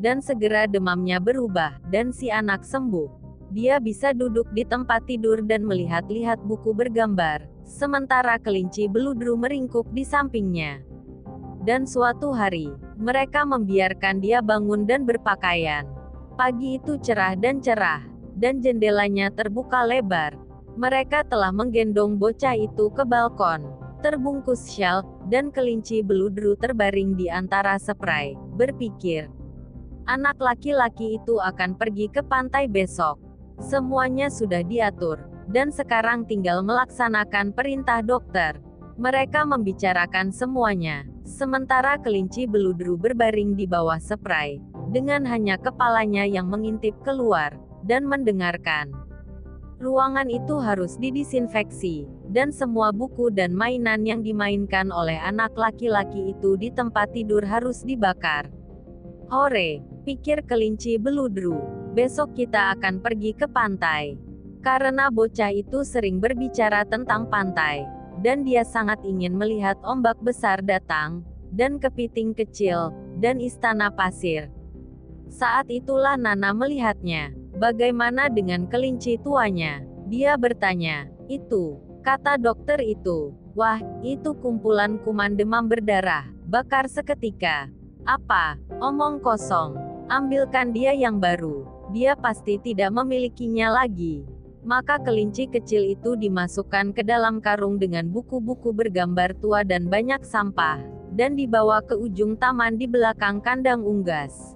Dan 0.00 0.24
segera 0.24 0.66
demamnya 0.66 1.22
berubah, 1.22 1.78
dan 1.92 2.10
si 2.10 2.32
anak 2.32 2.64
sembuh. 2.66 3.22
Dia 3.54 3.78
bisa 3.78 4.10
duduk 4.10 4.50
di 4.50 4.66
tempat 4.66 5.06
tidur 5.06 5.44
dan 5.44 5.62
melihat-lihat 5.62 6.42
buku 6.42 6.74
bergambar, 6.74 7.46
sementara 7.62 8.40
kelinci 8.40 8.90
beludru 8.90 9.38
meringkuk 9.38 9.86
di 9.94 10.02
sampingnya. 10.02 10.82
Dan 11.62 11.86
suatu 11.86 12.34
hari, 12.34 12.74
mereka 12.98 13.46
membiarkan 13.46 14.18
dia 14.18 14.42
bangun 14.42 14.84
dan 14.84 15.06
berpakaian. 15.06 15.86
Pagi 16.34 16.82
itu 16.82 16.98
cerah 16.98 17.38
dan 17.38 17.62
cerah, 17.62 18.02
dan 18.34 18.58
jendelanya 18.58 19.30
terbuka 19.30 19.86
lebar, 19.86 20.34
mereka 20.74 21.22
telah 21.22 21.54
menggendong 21.54 22.18
bocah 22.18 22.58
itu 22.58 22.90
ke 22.90 23.06
balkon, 23.06 23.62
terbungkus 24.02 24.66
syal, 24.66 25.06
dan 25.30 25.54
kelinci 25.54 26.02
beludru 26.02 26.58
terbaring 26.58 27.14
di 27.14 27.30
antara 27.30 27.78
spray, 27.78 28.34
berpikir. 28.58 29.30
Anak 30.04 30.36
laki-laki 30.36 31.16
itu 31.16 31.40
akan 31.40 31.78
pergi 31.80 32.12
ke 32.12 32.20
pantai 32.20 32.68
besok. 32.68 33.16
Semuanya 33.62 34.28
sudah 34.28 34.60
diatur, 34.66 35.16
dan 35.48 35.70
sekarang 35.70 36.26
tinggal 36.26 36.60
melaksanakan 36.60 37.54
perintah 37.54 38.02
dokter. 38.02 38.58
Mereka 38.98 39.46
membicarakan 39.46 40.30
semuanya, 40.34 41.06
sementara 41.24 41.98
kelinci 41.98 42.44
beludru 42.50 42.98
berbaring 42.98 43.56
di 43.56 43.64
bawah 43.64 43.98
spray, 43.98 44.58
dengan 44.90 45.24
hanya 45.24 45.56
kepalanya 45.56 46.26
yang 46.26 46.50
mengintip 46.50 46.94
keluar, 47.06 47.56
dan 47.86 48.04
mendengarkan. 48.04 48.92
Ruangan 49.82 50.30
itu 50.30 50.54
harus 50.62 50.94
didisinfeksi, 51.02 52.06
dan 52.30 52.54
semua 52.54 52.94
buku 52.94 53.26
dan 53.34 53.50
mainan 53.50 54.06
yang 54.06 54.22
dimainkan 54.22 54.94
oleh 54.94 55.18
anak 55.18 55.50
laki-laki 55.58 56.30
itu 56.30 56.54
di 56.54 56.70
tempat 56.70 57.10
tidur 57.10 57.42
harus 57.42 57.82
dibakar. 57.82 58.46
Hore, 59.34 59.82
pikir 60.06 60.46
kelinci 60.46 60.94
beludru. 60.94 61.58
Besok 61.90 62.38
kita 62.38 62.78
akan 62.78 63.02
pergi 63.02 63.34
ke 63.34 63.50
pantai. 63.50 64.14
Karena 64.62 65.10
bocah 65.10 65.50
itu 65.50 65.82
sering 65.82 66.22
berbicara 66.22 66.86
tentang 66.86 67.26
pantai, 67.26 67.82
dan 68.22 68.46
dia 68.46 68.62
sangat 68.62 69.02
ingin 69.02 69.34
melihat 69.34 69.76
ombak 69.82 70.16
besar 70.22 70.62
datang, 70.62 71.26
dan 71.50 71.82
kepiting 71.82 72.30
kecil, 72.30 72.94
dan 73.18 73.42
istana 73.42 73.90
pasir. 73.90 74.48
Saat 75.28 75.66
itulah 75.66 76.14
Nana 76.14 76.54
melihatnya. 76.54 77.43
Bagaimana 77.54 78.26
dengan 78.26 78.66
kelinci 78.66 79.14
tuanya? 79.22 79.86
Dia 80.10 80.34
bertanya. 80.34 81.06
Itu, 81.30 81.78
kata 82.02 82.34
dokter 82.34 82.82
itu. 82.82 83.30
Wah, 83.54 83.78
itu 84.02 84.34
kumpulan 84.42 84.98
kuman 85.06 85.38
demam 85.38 85.70
berdarah. 85.70 86.26
Bakar 86.50 86.90
seketika. 86.90 87.70
Apa? 88.02 88.58
Omong 88.82 89.22
kosong. 89.22 89.78
Ambilkan 90.10 90.74
dia 90.74 90.92
yang 90.92 91.22
baru. 91.22 91.64
Dia 91.94 92.18
pasti 92.18 92.58
tidak 92.58 92.90
memilikinya 92.90 93.70
lagi. 93.70 94.26
Maka 94.66 94.98
kelinci 94.98 95.46
kecil 95.46 95.94
itu 95.94 96.18
dimasukkan 96.18 96.90
ke 96.90 97.06
dalam 97.06 97.38
karung 97.38 97.78
dengan 97.78 98.10
buku-buku 98.10 98.74
bergambar 98.74 99.36
tua 99.38 99.62
dan 99.62 99.86
banyak 99.92 100.24
sampah, 100.24 100.80
dan 101.14 101.36
dibawa 101.36 101.84
ke 101.84 101.94
ujung 101.94 102.34
taman 102.34 102.80
di 102.80 102.88
belakang 102.88 103.44
kandang 103.44 103.84
unggas. 103.84 104.53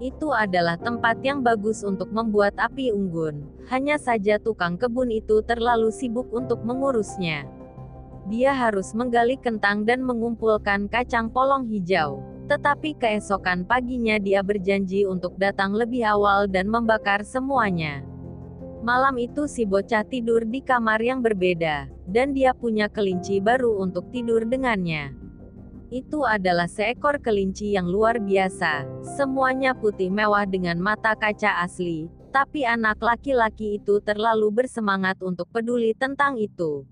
Itu 0.00 0.32
adalah 0.32 0.80
tempat 0.80 1.20
yang 1.20 1.44
bagus 1.44 1.84
untuk 1.84 2.08
membuat 2.08 2.56
api 2.56 2.88
unggun. 2.88 3.44
Hanya 3.68 4.00
saja 4.00 4.40
tukang 4.40 4.80
kebun 4.80 5.12
itu 5.12 5.44
terlalu 5.44 5.92
sibuk 5.92 6.32
untuk 6.32 6.64
mengurusnya. 6.64 7.44
Dia 8.32 8.56
harus 8.56 8.96
menggali 8.96 9.36
kentang 9.36 9.84
dan 9.84 10.00
mengumpulkan 10.00 10.88
kacang 10.88 11.28
polong 11.28 11.68
hijau. 11.68 12.24
Tetapi 12.48 12.96
keesokan 12.96 13.68
paginya 13.68 14.16
dia 14.16 14.40
berjanji 14.40 15.04
untuk 15.04 15.36
datang 15.36 15.76
lebih 15.76 16.02
awal 16.08 16.48
dan 16.48 16.66
membakar 16.66 17.20
semuanya. 17.20 18.00
Malam 18.80 19.20
itu 19.20 19.44
si 19.44 19.68
bocah 19.68 20.08
tidur 20.08 20.48
di 20.48 20.64
kamar 20.64 21.04
yang 21.04 21.20
berbeda, 21.20 21.92
dan 22.08 22.32
dia 22.32 22.56
punya 22.56 22.88
kelinci 22.88 23.36
baru 23.36 23.76
untuk 23.84 24.08
tidur 24.08 24.48
dengannya. 24.48 25.19
Itu 25.90 26.22
adalah 26.22 26.70
seekor 26.70 27.18
kelinci 27.18 27.74
yang 27.74 27.90
luar 27.90 28.22
biasa. 28.22 28.86
Semuanya 29.18 29.74
putih 29.74 30.06
mewah 30.06 30.46
dengan 30.46 30.78
mata 30.78 31.18
kaca 31.18 31.66
asli, 31.66 32.06
tapi 32.30 32.62
anak 32.62 33.02
laki-laki 33.02 33.82
itu 33.82 33.98
terlalu 33.98 34.54
bersemangat 34.54 35.18
untuk 35.18 35.50
peduli 35.50 35.90
tentang 35.98 36.38
itu. 36.38 36.86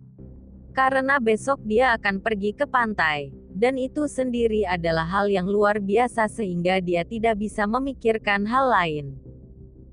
Karena 0.74 1.22
besok 1.22 1.62
dia 1.62 1.94
akan 1.94 2.18
pergi 2.18 2.58
ke 2.58 2.66
pantai, 2.66 3.30
dan 3.54 3.78
itu 3.78 4.10
sendiri 4.10 4.66
adalah 4.66 5.06
hal 5.06 5.30
yang 5.30 5.46
luar 5.46 5.78
biasa 5.78 6.26
sehingga 6.26 6.82
dia 6.82 7.06
tidak 7.06 7.38
bisa 7.38 7.70
memikirkan 7.70 8.50
hal 8.50 8.66
lain. 8.66 9.14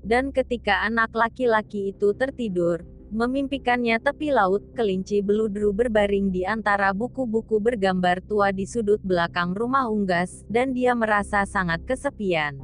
Dan 0.02 0.34
ketika 0.34 0.82
anak 0.82 1.14
laki-laki 1.14 1.94
itu 1.94 2.10
tertidur, 2.10 2.82
Memimpikannya 3.16 3.96
tepi 3.96 4.28
laut, 4.28 4.60
kelinci 4.76 5.24
beludru 5.24 5.72
berbaring 5.72 6.28
di 6.28 6.44
antara 6.44 6.92
buku-buku 6.92 7.56
bergambar 7.56 8.20
tua 8.20 8.52
di 8.52 8.68
sudut 8.68 9.00
belakang 9.00 9.56
rumah 9.56 9.88
unggas, 9.88 10.44
dan 10.52 10.76
dia 10.76 10.92
merasa 10.92 11.48
sangat 11.48 11.80
kesepian. 11.88 12.60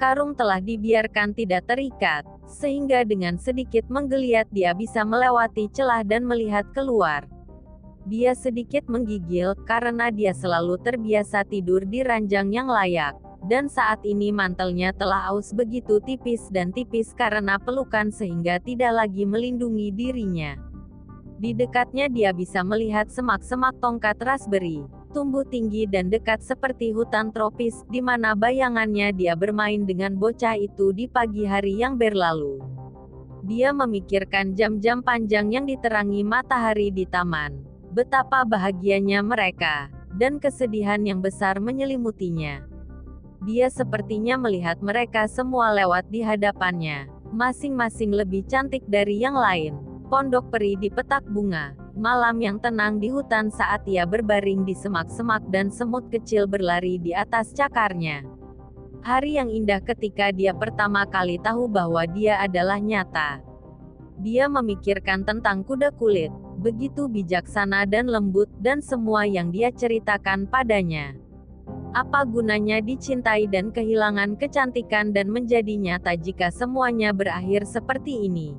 Karung 0.00 0.32
telah 0.32 0.64
dibiarkan 0.64 1.36
tidak 1.36 1.68
terikat, 1.68 2.24
sehingga 2.48 3.04
dengan 3.04 3.36
sedikit 3.36 3.84
menggeliat 3.92 4.48
dia 4.48 4.72
bisa 4.72 5.04
melewati 5.04 5.68
celah 5.68 6.00
dan 6.00 6.24
melihat 6.24 6.64
keluar. 6.72 7.28
Dia 8.08 8.32
sedikit 8.32 8.88
menggigil, 8.88 9.52
karena 9.68 10.08
dia 10.08 10.32
selalu 10.32 10.80
terbiasa 10.80 11.44
tidur 11.44 11.84
di 11.84 12.00
ranjang 12.00 12.56
yang 12.56 12.72
layak 12.72 13.27
dan 13.46 13.70
saat 13.70 14.02
ini 14.02 14.34
mantelnya 14.34 14.90
telah 14.90 15.30
aus 15.30 15.54
begitu 15.54 16.02
tipis 16.02 16.50
dan 16.50 16.74
tipis 16.74 17.14
karena 17.14 17.60
pelukan 17.62 18.10
sehingga 18.10 18.58
tidak 18.58 19.06
lagi 19.06 19.22
melindungi 19.22 19.94
dirinya. 19.94 20.58
Di 21.38 21.54
dekatnya 21.54 22.10
dia 22.10 22.34
bisa 22.34 22.66
melihat 22.66 23.06
semak-semak 23.06 23.78
tongkat 23.78 24.18
raspberry, 24.18 24.82
tumbuh 25.14 25.46
tinggi 25.46 25.86
dan 25.86 26.10
dekat 26.10 26.42
seperti 26.42 26.90
hutan 26.90 27.30
tropis, 27.30 27.86
di 27.86 28.02
mana 28.02 28.34
bayangannya 28.34 29.14
dia 29.14 29.38
bermain 29.38 29.86
dengan 29.86 30.18
bocah 30.18 30.58
itu 30.58 30.90
di 30.90 31.06
pagi 31.06 31.46
hari 31.46 31.78
yang 31.78 31.94
berlalu. 31.94 32.58
Dia 33.46 33.70
memikirkan 33.70 34.58
jam-jam 34.58 34.98
panjang 34.98 35.54
yang 35.54 35.62
diterangi 35.62 36.26
matahari 36.26 36.90
di 36.90 37.06
taman. 37.06 37.62
Betapa 37.94 38.42
bahagianya 38.42 39.22
mereka, 39.22 39.94
dan 40.18 40.42
kesedihan 40.42 40.98
yang 41.06 41.22
besar 41.22 41.62
menyelimutinya. 41.62 42.77
Dia 43.46 43.70
sepertinya 43.70 44.34
melihat 44.34 44.82
mereka 44.82 45.30
semua 45.30 45.70
lewat 45.70 46.10
di 46.10 46.26
hadapannya, 46.26 47.06
masing-masing 47.30 48.10
lebih 48.10 48.42
cantik 48.50 48.82
dari 48.90 49.22
yang 49.22 49.38
lain. 49.38 49.78
Pondok 50.10 50.50
peri 50.50 50.74
di 50.74 50.90
petak 50.90 51.22
bunga, 51.28 51.76
malam 51.94 52.40
yang 52.42 52.56
tenang 52.58 52.98
di 52.98 53.12
hutan 53.12 53.52
saat 53.52 53.84
ia 53.86 54.08
berbaring 54.08 54.64
di 54.64 54.74
semak-semak 54.74 55.44
dan 55.52 55.68
semut 55.70 56.08
kecil 56.10 56.48
berlari 56.48 56.98
di 56.98 57.14
atas 57.14 57.54
cakarnya. 57.54 58.24
Hari 59.06 59.38
yang 59.38 59.52
indah 59.52 59.78
ketika 59.86 60.34
dia 60.34 60.50
pertama 60.50 61.06
kali 61.06 61.38
tahu 61.38 61.70
bahwa 61.70 62.02
dia 62.10 62.42
adalah 62.42 62.82
nyata. 62.82 63.38
Dia 64.18 64.50
memikirkan 64.50 65.22
tentang 65.22 65.62
kuda 65.62 65.94
kulit, 65.94 66.34
begitu 66.58 67.06
bijaksana 67.06 67.86
dan 67.86 68.10
lembut, 68.10 68.50
dan 68.58 68.82
semua 68.82 69.22
yang 69.30 69.54
dia 69.54 69.70
ceritakan 69.70 70.50
padanya. 70.50 71.14
Apa 71.96 72.28
gunanya 72.28 72.84
dicintai 72.84 73.48
dan 73.48 73.72
kehilangan 73.72 74.36
kecantikan 74.36 75.08
dan 75.08 75.32
menjadi 75.32 75.72
nyata 75.72 76.20
jika 76.20 76.52
semuanya 76.52 77.16
berakhir 77.16 77.64
seperti 77.64 78.28
ini? 78.28 78.52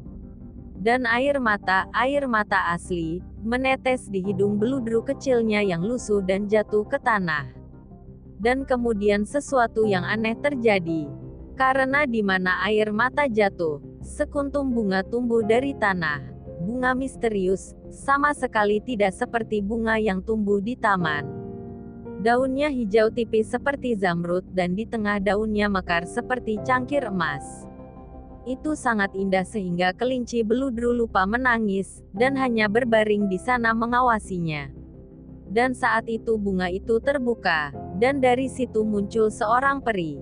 Dan 0.79 1.05
air 1.05 1.37
mata, 1.37 1.85
air 1.93 2.25
mata 2.25 2.73
asli, 2.73 3.21
menetes 3.45 4.09
di 4.09 4.25
hidung 4.25 4.57
beludru 4.57 5.05
kecilnya 5.05 5.61
yang 5.61 5.85
lusuh 5.85 6.25
dan 6.25 6.49
jatuh 6.49 6.81
ke 6.89 6.97
tanah. 6.97 7.53
Dan 8.41 8.65
kemudian 8.65 9.29
sesuatu 9.29 9.85
yang 9.85 10.07
aneh 10.07 10.33
terjadi. 10.39 11.05
Karena 11.53 12.09
di 12.09 12.25
mana 12.25 12.65
air 12.65 12.89
mata 12.89 13.29
jatuh, 13.29 13.77
sekuntum 14.01 14.73
bunga 14.73 15.05
tumbuh 15.05 15.45
dari 15.45 15.77
tanah. 15.77 16.23
Bunga 16.65 16.97
misterius, 16.97 17.77
sama 17.93 18.33
sekali 18.33 18.81
tidak 18.81 19.13
seperti 19.13 19.61
bunga 19.61 20.01
yang 20.01 20.23
tumbuh 20.23 20.63
di 20.63 20.79
taman. 20.79 21.38
Daunnya 22.19 22.67
hijau 22.67 23.07
tipis 23.07 23.47
seperti 23.47 23.95
zamrud 23.95 24.43
dan 24.51 24.75
di 24.75 24.83
tengah 24.83 25.23
daunnya 25.23 25.71
mekar 25.71 26.03
seperti 26.03 26.59
cangkir 26.67 27.07
emas. 27.07 27.63
Itu 28.43 28.75
sangat 28.75 29.15
indah 29.15 29.47
sehingga 29.47 29.95
kelinci 29.95 30.43
beludru 30.43 30.91
lupa 30.91 31.23
menangis, 31.23 32.03
dan 32.11 32.35
hanya 32.35 32.67
berbaring 32.67 33.31
di 33.31 33.39
sana 33.39 33.71
mengawasinya. 33.71 34.67
Dan 35.47 35.71
saat 35.71 36.11
itu 36.11 36.35
bunga 36.35 36.67
itu 36.67 36.99
terbuka, 36.99 37.71
dan 37.95 38.19
dari 38.19 38.51
situ 38.51 38.83
muncul 38.83 39.31
seorang 39.31 39.79
peri. 39.79 40.19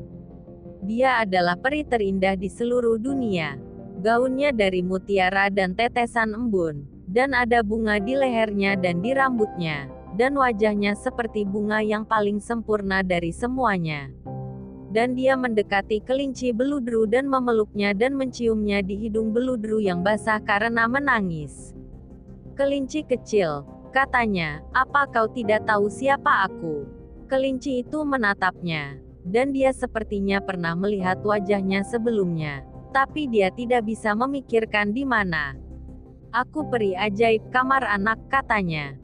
Dia 0.86 1.26
adalah 1.26 1.58
peri 1.58 1.82
terindah 1.82 2.38
di 2.38 2.46
seluruh 2.46 3.02
dunia. 3.02 3.58
Gaunnya 4.06 4.54
dari 4.54 4.86
mutiara 4.86 5.50
dan 5.50 5.74
tetesan 5.74 6.38
embun, 6.38 6.86
dan 7.10 7.34
ada 7.34 7.66
bunga 7.66 7.98
di 7.98 8.14
lehernya 8.14 8.78
dan 8.78 9.02
di 9.02 9.18
rambutnya, 9.18 9.90
dan 10.18 10.34
wajahnya 10.34 10.98
seperti 10.98 11.46
bunga 11.46 11.86
yang 11.86 12.02
paling 12.02 12.42
sempurna 12.42 13.06
dari 13.06 13.30
semuanya 13.30 14.10
dan 14.92 15.14
dia 15.14 15.36
mendekati 15.36 16.00
kelinci 16.00 16.56
beludru 16.56 17.04
dan 17.06 17.28
memeluknya 17.28 17.92
dan 17.92 18.16
menciumnya 18.16 18.80
di 18.80 19.08
hidung 19.08 19.36
beludru 19.36 19.84
yang 19.84 20.02
basah 20.02 20.40
karena 20.40 20.88
menangis. 20.88 21.76
Kelinci 22.58 23.06
kecil, 23.06 23.68
katanya, 23.94 24.64
apa 24.74 25.06
kau 25.12 25.30
tidak 25.30 25.68
tahu 25.68 25.92
siapa 25.92 26.50
aku? 26.50 26.88
Kelinci 27.28 27.84
itu 27.84 28.02
menatapnya, 28.08 28.98
dan 29.28 29.52
dia 29.52 29.76
sepertinya 29.76 30.40
pernah 30.40 30.74
melihat 30.74 31.20
wajahnya 31.22 31.84
sebelumnya, 31.84 32.64
tapi 32.96 33.28
dia 33.28 33.52
tidak 33.52 33.86
bisa 33.86 34.16
memikirkan 34.16 34.96
di 34.96 35.04
mana. 35.04 35.54
Aku 36.32 36.66
peri 36.72 36.96
ajaib 36.96 37.52
kamar 37.52 37.84
anak, 37.86 38.18
katanya. 38.32 38.96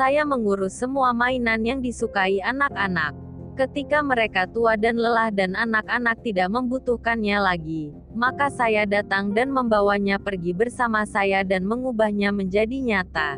Saya 0.00 0.24
mengurus 0.24 0.80
semua 0.80 1.12
mainan 1.12 1.60
yang 1.60 1.84
disukai 1.84 2.40
anak-anak 2.40 3.12
Ketika 3.60 4.00
mereka 4.00 4.48
tua 4.48 4.72
dan 4.80 4.96
lelah 4.96 5.28
dan 5.28 5.52
anak-anak 5.52 6.24
tidak 6.24 6.48
membutuhkannya 6.48 7.36
lagi, 7.36 7.92
maka 8.16 8.48
saya 8.48 8.88
datang 8.88 9.36
dan 9.36 9.52
membawanya 9.52 10.16
pergi 10.16 10.56
bersama 10.56 11.04
saya 11.04 11.44
dan 11.44 11.68
mengubahnya 11.68 12.32
menjadi 12.32 12.80
nyata. 12.80 13.36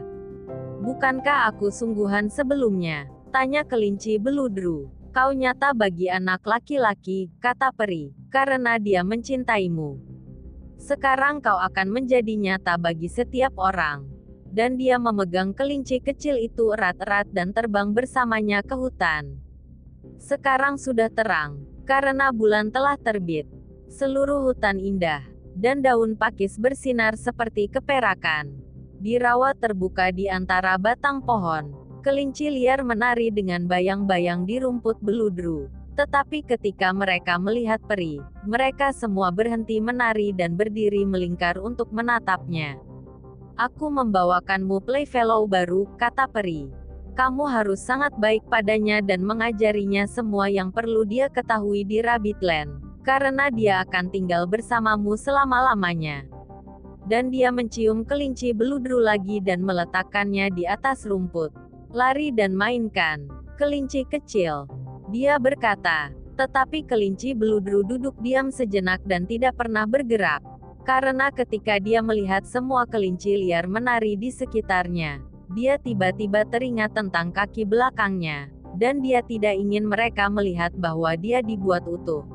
Bukankah 0.86 1.50
aku 1.50 1.74
sungguhan 1.74 2.30
sebelumnya? 2.30 3.10
Tanya 3.34 3.66
kelinci 3.66 4.22
beludru. 4.22 4.86
Kau 5.10 5.34
nyata 5.34 5.74
bagi 5.74 6.06
anak 6.06 6.46
laki-laki, 6.46 7.26
kata 7.42 7.74
peri, 7.74 8.14
karena 8.30 8.78
dia 8.78 9.02
mencintaimu. 9.02 9.98
Sekarang 10.78 11.42
kau 11.42 11.58
akan 11.58 11.90
menjadi 11.90 12.38
nyata 12.38 12.78
bagi 12.78 13.10
setiap 13.10 13.58
orang. 13.58 14.11
Dan 14.52 14.76
dia 14.76 15.00
memegang 15.00 15.56
kelinci 15.56 15.96
kecil 16.04 16.36
itu 16.36 16.76
erat-erat 16.76 17.24
dan 17.32 17.56
terbang 17.56 17.96
bersamanya 17.96 18.60
ke 18.60 18.76
hutan. 18.76 19.40
Sekarang 20.20 20.76
sudah 20.76 21.08
terang, 21.08 21.64
karena 21.88 22.28
bulan 22.28 22.68
telah 22.68 23.00
terbit. 23.00 23.48
Seluruh 23.88 24.44
hutan 24.44 24.76
indah, 24.76 25.24
dan 25.56 25.80
daun 25.80 26.20
pakis 26.20 26.60
bersinar 26.60 27.16
seperti 27.16 27.72
keperakan. 27.72 28.52
Di 29.00 29.16
rawa 29.16 29.56
terbuka 29.56 30.12
di 30.12 30.28
antara 30.28 30.76
batang 30.76 31.24
pohon, 31.24 31.72
kelinci 32.04 32.52
liar 32.52 32.84
menari 32.84 33.32
dengan 33.32 33.64
bayang-bayang 33.64 34.44
di 34.44 34.60
rumput 34.60 35.00
beludru. 35.00 35.72
Tetapi 35.96 36.44
ketika 36.44 36.92
mereka 36.92 37.40
melihat 37.40 37.80
peri, 37.84 38.20
mereka 38.44 38.92
semua 38.96 39.28
berhenti 39.28 39.80
menari 39.80 40.32
dan 40.32 40.56
berdiri 40.56 41.04
melingkar 41.04 41.56
untuk 41.60 41.88
menatapnya. 41.92 42.91
Aku 43.60 43.92
membawakanmu 43.92 44.80
playfellow 44.80 45.44
baru, 45.44 45.84
kata 46.00 46.24
peri. 46.24 46.72
Kamu 47.12 47.44
harus 47.44 47.84
sangat 47.84 48.16
baik 48.16 48.48
padanya 48.48 49.04
dan 49.04 49.20
mengajarinya 49.20 50.08
semua 50.08 50.48
yang 50.48 50.72
perlu 50.72 51.04
dia 51.04 51.28
ketahui 51.28 51.84
di 51.84 52.00
Rabbitland, 52.00 52.72
karena 53.04 53.52
dia 53.52 53.84
akan 53.84 54.08
tinggal 54.08 54.48
bersamamu 54.48 55.20
selama-lamanya. 55.20 56.24
Dan 57.04 57.28
dia 57.28 57.52
mencium 57.52 58.08
kelinci 58.08 58.56
beludru 58.56 58.96
lagi 59.04 59.44
dan 59.44 59.60
meletakkannya 59.60 60.48
di 60.56 60.64
atas 60.64 61.04
rumput. 61.04 61.52
Lari 61.92 62.32
dan 62.32 62.56
mainkan, 62.56 63.28
kelinci 63.60 64.08
kecil. 64.08 64.64
Dia 65.12 65.36
berkata, 65.36 66.08
tetapi 66.40 66.88
kelinci 66.88 67.36
beludru 67.36 67.84
duduk 67.84 68.16
diam 68.24 68.48
sejenak 68.48 69.04
dan 69.04 69.28
tidak 69.28 69.60
pernah 69.60 69.84
bergerak. 69.84 70.40
Karena 70.82 71.30
ketika 71.30 71.78
dia 71.78 72.02
melihat 72.02 72.42
semua 72.42 72.82
kelinci 72.90 73.38
liar 73.38 73.70
menari 73.70 74.18
di 74.18 74.34
sekitarnya, 74.34 75.22
dia 75.54 75.78
tiba-tiba 75.78 76.42
teringat 76.42 76.90
tentang 76.90 77.30
kaki 77.30 77.62
belakangnya, 77.62 78.50
dan 78.74 78.98
dia 78.98 79.22
tidak 79.22 79.54
ingin 79.54 79.86
mereka 79.86 80.26
melihat 80.26 80.74
bahwa 80.74 81.14
dia 81.14 81.38
dibuat 81.38 81.86
utuh. 81.86 82.26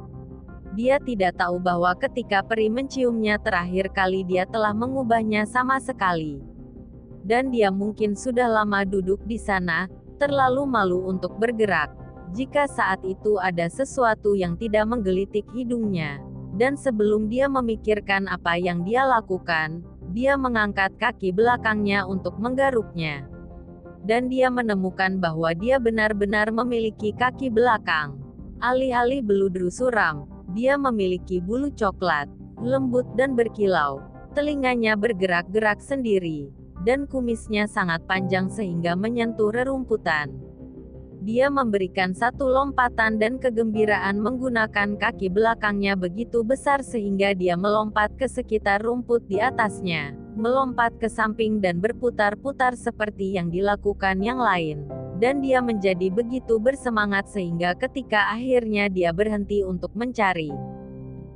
Dia 0.80 0.96
tidak 1.02 1.42
tahu 1.42 1.60
bahwa 1.60 1.92
ketika 1.98 2.40
peri 2.46 2.72
menciumnya 2.72 3.36
terakhir 3.42 3.92
kali 3.92 4.24
dia 4.24 4.48
telah 4.48 4.72
mengubahnya 4.72 5.44
sama 5.44 5.82
sekali. 5.82 6.40
Dan 7.28 7.52
dia 7.52 7.68
mungkin 7.68 8.16
sudah 8.16 8.48
lama 8.48 8.88
duduk 8.88 9.20
di 9.28 9.36
sana, 9.36 9.92
terlalu 10.22 10.64
malu 10.64 11.04
untuk 11.10 11.36
bergerak. 11.36 11.92
Jika 12.32 12.70
saat 12.70 13.04
itu 13.04 13.36
ada 13.42 13.68
sesuatu 13.68 14.38
yang 14.38 14.56
tidak 14.56 14.88
menggelitik 14.88 15.44
hidungnya, 15.52 16.22
dan 16.58 16.74
sebelum 16.74 17.30
dia 17.30 17.46
memikirkan 17.46 18.26
apa 18.26 18.58
yang 18.58 18.82
dia 18.82 19.06
lakukan, 19.06 19.86
dia 20.12 20.34
mengangkat 20.34 20.90
kaki 20.98 21.30
belakangnya 21.30 22.04
untuk 22.10 22.36
menggaruknya. 22.42 23.30
Dan 24.02 24.32
dia 24.32 24.50
menemukan 24.50 25.22
bahwa 25.22 25.54
dia 25.54 25.78
benar-benar 25.78 26.50
memiliki 26.50 27.14
kaki 27.14 27.54
belakang. 27.54 28.18
Alih-alih 28.58 29.22
beludru 29.22 29.70
suram, 29.70 30.26
dia 30.58 30.80
memiliki 30.82 31.38
bulu 31.38 31.70
coklat, 31.78 32.26
lembut 32.58 33.06
dan 33.14 33.38
berkilau. 33.38 34.02
Telinganya 34.34 34.98
bergerak-gerak 34.98 35.82
sendiri, 35.82 36.50
dan 36.86 37.06
kumisnya 37.06 37.70
sangat 37.70 38.06
panjang 38.10 38.50
sehingga 38.50 38.98
menyentuh 38.98 39.54
rerumputan. 39.54 40.34
Dia 41.26 41.50
memberikan 41.50 42.14
satu 42.14 42.46
lompatan 42.46 43.18
dan 43.18 43.42
kegembiraan 43.42 44.22
menggunakan 44.22 45.02
kaki 45.02 45.34
belakangnya 45.34 45.98
begitu 45.98 46.46
besar 46.46 46.86
sehingga 46.86 47.34
dia 47.34 47.58
melompat 47.58 48.14
ke 48.22 48.30
sekitar 48.30 48.86
rumput 48.86 49.26
di 49.26 49.42
atasnya, 49.42 50.14
melompat 50.38 50.94
ke 51.02 51.10
samping 51.10 51.58
dan 51.58 51.82
berputar-putar 51.82 52.78
seperti 52.78 53.34
yang 53.34 53.50
dilakukan 53.50 54.22
yang 54.22 54.38
lain. 54.38 54.86
Dan 55.18 55.42
dia 55.42 55.58
menjadi 55.66 56.14
begitu 56.14 56.62
bersemangat 56.62 57.26
sehingga 57.34 57.74
ketika 57.74 58.30
akhirnya 58.30 58.86
dia 58.86 59.10
berhenti 59.10 59.66
untuk 59.66 59.90
mencari. 59.98 60.54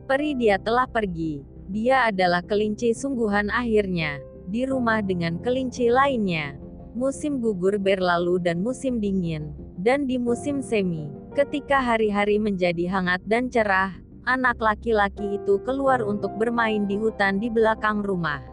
Peri 0.05 0.37
dia 0.37 0.61
telah 0.61 0.85
pergi. 0.85 1.41
Dia 1.71 2.11
adalah 2.13 2.45
kelinci 2.45 2.93
sungguhan 2.93 3.49
akhirnya, 3.49 4.21
di 4.45 4.69
rumah 4.69 5.01
dengan 5.01 5.41
kelinci 5.41 5.89
lainnya. 5.89 6.53
Musim 6.93 7.39
gugur 7.39 7.79
berlalu 7.79 8.35
dan 8.43 8.59
musim 8.59 8.99
dingin, 8.99 9.55
dan 9.81 10.05
di 10.05 10.21
musim 10.21 10.61
semi, 10.61 11.09
ketika 11.33 11.81
hari-hari 11.81 12.37
menjadi 12.37 12.85
hangat 12.85 13.17
dan 13.25 13.49
cerah, 13.49 13.97
anak 14.29 14.61
laki-laki 14.61 15.41
itu 15.41 15.57
keluar 15.65 16.05
untuk 16.05 16.37
bermain 16.37 16.85
di 16.85 17.01
hutan 17.01 17.41
di 17.41 17.49
belakang 17.49 18.05
rumah. 18.05 18.45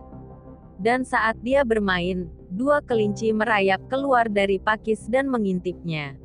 Dan 0.81 1.05
saat 1.05 1.37
dia 1.45 1.69
bermain, 1.69 2.33
dua 2.49 2.81
kelinci 2.81 3.29
merayap 3.37 3.85
keluar 3.93 4.25
dari 4.33 4.57
pakis 4.57 5.05
dan 5.05 5.29
mengintipnya. 5.29 6.17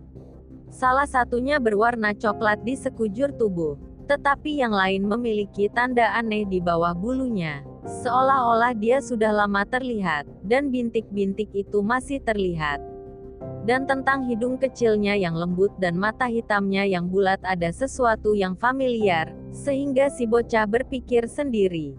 Salah 0.71 1.05
satunya 1.05 1.59
berwarna 1.59 2.15
coklat 2.15 2.63
di 2.63 2.79
sekujur 2.79 3.35
tubuh, 3.35 3.75
tetapi 4.07 4.63
yang 4.63 4.71
lain 4.71 5.03
memiliki 5.03 5.67
tanda 5.67 6.15
aneh 6.15 6.47
di 6.47 6.63
bawah 6.63 6.95
bulunya. 6.95 7.59
Seolah-olah 7.83 8.71
dia 8.71 9.03
sudah 9.03 9.35
lama 9.35 9.67
terlihat, 9.67 10.23
dan 10.47 10.71
bintik-bintik 10.71 11.51
itu 11.51 11.83
masih 11.83 12.23
terlihat. 12.23 12.92
Dan 13.63 13.87
tentang 13.87 14.27
hidung 14.27 14.59
kecilnya 14.59 15.15
yang 15.15 15.39
lembut 15.39 15.71
dan 15.79 15.95
mata 15.95 16.27
hitamnya 16.27 16.83
yang 16.83 17.07
bulat 17.07 17.39
ada 17.47 17.71
sesuatu 17.71 18.35
yang 18.35 18.59
familiar, 18.59 19.31
sehingga 19.55 20.11
si 20.11 20.27
bocah 20.27 20.67
berpikir 20.67 21.31
sendiri. 21.31 21.95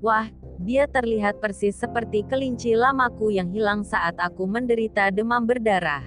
Wah, 0.00 0.32
dia 0.56 0.88
terlihat 0.88 1.44
persis 1.44 1.76
seperti 1.76 2.24
kelinci 2.24 2.72
lamaku 2.72 3.36
yang 3.36 3.52
hilang 3.52 3.84
saat 3.84 4.16
aku 4.16 4.48
menderita 4.48 5.12
demam 5.12 5.44
berdarah. 5.44 6.02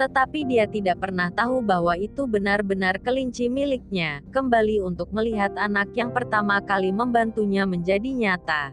Tetapi 0.00 0.48
dia 0.48 0.64
tidak 0.64 1.02
pernah 1.04 1.28
tahu 1.28 1.60
bahwa 1.60 1.92
itu 1.92 2.24
benar-benar 2.24 3.02
kelinci 3.04 3.52
miliknya, 3.52 4.24
kembali 4.32 4.80
untuk 4.80 5.12
melihat 5.12 5.52
anak 5.60 5.92
yang 5.92 6.08
pertama 6.08 6.62
kali 6.64 6.88
membantunya 6.88 7.68
menjadi 7.68 8.08
nyata. 8.08 8.72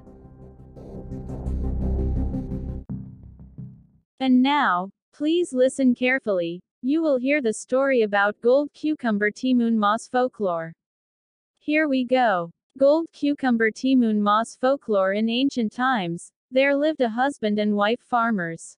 And 4.23 4.39
now, 4.39 4.91
Please 5.18 5.52
listen 5.52 5.95
carefully, 5.95 6.61
you 6.84 7.02
will 7.02 7.18
hear 7.18 7.41
the 7.41 7.52
story 7.52 8.03
about 8.03 8.39
gold 8.39 8.72
cucumber 8.73 9.31
Timun 9.31 9.76
moss 9.76 10.07
folklore. 10.07 10.76
Here 11.57 11.88
we 11.88 12.06
go. 12.06 12.52
Gold 12.77 13.07
cucumber 13.14 13.72
Timun 13.72 14.19
moss 14.19 14.56
folklore 14.56 15.14
In 15.14 15.27
ancient 15.27 15.72
times, 15.72 16.31
there 16.52 16.76
lived 16.76 17.02
a 17.02 17.10
husband 17.10 17.57
and 17.57 17.76
wife 17.76 17.99
farmers. 17.99 18.77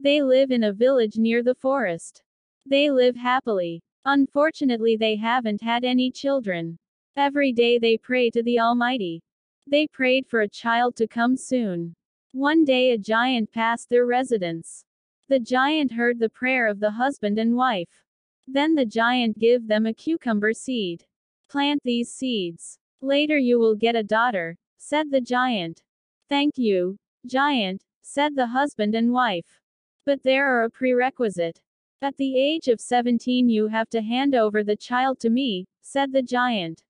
They 0.00 0.22
live 0.22 0.52
in 0.52 0.64
a 0.64 0.72
village 0.72 1.18
near 1.18 1.42
the 1.42 1.54
forest. 1.54 2.22
They 2.64 2.90
live 2.90 3.14
happily. 3.14 3.82
Unfortunately, 4.06 4.96
they 4.96 5.16
haven't 5.16 5.62
had 5.62 5.84
any 5.84 6.10
children. 6.10 6.78
Every 7.14 7.52
day 7.52 7.78
they 7.78 7.98
pray 7.98 8.30
to 8.30 8.42
the 8.42 8.58
Almighty. 8.58 9.20
They 9.66 9.86
prayed 9.88 10.26
for 10.26 10.40
a 10.40 10.48
child 10.48 10.96
to 10.96 11.06
come 11.06 11.36
soon. 11.36 11.94
One 12.32 12.64
day 12.64 12.92
a 12.92 12.96
giant 12.96 13.52
passed 13.52 13.90
their 13.90 14.06
residence. 14.06 14.86
The 15.32 15.40
giant 15.40 15.92
heard 15.92 16.18
the 16.18 16.28
prayer 16.28 16.66
of 16.66 16.78
the 16.78 16.90
husband 16.90 17.38
and 17.38 17.56
wife. 17.56 18.04
Then 18.46 18.74
the 18.74 18.84
giant 18.84 19.38
gave 19.38 19.66
them 19.66 19.86
a 19.86 19.94
cucumber 19.94 20.52
seed. 20.52 21.06
Plant 21.48 21.80
these 21.84 22.12
seeds. 22.12 22.78
Later 23.00 23.38
you 23.38 23.58
will 23.58 23.74
get 23.74 23.96
a 23.96 24.02
daughter, 24.02 24.58
said 24.76 25.10
the 25.10 25.22
giant. 25.22 25.82
Thank 26.28 26.58
you, 26.58 26.98
giant, 27.24 27.82
said 28.02 28.36
the 28.36 28.48
husband 28.48 28.94
and 28.94 29.10
wife. 29.10 29.58
But 30.04 30.22
there 30.22 30.46
are 30.46 30.64
a 30.64 30.70
prerequisite. 30.70 31.62
At 32.02 32.18
the 32.18 32.38
age 32.38 32.68
of 32.68 32.78
17 32.78 33.48
you 33.48 33.68
have 33.68 33.88
to 33.88 34.02
hand 34.02 34.34
over 34.34 34.62
the 34.62 34.76
child 34.76 35.18
to 35.20 35.30
me, 35.30 35.66
said 35.80 36.12
the 36.12 36.20
giant. 36.22 36.82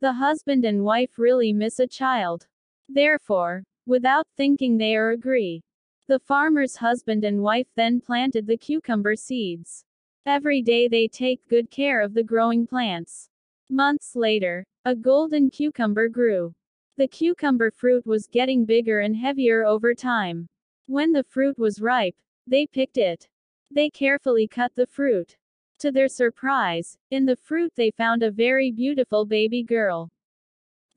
The 0.00 0.14
husband 0.14 0.64
and 0.64 0.82
wife 0.82 1.16
really 1.16 1.52
miss 1.52 1.78
a 1.78 1.86
child. 1.86 2.48
Therefore, 2.88 3.62
without 3.86 4.26
thinking 4.36 4.78
they 4.78 4.96
are 4.96 5.12
agree. 5.12 5.62
The 6.08 6.18
farmer's 6.18 6.76
husband 6.76 7.24
and 7.24 7.42
wife 7.42 7.68
then 7.76 8.00
planted 8.00 8.46
the 8.46 8.56
cucumber 8.56 9.14
seeds. 9.14 9.84
Every 10.26 10.60
day 10.60 10.88
they 10.88 11.06
take 11.06 11.46
good 11.48 11.70
care 11.70 12.00
of 12.00 12.12
the 12.12 12.24
growing 12.24 12.66
plants. 12.66 13.28
Months 13.70 14.16
later, 14.16 14.66
a 14.84 14.96
golden 14.96 15.48
cucumber 15.48 16.08
grew. 16.08 16.54
The 16.96 17.06
cucumber 17.06 17.70
fruit 17.70 18.04
was 18.04 18.26
getting 18.26 18.64
bigger 18.64 18.98
and 18.98 19.16
heavier 19.16 19.64
over 19.64 19.94
time. 19.94 20.48
When 20.86 21.12
the 21.12 21.22
fruit 21.22 21.56
was 21.56 21.80
ripe, 21.80 22.16
they 22.48 22.66
picked 22.66 22.98
it. 22.98 23.28
They 23.70 23.88
carefully 23.88 24.48
cut 24.48 24.74
the 24.74 24.86
fruit. 24.86 25.36
To 25.78 25.92
their 25.92 26.08
surprise, 26.08 26.98
in 27.10 27.26
the 27.26 27.36
fruit 27.36 27.72
they 27.76 27.92
found 27.92 28.24
a 28.24 28.30
very 28.30 28.72
beautiful 28.72 29.24
baby 29.24 29.62
girl. 29.62 30.10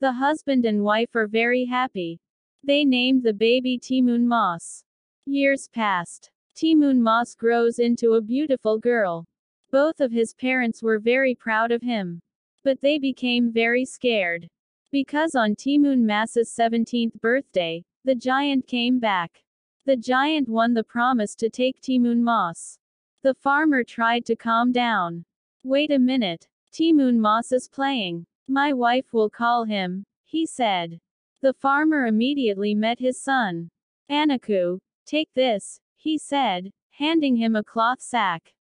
The 0.00 0.12
husband 0.12 0.64
and 0.64 0.82
wife 0.82 1.14
are 1.14 1.28
very 1.28 1.64
happy. 1.64 2.20
They 2.64 2.84
named 2.84 3.22
the 3.22 3.32
baby 3.32 3.78
Timun 3.78 4.26
Moss. 4.26 4.84
Years 5.28 5.68
passed. 5.68 6.30
Timun 6.54 7.00
Moss 7.00 7.34
grows 7.34 7.80
into 7.80 8.12
a 8.12 8.20
beautiful 8.20 8.78
girl. 8.78 9.26
Both 9.72 10.00
of 10.00 10.12
his 10.12 10.32
parents 10.34 10.84
were 10.84 11.00
very 11.00 11.34
proud 11.34 11.72
of 11.72 11.82
him. 11.82 12.20
But 12.62 12.80
they 12.80 13.00
became 13.00 13.50
very 13.50 13.84
scared. 13.84 14.48
Because 14.92 15.34
on 15.34 15.56
Timun 15.56 16.02
Mas's 16.02 16.54
17th 16.56 17.20
birthday, 17.20 17.84
the 18.04 18.14
giant 18.14 18.68
came 18.68 19.00
back. 19.00 19.42
The 19.84 19.96
giant 19.96 20.48
won 20.48 20.74
the 20.74 20.84
promise 20.84 21.34
to 21.36 21.50
take 21.50 21.80
Timun 21.80 22.20
Moss. 22.20 22.78
The 23.22 23.34
farmer 23.34 23.82
tried 23.82 24.24
to 24.26 24.36
calm 24.36 24.70
down. 24.70 25.24
Wait 25.64 25.90
a 25.90 25.98
minute. 25.98 26.46
Timun 26.72 27.18
Moss 27.18 27.50
is 27.50 27.68
playing. 27.68 28.26
My 28.46 28.72
wife 28.72 29.12
will 29.12 29.28
call 29.28 29.64
him, 29.64 30.04
he 30.24 30.46
said. 30.46 31.00
The 31.42 31.52
farmer 31.52 32.06
immediately 32.06 32.76
met 32.76 33.00
his 33.00 33.20
son. 33.20 33.70
Anaku, 34.08 34.78
Take 35.06 35.32
this, 35.34 35.80
he 35.94 36.18
said, 36.18 36.72
handing 36.90 37.36
him 37.36 37.54
a 37.54 37.62
cloth 37.62 38.00
sack. 38.00 38.52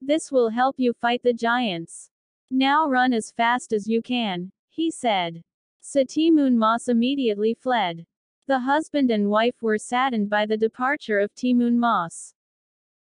This 0.00 0.32
will 0.32 0.48
help 0.48 0.76
you 0.78 0.94
fight 0.94 1.22
the 1.22 1.34
giants. 1.34 2.10
Now 2.50 2.88
run 2.88 3.12
as 3.12 3.32
fast 3.32 3.74
as 3.74 3.86
you 3.86 4.00
can, 4.00 4.50
he 4.70 4.90
said. 4.90 5.42
Satimun 5.82 6.54
Mas 6.54 6.88
immediately 6.88 7.52
fled. 7.52 8.06
The 8.46 8.60
husband 8.60 9.10
and 9.10 9.28
wife 9.28 9.60
were 9.60 9.76
saddened 9.76 10.30
by 10.30 10.46
the 10.46 10.56
departure 10.56 11.18
of 11.18 11.34
Timun 11.34 11.74
Mas. 11.74 12.32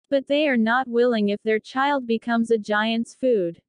But 0.08 0.26
they 0.26 0.48
are 0.48 0.56
not 0.56 0.88
willing 0.88 1.28
if 1.28 1.42
their 1.42 1.60
child 1.60 2.06
becomes 2.06 2.50
a 2.50 2.56
giant's 2.56 3.14
food. 3.14 3.60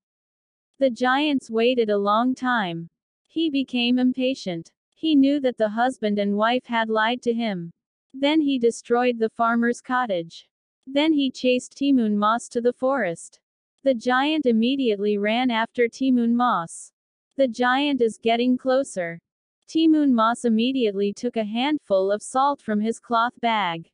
The 0.80 0.90
giants 0.90 1.50
waited 1.50 1.90
a 1.90 1.98
long 1.98 2.36
time. 2.36 2.90
He 3.28 3.50
became 3.50 4.00
impatient. 4.00 4.72
He 4.94 5.14
knew 5.14 5.42
that 5.42 5.58
the 5.58 5.70
husband 5.70 6.20
and 6.20 6.38
wife 6.38 6.66
had 6.66 6.90
lied 6.90 7.22
to 7.24 7.34
him. 7.34 7.74
Then 8.14 8.42
he 8.42 8.60
destroyed 8.60 9.20
the 9.20 9.30
farmer's 9.30 9.82
cottage. 9.82 10.48
Then 10.86 11.14
he 11.14 11.30
chased 11.30 11.76
Timun 11.76 12.16
Mas 12.16 12.48
to 12.50 12.62
the 12.62 12.74
forest. 12.74 13.40
The 13.84 13.94
giant 13.94 14.46
immediately 14.46 15.18
ran 15.18 15.52
after 15.52 15.88
Timun 15.88 16.34
Mas. 16.34 16.92
The 17.36 17.48
giant 17.48 18.02
is 18.02 18.18
getting 18.18 18.58
closer. 18.58 19.20
Timun 19.68 20.12
Mas 20.12 20.46
immediately 20.46 21.14
took 21.14 21.36
a 21.36 21.44
handful 21.44 22.12
of 22.12 22.24
salt 22.24 22.62
from 22.62 22.80
his 22.80 23.00
cloth 23.00 23.40
bag. 23.42 23.90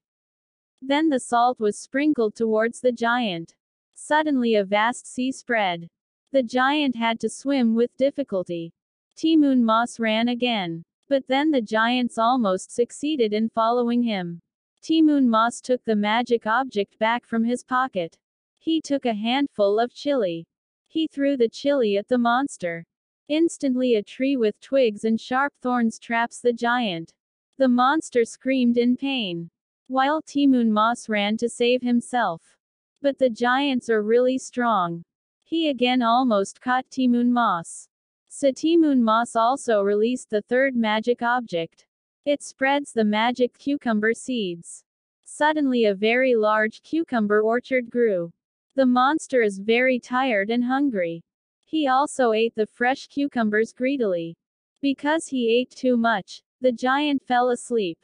Then 0.81 1.09
the 1.09 1.19
salt 1.19 1.59
was 1.59 1.77
sprinkled 1.79 2.35
towards 2.35 2.81
the 2.81 2.91
giant. 2.91 3.55
Suddenly 3.95 4.55
a 4.55 4.63
vast 4.63 5.07
sea 5.07 5.31
spread. 5.31 5.89
The 6.31 6.43
giant 6.43 6.95
had 6.95 7.19
to 7.21 7.29
swim 7.29 7.73
with 7.73 7.95
difficulty. 7.97 8.73
Timun 9.15 9.61
Mas 9.61 9.99
ran 9.99 10.27
again. 10.27 10.83
But 11.13 11.27
then 11.27 11.51
the 11.51 11.61
giants 11.61 12.17
almost 12.17 12.71
succeeded 12.71 13.33
in 13.33 13.47
following 13.49 14.01
him. 14.01 14.41
Timun 14.81 15.27
Mas 15.27 15.61
took 15.61 15.85
the 15.85 15.95
magic 15.95 16.47
object 16.47 16.97
back 16.97 17.27
from 17.27 17.43
his 17.43 17.63
pocket. 17.63 18.17
He 18.57 18.81
took 18.81 19.05
a 19.05 19.13
handful 19.13 19.79
of 19.79 19.93
chili. 19.93 20.47
He 20.87 21.05
threw 21.05 21.37
the 21.37 21.49
chili 21.49 21.97
at 21.97 22.07
the 22.07 22.17
monster. 22.17 22.87
Instantly 23.27 23.93
a 23.93 24.01
tree 24.01 24.37
with 24.37 24.59
twigs 24.59 25.03
and 25.03 25.21
sharp 25.21 25.53
thorns 25.61 25.99
traps 25.99 26.39
the 26.39 26.51
giant. 26.51 27.13
The 27.59 27.67
monster 27.67 28.25
screamed 28.25 28.79
in 28.79 28.97
pain. 28.97 29.51
While 29.85 30.23
Timun 30.23 30.69
Mas 30.69 31.07
ran 31.07 31.37
to 31.37 31.47
save 31.47 31.83
himself. 31.83 32.57
But 33.03 33.19
the 33.19 33.29
giants 33.29 33.87
are 33.87 34.01
really 34.01 34.39
strong. 34.39 35.03
He 35.43 35.69
again 35.69 36.01
almost 36.01 36.59
caught 36.59 36.89
Timun 36.89 37.27
Mas. 37.27 37.87
Satimun 38.33 38.99
moss 38.99 39.35
also 39.35 39.83
released 39.83 40.31
the 40.31 40.41
third 40.41 40.75
magic 40.75 41.21
object. 41.21 41.85
It 42.25 42.41
spreads 42.41 42.91
the 42.91 43.03
magic 43.03 43.55
cucumber 43.59 44.15
seeds. 44.15 44.83
Suddenly 45.23 45.85
a 45.85 45.93
very 45.93 46.33
large 46.33 46.81
cucumber 46.81 47.41
orchard 47.41 47.91
grew. 47.91 48.31
The 48.73 48.87
monster 48.87 49.43
is 49.43 49.59
very 49.59 49.99
tired 49.99 50.49
and 50.49 50.63
hungry. 50.63 51.23
He 51.63 51.87
also 51.87 52.31
ate 52.31 52.55
the 52.55 52.65
fresh 52.65 53.05
cucumbers 53.05 53.71
greedily. 53.71 54.35
Because 54.81 55.27
he 55.27 55.55
ate 55.55 55.69
too 55.69 55.95
much, 55.95 56.41
the 56.59 56.71
giant 56.71 57.21
fell 57.21 57.51
asleep. 57.51 57.99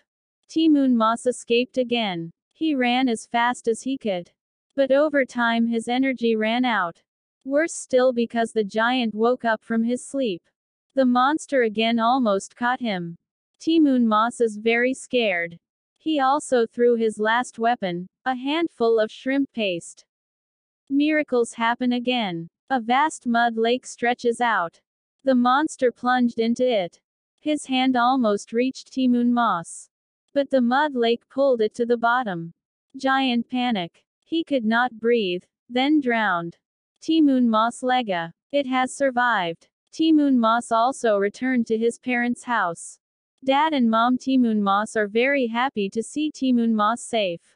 Timun 0.48 0.94
Mas 0.94 1.26
escaped 1.26 1.80
again. 1.80 2.32
He 2.54 2.76
ran 2.76 3.10
as 3.10 3.26
fast 3.26 3.68
as 3.68 3.82
he 3.82 3.98
could. 3.98 4.30
But 4.76 4.92
over 4.92 5.26
time 5.26 5.66
his 5.66 5.88
energy 5.88 6.36
ran 6.36 6.66
out. 6.66 7.02
Worse 7.50 7.74
still 7.74 8.14
because 8.14 8.52
the 8.52 8.64
giant 8.64 9.16
woke 9.16 9.44
up 9.44 9.64
from 9.64 9.84
his 9.84 10.06
sleep. 10.06 10.44
The 10.94 11.06
monster 11.06 11.64
again 11.64 11.98
almost 11.98 12.56
caught 12.56 12.80
him. 12.80 13.18
Timun 13.60 14.06
Moss 14.06 14.40
is 14.40 14.58
very 14.58 14.94
scared. 14.94 15.58
He 15.98 16.20
also 16.20 16.68
threw 16.68 16.94
his 16.96 17.18
last 17.18 17.58
weapon, 17.58 18.08
a 18.24 18.36
handful 18.36 19.00
of 19.00 19.12
shrimp 19.12 19.52
paste. 19.52 20.06
Miracles 20.92 21.54
happen 21.54 21.94
again. 21.94 22.50
A 22.70 22.80
vast 22.80 23.26
mud 23.26 23.58
lake 23.58 23.88
stretches 23.88 24.40
out. 24.40 24.80
The 25.24 25.34
monster 25.34 25.92
plunged 25.92 26.38
into 26.38 26.70
it. 26.70 27.02
His 27.40 27.66
hand 27.66 27.98
almost 27.98 28.54
reached 28.54 28.94
Timun 28.94 29.32
Moss. 29.32 29.90
But 30.36 30.52
the 30.52 30.62
mud 30.62 30.94
lake 30.94 31.28
pulled 31.30 31.62
it 31.62 31.74
to 31.74 31.88
the 31.88 31.98
bottom. 31.98 32.54
Giant 32.96 33.50
panic. 33.50 34.06
He 34.24 34.44
could 34.44 34.66
not 34.66 35.00
breathe, 35.00 35.46
then 35.68 36.00
drowned. 36.00 36.56
Timun 37.02 37.46
Mas 37.46 37.82
Lega. 37.82 38.32
It 38.52 38.66
has 38.66 38.94
survived. 38.94 39.68
Timun 39.94 40.36
Mas 40.36 40.72
also 40.72 41.18
returned 41.18 41.66
to 41.68 41.78
his 41.78 41.98
parents' 41.98 42.44
house. 42.44 43.00
Dad 43.44 43.74
and 43.74 43.90
mom 43.90 44.18
Timun 44.18 44.60
Mas 44.60 44.96
are 44.98 45.08
very 45.08 45.48
happy 45.48 45.90
to 45.90 46.04
see 46.04 46.30
Timun 46.32 46.72
Mas 46.74 47.02
safe. 47.02 47.56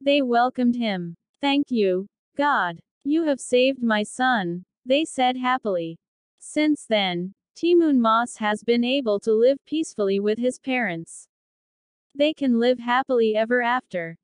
They 0.00 0.22
welcomed 0.22 0.76
him. 0.76 1.16
Thank 1.40 1.70
you, 1.70 2.06
God. 2.36 2.80
You 3.04 3.24
have 3.24 3.40
saved 3.40 3.82
my 3.82 4.02
son, 4.02 4.64
they 4.86 5.04
said 5.04 5.36
happily. 5.36 5.98
Since 6.38 6.86
then, 6.86 7.34
Timun 7.56 7.98
Mas 7.98 8.36
has 8.38 8.64
been 8.64 8.84
able 8.84 9.20
to 9.20 9.32
live 9.32 9.58
peacefully 9.66 10.18
with 10.18 10.38
his 10.38 10.58
parents. 10.58 11.28
They 12.14 12.32
can 12.32 12.58
live 12.58 12.78
happily 12.78 13.36
ever 13.36 13.60
after. 13.60 14.18